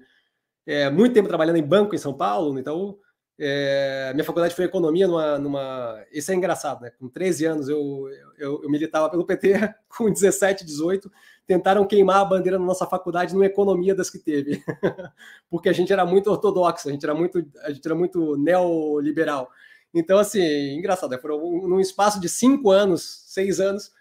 é, 0.65 0.90
muito 0.90 1.14
tempo 1.14 1.28
trabalhando 1.28 1.57
em 1.57 1.64
banco 1.64 1.95
em 1.95 1.98
São 1.98 2.14
Paulo, 2.14 2.60
então 2.60 2.98
é, 3.44 4.11
minha 4.14 4.23
faculdade 4.23 4.53
foi 4.53 4.65
economia 4.65 5.07
numa, 5.07 5.40
numa, 5.40 6.06
Isso 6.11 6.32
é 6.32 6.36
engraçado, 6.36 6.82
né? 6.82 6.91
Com 6.99 7.10
13 7.10 7.45
anos 7.45 7.69
eu, 7.69 8.07
eu, 8.38 8.61
eu, 8.61 8.69
militava 8.69 9.10
pelo 9.10 9.26
PT, 9.26 9.53
com 9.90 10.11
17, 10.11 10.64
18, 10.64 11.11
tentaram 11.48 11.88
queimar 11.88 12.18
a 12.18 12.26
bandeira 12.26 12.60
na 12.60 12.65
nossa 12.65 12.86
faculdade 12.86 13.34
numa 13.34 13.48
economia 13.48 13.95
das 13.95 14.11
que 14.11 14.19
teve. 14.19 14.64
Porque 15.49 15.69
a 15.69 15.73
gente 15.73 15.91
era 15.91 16.06
muito 16.06 16.30
ortodoxo, 16.30 16.88
a 16.88 16.91
gente 16.91 17.03
era 17.03 17.15
muito, 17.15 17.44
a 17.64 17.72
gente 17.72 17.84
era 17.84 17.95
muito 17.95 18.38
neoliberal. 18.38 19.49
Então, 19.91 20.19
assim, 20.19 20.76
engraçado, 20.76 21.10
né? 21.10 21.18
Foram 21.18 21.40
num 21.68 21.80
espaço 21.80 22.19
de 22.19 22.30
cinco 22.30 22.69
anos, 22.69 23.23
seis 23.26 23.60
anos, 23.60 23.91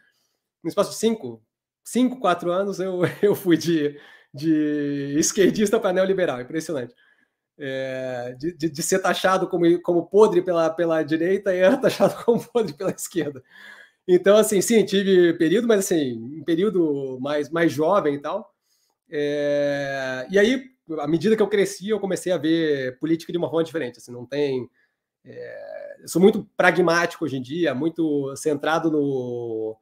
no 0.62 0.68
espaço 0.68 0.90
de 0.90 0.96
cinco, 0.96 1.42
cinco, 1.84 2.20
quatro 2.20 2.50
anos, 2.50 2.80
eu, 2.80 3.00
eu 3.22 3.34
fui 3.34 3.56
de, 3.56 3.98
de 4.32 5.14
esquerdista 5.18 5.78
para 5.80 5.92
neoliberal, 5.92 6.40
impressionante. 6.40 6.94
É, 7.62 8.34
de, 8.38 8.56
de, 8.56 8.70
de, 8.70 8.82
ser 8.82 9.00
taxado 9.00 9.46
como, 9.46 9.82
como 9.82 10.06
podre 10.06 10.40
pela, 10.40 10.70
pela 10.70 11.02
direita 11.02 11.54
e 11.54 11.58
era 11.58 11.76
taxado 11.78 12.24
como 12.24 12.42
podre 12.42 12.72
pela 12.74 12.90
esquerda. 12.90 13.42
Então, 14.08 14.36
assim, 14.36 14.60
sim, 14.60 14.84
tive 14.84 15.34
período, 15.34 15.68
mas 15.68 15.80
assim, 15.80 16.18
um 16.18 16.42
período 16.44 17.18
mais, 17.20 17.50
mais 17.50 17.70
jovem 17.72 18.14
e 18.14 18.18
tal. 18.18 18.52
É, 19.10 20.26
e 20.30 20.38
aí, 20.38 20.64
à 20.98 21.06
medida 21.06 21.36
que 21.36 21.42
eu 21.42 21.48
cresci, 21.48 21.88
eu 21.88 22.00
comecei 22.00 22.32
a 22.32 22.38
ver 22.38 22.98
política 22.98 23.32
de 23.32 23.38
uma 23.38 23.48
forma 23.48 23.64
diferente. 23.64 23.98
Assim, 23.98 24.12
não 24.12 24.26
tem. 24.26 24.68
É, 25.24 25.96
sou 26.06 26.20
muito 26.20 26.48
pragmático 26.56 27.24
hoje 27.24 27.36
em 27.36 27.42
dia, 27.42 27.74
muito 27.74 28.34
centrado 28.36 28.90
no, 28.90 29.76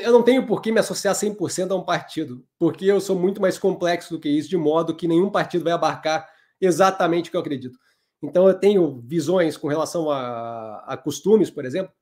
eu 0.00 0.12
não 0.12 0.22
tenho 0.22 0.46
por 0.46 0.60
que 0.60 0.72
me 0.72 0.80
associar 0.80 1.14
100% 1.14 1.70
a 1.70 1.76
um 1.76 1.84
partido, 1.84 2.44
porque 2.58 2.84
eu 2.86 3.00
sou 3.00 3.16
muito 3.16 3.40
mais 3.40 3.58
complexo 3.58 4.14
do 4.14 4.20
que 4.20 4.28
isso, 4.28 4.48
de 4.48 4.56
modo 4.56 4.96
que 4.96 5.06
nenhum 5.06 5.30
partido 5.30 5.64
vai 5.64 5.72
abarcar 5.72 6.28
exatamente 6.60 7.28
o 7.28 7.30
que 7.30 7.36
eu 7.36 7.40
acredito. 7.40 7.78
Então, 8.22 8.46
eu 8.48 8.54
tenho 8.54 9.00
visões 9.06 9.56
com 9.56 9.68
relação 9.68 10.10
a, 10.10 10.84
a 10.86 10.96
costumes, 10.96 11.50
por 11.50 11.64
exemplo, 11.64 11.92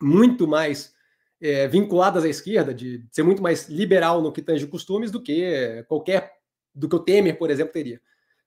muito 0.00 0.46
mais 0.46 0.92
é, 1.40 1.66
vinculadas 1.66 2.24
à 2.24 2.28
esquerda, 2.28 2.72
de 2.72 3.04
ser 3.10 3.22
muito 3.22 3.42
mais 3.42 3.68
liberal 3.68 4.22
no 4.22 4.32
que 4.32 4.42
tange 4.42 4.66
costumes 4.66 5.10
do 5.10 5.20
que 5.20 5.84
qualquer, 5.88 6.32
do 6.74 6.88
que 6.88 6.96
o 6.96 7.00
Temer, 7.00 7.36
por 7.36 7.50
exemplo, 7.50 7.72
teria, 7.72 8.00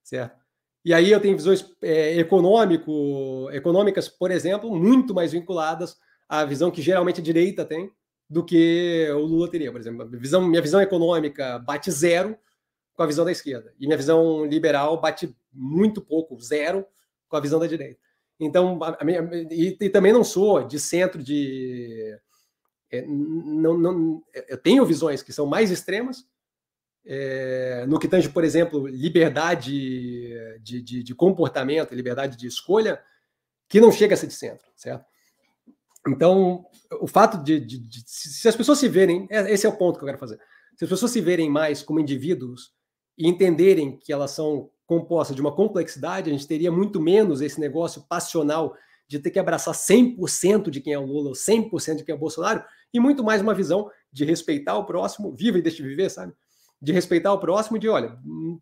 certo? 0.03 0.39
E 0.83 0.93
aí 0.93 1.11
eu 1.11 1.19
tenho 1.19 1.35
visões 1.35 1.75
é, 1.81 2.17
econômico, 2.17 3.49
econômicas, 3.51 4.07
por 4.07 4.31
exemplo, 4.31 4.73
muito 4.73 5.13
mais 5.13 5.31
vinculadas 5.31 5.97
a 6.31 6.45
visão 6.45 6.71
que 6.71 6.81
geralmente 6.81 7.19
a 7.19 7.23
direita 7.23 7.65
tem 7.65 7.91
do 8.29 8.41
que 8.41 9.05
o 9.11 9.19
Lula 9.19 9.51
teria, 9.51 9.69
por 9.69 9.81
exemplo. 9.81 10.07
Visão, 10.11 10.47
minha 10.47 10.61
visão 10.61 10.79
econômica 10.79 11.59
bate 11.59 11.91
zero 11.91 12.37
com 12.93 13.03
a 13.03 13.05
visão 13.05 13.25
da 13.25 13.33
esquerda. 13.33 13.73
E 13.77 13.85
minha 13.85 13.97
visão 13.97 14.45
liberal 14.45 15.01
bate 15.01 15.35
muito 15.51 15.99
pouco, 15.99 16.39
zero, 16.39 16.87
com 17.27 17.35
a 17.35 17.41
visão 17.41 17.59
da 17.59 17.67
direita. 17.67 17.99
Então, 18.39 18.79
minha, 19.03 19.29
e, 19.51 19.77
e, 19.77 19.89
também 19.89 20.13
não 20.13 20.23
sou 20.23 20.65
de 20.65 20.79
centro 20.79 21.21
de. 21.21 22.17
É, 22.89 23.01
não, 23.05 23.77
não, 23.77 24.23
eu 24.47 24.57
tenho 24.57 24.85
visões 24.85 25.21
que 25.21 25.33
são 25.33 25.45
mais 25.45 25.69
extremas, 25.69 26.25
é, 27.05 27.85
no 27.89 27.99
que 27.99 28.07
tange, 28.07 28.29
por 28.29 28.45
exemplo, 28.45 28.87
liberdade 28.87 29.73
de, 30.61 30.81
de, 30.81 31.03
de 31.03 31.13
comportamento, 31.13 31.93
liberdade 31.93 32.37
de 32.37 32.47
escolha, 32.47 33.03
que 33.67 33.81
não 33.81 33.91
chega 33.91 34.13
a 34.13 34.17
ser 34.17 34.27
de 34.27 34.33
centro, 34.33 34.65
certo? 34.77 35.10
Então, 36.07 36.65
o 36.99 37.07
fato 37.07 37.43
de, 37.43 37.59
de, 37.59 37.77
de, 37.77 38.03
se 38.05 38.47
as 38.47 38.55
pessoas 38.55 38.79
se 38.79 38.87
verem, 38.87 39.27
é, 39.29 39.51
esse 39.51 39.65
é 39.65 39.69
o 39.69 39.77
ponto 39.77 39.97
que 39.97 40.03
eu 40.03 40.07
quero 40.07 40.17
fazer. 40.17 40.39
Se 40.75 40.85
as 40.85 40.89
pessoas 40.89 41.11
se 41.11 41.21
verem 41.21 41.49
mais 41.49 41.83
como 41.83 41.99
indivíduos 41.99 42.71
e 43.17 43.27
entenderem 43.27 43.97
que 43.97 44.11
elas 44.11 44.31
são 44.31 44.69
compostas 44.87 45.35
de 45.35 45.41
uma 45.41 45.55
complexidade, 45.55 46.29
a 46.29 46.33
gente 46.33 46.47
teria 46.47 46.71
muito 46.71 46.99
menos 46.99 47.39
esse 47.41 47.59
negócio 47.59 48.03
passional 48.09 48.75
de 49.07 49.19
ter 49.19 49.29
que 49.29 49.39
abraçar 49.39 49.73
100% 49.73 50.69
de 50.69 50.81
quem 50.81 50.93
é 50.93 50.99
o 50.99 51.05
Lula, 51.05 51.29
ou 51.29 51.35
100% 51.35 51.97
de 51.97 52.03
quem 52.03 52.13
é 52.13 52.15
o 52.15 52.19
Bolsonaro, 52.19 52.63
e 52.93 52.99
muito 52.99 53.23
mais 53.23 53.41
uma 53.41 53.53
visão 53.53 53.89
de 54.11 54.25
respeitar 54.25 54.77
o 54.77 54.85
próximo, 54.85 55.33
viva 55.33 55.57
e 55.57 55.61
deixe 55.61 55.83
de 55.83 55.87
viver, 55.87 56.09
sabe? 56.09 56.33
De 56.81 56.91
respeitar 56.91 57.31
o 57.33 57.39
próximo, 57.39 57.77
de 57.77 57.87
olha, 57.87 58.17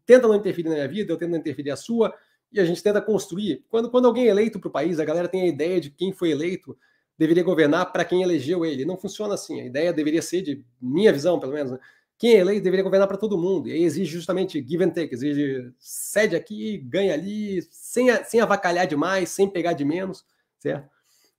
tenta 0.06 0.28
não 0.28 0.36
interferir 0.36 0.70
na 0.70 0.76
minha 0.76 0.88
vida, 0.88 1.14
eu 1.14 1.18
tento 1.18 1.32
não 1.32 1.38
interferir 1.38 1.72
a 1.72 1.76
sua, 1.76 2.14
e 2.52 2.60
a 2.60 2.66
gente 2.66 2.82
tenta 2.82 3.02
construir. 3.02 3.64
Quando, 3.70 3.90
quando 3.90 4.08
alguém 4.08 4.26
é 4.26 4.30
eleito 4.30 4.60
para 4.60 4.68
o 4.68 4.72
país, 4.72 5.00
a 5.00 5.06
galera 5.06 5.28
tem 5.28 5.44
a 5.44 5.48
ideia 5.48 5.80
de 5.80 5.92
quem 5.92 6.12
foi 6.12 6.32
eleito, 6.32 6.76
deveria 7.20 7.44
governar 7.44 7.92
para 7.92 8.06
quem 8.06 8.24
elegeu 8.24 8.66
ele. 8.66 8.86
Não 8.86 8.98
funciona 8.98 9.34
assim. 9.34 9.60
A 9.60 9.66
ideia 9.66 9.92
deveria 9.92 10.22
ser, 10.22 10.42
de 10.42 10.64
minha 10.82 11.12
visão, 11.12 11.38
pelo 11.38 11.52
menos, 11.52 11.74
né? 11.74 11.80
quem 12.18 12.34
é 12.34 12.38
eleito 12.40 12.64
deveria 12.64 12.84
governar 12.84 13.08
para 13.08 13.18
todo 13.18 13.38
mundo. 13.38 13.68
E 13.68 13.74
aí 13.74 13.84
exige 13.84 14.14
justamente 14.14 14.66
give 14.66 14.84
and 14.84 14.92
take, 14.92 15.14
exige 15.14 15.74
cede 15.78 16.36
aqui, 16.36 16.78
ganha 16.78 17.14
ali, 17.14 17.62
sem, 17.70 18.08
sem 18.24 18.40
avacalhar 18.40 18.88
demais, 18.88 19.30
sem 19.30 19.50
pegar 19.50 19.74
de 19.74 19.84
menos, 19.84 20.26
certo? 20.60 20.90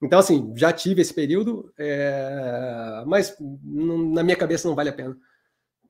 Então, 0.02 0.19
assim, 0.19 0.52
já 0.57 0.73
tive 0.73 1.02
esse 1.02 1.12
período, 1.12 1.73
é... 1.78 3.02
mas 3.07 3.36
na 3.62 4.23
minha 4.23 4.36
cabeça 4.36 4.69
não 4.69 4.74
vale 4.74 4.89
a 4.89 4.94
pena, 4.94 5.16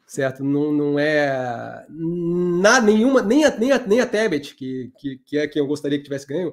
certo? 0.06 0.42
Não, 0.42 0.72
não 0.72 0.98
é 0.98 1.86
nada, 1.88 2.86
nenhuma, 2.86 3.22
nem 3.22 3.44
a, 3.44 3.56
nem 3.56 3.72
a, 3.72 3.78
nem 3.78 4.00
a 4.00 4.06
Tebet, 4.06 4.54
que, 4.56 4.92
que, 4.98 5.18
que 5.18 5.38
é 5.38 5.46
quem 5.46 5.60
eu 5.60 5.68
gostaria 5.68 5.98
que 5.98 6.04
tivesse 6.04 6.26
ganho, 6.26 6.52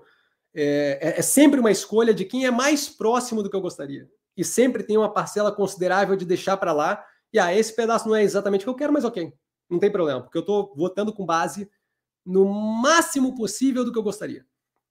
é, 0.60 0.98
é, 1.00 1.20
é 1.20 1.22
sempre 1.22 1.60
uma 1.60 1.70
escolha 1.70 2.12
de 2.12 2.26
quem 2.26 2.48
é 2.48 2.52
mais 2.52 2.90
próximo 2.90 3.44
do 3.44 3.50
que 3.50 3.56
eu 3.56 3.62
gostaria. 3.62 4.10
E 4.36 4.44
sempre 4.44 4.84
tem 4.84 4.98
uma 4.98 5.14
parcela 5.14 5.52
considerável 5.52 6.16
de 6.16 6.26
deixar 6.26 6.58
para 6.58 6.74
lá. 6.74 7.06
E 7.32 7.38
ah, 7.38 7.54
esse 7.54 7.76
pedaço 7.76 8.08
não 8.08 8.16
é 8.16 8.24
exatamente 8.24 8.62
o 8.62 8.66
que 8.66 8.70
eu 8.70 8.76
quero, 8.76 8.92
mas 8.92 9.06
ok, 9.06 9.32
não 9.70 9.78
tem 9.78 9.92
problema, 9.92 10.22
porque 10.22 10.38
eu 10.38 10.42
estou 10.42 10.74
votando 10.76 11.14
com 11.14 11.26
base 11.26 11.70
no 12.26 12.46
máximo 12.46 13.36
possível 13.36 13.86
do 13.86 13.92
que 13.92 14.00
eu 14.00 14.04
gostaria. 14.04 14.46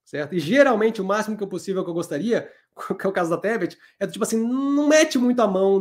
Certo? 0.05 0.37
E 0.37 0.39
geralmente 0.39 1.03
o 1.03 1.05
máximo 1.05 1.37
que 1.37 1.43
eu 1.43 1.49
possível 1.49 1.83
que 1.83 1.91
eu 1.91 1.95
gostaria, 1.95 2.49
que 3.01 3.05
é 3.05 3.09
o 3.09 3.13
caso 3.13 3.31
da 3.31 3.37
Tebet, 3.37 3.77
é 3.99 4.07
do 4.07 4.13
tipo 4.13 4.25
assim, 4.25 4.39
não 4.39 4.87
mete 4.87 5.19
muito 5.19 5.43
a 5.43 5.49
mão 5.49 5.81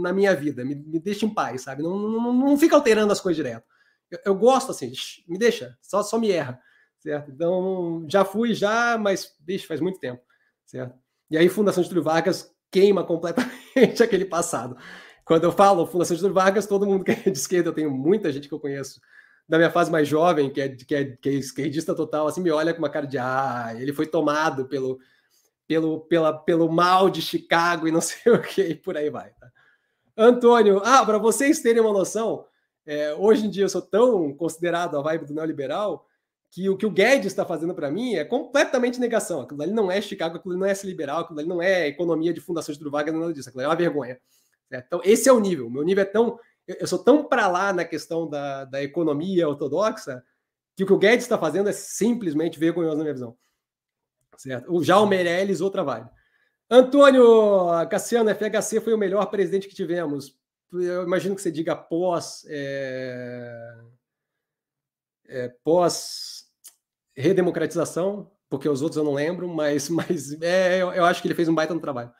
na 0.00 0.12
minha 0.12 0.32
vida, 0.32 0.64
me, 0.64 0.76
me 0.76 1.00
deixa 1.00 1.26
em 1.26 1.34
paz, 1.34 1.62
sabe? 1.62 1.82
Não, 1.82 1.98
não, 1.98 2.32
não 2.32 2.56
fica 2.56 2.76
alterando 2.76 3.12
as 3.12 3.20
coisas 3.20 3.36
direto. 3.36 3.66
Eu, 4.08 4.18
eu, 4.26 4.34
gosto 4.36 4.70
assim, 4.70 4.92
me 5.26 5.36
deixa, 5.36 5.76
só, 5.82 6.04
só 6.04 6.18
me 6.18 6.30
erra, 6.30 6.60
certo? 6.98 7.30
Então, 7.30 8.04
já 8.08 8.24
fui 8.24 8.54
já, 8.54 8.98
mas, 8.98 9.34
bicho, 9.40 9.66
faz 9.66 9.80
muito 9.80 9.98
tempo, 9.98 10.22
certo? 10.66 10.94
E 11.30 11.36
aí, 11.36 11.48
Fundação 11.48 11.82
Getúlio 11.82 12.02
Vargas 12.02 12.54
queima 12.70 13.04
completamente 13.04 14.02
aquele 14.02 14.24
passado. 14.24 14.76
Quando 15.24 15.44
eu 15.44 15.52
falo 15.52 15.86
Fundação 15.86 16.16
Getúlio 16.16 16.34
Vargas, 16.34 16.66
todo 16.66 16.86
mundo 16.86 17.04
que 17.04 17.12
é 17.12 17.14
de 17.14 17.38
esquerda, 17.38 17.68
eu 17.68 17.74
tenho 17.74 17.90
muita 17.90 18.32
gente 18.32 18.48
que 18.48 18.54
eu 18.54 18.60
conheço 18.60 19.00
da 19.48 19.56
minha 19.56 19.70
fase 19.70 19.90
mais 19.90 20.06
jovem, 20.06 20.50
que 20.50 20.60
é, 20.60 20.68
que 20.68 20.94
é, 20.94 21.04
que 21.04 21.28
é 21.28 21.32
esquerdista 21.32 21.94
total, 21.94 22.26
assim, 22.26 22.42
me 22.42 22.50
olha 22.50 22.74
com 22.74 22.80
uma 22.80 22.90
cara 22.90 23.06
de 23.06 23.16
ah, 23.16 23.74
ele 23.78 23.94
foi 23.94 24.06
tomado 24.06 24.66
pelo, 24.66 24.98
pelo, 25.66 26.00
pela, 26.00 26.32
pelo 26.32 26.70
mal 26.70 27.08
de 27.08 27.22
Chicago 27.22 27.88
e 27.88 27.92
não 27.92 28.00
sei 28.02 28.32
o 28.32 28.42
que, 28.42 28.62
e 28.62 28.74
por 28.74 28.96
aí 28.96 29.08
vai. 29.08 29.30
Tá? 29.30 29.50
Antônio, 30.16 30.82
ah, 30.84 31.04
para 31.04 31.16
vocês 31.16 31.60
terem 31.60 31.80
uma 31.80 31.92
noção, 31.92 32.44
é, 32.84 33.14
hoje 33.14 33.46
em 33.46 33.50
dia 33.50 33.64
eu 33.64 33.68
sou 33.68 33.82
tão 33.82 34.34
considerado 34.34 34.98
a 34.98 35.02
vibe 35.02 35.26
do 35.26 35.34
neoliberal 35.34 36.07
que 36.50 36.68
o 36.68 36.76
que 36.76 36.86
o 36.86 36.90
Guedes 36.90 37.26
está 37.26 37.44
fazendo 37.44 37.74
para 37.74 37.90
mim 37.90 38.14
é 38.14 38.24
completamente 38.24 38.98
negação. 38.98 39.42
Aquilo 39.42 39.62
ali 39.62 39.72
não 39.72 39.90
é 39.90 40.00
Chicago, 40.00 40.36
aquilo 40.36 40.52
ali 40.52 40.60
não 40.60 40.66
é 40.66 40.74
ser 40.74 40.86
liberal, 40.86 41.20
aquilo 41.20 41.38
ali 41.38 41.48
não 41.48 41.60
é 41.60 41.88
economia 41.88 42.32
de 42.32 42.40
fundação 42.40 42.74
de 42.74 42.90
Vargas, 42.90 43.14
nada 43.14 43.32
disso. 43.32 43.48
Aquilo 43.48 43.60
ali 43.62 43.66
é 43.66 43.70
uma 43.70 43.76
vergonha. 43.76 44.18
Então, 44.70 45.00
esse 45.04 45.28
é 45.28 45.32
o 45.32 45.40
nível. 45.40 45.70
Meu 45.70 45.82
nível 45.82 46.02
é 46.02 46.06
tão 46.06 46.38
eu 46.68 46.86
sou 46.86 46.98
tão 46.98 47.24
para 47.24 47.48
lá 47.48 47.72
na 47.72 47.84
questão 47.84 48.28
da, 48.28 48.66
da 48.66 48.82
economia 48.82 49.48
ortodoxa 49.48 50.22
que 50.76 50.84
o 50.84 50.86
que 50.86 50.92
o 50.92 50.98
Guedes 50.98 51.24
está 51.24 51.38
fazendo 51.38 51.68
é 51.68 51.72
simplesmente 51.72 52.58
vergonhoso 52.58 52.98
na 52.98 53.04
minha 53.04 53.14
visão. 53.14 53.36
Certo? 54.36 54.82
Já 54.84 55.00
o 55.00 55.06
Meirelles, 55.06 55.60
outra 55.60 55.82
vibe. 55.82 56.10
Antônio 56.70 57.88
Cassiano, 57.88 58.30
FHC 58.30 58.80
foi 58.80 58.92
o 58.92 58.98
melhor 58.98 59.26
presidente 59.26 59.66
que 59.66 59.74
tivemos. 59.74 60.38
Eu 60.70 61.02
imagino 61.04 61.34
que 61.34 61.40
você 61.40 61.50
diga 61.50 61.74
pós. 61.74 62.44
É, 62.48 63.74
é, 65.26 65.48
pós 65.64 66.37
redemocratização, 67.18 68.30
porque 68.48 68.68
os 68.68 68.80
outros 68.80 68.96
eu 68.96 69.04
não 69.04 69.14
lembro, 69.14 69.48
mas, 69.48 69.88
mas 69.90 70.40
é, 70.40 70.80
eu, 70.80 70.92
eu 70.92 71.04
acho 71.04 71.20
que 71.20 71.28
ele 71.28 71.34
fez 71.34 71.48
um 71.48 71.54
baita 71.54 71.74
no 71.74 71.80
trabalho. 71.80 72.10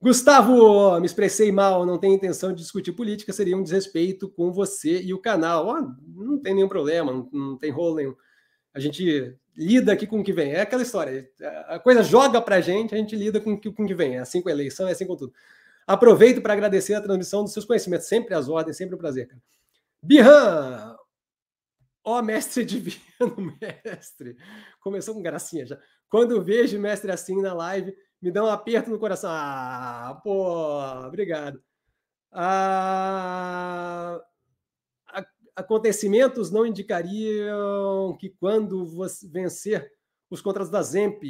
Gustavo, 0.00 0.98
me 0.98 1.06
expressei 1.06 1.52
mal, 1.52 1.86
não 1.86 1.96
tenho 1.96 2.14
intenção 2.14 2.52
de 2.52 2.60
discutir 2.60 2.90
política, 2.90 3.32
seria 3.32 3.56
um 3.56 3.62
desrespeito 3.62 4.28
com 4.28 4.50
você 4.50 5.00
e 5.00 5.14
o 5.14 5.20
canal. 5.20 5.68
Oh, 5.68 6.24
não 6.24 6.40
tem 6.40 6.54
nenhum 6.54 6.68
problema, 6.68 7.12
não, 7.12 7.28
não, 7.32 7.56
tem 7.56 7.70
rolo 7.70 7.94
nenhum. 7.94 8.16
A 8.74 8.80
gente 8.80 9.38
lida 9.56 9.92
aqui 9.92 10.04
com 10.04 10.18
o 10.18 10.24
que 10.24 10.32
vem. 10.32 10.54
É 10.54 10.62
aquela 10.62 10.82
história. 10.82 11.30
A 11.68 11.78
coisa 11.78 12.02
joga 12.02 12.40
para 12.40 12.56
a 12.56 12.60
gente, 12.60 12.92
a 12.92 12.98
gente 12.98 13.14
lida 13.14 13.40
com, 13.40 13.56
com 13.56 13.84
o 13.84 13.86
que 13.86 13.94
vem. 13.94 14.16
É 14.16 14.18
assim 14.18 14.42
com 14.42 14.48
a 14.48 14.52
eleição, 14.52 14.88
é 14.88 14.92
assim 14.92 15.06
com 15.06 15.14
tudo. 15.14 15.32
Aproveito 15.86 16.42
para 16.42 16.54
agradecer 16.54 16.94
a 16.94 17.00
transmissão 17.00 17.44
dos 17.44 17.52
seus 17.52 17.64
conhecimentos. 17.64 18.08
Sempre 18.08 18.34
às 18.34 18.48
ordens, 18.48 18.76
sempre 18.76 18.96
um 18.96 18.98
prazer, 18.98 19.28
cara. 19.28 19.40
Ó, 22.04 22.20
mestre 22.22 22.64
divino, 22.66 23.58
mestre. 23.60 24.36
Começou 24.80 25.14
com 25.14 25.22
gracinha 25.22 25.66
já. 25.66 25.78
Quando 26.08 26.42
vejo 26.42 26.78
mestre 26.78 27.10
assim 27.10 27.40
na 27.40 27.54
live, 27.54 27.94
me 28.20 28.30
dá 28.30 28.44
um 28.44 28.48
aperto 28.48 28.90
no 28.90 28.98
coração. 28.98 29.30
Ah, 29.32 30.20
pô, 30.22 30.80
obrigado. 31.06 31.62
Ah, 32.32 34.20
acontecimentos 35.54 36.50
não 36.50 36.66
indicariam 36.66 38.16
que 38.18 38.30
quando 38.40 38.86
vencer 39.30 39.90
os 40.30 40.40
contratos 40.40 40.70
da 40.70 40.82
Zemp, 40.82 41.22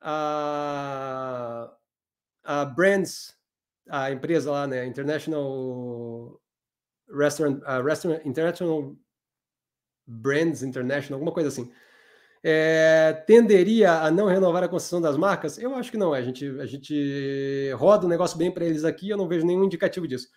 a, 0.00 1.72
a 2.42 2.64
Brands, 2.64 3.36
a 3.88 4.10
empresa 4.10 4.50
lá, 4.50 4.66
né, 4.66 4.86
International 4.86 6.40
Restaurant, 7.08 7.60
uh, 7.62 7.82
Restaurant 7.82 8.24
International 8.24 8.96
Brands 10.06 10.62
International, 10.62 11.16
alguma 11.16 11.32
coisa 11.32 11.48
assim 11.48 11.70
é, 12.46 13.24
tenderia 13.26 14.02
a 14.02 14.10
não 14.10 14.26
renovar 14.26 14.62
a 14.62 14.68
concessão 14.68 15.00
das 15.00 15.16
marcas? 15.16 15.56
Eu 15.56 15.74
acho 15.74 15.90
que 15.90 15.96
não. 15.96 16.12
A 16.12 16.20
gente, 16.20 16.46
a 16.60 16.66
gente 16.66 17.70
roda 17.74 18.04
o 18.04 18.08
negócio 18.08 18.36
bem 18.36 18.52
para 18.52 18.66
eles 18.66 18.84
aqui, 18.84 19.08
eu 19.08 19.16
não 19.16 19.26
vejo 19.26 19.46
nenhum 19.46 19.64
indicativo 19.64 20.06
disso. 20.06 20.28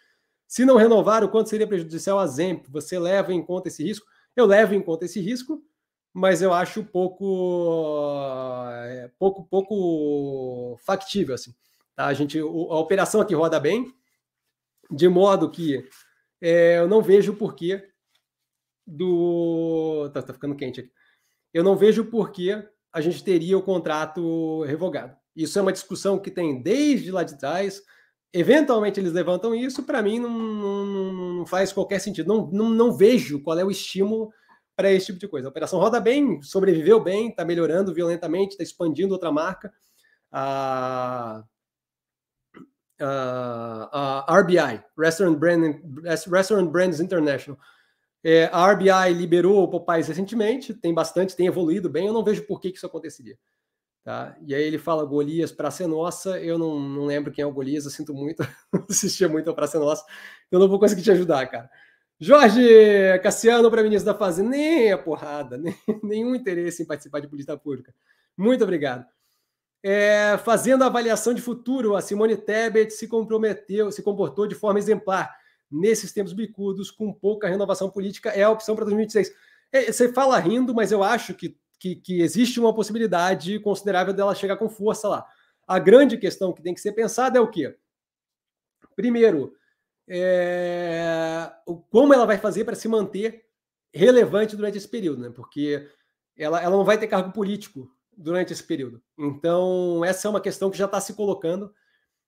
Se 0.48 0.64
não 0.64 0.77
renovar, 0.77 1.22
o 1.26 1.30
quanto 1.30 1.49
seria 1.49 1.68
prejudicial 1.68 2.18
a 2.18 2.26
Zemp? 2.26 2.65
Você 2.69 2.98
leva 2.98 3.34
em 3.34 3.44
conta 3.44 3.68
esse 3.68 3.84
risco? 3.84 4.06
Eu 4.34 4.45
levo 4.45 4.73
em 4.73 4.81
conta 4.81 5.03
esse 5.03 5.19
risco, 5.19 5.61
mas 6.14 6.41
eu 6.41 6.53
acho 6.53 6.81
pouco, 6.81 8.15
é, 8.85 9.11
pouco, 9.19 9.44
pouco 9.44 10.77
factível 10.85 11.35
assim. 11.35 11.53
Tá? 11.94 12.06
A 12.06 12.14
gente, 12.14 12.39
a 12.39 12.45
operação 12.45 13.19
aqui 13.19 13.35
roda 13.35 13.60
bem, 13.60 13.94
de 14.89 15.10
modo 15.10 15.52
que 15.52 15.85
é, 16.39 16.77
eu 16.77 16.88
não 16.88 17.02
vejo 17.02 17.34
o 17.34 17.35
porquê 17.35 17.84
do. 18.88 20.10
Tá, 20.14 20.22
tá 20.22 20.34
ficando 20.34 20.56
quente 20.56 20.80
aqui 20.80 20.92
eu 21.58 21.64
não 21.64 21.76
vejo 21.76 22.06
por 22.06 22.32
que 22.32 22.52
a 22.94 23.02
gente 23.02 23.24
teria 23.24 23.58
o 23.58 23.64
contrato 23.64 24.64
revogado. 24.64 25.16
Isso 25.36 25.58
é 25.58 25.62
uma 25.62 25.74
discussão 25.74 26.20
que 26.20 26.32
tem 26.32 26.62
desde 26.62 27.12
lá 27.12 27.24
de 27.24 27.38
trás. 27.38 27.82
Eventualmente 28.34 29.00
eles 29.00 29.12
levantam 29.12 29.56
isso, 29.56 29.84
para 29.84 30.02
mim 30.02 30.20
não, 30.20 30.30
não, 30.30 31.14
não, 31.38 31.46
faz 31.46 31.72
qualquer 31.72 32.00
sentido. 32.00 32.28
Não, 32.28 32.48
não, 32.52 32.70
não 32.70 32.94
vejo 32.94 33.42
qual 33.42 33.58
é 33.58 33.64
o 33.64 33.72
estímulo 33.72 34.32
para 34.76 34.92
esse 34.92 35.08
tipo 35.08 35.20
de 35.20 35.28
coisa. 35.28 35.48
A 35.48 35.50
operação 35.50 35.80
roda 35.80 36.00
bem, 36.00 36.42
sobreviveu 36.42 37.00
bem, 37.00 37.30
está 37.30 37.44
melhorando 37.44 37.94
violentamente, 37.94 38.52
está 38.52 38.64
expandindo 38.64 39.14
outra 39.14 39.32
marca. 39.32 39.74
A, 40.32 41.44
a, 43.00 44.36
a 44.36 44.40
RBI, 44.42 44.84
Restaurant, 44.98 45.38
Brand, 45.38 45.76
Restaurant 46.30 46.70
Brands 46.70 47.00
International, 47.00 47.60
é, 48.30 48.49
a 48.52 48.70
RBI 48.74 49.14
liberou 49.14 49.64
o 49.64 49.70
Popeyes 49.70 50.10
recentemente, 50.10 50.74
tem 50.74 50.94
bastante, 50.94 51.34
tem 51.34 51.48
evoluído 51.48 51.90
bem, 51.90 52.08
eu 52.08 52.14
não 52.14 52.26
vejo 52.26 52.45
por 52.45 52.60
que, 52.60 52.72
que 52.72 52.76
isso 52.76 52.86
aconteceria. 52.86 53.40
Tá? 54.04 54.36
E 54.45 54.54
aí 54.54 54.64
ele 54.64 54.78
fala 54.78 55.06
Golias, 55.06 55.54
Praça 55.54 55.86
é 55.86 55.88
Nossa, 55.88 56.38
eu 56.38 56.58
não, 56.58 56.78
não 56.78 57.06
lembro 57.06 57.32
quem 57.32 57.41
é 57.41 57.45
o 57.45 57.54
Golias, 57.54 57.86
eu 57.86 57.91
sinto 57.91 58.14
muito, 58.14 58.44
assistia 58.90 59.30
muito 59.30 59.49
a 59.49 59.54
Praça 59.54 59.78
é 59.78 59.80
Nossa, 59.80 60.04
eu 60.52 60.60
não 60.60 60.68
vou 60.68 60.78
conseguir 60.78 61.04
te 61.04 61.12
ajudar, 61.12 61.48
cara. 61.48 61.70
Jorge 62.20 62.68
Cassiano 63.24 63.72
para 63.72 63.82
ministro 63.82 64.12
da 64.12 64.20
Fazenda, 64.20 64.49
nem 64.49 64.91
a 64.91 64.98
porrada, 64.98 65.56
nem, 65.58 65.74
nenhum 66.04 66.36
interesse 66.36 66.84
em 66.84 66.86
participar 66.86 67.22
de 67.22 67.30
política 67.30 67.56
pública. 67.58 67.95
Muito 68.36 68.62
obrigado. 68.62 69.06
É, 69.82 70.38
fazendo 70.40 70.84
a 70.84 70.88
avaliação 70.88 71.34
de 71.34 71.41
futuro, 71.41 71.95
a 71.95 72.02
Simone 72.02 72.36
Tebet 72.36 72.91
se 72.91 73.08
comprometeu, 73.08 73.90
se 73.90 74.04
comportou 74.04 74.45
de 74.48 74.56
forma 74.56 74.80
exemplar 74.80 75.34
nesses 75.69 76.11
tempos 76.11 76.34
bicudos, 76.34 76.89
com 76.91 77.14
pouca 77.14 77.48
renovação 77.48 77.89
política, 77.89 78.30
é 78.30 78.44
a 78.44 78.49
opção 78.49 78.76
para 78.76 78.85
2026. 78.85 79.34
É, 79.72 79.91
você 79.91 80.11
fala 80.11 80.39
rindo, 80.39 80.73
mas 80.73 80.91
eu 80.91 81.03
acho 81.03 81.34
que, 81.34 81.57
que, 81.80 81.95
que, 81.95 82.22
existe 82.22 82.60
uma 82.60 82.73
possibilidade 82.73 83.60
considerável 83.60 84.14
dela 84.14 84.35
chegar 84.35 84.57
com 84.57 84.69
força 84.69 85.07
lá. 85.07 85.26
A 85.68 85.77
grande 85.80 86.18
questão 86.18 86.53
que 86.53 86.61
tem 86.61 86.73
que 86.73 86.80
ser 86.80 86.94
pensada 86.94 87.38
é 87.38 87.41
o 87.41 87.49
quê? 87.49 87.76
Primeiro, 88.95 89.53
é, 90.07 91.52
como 91.89 92.14
ela 92.14 92.26
vai 92.26 92.38
fazer 92.38 92.64
para 92.64 92.76
se 92.76 92.88
manter 92.88 93.45
relevante 93.94 94.56
durante 94.56 94.77
esse 94.77 94.88
período, 94.88 95.22
né? 95.22 95.30
Porque 95.30 95.89
ela, 96.38 96.61
ela 96.61 96.77
não 96.77 96.85
vai 96.85 96.98
ter 96.98 97.07
cargo 97.07 97.31
político 97.31 97.91
durante 98.15 98.53
esse 98.53 98.64
período. 98.64 99.02
Então, 99.18 100.03
essa 100.06 100.27
é 100.27 100.30
uma 100.30 100.41
questão 100.41 100.72
que 100.72 100.77
já 100.77 100.85
está 100.85 101.02
se 101.02 101.14
colocando 101.14 101.73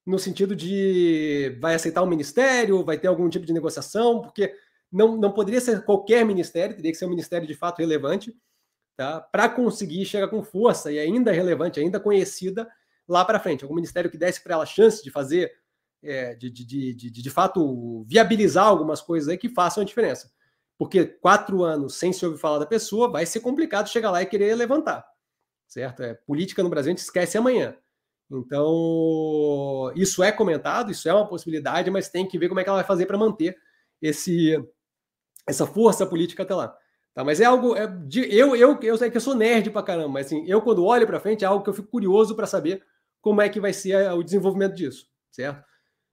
no 0.09 0.17
sentido 0.17 0.55
de 0.55 1.55
vai 1.61 1.75
aceitar 1.75 2.01
um 2.01 2.07
ministério, 2.07 2.83
vai 2.83 2.97
ter 2.97 3.07
algum 3.07 3.29
tipo 3.29 3.45
de 3.45 3.53
negociação, 3.53 4.21
porque 4.21 4.55
não, 4.91 5.15
não 5.15 5.31
poderia 5.31 5.61
ser 5.61 5.85
qualquer 5.85 6.25
ministério, 6.25 6.75
teria 6.75 6.91
que 6.91 6.97
ser 6.97 7.05
um 7.05 7.11
ministério 7.11 7.47
de 7.47 7.53
fato 7.53 7.77
relevante, 7.77 8.35
tá? 8.97 9.21
para 9.21 9.47
conseguir 9.47 10.03
chegar 10.05 10.27
com 10.27 10.41
força 10.41 10.91
e 10.91 10.97
ainda 10.97 11.31
relevante, 11.31 11.79
ainda 11.79 11.99
conhecida 11.99 12.67
lá 13.07 13.23
para 13.23 13.39
frente. 13.39 13.63
Algum 13.63 13.75
ministério 13.75 14.09
que 14.09 14.17
desse 14.17 14.43
para 14.43 14.55
ela 14.55 14.65
chance 14.65 15.03
de 15.03 15.11
fazer, 15.11 15.53
é, 16.01 16.33
de, 16.33 16.49
de, 16.49 16.65
de, 16.65 16.93
de, 16.95 17.11
de 17.11 17.29
fato 17.29 18.03
viabilizar 18.07 18.65
algumas 18.65 19.01
coisas 19.01 19.29
aí 19.29 19.37
que 19.37 19.49
façam 19.49 19.83
a 19.83 19.85
diferença. 19.85 20.31
Porque 20.75 21.05
quatro 21.05 21.63
anos 21.63 21.95
sem 21.95 22.11
se 22.11 22.25
ouvir 22.25 22.39
falar 22.39 22.57
da 22.57 22.65
pessoa, 22.65 23.11
vai 23.11 23.27
ser 23.27 23.41
complicado 23.41 23.89
chegar 23.89 24.09
lá 24.09 24.23
e 24.23 24.25
querer 24.25 24.55
levantar. 24.55 25.05
Certo? 25.67 26.01
É, 26.01 26.15
política 26.15 26.63
no 26.63 26.69
Brasil 26.69 26.89
a 26.89 26.95
gente 26.95 27.03
esquece 27.03 27.37
amanhã. 27.37 27.77
Então, 28.31 29.91
isso 29.95 30.21
é 30.21 30.31
comentado, 30.31 30.91
isso 30.91 31.09
é 31.09 31.13
uma 31.13 31.27
possibilidade, 31.27 31.89
mas 31.89 32.09
tem 32.09 32.27
que 32.27 32.37
ver 32.37 32.47
como 32.47 32.59
é 32.59 32.63
que 32.63 32.69
ela 32.69 32.77
vai 32.79 32.87
fazer 32.87 33.05
para 33.05 33.17
manter 33.17 33.57
esse, 34.01 34.55
essa 35.47 35.65
força 35.65 36.05
política 36.05 36.43
até 36.43 36.53
lá. 36.53 36.75
Tá, 37.13 37.23
mas 37.23 37.41
é 37.41 37.45
algo. 37.45 37.75
É 37.75 37.87
de, 37.87 38.21
eu, 38.33 38.55
eu, 38.55 38.79
eu 38.81 38.97
sei 38.97 39.09
que 39.09 39.17
eu 39.17 39.21
sou 39.21 39.35
nerd 39.35 39.71
pra 39.71 39.81
caramba, 39.81 40.09
mas 40.09 40.27
assim, 40.27 40.45
eu, 40.47 40.61
quando 40.61 40.85
olho 40.85 41.07
para 41.07 41.19
frente, 41.19 41.43
é 41.43 41.47
algo 41.47 41.63
que 41.63 41.69
eu 41.69 41.73
fico 41.73 41.87
curioso 41.87 42.35
para 42.35 42.45
saber 42.45 42.83
como 43.19 43.41
é 43.41 43.49
que 43.49 43.59
vai 43.59 43.73
ser 43.73 44.11
o 44.13 44.23
desenvolvimento 44.23 44.75
disso, 44.75 45.07
certo? 45.31 45.63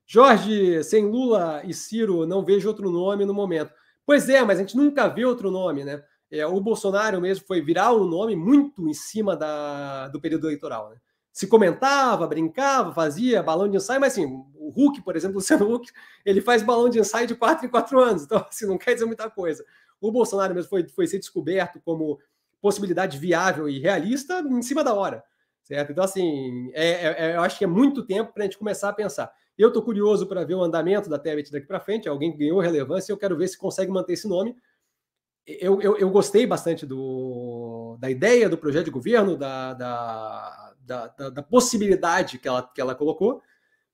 Jorge, 0.06 0.82
sem 0.84 1.04
Lula 1.04 1.62
e 1.64 1.74
Ciro, 1.74 2.26
não 2.26 2.44
vejo 2.44 2.68
outro 2.68 2.90
nome 2.90 3.24
no 3.24 3.34
momento. 3.34 3.72
Pois 4.06 4.28
é, 4.28 4.42
mas 4.42 4.58
a 4.58 4.62
gente 4.62 4.76
nunca 4.76 5.08
vê 5.08 5.24
outro 5.24 5.50
nome, 5.50 5.84
né? 5.84 6.02
É, 6.30 6.46
o 6.46 6.60
Bolsonaro 6.60 7.20
mesmo 7.20 7.46
foi 7.46 7.60
virar 7.60 7.92
um 7.92 8.04
nome 8.04 8.34
muito 8.34 8.88
em 8.88 8.94
cima 8.94 9.36
da, 9.36 10.08
do 10.08 10.20
período 10.20 10.46
eleitoral. 10.46 10.90
Né? 10.90 10.96
Se 11.36 11.46
comentava, 11.46 12.26
brincava, 12.26 12.94
fazia 12.94 13.42
balão 13.42 13.68
de 13.68 13.76
ensaio, 13.76 14.00
mas 14.00 14.14
assim, 14.14 14.24
o 14.54 14.72
Huck, 14.74 15.02
por 15.02 15.14
exemplo, 15.14 15.36
o 15.36 15.40
Luciano 15.40 15.70
Huck, 15.70 15.92
ele 16.24 16.40
faz 16.40 16.62
balão 16.62 16.88
de 16.88 16.98
ensaio 16.98 17.26
de 17.26 17.34
quatro 17.34 17.66
em 17.66 17.68
quatro 17.68 18.00
anos, 18.00 18.22
então 18.22 18.42
assim, 18.48 18.66
não 18.66 18.78
quer 18.78 18.94
dizer 18.94 19.04
muita 19.04 19.28
coisa. 19.28 19.62
O 20.00 20.10
Bolsonaro 20.10 20.54
mesmo 20.54 20.70
foi, 20.70 20.88
foi 20.88 21.06
ser 21.06 21.18
descoberto 21.18 21.78
como 21.84 22.18
possibilidade 22.58 23.18
viável 23.18 23.68
e 23.68 23.78
realista 23.78 24.40
em 24.40 24.62
cima 24.62 24.82
da 24.82 24.94
hora, 24.94 25.22
certo? 25.62 25.92
Então, 25.92 26.04
assim, 26.04 26.70
é, 26.72 26.88
é, 26.88 27.16
é 27.18 27.36
eu 27.36 27.42
acho 27.42 27.58
que 27.58 27.64
é 27.64 27.68
muito 27.68 28.02
tempo 28.06 28.32
para 28.32 28.44
a 28.44 28.46
gente 28.46 28.56
começar 28.56 28.88
a 28.88 28.94
pensar. 28.94 29.30
Eu 29.58 29.68
estou 29.68 29.82
curioso 29.82 30.26
para 30.26 30.42
ver 30.42 30.54
o 30.54 30.62
andamento 30.62 31.10
da 31.10 31.18
Tebet 31.18 31.52
daqui 31.52 31.66
para 31.66 31.80
frente, 31.80 32.08
alguém 32.08 32.34
ganhou 32.34 32.60
relevância, 32.60 33.12
eu 33.12 33.18
quero 33.18 33.36
ver 33.36 33.48
se 33.48 33.58
consegue 33.58 33.92
manter 33.92 34.14
esse 34.14 34.26
nome. 34.26 34.56
Eu, 35.46 35.82
eu, 35.82 35.98
eu 35.98 36.08
gostei 36.08 36.46
bastante 36.46 36.86
do, 36.86 37.98
da 38.00 38.10
ideia 38.10 38.48
do 38.48 38.56
projeto 38.56 38.86
de 38.86 38.90
governo, 38.90 39.36
da, 39.36 39.74
da, 39.74 40.65
da, 40.86 41.08
da, 41.08 41.30
da 41.30 41.42
possibilidade 41.42 42.38
que 42.38 42.48
ela, 42.48 42.62
que 42.62 42.80
ela 42.80 42.94
colocou, 42.94 43.42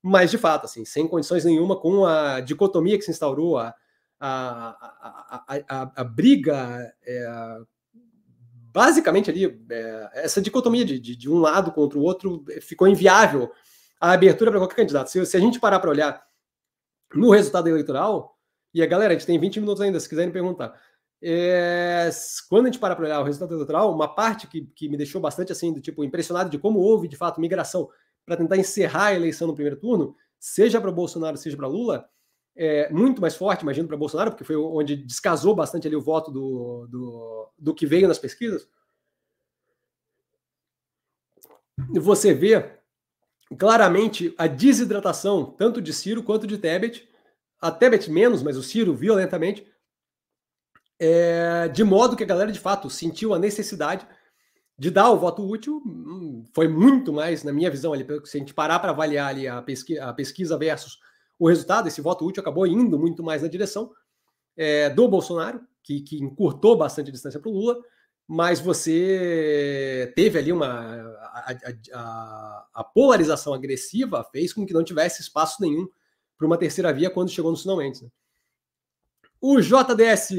mas 0.03 0.31
de 0.31 0.39
fato, 0.39 0.67
assim, 0.67 0.85
sem 0.85 1.09
condições 1.09 1.45
nenhuma, 1.45 1.79
com 1.79 2.05
a 2.05 2.41
dicotomia 2.41 2.99
que 2.99 3.05
se 3.05 3.11
instaurou, 3.11 3.59
a, 3.59 3.75
a, 4.21 4.77
a, 5.31 5.45
a, 5.69 5.93
a 5.97 6.05
briga, 6.05 6.93
é, 7.05 7.59
basicamente 8.73 9.31
ali, 9.31 9.65
é, 9.71 10.11
essa 10.15 10.41
dicotomia 10.41 10.85
de, 10.85 10.99
de, 10.99 11.17
de, 11.17 11.31
um 11.31 11.39
lado 11.39 11.73
contra 11.73 11.99
o 11.99 12.03
outro 12.03 12.45
ficou 12.61 12.89
inviável 12.89 13.51
a 14.01 14.13
abertura 14.13 14.51
para 14.51 14.61
qualquer 14.61 14.77
candidato. 14.77 15.09
Se, 15.09 15.25
se 15.25 15.37
a 15.37 15.41
gente 15.41 15.61
parar 15.61 15.79
para 15.79 15.91
olhar 15.91 16.23
no 17.15 17.31
resultado 17.31 17.69
eleitoral, 17.69 18.37
e 18.75 18.83
a 18.83 18.87
galera, 18.87 19.13
a 19.13 19.17
gente 19.17 19.27
tem 19.27 19.39
20 19.39 19.61
minutos 19.61 19.81
ainda, 19.81 20.01
se 20.01 20.09
quiserem 20.09 20.33
perguntar. 20.33 20.81
É, 21.25 22.11
quando 22.49 22.67
a 22.67 22.69
gente 22.69 22.81
para 22.81 22.97
para 22.97 23.05
olhar 23.05 23.21
o 23.21 23.25
resultado 23.25 23.55
eleitoral, 23.55 23.95
uma 23.95 24.13
parte 24.13 24.49
que, 24.49 24.63
que 24.75 24.89
me 24.89 24.97
deixou 24.97 25.21
bastante 25.21 25.53
assim, 25.53 25.73
do 25.73 25.81
tipo, 25.81 26.03
impressionado 26.03 26.51
de 26.51 26.59
como 26.59 26.81
houve 26.81 27.07
de 27.07 27.17
fato 27.17 27.41
migração 27.41 27.89
para 28.27 28.37
tentar 28.37 28.57
encerrar 28.57 29.07
a 29.07 29.15
eleição 29.15 29.47
no 29.47 29.55
primeiro 29.55 29.79
turno, 29.79 30.17
seja 30.39 30.81
para 30.81 30.91
Bolsonaro, 30.91 31.37
seja 31.37 31.57
para 31.57 31.69
Lula, 31.69 32.09
é, 32.57 32.93
muito 32.93 33.21
mais 33.21 33.37
forte, 33.37 33.63
imagino, 33.63 33.89
para 33.89 33.97
Bolsonaro, 33.97 34.31
porque 34.33 34.45
foi 34.45 34.57
onde 34.57 34.97
descasou 34.97 35.55
bastante 35.55 35.87
ali 35.87 35.97
o 35.97 36.03
voto 36.03 36.31
do, 36.31 36.87
do, 36.89 37.49
do 37.59 37.75
que 37.75 37.87
veio 37.87 38.09
nas 38.09 38.19
pesquisas. 38.19 38.69
Você 41.95 42.35
vê 42.35 42.79
claramente 43.59 44.35
a 44.37 44.47
desidratação, 44.47 45.45
tanto 45.45 45.81
de 45.81 45.93
Ciro 45.93 46.23
quanto 46.23 46.47
de 46.47 46.59
Tebet, 46.59 47.09
a 47.61 47.71
Tebet 47.71 48.11
menos, 48.11 48.43
mas 48.43 48.57
o 48.57 48.63
Ciro 48.63 48.95
violentamente, 48.95 49.67
é, 51.05 51.67
de 51.67 51.83
modo 51.83 52.15
que 52.15 52.23
a 52.23 52.27
galera 52.27 52.53
de 52.53 52.61
fato 52.61 52.89
sentiu 52.89 53.35
a 53.35 53.39
necessidade 53.39 54.07
de 54.79 54.89
dar 54.89 55.11
o 55.11 55.19
voto 55.19 55.45
útil. 55.45 55.83
Hum, 55.85 56.45
foi 56.55 56.69
muito 56.69 57.13
mais, 57.13 57.43
na 57.43 57.53
minha 57.53 57.69
visão, 57.69 57.93
ali, 57.93 58.07
se 58.25 58.37
a 58.37 58.41
gente 58.41 58.55
parar 58.55 58.79
para 58.79 58.93
avaliar 58.93 59.31
ali 59.31 59.49
a 59.49 59.61
pesquisa, 59.61 60.05
a 60.05 60.13
pesquisa 60.13 60.57
versus 60.57 61.01
o 61.41 61.49
resultado, 61.49 61.89
esse 61.89 62.01
voto 62.01 62.25
útil 62.25 62.41
acabou 62.41 62.69
indo 62.69 62.97
muito 62.97 63.21
mais 63.21 63.43
na 63.43 63.49
direção 63.49 63.91
é, 64.57 64.89
do 64.91 65.09
Bolsonaro, 65.09 65.61
que, 65.83 66.03
que 66.03 66.23
encurtou 66.23 66.77
bastante 66.77 67.09
a 67.09 67.13
distância 67.13 67.41
para 67.41 67.51
o 67.51 67.53
Lula, 67.53 67.83
mas 68.29 68.61
você 68.61 70.13
teve 70.15 70.39
ali 70.39 70.53
uma. 70.53 70.69
A, 70.69 71.57
a, 71.95 72.67
a, 72.75 72.85
polarização 72.85 73.53
agressiva 73.53 74.25
fez 74.31 74.53
com 74.53 74.65
que 74.65 74.73
não 74.73 74.85
tivesse 74.85 75.21
espaço 75.21 75.61
nenhum 75.61 75.89
para 76.39 76.47
uma 76.47 76.57
terceira 76.57 76.93
via 76.93 77.11
quando 77.11 77.31
chegou 77.31 77.51
nos 77.51 77.63
finalmente. 77.63 78.05
Né? 78.05 78.11
O 79.45 79.61
JDS, 79.61 80.31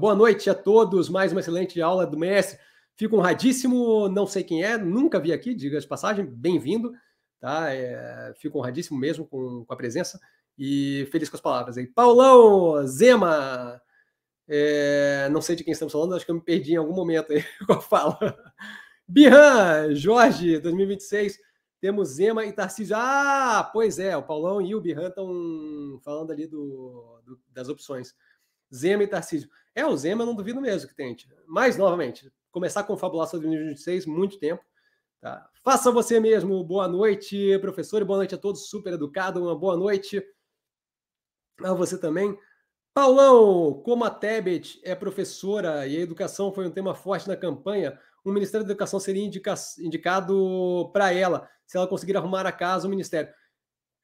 boa 0.00 0.14
noite 0.14 0.48
a 0.48 0.54
todos, 0.54 1.10
mais 1.10 1.30
uma 1.30 1.42
excelente 1.42 1.78
aula 1.82 2.06
do 2.06 2.18
mestre. 2.18 2.58
Fico 2.94 3.14
honradíssimo, 3.14 4.08
não 4.08 4.26
sei 4.26 4.42
quem 4.42 4.64
é, 4.64 4.78
nunca 4.78 5.20
vi 5.20 5.30
aqui, 5.30 5.54
diga 5.54 5.78
de 5.78 5.86
passagem, 5.86 6.24
bem-vindo, 6.24 6.90
tá? 7.38 7.70
É, 7.70 8.32
fico 8.38 8.58
honradíssimo 8.58 8.98
mesmo 8.98 9.26
com, 9.26 9.62
com 9.66 9.74
a 9.74 9.76
presença 9.76 10.18
e 10.56 11.06
feliz 11.12 11.28
com 11.28 11.36
as 11.36 11.42
palavras 11.42 11.76
aí. 11.76 11.86
Paulão, 11.86 12.86
Zema, 12.86 13.78
é, 14.48 15.28
não 15.30 15.42
sei 15.42 15.54
de 15.54 15.62
quem 15.62 15.72
estamos 15.72 15.92
falando, 15.92 16.14
acho 16.14 16.24
que 16.24 16.30
eu 16.30 16.36
me 16.36 16.40
perdi 16.40 16.72
em 16.72 16.76
algum 16.76 16.94
momento 16.94 17.34
aí 17.34 17.44
com 17.66 17.74
a 17.74 17.80
fala. 17.82 18.18
Birran, 19.06 19.94
Jorge, 19.94 20.60
2026, 20.60 21.38
temos 21.78 22.08
Zema 22.08 22.46
e 22.46 22.54
Tarcísio. 22.54 22.96
Ah, 22.96 23.68
pois 23.70 23.98
é, 23.98 24.16
o 24.16 24.22
Paulão 24.22 24.62
e 24.62 24.74
o 24.74 24.80
Birran 24.80 25.08
estão 25.08 26.00
falando 26.02 26.32
ali 26.32 26.46
do, 26.46 27.20
do, 27.22 27.38
das 27.52 27.68
opções. 27.68 28.14
Zema 28.74 29.02
e 29.02 29.06
Tarcísio. 29.06 29.48
É, 29.74 29.84
o 29.84 29.96
Zema 29.96 30.22
eu 30.22 30.26
não 30.26 30.34
duvido 30.34 30.60
mesmo 30.60 30.88
que 30.88 30.94
tente. 30.94 31.28
Mas, 31.46 31.76
novamente, 31.76 32.32
começar 32.50 32.80
a 32.80 32.84
confabular 32.84 33.26
sobre 33.26 33.46
2026, 33.48 34.06
muito 34.06 34.38
tempo. 34.38 34.62
Tá? 35.20 35.48
Faça 35.62 35.90
você 35.90 36.18
mesmo. 36.20 36.62
Boa 36.64 36.88
noite, 36.88 37.58
professor, 37.60 38.00
e 38.00 38.04
boa 38.04 38.18
noite 38.18 38.34
a 38.34 38.38
todos. 38.38 38.68
Super 38.68 38.94
educado, 38.94 39.42
uma 39.42 39.54
boa 39.54 39.76
noite 39.76 40.22
a 41.62 41.72
você 41.72 41.98
também. 41.98 42.38
Paulão, 42.94 43.82
como 43.84 44.04
a 44.04 44.10
Tebet 44.10 44.80
é 44.82 44.94
professora 44.94 45.86
e 45.86 45.98
a 45.98 46.00
educação 46.00 46.50
foi 46.50 46.66
um 46.66 46.70
tema 46.70 46.94
forte 46.94 47.28
na 47.28 47.36
campanha, 47.36 48.00
o 48.24 48.32
Ministério 48.32 48.66
da 48.66 48.72
Educação 48.72 48.98
seria 48.98 49.24
indica 49.24 49.54
indicado 49.78 50.90
para 50.92 51.12
ela, 51.12 51.48
se 51.66 51.76
ela 51.76 51.86
conseguir 51.86 52.16
arrumar 52.16 52.46
a 52.46 52.52
casa 52.52 52.86
o 52.86 52.90
Ministério. 52.90 53.32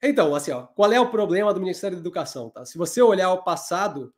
Então, 0.01 0.35
assim, 0.35 0.51
ó, 0.51 0.67
qual 0.67 0.91
é 0.91 0.99
o 0.99 1.09
problema 1.09 1.53
do 1.53 1.59
Ministério 1.59 1.97
da 1.97 2.01
Educação? 2.01 2.49
Tá? 2.49 2.65
Se 2.65 2.77
você 2.77 3.01
olhar 3.01 3.33
o 3.33 3.43
passado, 3.43 4.13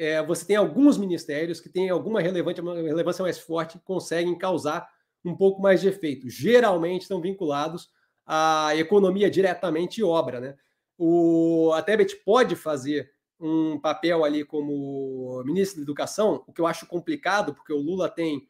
é, 0.00 0.22
você 0.22 0.46
tem 0.46 0.56
alguns 0.56 0.96
ministérios 0.96 1.60
que 1.60 1.68
têm 1.68 1.90
alguma 1.90 2.22
relevância 2.22 3.22
mais 3.22 3.38
forte 3.38 3.76
que 3.76 3.84
conseguem 3.84 4.34
causar 4.38 4.88
um 5.22 5.36
pouco 5.36 5.60
mais 5.60 5.82
de 5.82 5.88
efeito. 5.88 6.26
Geralmente 6.26 7.02
estão 7.02 7.20
vinculados 7.20 7.90
à 8.24 8.74
economia 8.76 9.30
diretamente 9.30 10.00
e 10.00 10.02
obra, 10.02 10.40
né? 10.40 10.56
O, 10.96 11.70
a 11.74 11.82
Tebet 11.82 12.16
pode 12.24 12.56
fazer 12.56 13.12
um 13.38 13.78
papel 13.78 14.24
ali 14.24 14.42
como 14.42 15.42
ministro 15.44 15.76
da 15.76 15.82
Educação, 15.82 16.42
o 16.46 16.52
que 16.52 16.62
eu 16.62 16.66
acho 16.66 16.86
complicado, 16.86 17.54
porque 17.54 17.72
o 17.74 17.78
Lula 17.78 18.08
tem, 18.08 18.48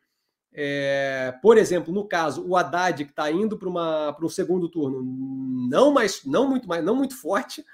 é, 0.53 1.35
por 1.43 1.59
exemplo, 1.59 1.93
no 1.93 2.07
caso, 2.07 2.47
o 2.47 2.57
Haddad, 2.57 3.05
que 3.05 3.11
está 3.11 3.29
indo 3.29 3.59
para 3.59 4.25
um 4.25 4.29
segundo 4.29 4.69
turno, 4.69 5.03
não, 5.69 5.93
mais, 5.93 6.25
não, 6.25 6.49
muito, 6.49 6.69
mais, 6.69 6.85
não 6.85 6.95
muito 6.95 7.21
forte. 7.21 7.65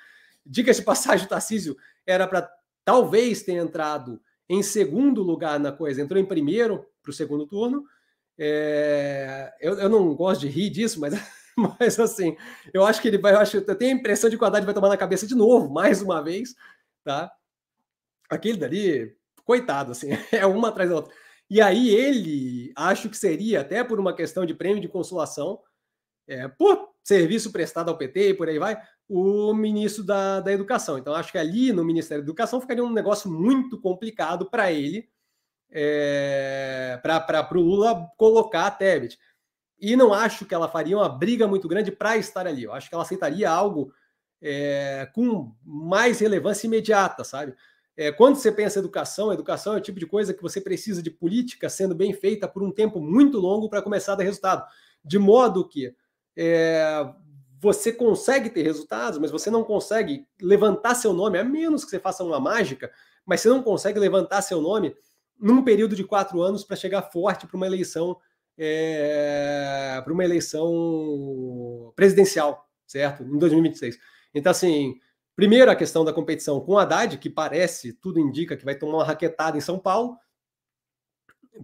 Diga-se 0.46 0.80
passagem, 0.82 1.26
o 1.26 1.28
Tarcísio 1.28 1.76
era 2.06 2.26
para 2.26 2.50
talvez 2.86 3.42
ter 3.42 3.52
entrado 3.52 4.18
em 4.48 4.62
segundo 4.62 5.22
lugar 5.22 5.60
na 5.60 5.72
coisa, 5.72 6.00
entrou 6.00 6.18
em 6.18 6.24
primeiro 6.24 6.86
para 7.02 7.10
o 7.10 7.14
segundo 7.14 7.46
turno. 7.46 7.84
É, 8.38 9.52
eu, 9.60 9.74
eu 9.78 9.88
não 9.90 10.14
gosto 10.14 10.42
de 10.42 10.48
rir 10.48 10.70
disso, 10.70 10.98
mas 10.98 11.12
Mas 11.56 11.98
assim, 11.98 12.36
eu 12.72 12.84
acho 12.84 13.00
que 13.00 13.08
ele 13.08 13.16
vai. 13.18 13.32
Eu, 13.32 13.38
acho, 13.40 13.56
eu 13.56 13.74
tenho 13.74 13.92
a 13.92 13.98
impressão 13.98 14.28
de 14.28 14.36
que 14.36 14.44
o 14.44 14.46
Haddad 14.46 14.64
vai 14.64 14.74
tomar 14.74 14.88
na 14.88 14.96
cabeça 14.96 15.26
de 15.26 15.34
novo, 15.34 15.72
mais 15.72 16.02
uma 16.02 16.22
vez, 16.22 16.54
tá? 17.02 17.32
Aquele 18.28 18.58
dali, 18.58 19.16
coitado, 19.42 19.92
assim, 19.92 20.10
é 20.30 20.44
uma 20.44 20.68
atrás 20.68 20.90
da 20.90 20.96
outra. 20.96 21.14
E 21.48 21.62
aí 21.62 21.88
ele, 21.88 22.72
acho 22.76 23.08
que 23.08 23.16
seria, 23.16 23.62
até 23.62 23.82
por 23.82 23.98
uma 23.98 24.14
questão 24.14 24.44
de 24.44 24.52
prêmio 24.52 24.82
de 24.82 24.88
consolação, 24.88 25.60
é, 26.26 26.48
por 26.48 26.90
serviço 27.02 27.52
prestado 27.52 27.88
ao 27.88 27.96
PT 27.96 28.30
e 28.30 28.34
por 28.34 28.48
aí 28.48 28.58
vai, 28.58 28.80
o 29.08 29.54
ministro 29.54 30.02
da, 30.02 30.40
da 30.40 30.52
Educação. 30.52 30.98
Então, 30.98 31.14
acho 31.14 31.30
que 31.30 31.38
ali 31.38 31.72
no 31.72 31.84
Ministério 31.84 32.22
da 32.22 32.26
Educação 32.26 32.60
ficaria 32.60 32.84
um 32.84 32.92
negócio 32.92 33.30
muito 33.30 33.80
complicado 33.80 34.46
para 34.50 34.72
ele, 34.72 35.08
é, 35.70 36.98
para 37.02 37.48
o 37.56 37.60
Lula 37.60 38.08
colocar 38.16 38.66
a 38.66 38.70
Tebet. 38.70 39.18
E 39.78 39.94
não 39.94 40.12
acho 40.12 40.44
que 40.44 40.54
ela 40.54 40.68
faria 40.68 40.96
uma 40.96 41.08
briga 41.08 41.46
muito 41.46 41.68
grande 41.68 41.92
para 41.92 42.16
estar 42.16 42.46
ali. 42.46 42.64
Eu 42.64 42.72
acho 42.72 42.88
que 42.88 42.94
ela 42.94 43.04
aceitaria 43.04 43.48
algo 43.48 43.92
é, 44.40 45.08
com 45.14 45.54
mais 45.62 46.18
relevância 46.18 46.66
imediata, 46.66 47.22
sabe? 47.22 47.54
É, 47.96 48.12
quando 48.12 48.36
você 48.36 48.52
pensa 48.52 48.78
em 48.78 48.80
educação, 48.80 49.32
educação 49.32 49.74
é 49.74 49.78
o 49.78 49.80
tipo 49.80 49.98
de 49.98 50.06
coisa 50.06 50.34
que 50.34 50.42
você 50.42 50.60
precisa 50.60 51.02
de 51.02 51.10
política 51.10 51.68
sendo 51.70 51.94
bem 51.94 52.12
feita 52.12 52.46
por 52.46 52.62
um 52.62 52.70
tempo 52.70 53.00
muito 53.00 53.38
longo 53.38 53.70
para 53.70 53.80
começar 53.80 54.12
a 54.12 54.16
dar 54.16 54.24
resultado. 54.24 54.66
De 55.04 55.18
modo 55.18 55.66
que 55.66 55.94
é, 56.36 57.08
você 57.58 57.92
consegue 57.92 58.50
ter 58.50 58.62
resultados, 58.62 59.18
mas 59.18 59.30
você 59.30 59.50
não 59.50 59.64
consegue 59.64 60.26
levantar 60.40 60.94
seu 60.94 61.12
nome, 61.12 61.38
a 61.38 61.44
menos 61.44 61.84
que 61.84 61.90
você 61.90 61.98
faça 61.98 62.22
uma 62.22 62.38
mágica, 62.38 62.90
mas 63.24 63.40
você 63.40 63.48
não 63.48 63.62
consegue 63.62 63.98
levantar 63.98 64.42
seu 64.42 64.60
nome 64.60 64.94
num 65.38 65.62
período 65.62 65.96
de 65.96 66.04
quatro 66.04 66.42
anos 66.42 66.64
para 66.64 66.76
chegar 66.76 67.02
forte 67.02 67.46
para 67.46 67.56
uma 67.56 67.66
eleição 67.66 68.16
é, 68.58 70.00
para 70.02 70.12
uma 70.12 70.24
eleição 70.24 71.92
presidencial, 71.94 72.66
certo? 72.86 73.22
Em 73.22 73.38
2026. 73.38 73.98
Então, 74.34 74.50
assim, 74.50 74.98
primeiro 75.34 75.70
a 75.70 75.76
questão 75.76 76.04
da 76.04 76.12
competição 76.12 76.60
com 76.60 76.78
Haddad, 76.78 77.18
que 77.18 77.28
parece, 77.28 77.92
tudo 77.92 78.18
indica 78.18 78.56
que 78.56 78.64
vai 78.64 78.74
tomar 78.74 78.98
uma 78.98 79.04
raquetada 79.04 79.58
em 79.58 79.60
São 79.60 79.78
Paulo. 79.78 80.16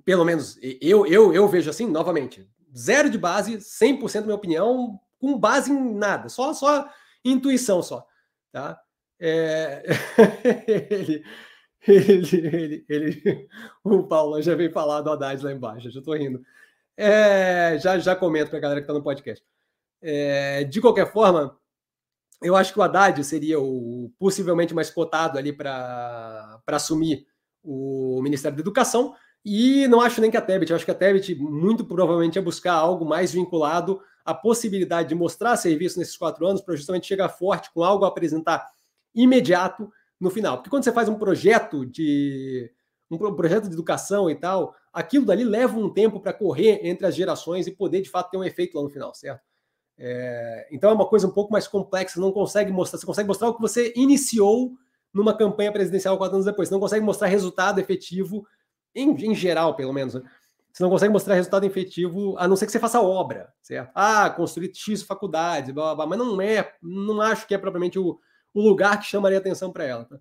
pelo 0.05 0.25
menos 0.25 0.59
eu, 0.81 1.07
eu, 1.07 1.33
eu 1.33 1.49
vejo 1.49 1.71
assim, 1.71 1.87
novamente, 1.87 2.47
zero 2.77 3.11
de 3.11 3.19
base, 3.19 3.57
100% 3.59 4.21
da 4.21 4.23
minha 4.23 4.35
opinião, 4.35 5.01
com 5.21 5.39
base 5.39 5.73
em 5.73 5.95
nada, 5.95 6.29
só, 6.29 6.53
só 6.53 6.89
intuição 7.25 7.83
só, 7.83 8.07
tá? 8.51 8.81
É... 9.21 9.85
ele, 10.91 11.25
ele, 11.87 12.45
ele, 12.49 12.85
ele, 12.89 13.49
o 13.85 14.03
Paulo 14.05 14.41
já 14.43 14.55
veio 14.55 14.73
falar 14.73 15.01
do 15.01 15.11
Haddad 15.11 15.45
lá 15.45 15.53
embaixo, 15.53 15.91
já 15.91 15.99
estou 15.99 16.15
rindo. 16.15 16.43
É, 16.97 17.79
já, 17.79 17.99
já 17.99 18.15
comento 18.15 18.51
para 18.51 18.59
a 18.59 18.63
galera 18.63 18.81
que 18.81 18.85
está 18.85 18.93
no 18.93 19.03
podcast. 19.03 19.45
É, 20.01 20.65
de 20.65 20.81
qualquer 20.81 21.11
forma, 21.13 21.57
eu 22.43 22.57
acho 22.57 22.73
que 22.73 22.79
o 22.79 22.83
Haddad 22.83 23.23
seria 23.25 23.61
o 23.61 24.13
possivelmente 24.19 24.75
mais 24.75 24.91
cotado 24.91 25.39
ali 25.39 25.53
para 25.53 26.61
assumir 26.67 27.27
o 27.63 28.21
Ministério 28.23 28.57
da 28.57 28.61
Educação, 28.61 29.15
e 29.45 29.89
não 29.89 30.01
acho 30.01 30.21
nem 30.21 30.31
que 30.31 30.37
a 30.37 30.43
Tebet, 30.43 30.71
eu 30.71 30.77
acho 30.77 30.85
que 30.85 30.91
a 30.91 30.95
Tebet 30.95 31.35
muito 31.35 31.85
provavelmente 31.85 32.37
ia 32.37 32.43
buscar 32.43 32.75
algo 32.75 33.05
mais 33.05 33.33
vinculado 33.33 34.01
à 34.25 34.33
possibilidade 34.33 35.09
de 35.09 35.15
mostrar 35.15 35.57
serviço 35.57 35.99
nesses 35.99 36.17
quatro 36.17 36.47
anos 36.47 36.61
para 36.61 36.77
justamente 36.77 37.07
chegar 37.07 37.29
forte 37.29 37.71
com 37.73 37.83
algo 37.83 38.05
a 38.05 38.09
apresentar 38.09 38.65
imediato 39.15 39.91
no 40.21 40.31
final. 40.31 40.59
Porque 40.59 40.71
quando 40.71 40.85
você 40.85 40.93
faz 40.93 41.09
um 41.09 41.17
projeto 41.17 41.85
de 41.85 42.71
um 43.11 43.35
projeto 43.35 43.69
de 43.69 43.75
educação 43.75 44.31
e 44.31 44.35
tal, 44.35 44.75
aquilo 44.93 45.27
dali 45.27 45.45
leva 45.45 45.79
um 45.79 45.91
tempo 45.91 46.21
para 46.21 46.33
correr 46.33 46.81
entre 46.83 47.07
as 47.07 47.15
gerações 47.15 47.67
e 47.67 47.71
poder 47.71 48.01
de 48.01 48.09
fato 48.09 48.31
ter 48.31 48.39
um 48.39 48.45
efeito 48.45 48.77
lá 48.77 48.83
no 48.83 48.89
final, 48.89 49.15
certo? 49.15 49.43
É, 49.99 50.69
então 50.71 50.91
é 50.91 50.95
uma 50.95 51.07
coisa 51.07 51.27
um 51.27 51.31
pouco 51.31 51.53
mais 51.53 51.69
complexa, 51.69 52.19
não 52.19 52.33
consegue 52.33 52.73
mostrar, 52.73 52.99
você 52.99 53.07
consegue 53.07 53.29
mostrar 53.29 53.49
o 53.49 53.55
que 53.55 53.61
você 53.61 53.93
iniciou 53.95 54.73
numa 55.13 55.37
campanha 55.37 55.71
presidencial 55.71 56.17
quatro 56.17 56.37
anos 56.37 56.47
depois, 56.47 56.69
você 56.69 56.75
não 56.75 56.81
consegue 56.81 57.05
mostrar 57.05 57.29
resultado 57.29 57.79
efetivo, 57.79 58.47
em, 58.95 59.11
em 59.27 59.35
geral, 59.35 59.75
pelo 59.75 59.93
menos, 59.93 60.15
né? 60.15 60.23
Você 60.73 60.83
não 60.83 60.91
consegue 60.91 61.13
mostrar 61.13 61.35
resultado 61.35 61.65
efetivo, 61.65 62.35
a 62.39 62.49
não 62.49 62.57
ser 62.57 62.65
que 62.65 62.73
você 62.73 62.81
faça 62.81 63.01
obra, 63.01 63.53
certo? 63.61 63.91
Ah, 63.95 64.31
construir 64.31 64.75
X 64.75 65.03
faculdades, 65.03 65.71
blá, 65.71 65.95
blá, 65.95 65.95
blá, 65.95 66.07
mas 66.07 66.19
não 66.19 66.41
é, 66.41 66.75
não 66.83 67.21
acho 67.21 67.47
que 67.47 67.55
é 67.55 67.59
propriamente 67.59 67.99
o, 67.99 68.19
o 68.55 68.61
lugar 68.63 68.99
que 68.99 69.05
chamaria 69.05 69.37
atenção 69.37 69.71
para 69.71 69.85
ela. 69.85 70.05
Tá? 70.07 70.19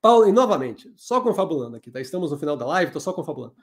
Paulo, 0.00 0.26
e 0.26 0.32
novamente, 0.32 0.90
só 0.96 1.20
confabulando 1.20 1.76
aqui, 1.76 1.90
tá? 1.90 2.00
Estamos 2.00 2.30
no 2.30 2.38
final 2.38 2.56
da 2.56 2.64
live, 2.66 2.88
estou 2.88 3.00
só 3.00 3.12
confabulando. 3.12 3.54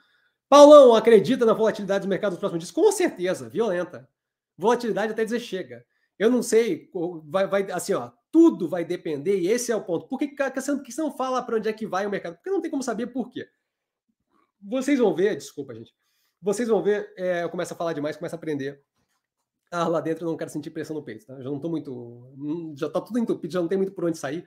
Paulão, 0.48 0.94
acredita 0.94 1.44
na 1.44 1.52
volatilidade 1.52 2.02
dos 2.02 2.08
mercados 2.08 2.36
nos 2.36 2.40
próximos 2.40 2.62
dias? 2.62 2.70
Com 2.70 2.90
certeza, 2.92 3.48
violenta. 3.48 4.08
Volatilidade 4.56 5.12
até 5.12 5.24
dizer 5.24 5.40
chega. 5.40 5.84
Eu 6.18 6.30
não 6.30 6.42
sei, 6.42 6.88
vai, 7.24 7.46
vai 7.46 7.70
assim, 7.70 7.92
ó, 7.94 8.10
tudo 8.30 8.68
vai 8.68 8.84
depender, 8.84 9.38
e 9.38 9.48
esse 9.48 9.70
é 9.70 9.76
o 9.76 9.84
ponto. 9.84 10.06
Por 10.06 10.18
que, 10.18 10.28
que, 10.28 10.50
que 10.50 10.60
você 10.92 11.02
não 11.02 11.16
fala 11.16 11.42
para 11.42 11.56
onde 11.56 11.68
é 11.68 11.72
que 11.72 11.86
vai 11.86 12.06
o 12.06 12.10
mercado? 12.10 12.36
Porque 12.36 12.50
não 12.50 12.60
tem 12.60 12.70
como 12.70 12.82
saber 12.82 13.08
por 13.08 13.28
quê. 13.30 13.46
Vocês 14.60 14.98
vão 14.98 15.14
ver, 15.14 15.36
desculpa, 15.36 15.74
gente. 15.74 15.94
Vocês 16.40 16.68
vão 16.68 16.82
ver, 16.82 17.12
é, 17.16 17.42
eu 17.42 17.50
começo 17.50 17.72
a 17.72 17.76
falar 17.76 17.92
demais, 17.92 18.16
começo 18.16 18.34
a 18.34 18.38
aprender. 18.38 18.82
Ah, 19.70 19.86
lá 19.86 20.00
dentro 20.00 20.24
eu 20.24 20.30
não 20.30 20.36
quero 20.36 20.50
sentir 20.50 20.70
pressão 20.70 20.96
no 20.96 21.02
peito, 21.02 21.26
tá? 21.26 21.36
Já 21.40 21.50
não 21.50 21.60
tô 21.60 21.68
muito. 21.68 21.92
Hum, 22.36 22.74
já 22.76 22.88
tá 22.88 23.00
tudo 23.00 23.18
entupido, 23.18 23.52
já 23.52 23.60
não 23.60 23.68
tem 23.68 23.76
muito 23.76 23.92
por 23.92 24.04
onde 24.04 24.16
sair. 24.16 24.46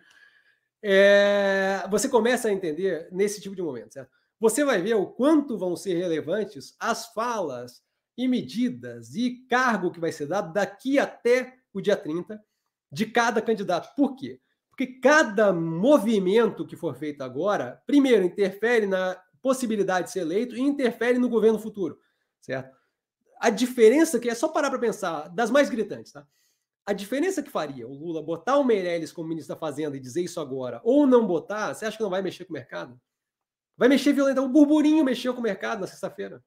É, 0.84 1.84
você 1.90 2.10
começa 2.10 2.48
a 2.48 2.52
entender 2.52 3.08
nesse 3.12 3.40
tipo 3.40 3.56
de 3.56 3.62
momento, 3.62 3.94
certo? 3.94 4.10
Você 4.40 4.66
vai 4.66 4.82
ver 4.82 4.96
o 4.96 5.06
quanto 5.06 5.58
vão 5.58 5.76
ser 5.76 5.94
relevantes 5.94 6.76
as 6.80 7.14
falas 7.14 7.84
e 8.18 8.28
medidas 8.28 9.14
e 9.14 9.46
cargo 9.48 9.92
que 9.92 10.00
vai 10.00 10.12
ser 10.12 10.26
dado 10.26 10.52
daqui 10.52 10.98
até 10.98 11.54
o 11.72 11.80
dia 11.80 11.96
30 11.96 12.44
de 12.92 13.06
cada 13.06 13.42
candidato. 13.42 13.94
Por 13.96 14.16
quê? 14.16 14.42
Porque 14.70 15.00
cada 15.00 15.54
movimento 15.54 16.66
que 16.66 16.76
for 16.76 16.96
feito 16.96 17.22
agora, 17.22 17.82
primeiro, 17.86 18.26
interfere 18.26 18.88
na 18.88 19.22
possibilidade 19.42 20.08
de 20.08 20.14
ser 20.14 20.22
eleito 20.22 20.56
e 20.56 20.62
interfere 20.62 21.18
no 21.18 21.30
governo 21.30 21.60
futuro, 21.60 22.00
certo? 22.40 22.78
A 23.40 23.50
diferença 23.50 24.20
que 24.20 24.30
é 24.30 24.36
só 24.36 24.48
parar 24.48 24.70
para 24.70 24.80
pensar, 24.80 25.28
das 25.30 25.50
mais 25.50 25.70
gritantes, 25.70 26.12
tá? 26.12 26.26
A 26.86 26.94
diferença 26.94 27.44
que 27.44 27.50
faria 27.50 27.88
o 27.88 27.94
Lula 27.94 28.24
botar 28.24 28.58
o 28.58 28.64
Meirelles 28.64 29.12
como 29.12 29.30
ministro 29.30 29.56
da 29.56 29.60
Fazenda 29.60 29.96
e 29.96 30.00
dizer 30.00 30.24
isso 30.24 30.40
agora, 30.40 30.82
ou 30.84 31.06
não 31.06 31.26
botar, 31.26 31.74
você 31.74 31.86
acha 31.86 31.98
que 31.98 32.04
não 32.04 32.10
vai 32.10 32.22
mexer 32.22 32.46
com 32.46 32.52
o 32.52 32.54
mercado? 32.54 33.00
Vai 33.78 33.88
mexer 33.88 34.14
violentamente. 34.14 34.50
O 34.50 34.54
burburinho 34.54 35.04
mexeu 35.04 35.34
com 35.34 35.40
o 35.40 35.44
mercado 35.44 35.82
na 35.82 35.88
sexta-feira. 35.88 36.44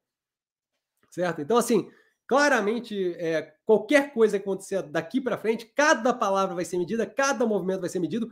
Certo? 1.09 1.41
Então, 1.41 1.57
assim, 1.57 1.89
claramente, 2.27 3.13
é, 3.17 3.55
qualquer 3.65 4.13
coisa 4.13 4.37
que 4.37 4.43
acontecer 4.43 4.81
daqui 4.83 5.21
para 5.21 5.37
frente, 5.37 5.65
cada 5.65 6.13
palavra 6.13 6.55
vai 6.55 6.65
ser 6.65 6.77
medida, 6.77 7.05
cada 7.05 7.45
movimento 7.45 7.81
vai 7.81 7.89
ser 7.89 7.99
medido, 7.99 8.29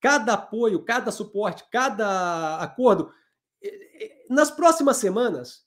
cada 0.00 0.34
apoio, 0.34 0.84
cada 0.84 1.10
suporte, 1.10 1.64
cada 1.70 2.58
acordo. 2.58 3.12
Nas 4.28 4.50
próximas 4.50 4.96
semanas, 4.96 5.64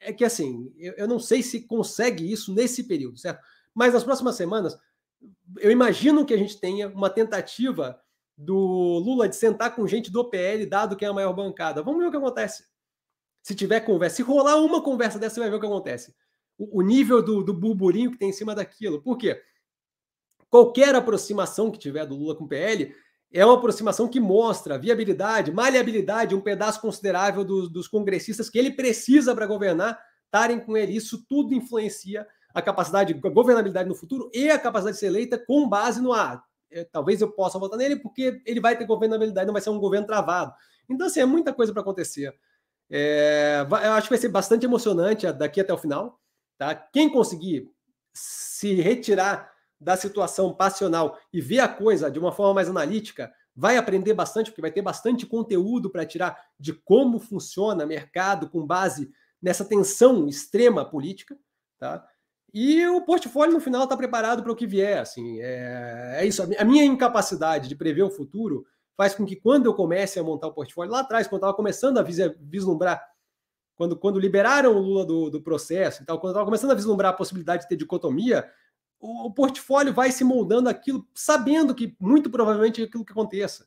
é 0.00 0.12
que 0.12 0.24
assim, 0.24 0.72
eu, 0.78 0.94
eu 0.94 1.08
não 1.08 1.18
sei 1.18 1.42
se 1.42 1.66
consegue 1.66 2.30
isso 2.30 2.54
nesse 2.54 2.84
período, 2.84 3.18
certo? 3.18 3.42
Mas 3.74 3.92
nas 3.92 4.04
próximas 4.04 4.36
semanas, 4.36 4.78
eu 5.58 5.70
imagino 5.70 6.24
que 6.24 6.34
a 6.34 6.36
gente 6.36 6.58
tenha 6.58 6.88
uma 6.88 7.10
tentativa 7.10 8.00
do 8.36 8.56
Lula 9.04 9.28
de 9.28 9.36
sentar 9.36 9.74
com 9.74 9.86
gente 9.86 10.10
do 10.10 10.28
PL, 10.28 10.64
dado 10.64 10.96
que 10.96 11.04
é 11.04 11.08
a 11.08 11.12
maior 11.12 11.34
bancada. 11.34 11.82
Vamos 11.82 12.00
ver 12.00 12.08
o 12.08 12.10
que 12.10 12.16
acontece. 12.16 12.64
Se 13.42 13.54
tiver 13.54 13.80
conversa, 13.80 14.16
se 14.16 14.22
rolar 14.22 14.56
uma 14.56 14.82
conversa 14.82 15.18
dessa, 15.18 15.34
você 15.34 15.40
vai 15.40 15.50
ver 15.50 15.56
o 15.56 15.60
que 15.60 15.66
acontece. 15.66 16.14
O, 16.58 16.80
o 16.80 16.82
nível 16.82 17.22
do, 17.22 17.42
do 17.42 17.52
burburinho 17.52 18.10
que 18.10 18.18
tem 18.18 18.30
em 18.30 18.32
cima 18.32 18.54
daquilo. 18.54 19.02
Por 19.02 19.18
quê? 19.18 19.42
Qualquer 20.48 20.94
aproximação 20.94 21.70
que 21.70 21.78
tiver 21.78 22.06
do 22.06 22.16
Lula 22.16 22.34
com 22.34 22.44
o 22.44 22.48
PL 22.48 22.94
é 23.32 23.44
uma 23.44 23.54
aproximação 23.54 24.08
que 24.08 24.18
mostra 24.18 24.78
viabilidade, 24.78 25.52
maleabilidade, 25.52 26.34
um 26.34 26.40
pedaço 26.40 26.80
considerável 26.80 27.44
do, 27.44 27.68
dos 27.68 27.86
congressistas 27.86 28.50
que 28.50 28.58
ele 28.58 28.72
precisa 28.72 29.34
para 29.34 29.46
governar 29.46 29.98
estarem 30.24 30.60
com 30.60 30.76
ele. 30.76 30.96
Isso 30.96 31.24
tudo 31.28 31.54
influencia 31.54 32.26
a 32.54 32.62
capacidade 32.62 33.12
de 33.12 33.20
governabilidade 33.20 33.88
no 33.88 33.94
futuro 33.94 34.30
e 34.32 34.50
a 34.50 34.58
capacidade 34.58 34.96
de 34.96 35.00
ser 35.00 35.06
eleita 35.06 35.38
com 35.38 35.68
base 35.68 36.00
no 36.00 36.12
ah, 36.12 36.42
talvez 36.92 37.20
eu 37.20 37.30
possa 37.30 37.58
votar 37.58 37.78
nele 37.78 37.96
porque 37.96 38.40
ele 38.46 38.60
vai 38.60 38.76
ter 38.76 38.86
governabilidade, 38.86 39.46
não 39.46 39.52
vai 39.52 39.62
ser 39.62 39.70
um 39.70 39.78
governo 39.78 40.06
travado. 40.06 40.52
Então, 40.88 41.06
assim, 41.06 41.20
é 41.20 41.26
muita 41.26 41.52
coisa 41.52 41.72
para 41.72 41.82
acontecer. 41.82 42.34
É, 42.90 43.64
eu 43.68 43.92
acho 43.92 44.08
que 44.08 44.14
vai 44.14 44.18
ser 44.18 44.28
bastante 44.28 44.66
emocionante 44.66 45.30
daqui 45.32 45.60
até 45.60 45.72
o 45.72 45.78
final. 45.78 46.20
Tá? 46.58 46.74
Quem 46.74 47.08
conseguir 47.08 47.70
se 48.12 48.74
retirar 48.74 49.52
da 49.80 49.96
situação 49.96 50.52
passional 50.54 51.18
e 51.32 51.40
ver 51.40 51.60
a 51.60 51.68
coisa 51.68 52.10
de 52.10 52.18
uma 52.18 52.32
forma 52.32 52.54
mais 52.54 52.68
analítica, 52.68 53.32
vai 53.56 53.76
aprender 53.76 54.14
bastante, 54.14 54.50
porque 54.50 54.60
vai 54.60 54.70
ter 54.70 54.82
bastante 54.82 55.26
conteúdo 55.26 55.90
para 55.90 56.04
tirar 56.04 56.36
de 56.58 56.72
como 56.72 57.18
funciona 57.18 57.86
mercado 57.86 58.48
com 58.48 58.66
base 58.66 59.10
nessa 59.40 59.64
tensão 59.64 60.28
extrema 60.28 60.84
política, 60.84 61.36
tá? 61.78 62.06
E 62.52 62.84
o 62.88 63.00
portfólio 63.02 63.54
no 63.54 63.60
final 63.60 63.84
está 63.84 63.96
preparado 63.96 64.42
para 64.42 64.52
o 64.52 64.56
que 64.56 64.66
vier, 64.66 64.98
assim, 64.98 65.40
é, 65.40 66.16
é, 66.18 66.26
isso. 66.26 66.42
A 66.42 66.64
minha 66.64 66.84
incapacidade 66.84 67.68
de 67.68 67.76
prever 67.76 68.02
o 68.02 68.10
futuro 68.10 68.66
faz 68.96 69.14
com 69.14 69.24
que 69.24 69.36
quando 69.36 69.66
eu 69.66 69.74
comece 69.74 70.18
a 70.18 70.22
montar 70.22 70.48
o 70.48 70.52
portfólio 70.52 70.92
lá 70.92 71.00
atrás, 71.00 71.28
quando 71.28 71.40
estava 71.40 71.54
começando 71.54 71.98
a 71.98 72.02
vislumbrar, 72.02 73.02
quando, 73.76 73.96
quando 73.96 74.18
liberaram 74.18 74.76
o 74.76 74.80
Lula 74.80 75.06
do, 75.06 75.30
do 75.30 75.40
processo, 75.40 76.02
então, 76.02 76.18
quando 76.18 76.32
estava 76.32 76.44
começando 76.44 76.72
a 76.72 76.74
vislumbrar 76.74 77.12
a 77.12 77.16
possibilidade 77.16 77.62
de 77.62 77.68
ter 77.68 77.76
dicotomia, 77.76 78.46
o, 79.00 79.32
portfólio 79.32 79.92
vai 79.94 80.12
se 80.12 80.22
moldando 80.22 80.68
aquilo, 80.68 81.06
sabendo 81.14 81.74
que 81.74 81.96
muito 81.98 82.28
provavelmente 82.28 82.82
é 82.82 82.84
aquilo 82.84 83.04
que 83.04 83.12
aconteça. 83.12 83.66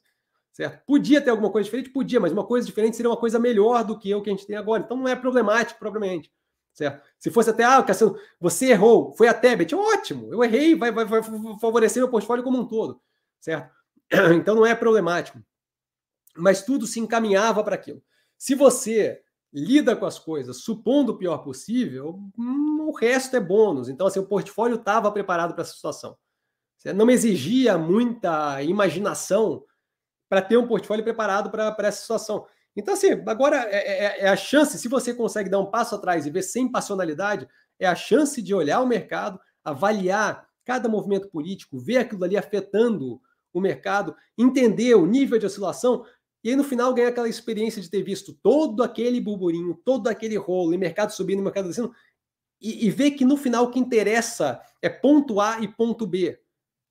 Certo? 0.51 0.85
Podia 0.85 1.19
ter 1.19 1.31
alguma 1.31 1.51
coisa 1.51 1.65
diferente? 1.65 1.89
Podia, 1.89 2.19
mas 2.19 2.31
uma 2.31 2.45
coisa 2.45 2.65
diferente 2.65 2.95
seria 2.95 3.09
uma 3.09 3.17
coisa 3.17 3.39
melhor 3.39 3.83
do 3.83 3.97
que 3.97 4.13
o 4.13 4.21
que 4.21 4.29
a 4.29 4.33
gente 4.33 4.45
tem 4.45 4.55
agora. 4.55 4.83
Então 4.83 4.95
não 4.95 5.07
é 5.07 5.15
problemático, 5.15 5.79
propriamente. 5.79 6.31
Certo? 6.73 7.03
Se 7.17 7.31
fosse 7.31 7.49
até, 7.49 7.63
ah, 7.63 7.81
Cassiano, 7.81 8.15
você 8.39 8.67
errou, 8.71 9.11
foi 9.13 9.27
a 9.27 9.33
Tebet, 9.33 9.73
ótimo, 9.73 10.31
eu 10.31 10.43
errei, 10.43 10.75
vai, 10.75 10.91
vai, 10.91 11.05
vai 11.05 11.21
favorecer 11.59 12.01
meu 12.01 12.09
portfólio 12.09 12.43
como 12.43 12.59
um 12.59 12.67
todo. 12.67 13.01
Certo? 13.41 13.71
Então 14.35 14.53
não 14.53 14.65
é 14.65 14.75
problemático. 14.75 15.39
Mas 16.35 16.63
tudo 16.63 16.85
se 16.85 16.99
encaminhava 16.99 17.63
para 17.63 17.75
aquilo. 17.75 18.03
Se 18.37 18.53
você 18.53 19.22
lida 19.53 19.95
com 19.95 20.05
as 20.05 20.17
coisas 20.17 20.63
supondo 20.63 21.11
o 21.11 21.17
pior 21.17 21.37
possível, 21.39 22.19
hum, 22.37 22.87
o 22.87 22.91
resto 22.91 23.35
é 23.35 23.39
bônus. 23.39 23.87
Então, 23.87 24.07
assim, 24.07 24.19
o 24.19 24.25
portfólio 24.25 24.75
estava 24.75 25.11
preparado 25.11 25.53
para 25.53 25.61
essa 25.61 25.73
situação. 25.73 26.17
Não 26.95 27.09
exigia 27.09 27.77
muita 27.77 28.61
imaginação 28.61 29.63
para 30.27 30.41
ter 30.41 30.57
um 30.57 30.67
portfólio 30.67 31.03
preparado 31.03 31.49
para 31.49 31.75
essa 31.79 32.01
situação. 32.01 32.45
Então, 32.75 32.93
assim, 32.95 33.11
agora 33.27 33.57
é, 33.69 33.77
é, 33.77 34.25
é, 34.25 34.29
a 34.29 34.35
chance, 34.35 34.77
se 34.77 34.87
você 34.87 35.13
consegue 35.13 35.49
dar 35.49 35.59
um 35.59 35.69
passo 35.69 35.95
atrás 35.95 36.25
e 36.25 36.31
ver 36.31 36.41
sem 36.41 36.69
passionalidade, 36.69 37.47
é 37.79 37.85
a 37.87 37.95
chance 37.95 38.41
de 38.41 38.53
olhar 38.53 38.81
o 38.81 38.87
mercado, 38.87 39.39
avaliar 39.63 40.47
cada 40.65 40.89
movimento 40.89 41.29
político, 41.29 41.79
ver 41.79 41.97
aquilo 41.97 42.23
ali 42.23 42.35
afetando 42.35 43.21
o 43.53 43.61
mercado, 43.61 44.15
entender 44.37 44.95
o 44.95 45.05
nível 45.05 45.37
de 45.37 45.45
oscilação, 45.45 46.03
e 46.43 46.49
aí, 46.49 46.55
no 46.55 46.63
final, 46.63 46.93
ganha 46.93 47.07
aquela 47.07 47.29
experiência 47.29 47.81
de 47.81 47.89
ter 47.89 48.03
visto 48.03 48.33
todo 48.33 48.83
aquele 48.83 49.21
burburinho, 49.21 49.79
todo 49.85 50.09
aquele 50.09 50.35
rolo, 50.35 50.73
e 50.73 50.77
mercado 50.77 51.11
subindo, 51.11 51.39
e 51.39 51.43
mercado 51.43 51.69
descendo, 51.69 51.93
e, 52.59 52.85
e 52.85 52.91
ver 52.91 53.11
que 53.11 53.23
no 53.23 53.37
final 53.37 53.65
o 53.65 53.71
que 53.71 53.79
interessa 53.79 54.61
é 54.81 54.89
ponto 54.89 55.39
A 55.39 55.59
e 55.61 55.67
ponto 55.67 56.05
B. 56.05 56.37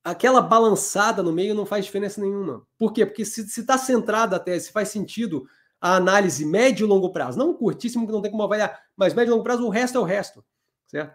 Aquela 0.02 0.40
balançada 0.40 1.22
no 1.22 1.32
meio 1.32 1.54
não 1.54 1.66
faz 1.66 1.84
diferença 1.84 2.20
nenhuma. 2.20 2.66
Por 2.78 2.92
quê? 2.92 3.04
Porque 3.04 3.24
se 3.24 3.42
está 3.42 3.76
centrada 3.76 4.36
até, 4.36 4.58
se 4.58 4.72
faz 4.72 4.88
sentido 4.88 5.46
a 5.80 5.96
análise 5.96 6.46
médio 6.46 6.86
e 6.86 6.88
longo 6.88 7.12
prazo. 7.12 7.38
Não 7.38 7.52
curtíssimo, 7.52 8.06
que 8.06 8.12
não 8.12 8.22
tem 8.22 8.30
como 8.30 8.42
avaliar, 8.42 8.82
mas 8.96 9.12
médio 9.12 9.30
e 9.30 9.32
longo 9.32 9.44
prazo, 9.44 9.66
o 9.66 9.70
resto 9.70 9.98
é 9.98 10.00
o 10.00 10.04
resto. 10.04 10.44
Certo? 10.86 11.14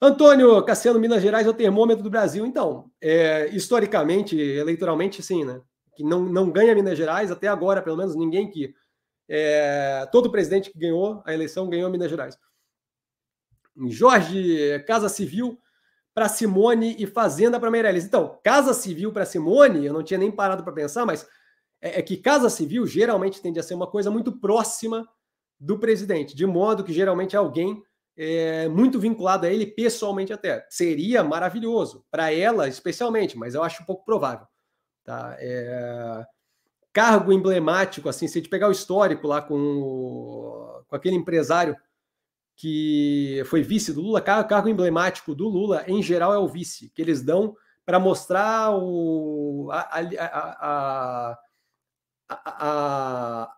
Antônio 0.00 0.62
Cassiano, 0.64 0.98
Minas 0.98 1.22
Gerais 1.22 1.46
é 1.46 1.50
o 1.50 1.54
termômetro 1.54 2.02
do 2.02 2.10
Brasil. 2.10 2.44
Então, 2.44 2.90
é, 3.00 3.48
historicamente, 3.52 4.36
eleitoralmente, 4.36 5.22
sim, 5.22 5.44
né? 5.44 5.60
Que 5.94 6.02
não, 6.02 6.20
não 6.20 6.50
ganha 6.50 6.74
Minas 6.74 6.96
Gerais, 6.96 7.30
até 7.30 7.48
agora, 7.48 7.82
pelo 7.82 7.96
menos, 7.96 8.14
ninguém 8.16 8.50
que. 8.50 8.74
É, 9.28 10.06
todo 10.12 10.30
presidente 10.30 10.70
que 10.70 10.78
ganhou 10.78 11.22
a 11.24 11.32
eleição 11.32 11.68
ganhou 11.68 11.90
Minas 11.90 12.10
Gerais. 12.10 12.38
Jorge, 13.88 14.82
Casa 14.86 15.08
Civil 15.08 15.58
para 16.14 16.28
Simone 16.28 16.94
e 16.98 17.06
Fazenda 17.06 17.58
para 17.58 17.70
Meirelles. 17.70 18.04
Então, 18.04 18.38
Casa 18.42 18.74
Civil 18.74 19.12
para 19.12 19.24
Simone, 19.24 19.86
eu 19.86 19.92
não 19.92 20.02
tinha 20.02 20.18
nem 20.18 20.30
parado 20.30 20.62
para 20.62 20.72
pensar, 20.72 21.06
mas 21.06 21.26
é, 21.80 21.98
é, 21.98 22.02
que 22.02 22.16
Casa 22.16 22.50
Civil 22.50 22.86
geralmente 22.86 23.40
tende 23.40 23.58
a 23.58 23.62
ser 23.62 23.74
uma 23.74 23.86
coisa 23.86 24.10
muito 24.10 24.32
próxima 24.32 25.08
do 25.58 25.78
presidente, 25.78 26.34
de 26.34 26.44
modo 26.44 26.84
que 26.84 26.92
geralmente 26.92 27.34
é 27.34 27.38
alguém 27.38 27.82
é, 28.16 28.68
muito 28.68 28.98
vinculado 28.98 29.46
a 29.46 29.50
ele 29.50 29.66
pessoalmente 29.66 30.32
até. 30.32 30.66
Seria 30.68 31.24
maravilhoso, 31.24 32.04
para 32.10 32.32
ela 32.32 32.68
especialmente, 32.68 33.38
mas 33.38 33.54
eu 33.54 33.62
acho 33.62 33.86
pouco 33.86 34.04
provável. 34.04 34.46
Tá? 35.04 35.36
É... 35.38 36.24
Cargo 36.92 37.32
emblemático, 37.32 38.08
assim, 38.08 38.28
se 38.28 38.38
a 38.38 38.40
gente 38.40 38.50
pegar 38.50 38.68
o 38.68 38.72
histórico 38.72 39.26
lá 39.26 39.40
com, 39.40 39.54
o... 39.54 40.84
com 40.88 40.96
aquele 40.96 41.16
empresário 41.16 41.76
que 42.56 43.42
foi 43.46 43.62
vice 43.62 43.92
do 43.92 44.02
Lula, 44.02 44.20
cargo 44.20 44.68
emblemático 44.68 45.34
do 45.34 45.48
Lula, 45.48 45.84
em 45.88 46.02
geral, 46.02 46.32
é 46.32 46.38
o 46.38 46.46
vice, 46.46 46.90
que 46.94 47.02
eles 47.02 47.22
dão 47.22 47.56
para 47.84 47.98
mostrar 47.98 48.70
o, 48.70 49.68
a, 49.72 50.00
a, 50.20 51.38
a, 52.30 53.52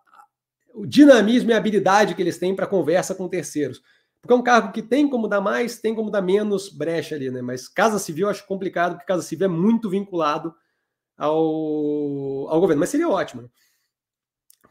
o 0.73 0.85
dinamismo 0.85 1.51
e 1.51 1.53
habilidade 1.53 2.15
que 2.15 2.21
eles 2.21 2.37
têm 2.37 2.55
para 2.55 2.65
conversa 2.65 3.13
com 3.13 3.29
terceiros. 3.29 3.81
Porque 4.21 4.33
é 4.33 4.35
um 4.35 4.43
cargo 4.43 4.71
que 4.71 4.81
tem 4.81 5.07
como 5.07 5.27
dar 5.27 5.39
mais, 5.39 5.79
tem 5.79 5.93
como 5.93 6.09
dar 6.09 6.21
menos 6.21 6.69
brecha 6.69 7.13
ali, 7.13 7.29
né? 7.29 7.43
Mas 7.43 7.67
Casa 7.67 7.99
Civil 7.99 8.25
eu 8.25 8.31
acho 8.31 8.47
complicado, 8.47 8.93
porque 8.93 9.05
Casa 9.05 9.21
Civil 9.21 9.45
é 9.45 9.49
muito 9.49 9.87
vinculado 9.87 10.53
ao, 11.17 12.49
ao 12.49 12.59
governo. 12.59 12.79
Mas 12.79 12.89
seria 12.89 13.09
ótimo? 13.09 13.49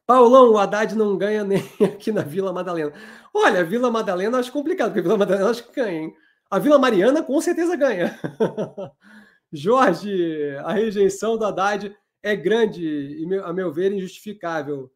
Paulão, 0.07 0.53
o 0.53 0.59
Haddad 0.59 0.95
não 0.95 1.17
ganha 1.17 1.45
nem 1.45 1.63
aqui 1.83 2.13
na 2.13 2.23
Vila 2.23 2.53
Madalena. 2.53 2.93
Olha, 3.33 3.65
Vila 3.65 3.91
Madalena 3.91 4.39
acho 4.39 4.53
complicado, 4.53 4.89
porque 4.89 5.03
Vila 5.03 5.17
Madalena 5.17 5.51
acho 5.51 5.67
que 5.67 5.81
ganha, 5.81 6.03
hein? 6.03 6.15
A 6.51 6.59
Vila 6.59 6.79
Mariana 6.79 7.23
com 7.23 7.41
certeza 7.41 7.75
ganha. 7.77 8.19
Jorge, 9.53 10.57
a 10.65 10.73
rejeição 10.73 11.39
do 11.39 11.45
Haddad 11.45 11.97
é 12.23 12.37
grande 12.37 12.85
e, 12.85 13.39
a 13.41 13.53
meu 13.53 13.73
ver, 13.73 13.93
injustificável. 13.93 14.91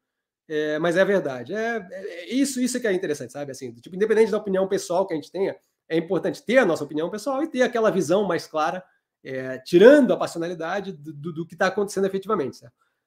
É, 0.49 0.79
mas 0.79 0.97
é 0.97 1.05
verdade. 1.05 1.55
É, 1.55 1.87
é, 1.91 2.35
isso, 2.35 2.61
isso 2.61 2.81
que 2.81 2.87
é 2.87 2.93
interessante, 2.93 3.33
sabe? 3.33 3.51
Assim, 3.51 3.73
tipo, 3.75 3.95
independente 3.95 4.31
da 4.31 4.39
opinião 4.39 4.66
pessoal 4.66 5.07
que 5.07 5.12
a 5.12 5.16
gente 5.16 5.31
tenha, 5.31 5.57
é 5.89 5.97
importante 5.97 6.45
ter 6.45 6.59
a 6.59 6.66
nossa 6.66 6.85
opinião 6.85 7.11
pessoal 7.11 7.43
e 7.43 7.49
ter 7.49 7.62
aquela 7.62 7.91
visão 7.91 8.25
mais 8.25 8.47
clara, 8.47 8.83
é, 9.24 9.59
tirando 9.59 10.12
a 10.12 10.16
passionalidade 10.16 10.93
do, 10.93 11.32
do, 11.32 11.47
que 11.47 11.55
está 11.55 11.66
acontecendo 11.66 12.07
efetivamente. 12.07 12.65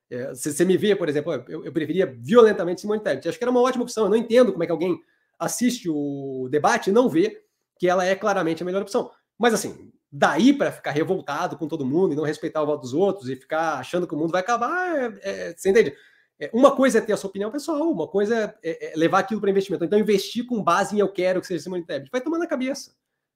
É, 0.09 0.33
você 0.33 0.65
me 0.65 0.77
vê, 0.77 0.95
por 0.95 1.07
exemplo, 1.07 1.33
eu, 1.47 1.65
eu 1.65 1.71
preferia 1.71 2.05
violentamente 2.05 2.81
Simone 2.81 3.01
Tebet. 3.01 3.29
Acho 3.29 3.37
que 3.37 3.43
era 3.43 3.51
uma 3.51 3.61
ótima 3.61 3.83
opção. 3.83 4.05
Eu 4.05 4.09
não 4.09 4.17
entendo 4.17 4.51
como 4.51 4.63
é 4.63 4.65
que 4.65 4.71
alguém 4.71 4.99
assiste 5.39 5.89
o 5.89 6.47
debate 6.51 6.89
e 6.89 6.93
não 6.93 7.09
vê 7.09 7.43
que 7.79 7.87
ela 7.87 8.05
é 8.05 8.15
claramente 8.15 8.61
a 8.61 8.65
melhor 8.65 8.81
opção. 8.81 9.09
Mas 9.37 9.53
assim, 9.53 9.91
daí 10.11 10.53
para 10.53 10.71
ficar 10.71 10.91
revoltado 10.91 11.57
com 11.57 11.67
todo 11.67 11.85
mundo 11.85 12.13
e 12.13 12.15
não 12.15 12.23
respeitar 12.23 12.61
o 12.61 12.65
voto 12.65 12.81
dos 12.81 12.93
outros 12.93 13.29
e 13.29 13.35
ficar 13.35 13.79
achando 13.79 14.05
que 14.05 14.13
o 14.13 14.17
mundo 14.17 14.31
vai 14.31 14.41
acabar, 14.41 14.95
é, 14.95 15.19
é, 15.21 15.53
você 15.55 15.69
entende? 15.69 15.95
É, 16.39 16.49
uma 16.53 16.75
coisa 16.75 16.97
é 16.97 17.01
ter 17.01 17.13
a 17.13 17.17
sua 17.17 17.29
opinião 17.29 17.51
pessoal, 17.51 17.89
uma 17.89 18.07
coisa 18.07 18.55
é, 18.63 18.69
é, 18.69 18.93
é 18.93 18.97
levar 18.97 19.19
aquilo 19.19 19.39
para 19.39 19.49
investimento. 19.49 19.85
Então, 19.85 19.97
investir 19.97 20.45
com 20.45 20.61
base 20.61 20.95
em 20.95 20.99
eu 20.99 21.07
quero 21.07 21.39
que 21.39 21.47
seja 21.47 21.63
Simone 21.63 21.85
Tebet. 21.85 22.09
Vai 22.11 22.19
tomar 22.19 22.39
na 22.39 22.47
cabeça. 22.47 22.93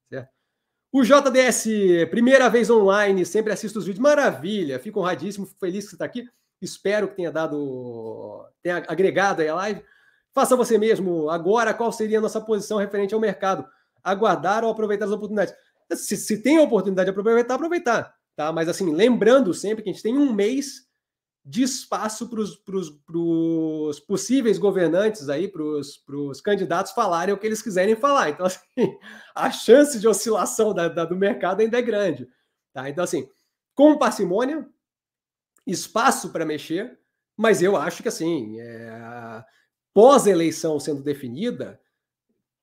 Certo? 0.08 0.28
O 0.96 1.04
JDS, 1.04 1.66
primeira 2.08 2.48
vez 2.48 2.70
online, 2.70 3.26
sempre 3.26 3.52
assisto 3.52 3.78
os 3.78 3.84
vídeos. 3.84 4.02
Maravilha, 4.02 4.78
fico 4.78 4.98
honradíssimo, 4.98 5.44
fico 5.44 5.60
feliz 5.60 5.84
que 5.84 5.90
você 5.90 5.96
está 5.96 6.06
aqui. 6.06 6.26
Espero 6.58 7.06
que 7.06 7.16
tenha 7.16 7.30
dado, 7.30 8.48
tenha 8.62 8.82
agregado 8.88 9.42
aí 9.42 9.48
a 9.48 9.54
live. 9.56 9.84
Faça 10.32 10.56
você 10.56 10.78
mesmo. 10.78 11.28
Agora, 11.28 11.74
qual 11.74 11.92
seria 11.92 12.16
a 12.16 12.20
nossa 12.22 12.40
posição 12.40 12.78
referente 12.78 13.12
ao 13.12 13.20
mercado? 13.20 13.66
Aguardar 14.02 14.64
ou 14.64 14.70
aproveitar 14.70 15.04
as 15.04 15.10
oportunidades? 15.10 15.52
Se, 15.92 16.16
se 16.16 16.42
tem 16.42 16.56
a 16.56 16.62
oportunidade 16.62 17.04
de 17.04 17.10
aproveitar, 17.10 17.56
aproveitar. 17.56 18.14
Tá? 18.34 18.50
Mas 18.50 18.66
assim, 18.66 18.90
lembrando 18.90 19.52
sempre 19.52 19.84
que 19.84 19.90
a 19.90 19.92
gente 19.92 20.02
tem 20.02 20.16
um 20.16 20.32
mês 20.32 20.85
de 21.48 21.62
espaço 21.62 22.28
para 22.28 22.40
os 22.40 24.00
possíveis 24.00 24.58
governantes 24.58 25.28
aí, 25.28 25.46
para 25.46 25.62
os 25.62 26.40
candidatos 26.40 26.90
falarem 26.90 27.32
o 27.32 27.38
que 27.38 27.46
eles 27.46 27.62
quiserem 27.62 27.94
falar. 27.94 28.30
Então, 28.30 28.44
assim, 28.46 28.98
a 29.32 29.48
chance 29.52 30.00
de 30.00 30.08
oscilação 30.08 30.74
da, 30.74 30.88
da, 30.88 31.04
do 31.04 31.14
mercado 31.14 31.60
ainda 31.60 31.78
é 31.78 31.82
grande. 31.82 32.28
Tá? 32.72 32.90
Então, 32.90 33.04
assim, 33.04 33.28
com 33.76 33.96
parcimônia, 33.96 34.68
espaço 35.64 36.30
para 36.32 36.44
mexer, 36.44 36.98
mas 37.36 37.62
eu 37.62 37.76
acho 37.76 38.02
que 38.02 38.08
assim, 38.08 38.58
é, 38.58 39.44
pós-eleição 39.94 40.80
sendo 40.80 41.00
definida, 41.00 41.80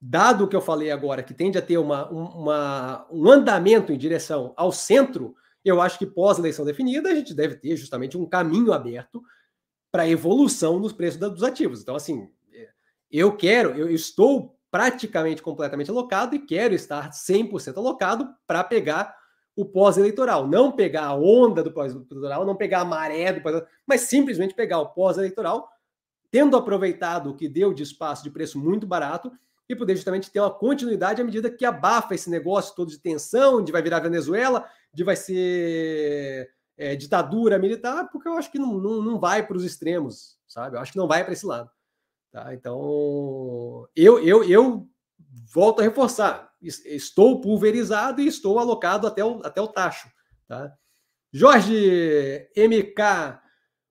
dado 0.01 0.43
o 0.43 0.47
que 0.49 0.57
eu 0.57 0.61
falei 0.61 0.91
agora, 0.91 1.23
que 1.23 1.33
tende 1.33 1.57
a 1.57 1.61
ter 1.61 1.77
uma, 1.77 2.09
uma, 2.09 3.07
um 3.09 3.31
andamento 3.31 3.93
em 3.93 3.97
direção 3.97 4.53
ao 4.57 4.73
centro, 4.73 5.35
eu 5.63 5.81
acho 5.81 5.97
que 5.97 6.05
pós-eleição 6.05 6.65
definida, 6.65 7.09
a 7.09 7.15
gente 7.15 7.33
deve 7.33 7.55
ter 7.55 7.75
justamente 7.75 8.17
um 8.17 8.25
caminho 8.25 8.73
aberto 8.73 9.23
para 9.91 10.07
evolução 10.07 10.79
nos 10.79 10.91
preços 10.91 11.19
dos 11.19 11.43
ativos. 11.43 11.81
Então, 11.81 11.95
assim, 11.95 12.27
é, 12.51 12.69
eu 13.11 13.35
quero, 13.37 13.77
eu 13.77 13.89
estou 13.89 14.57
praticamente 14.71 15.41
completamente 15.41 15.91
alocado 15.91 16.35
e 16.35 16.39
quero 16.39 16.73
estar 16.73 17.11
100% 17.11 17.77
alocado 17.77 18.27
para 18.47 18.63
pegar 18.63 19.15
o 19.55 19.65
pós-eleitoral. 19.65 20.47
Não 20.47 20.71
pegar 20.71 21.05
a 21.05 21.15
onda 21.15 21.63
do 21.63 21.71
pós-eleitoral, 21.71 22.43
não 22.43 22.55
pegar 22.55 22.81
a 22.81 22.85
maré 22.85 23.31
do 23.31 23.41
pós-eleitoral, 23.41 23.79
mas 23.85 24.01
simplesmente 24.01 24.55
pegar 24.55 24.79
o 24.79 24.89
pós-eleitoral, 24.89 25.69
tendo 26.31 26.57
aproveitado 26.57 27.29
o 27.29 27.35
que 27.35 27.47
deu 27.47 27.71
de 27.71 27.83
espaço 27.83 28.23
de 28.23 28.31
preço 28.31 28.57
muito 28.57 28.87
barato 28.87 29.31
e 29.69 29.75
poder 29.75 29.95
justamente 29.95 30.31
ter 30.31 30.39
uma 30.39 30.51
continuidade 30.51 31.21
à 31.21 31.23
medida 31.23 31.51
que 31.51 31.65
abafa 31.65 32.15
esse 32.15 32.29
negócio 32.29 32.75
todo 32.75 32.89
de 32.89 32.97
tensão, 32.97 33.63
de 33.63 33.71
vai 33.71 33.81
virar 33.81 33.99
Venezuela, 33.99 34.67
de 34.93 35.03
vai 35.03 35.15
ser 35.15 36.49
é, 36.77 36.95
ditadura 36.95 37.57
militar, 37.57 38.09
porque 38.11 38.27
eu 38.27 38.37
acho 38.37 38.51
que 38.51 38.59
não, 38.59 38.77
não, 38.77 39.01
não 39.01 39.19
vai 39.19 39.45
para 39.45 39.57
os 39.57 39.63
extremos, 39.63 40.37
sabe? 40.47 40.75
Eu 40.75 40.81
acho 40.81 40.91
que 40.91 40.97
não 40.97 41.07
vai 41.07 41.23
para 41.23 41.33
esse 41.33 41.45
lado. 41.45 41.69
Tá? 42.31 42.53
Então, 42.53 43.87
eu, 43.95 44.23
eu, 44.23 44.43
eu 44.43 44.87
volto 45.51 45.79
a 45.79 45.83
reforçar 45.83 46.53
estou 46.63 47.41
pulverizado 47.41 48.21
e 48.21 48.27
estou 48.27 48.57
alocado 48.57 49.05
até 49.05 49.23
o, 49.23 49.41
até 49.43 49.61
o 49.61 49.67
tacho. 49.67 50.09
Tá? 50.47 50.73
Jorge 51.31 52.49
MK, 52.55 53.39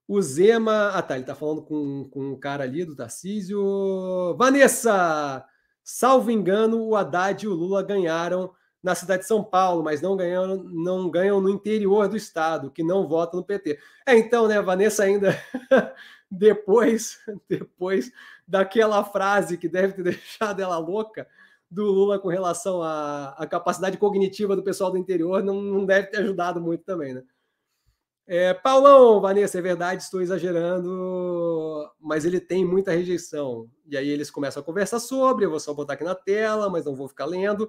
o 0.09 0.20
Zema. 0.23 0.91
Ah, 0.95 1.03
tá, 1.03 1.15
ele 1.15 1.23
está 1.23 1.35
falando 1.35 1.62
com, 1.62 2.09
com 2.11 2.33
um 2.33 2.39
cara 2.39 2.65
ali 2.65 2.85
do 2.85 2.97
Tarcísio. 2.97 4.35
Vanessa, 4.37 5.45
salvo 5.83 6.31
engano, 6.31 6.83
o 6.83 6.97
Haddad 6.97 7.45
e 7.45 7.49
o 7.49 7.55
Lula 7.55 7.83
ganharam 7.83 8.53
na 8.82 8.94
cidade 8.94 9.22
de 9.22 9.28
São 9.28 9.44
Paulo, 9.44 9.82
mas 9.82 10.02
não 10.02 10.16
ganham, 10.16 10.56
não 10.56 11.09
ganham 11.09 11.40
no 11.40 11.48
interior 11.48 12.09
do 12.09 12.16
estado, 12.16 12.70
que 12.70 12.82
não 12.82 13.06
vota 13.06 13.36
no 13.36 13.44
PT. 13.44 13.78
É, 14.04 14.16
então, 14.16 14.48
né, 14.48 14.60
Vanessa 14.60 15.04
ainda 15.04 15.38
depois, 16.30 17.20
depois 17.48 18.10
daquela 18.46 19.04
frase 19.04 19.56
que 19.56 19.68
deve 19.68 19.94
ter 19.94 20.02
deixado 20.04 20.60
ela 20.60 20.78
louca, 20.78 21.28
do 21.70 21.84
Lula 21.84 22.18
com 22.18 22.28
relação 22.28 22.82
à, 22.82 23.30
à 23.38 23.46
capacidade 23.46 23.96
cognitiva 23.96 24.54
do 24.54 24.62
pessoal 24.62 24.90
do 24.90 24.98
interior 24.98 25.42
não, 25.42 25.62
não 25.62 25.86
deve 25.86 26.09
ter 26.09 26.18
ajudado 26.18 26.60
muito 26.60 26.84
também, 26.84 27.14
né? 27.14 27.22
É, 28.26 28.54
Paulão, 28.54 29.20
Vanessa, 29.20 29.59
é 29.59 29.62
verdade, 29.62 30.02
estou 30.02 30.20
exagerando, 30.22 31.90
mas 32.00 32.24
ele 32.24 32.40
tem 32.40 32.64
muita 32.64 32.92
rejeição. 32.92 33.68
E 33.86 33.96
aí 33.96 34.09
eles 34.09 34.30
começam 34.30 34.62
a 34.62 34.64
conversar 34.64 35.00
sobre, 35.00 35.44
eu 35.44 35.50
vou 35.50 35.59
só 35.59 35.74
botar 35.74 35.94
aqui 35.94 36.04
na 36.04 36.14
tela, 36.14 36.70
mas 36.70 36.84
não 36.84 36.94
vou 36.94 37.09
ficar 37.09 37.26
lendo. 37.26 37.68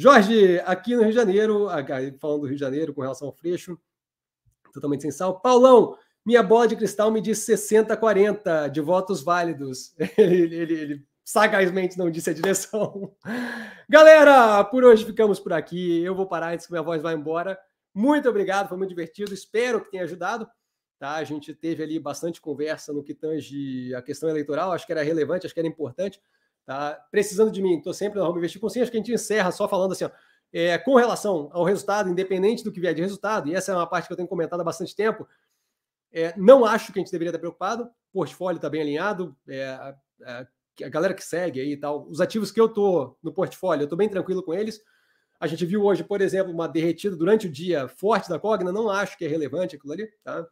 Jorge, 0.00 0.60
aqui 0.64 0.94
no 0.94 1.02
Rio 1.02 1.10
de 1.10 1.16
Janeiro, 1.16 1.66
falando 2.20 2.42
do 2.42 2.46
Rio 2.46 2.54
de 2.54 2.60
Janeiro 2.60 2.94
com 2.94 3.00
relação 3.00 3.26
ao 3.26 3.34
Freixo, 3.34 3.76
totalmente 4.72 5.02
sem 5.02 5.10
sal. 5.10 5.40
Paulão, 5.40 5.98
minha 6.24 6.40
bola 6.40 6.68
de 6.68 6.76
cristal 6.76 7.10
me 7.10 7.20
diz 7.20 7.40
60-40 7.40 8.70
de 8.70 8.80
votos 8.80 9.24
válidos. 9.24 9.96
ele, 10.16 10.54
ele, 10.54 10.74
ele 10.74 11.06
sagazmente 11.24 11.98
não 11.98 12.12
disse 12.12 12.30
a 12.30 12.32
direção. 12.32 13.12
Galera, 13.88 14.62
por 14.62 14.84
hoje 14.84 15.04
ficamos 15.04 15.40
por 15.40 15.52
aqui. 15.52 16.00
Eu 16.00 16.14
vou 16.14 16.28
parar 16.28 16.52
antes 16.52 16.66
que 16.66 16.72
minha 16.72 16.82
voz 16.82 17.02
vá 17.02 17.12
embora. 17.12 17.58
Muito 17.92 18.28
obrigado, 18.28 18.68
foi 18.68 18.78
muito 18.78 18.90
divertido. 18.90 19.34
Espero 19.34 19.82
que 19.82 19.90
tenha 19.90 20.04
ajudado. 20.04 20.48
Tá? 20.96 21.16
A 21.16 21.24
gente 21.24 21.52
teve 21.52 21.82
ali 21.82 21.98
bastante 21.98 22.40
conversa 22.40 22.92
no 22.92 23.02
que 23.02 23.14
tange 23.14 23.92
a 23.96 24.00
questão 24.00 24.28
eleitoral. 24.28 24.70
Acho 24.70 24.86
que 24.86 24.92
era 24.92 25.02
relevante, 25.02 25.44
acho 25.44 25.54
que 25.54 25.60
era 25.60 25.68
importante. 25.68 26.20
Tá? 26.68 27.02
Precisando 27.10 27.50
de 27.50 27.62
mim, 27.62 27.78
estou 27.78 27.94
sempre 27.94 28.18
na 28.18 28.28
Home 28.28 28.40
Investir 28.40 28.60
Consciente. 28.60 28.90
Que 28.90 28.98
a 28.98 29.00
gente 29.00 29.10
encerra 29.10 29.50
só 29.50 29.66
falando 29.66 29.92
assim, 29.92 30.04
ó, 30.04 30.10
é, 30.52 30.76
com 30.76 30.96
relação 30.96 31.48
ao 31.50 31.64
resultado, 31.64 32.10
independente 32.10 32.62
do 32.62 32.70
que 32.70 32.78
vier 32.78 32.92
de 32.92 33.00
resultado, 33.00 33.48
e 33.48 33.54
essa 33.54 33.72
é 33.72 33.74
uma 33.74 33.86
parte 33.86 34.06
que 34.06 34.12
eu 34.12 34.16
tenho 34.18 34.28
comentado 34.28 34.60
há 34.60 34.64
bastante 34.64 34.94
tempo. 34.94 35.26
É, 36.12 36.34
não 36.36 36.66
acho 36.66 36.92
que 36.92 36.98
a 36.98 37.02
gente 37.02 37.10
deveria 37.10 37.30
estar 37.30 37.38
preocupado, 37.38 37.90
portfólio 38.12 38.58
está 38.58 38.68
bem 38.68 38.82
alinhado, 38.82 39.34
é, 39.48 39.66
a, 39.66 39.96
a, 40.26 40.88
galera 40.90 41.14
que 41.14 41.24
segue 41.24 41.58
aí 41.58 41.72
e 41.72 41.76
tal, 41.78 42.06
os 42.06 42.20
ativos 42.20 42.52
que 42.52 42.60
eu 42.60 42.68
tô 42.68 43.16
no 43.22 43.32
portfólio, 43.32 43.84
eu 43.84 43.84
estou 43.84 43.96
bem 43.96 44.10
tranquilo 44.10 44.42
com 44.42 44.52
eles. 44.52 44.78
A 45.40 45.46
gente 45.46 45.64
viu 45.64 45.82
hoje, 45.86 46.04
por 46.04 46.20
exemplo, 46.20 46.52
uma 46.52 46.68
derretida 46.68 47.16
durante 47.16 47.46
o 47.46 47.50
dia 47.50 47.88
forte 47.88 48.28
da 48.28 48.38
Cogna, 48.38 48.70
não 48.70 48.90
acho 48.90 49.16
que 49.16 49.24
é 49.24 49.28
relevante 49.28 49.74
aquilo 49.74 49.94
ali, 49.94 50.06
tá? 50.22 50.46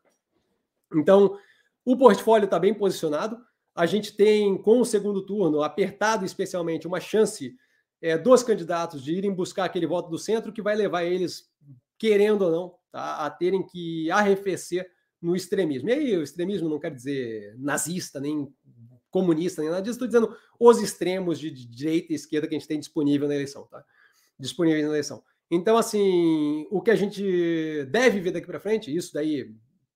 Então, 0.94 1.38
o 1.84 1.94
portfólio 1.94 2.46
está 2.46 2.58
bem 2.58 2.72
posicionado. 2.72 3.38
A 3.76 3.84
gente 3.84 4.16
tem, 4.16 4.56
com 4.56 4.80
o 4.80 4.84
segundo 4.86 5.24
turno, 5.24 5.62
apertado 5.62 6.24
especialmente, 6.24 6.86
uma 6.86 6.98
chance 6.98 7.54
é, 8.00 8.16
dos 8.16 8.42
candidatos 8.42 9.04
de 9.04 9.12
irem 9.12 9.34
buscar 9.34 9.66
aquele 9.66 9.86
voto 9.86 10.08
do 10.08 10.18
centro 10.18 10.52
que 10.52 10.62
vai 10.62 10.74
levar 10.74 11.04
eles, 11.04 11.50
querendo 11.98 12.42
ou 12.42 12.50
não, 12.50 12.74
tá, 12.90 13.26
a 13.26 13.30
terem 13.30 13.62
que 13.62 14.10
arrefecer 14.10 14.90
no 15.20 15.36
extremismo. 15.36 15.90
E 15.90 15.92
aí, 15.92 16.16
o 16.16 16.22
extremismo 16.22 16.68
não 16.68 16.80
quer 16.80 16.94
dizer 16.94 17.54
nazista, 17.58 18.18
nem 18.18 18.50
comunista, 19.10 19.60
nem 19.60 19.70
nada 19.70 19.82
disso, 19.82 19.94
estou 19.94 20.08
dizendo 20.08 20.34
os 20.58 20.80
extremos 20.80 21.38
de 21.38 21.50
direita 21.50 22.12
e 22.12 22.16
esquerda 22.16 22.46
que 22.46 22.54
a 22.54 22.58
gente 22.58 22.68
tem 22.68 22.78
disponível 22.78 23.28
na 23.28 23.34
eleição, 23.34 23.66
tá? 23.66 23.84
Disponível 24.38 24.82
na 24.82 24.88
eleição. 24.88 25.22
Então, 25.50 25.76
assim, 25.76 26.66
o 26.70 26.82
que 26.82 26.90
a 26.90 26.94
gente 26.94 27.84
deve 27.90 28.20
ver 28.20 28.32
daqui 28.32 28.46
para 28.46 28.60
frente, 28.60 28.94
isso 28.94 29.12
daí, 29.14 29.54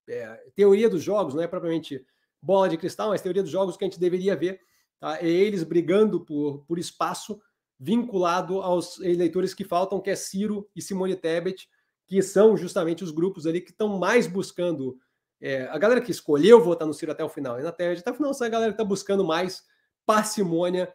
é, 0.09 0.43
teoria 0.55 0.89
dos 0.89 1.02
jogos, 1.02 1.35
não 1.35 1.43
é 1.43 1.48
propriamente 1.48 2.05
bola 2.43 2.69
de 2.69 2.77
cristal, 2.77 3.11
mas 3.11 3.21
teoria 3.21 3.43
dos 3.43 3.51
jogos 3.51 3.77
que 3.77 3.85
a 3.85 3.89
gente 3.89 4.01
deveria 4.01 4.37
ver, 4.37 4.61
tá? 4.99 5.19
É 5.21 5.29
eles 5.29 5.62
brigando 5.62 6.25
por, 6.25 6.65
por 6.67 6.79
espaço 6.79 7.41
vinculado 7.79 8.61
aos 8.61 9.01
eleitores 9.01 9.55
que 9.55 9.65
faltam, 9.65 10.01
que 10.01 10.11
é 10.11 10.17
Ciro 10.17 10.69
e 10.77 10.83
Simone 10.83 11.17
Tebet, 11.17 11.69
que 12.07 12.21
são 12.23 12.57
justamente 12.57 13.03
os 13.03 13.11
grupos 13.11 13.47
ali 13.47 13.61
que 13.61 13.71
estão 13.71 13.99
mais 13.99 14.27
buscando. 14.27 14.99
É, 15.41 15.62
a 15.69 15.79
galera 15.79 16.03
que 16.03 16.11
escolheu 16.11 16.62
votar 16.62 16.87
no 16.87 16.93
Ciro 16.93 17.12
até 17.12 17.25
o 17.25 17.29
final 17.29 17.59
e 17.59 17.62
na 17.62 17.73
Tebet 17.73 18.01
até 18.01 18.11
o 18.11 18.15
final, 18.15 18.31
essa 18.31 18.49
galera 18.49 18.73
que 18.73 18.75
está 18.75 18.85
buscando 18.85 19.25
mais 19.25 19.62
parcimônia 20.05 20.93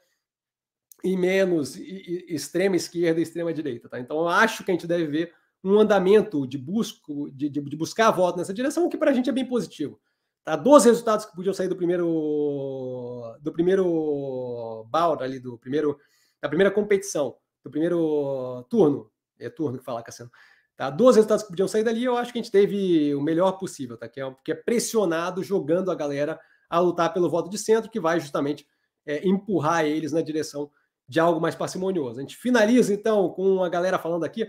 e 1.04 1.18
menos 1.18 1.76
extrema 1.76 2.76
esquerda 2.76 3.20
e 3.20 3.24
extrema 3.24 3.54
direita. 3.54 3.90
Tá? 3.90 4.00
Então, 4.00 4.18
eu 4.18 4.28
acho 4.28 4.64
que 4.64 4.72
a 4.72 4.74
gente 4.74 4.88
deve 4.88 5.08
ver 5.08 5.34
um 5.64 5.80
andamento 5.80 6.46
de, 6.46 6.58
busco, 6.58 7.32
de, 7.32 7.50
de, 7.50 7.60
de 7.62 7.76
buscar 7.76 8.12
voto 8.12 8.38
nessa 8.38 8.54
direção, 8.54 8.88
que 8.88 8.98
para 8.98 9.10
a 9.10 9.14
gente 9.14 9.30
é 9.30 9.34
bem 9.34 9.46
positivo. 9.46 10.00
Tá? 10.46 10.56
Dos 10.56 10.86
resultados 10.86 11.26
que 11.26 11.36
podiam 11.36 11.54
sair 11.56 11.68
do 11.68 11.76
primeiro 11.76 13.36
do 13.42 13.52
primeiro 13.52 14.86
balde 14.92 15.24
ali, 15.24 15.40
do 15.40 15.58
primeiro 15.58 15.98
da 16.40 16.48
primeira 16.48 16.70
competição, 16.70 17.36
do 17.64 17.72
primeiro 17.72 18.64
turno, 18.70 19.12
é 19.40 19.50
turno 19.50 19.80
que 19.80 19.84
fala, 19.84 20.04
Cassiano, 20.04 20.32
tá? 20.78 20.92
Dois 20.92 21.16
resultados 21.16 21.44
que 21.44 21.50
podiam 21.50 21.68
sair 21.68 21.84
dali, 21.84 22.04
eu 22.04 22.16
acho 22.16 22.32
que 22.32 22.38
a 22.38 22.42
gente 22.44 22.52
teve 22.52 23.16
o 23.16 23.22
melhor 23.22 23.54
possível, 23.54 23.98
tá? 23.98 24.08
Que 24.08 24.22
é, 24.22 24.36
que 24.46 24.52
é 24.52 24.56
pressionado, 24.56 25.44
jogando 25.44 25.90
a 25.90 25.96
galera 25.96 26.40
a 26.70 26.80
lutar 26.80 27.12
pelo 27.12 27.30
voto 27.30 27.50
de 27.50 27.58
centro, 27.58 27.90
que 27.90 28.00
vai 28.00 28.20
justamente 28.20 28.68
é, 29.04 29.28
empurrar 29.28 29.86
eles 29.86 30.12
na 30.12 30.22
direção 30.22 30.70
de 31.08 31.20
algo 31.20 31.42
mais 31.42 31.56
parcimonioso. 31.56 32.20
A 32.20 32.22
gente 32.22 32.38
finaliza, 32.38 32.94
então, 32.94 33.30
com 33.30 33.64
a 33.64 33.70
galera 33.70 33.98
falando 33.98 34.24
aqui. 34.24 34.48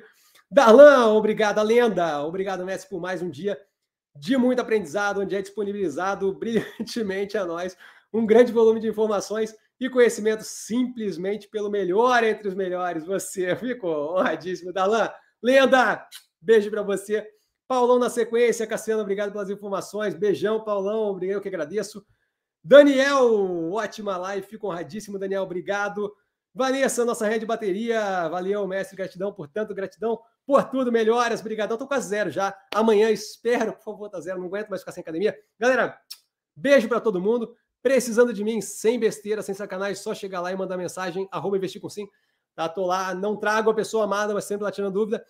Darlan, 0.51 1.07
obrigado, 1.15 1.63
lenda. 1.63 2.23
Obrigado, 2.23 2.67
Messi, 2.67 2.87
por 2.87 3.01
mais 3.01 3.23
um 3.23 3.31
dia 3.31 3.59
de 4.19 4.37
muito 4.37 4.61
aprendizado, 4.61 5.21
onde 5.21 5.35
é 5.35 5.43
disponibilizado 5.43 6.33
brilhantemente 6.35 7.37
a 7.37 7.45
nós 7.45 7.77
um 8.13 8.25
grande 8.25 8.53
volume 8.53 8.81
de 8.81 8.89
informações 8.89 9.55
e 9.79 9.91
conhecimento 9.91 10.43
simplesmente 10.43 11.49
pelo 11.49 11.71
melhor 11.71 12.25
entre 12.25 12.49
os 12.49 12.55
melhores. 12.55 13.05
Você 13.05 13.55
ficou 13.57 14.17
honradíssimo, 14.17 14.73
Dalan. 14.73 15.11
Lenda, 15.43 16.07
beijo 16.41 16.71
para 16.71 16.83
você. 16.83 17.27
Paulão 17.69 17.99
na 17.99 18.09
sequência, 18.09 18.67
Cassiano, 18.67 19.03
obrigado 19.03 19.33
pelas 19.33 19.51
informações. 19.51 20.15
Beijão, 20.15 20.63
Paulão, 20.63 21.11
obrigado, 21.11 21.37
eu 21.37 21.41
que 21.41 21.49
agradeço. 21.49 22.05
Daniel, 22.63 23.73
ótima 23.73 24.17
live, 24.17 24.47
fico 24.47 24.69
honradíssimo, 24.69 25.19
Daniel, 25.19 25.43
obrigado. 25.43 26.13
Vanessa, 26.55 27.05
nossa 27.05 27.27
rede 27.27 27.41
de 27.41 27.47
bateria, 27.47 28.29
valeu, 28.29 28.67
mestre, 28.67 28.97
gratidão 28.97 29.33
por 29.33 29.47
tanto, 29.49 29.75
gratidão 29.75 30.19
por 30.47 30.63
tudo, 30.71 30.93
melhoras, 30.93 31.41
obrigadão. 31.41 31.77
Tô 31.77 31.87
quase 31.89 32.09
zero 32.09 32.31
já. 32.31 32.57
Amanhã 32.73 33.11
espero, 33.11 33.73
por 33.73 33.83
favor, 33.83 34.09
tá 34.09 34.21
zero, 34.21 34.39
não 34.39 34.47
aguento 34.47 34.69
mais 34.69 34.81
ficar 34.81 34.93
sem 34.93 35.01
academia. 35.01 35.37
Galera, 35.59 36.01
beijo 36.55 36.89
para 36.89 37.01
todo 37.01 37.21
mundo. 37.21 37.55
Precisando 37.83 38.33
de 38.33 38.43
mim, 38.45 38.61
sem 38.61 38.99
besteira, 38.99 39.43
sem 39.43 39.55
sacanagem, 39.55 39.97
só 39.97 40.15
chegar 40.15 40.41
lá 40.41 40.53
e 40.53 40.57
mandar 40.57 40.77
mensagem, 40.77 41.29
arroba 41.31 41.57
investir 41.57 41.81
com 41.81 41.89
sim. 41.89 42.09
Tá? 42.55 42.69
Tô 42.69 42.87
lá, 42.87 43.15
não 43.15 43.37
trago 43.37 43.71
a 43.71 43.75
pessoa 43.75 44.05
amada, 44.05 44.33
mas 44.33 44.45
sempre 44.45 44.65
lá 44.65 44.71
tirando 44.71 44.95
dúvida. 44.95 45.25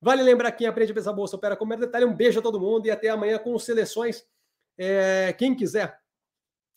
Vale 0.00 0.22
lembrar 0.22 0.52
quem 0.52 0.66
aprende 0.66 0.92
a 0.92 0.94
pensar 0.94 1.12
bolsa 1.12 1.36
opera 1.36 1.56
com 1.56 1.64
mero 1.64 1.80
detalhe. 1.80 2.04
Um 2.04 2.14
beijo 2.14 2.40
a 2.40 2.42
todo 2.42 2.60
mundo 2.60 2.86
e 2.86 2.90
até 2.90 3.08
amanhã 3.08 3.38
com 3.38 3.56
seleções. 3.58 4.24
É, 4.76 5.32
quem 5.32 5.56
quiser 5.56 5.98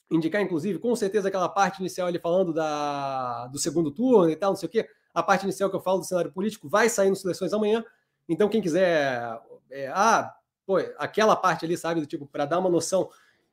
indicar, 0.09 0.41
inclusive, 0.41 0.79
com 0.79 0.95
certeza 0.95 1.29
aquela 1.29 1.47
parte 1.47 1.79
inicial 1.79 2.09
ele 2.09 2.19
falando 2.19 2.53
da, 2.53 3.47
do 3.47 3.57
segundo 3.57 3.91
turno 3.91 4.29
e 4.29 4.35
tal, 4.35 4.51
não 4.51 4.57
sei 4.57 4.67
o 4.67 4.71
quê. 4.71 4.87
A 5.13 5.21
parte 5.21 5.43
inicial 5.43 5.69
que 5.69 5.75
eu 5.75 5.81
falo 5.81 5.99
do 5.99 6.05
cenário 6.05 6.31
político 6.31 6.69
vai 6.69 6.89
sair 6.89 7.09
nos 7.09 7.21
seleções 7.21 7.53
amanhã. 7.53 7.83
Então, 8.27 8.49
quem 8.49 8.61
quiser. 8.61 9.39
É, 9.69 9.87
ah, 9.93 10.33
pô, 10.65 10.77
aquela 10.97 11.35
parte 11.35 11.65
ali, 11.65 11.77
sabe, 11.77 12.01
do 12.01 12.07
tipo, 12.07 12.25
para 12.25 12.45
dar 12.45 12.59
uma 12.59 12.69
noção 12.69 13.09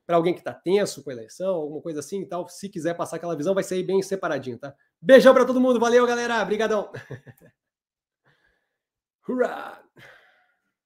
para 0.07 0.17
alguém 0.17 0.33
que 0.33 0.41
está 0.41 0.55
tenso 0.55 1.03
com 1.03 1.11
a 1.11 1.13
eleição, 1.13 1.55
alguma 1.55 1.83
coisa 1.83 2.01
assim 2.01 2.23
e 2.23 2.27
tal. 2.27 2.49
Se 2.49 2.69
quiser 2.69 2.95
passar 2.95 3.17
aquela 3.17 3.37
visão, 3.37 3.55
vai 3.55 3.63
sair 3.63 3.83
bem 3.83 4.03
separadinho, 4.03 4.59
tá? 4.59 4.75
Beijão 5.01 5.35
para 5.35 5.45
todo 5.45 5.61
mundo. 5.61 5.79
Valeu, 5.79 6.07
galera. 6.07 6.43
Obrigadão. 6.43 6.91
Hurra! 9.29 9.83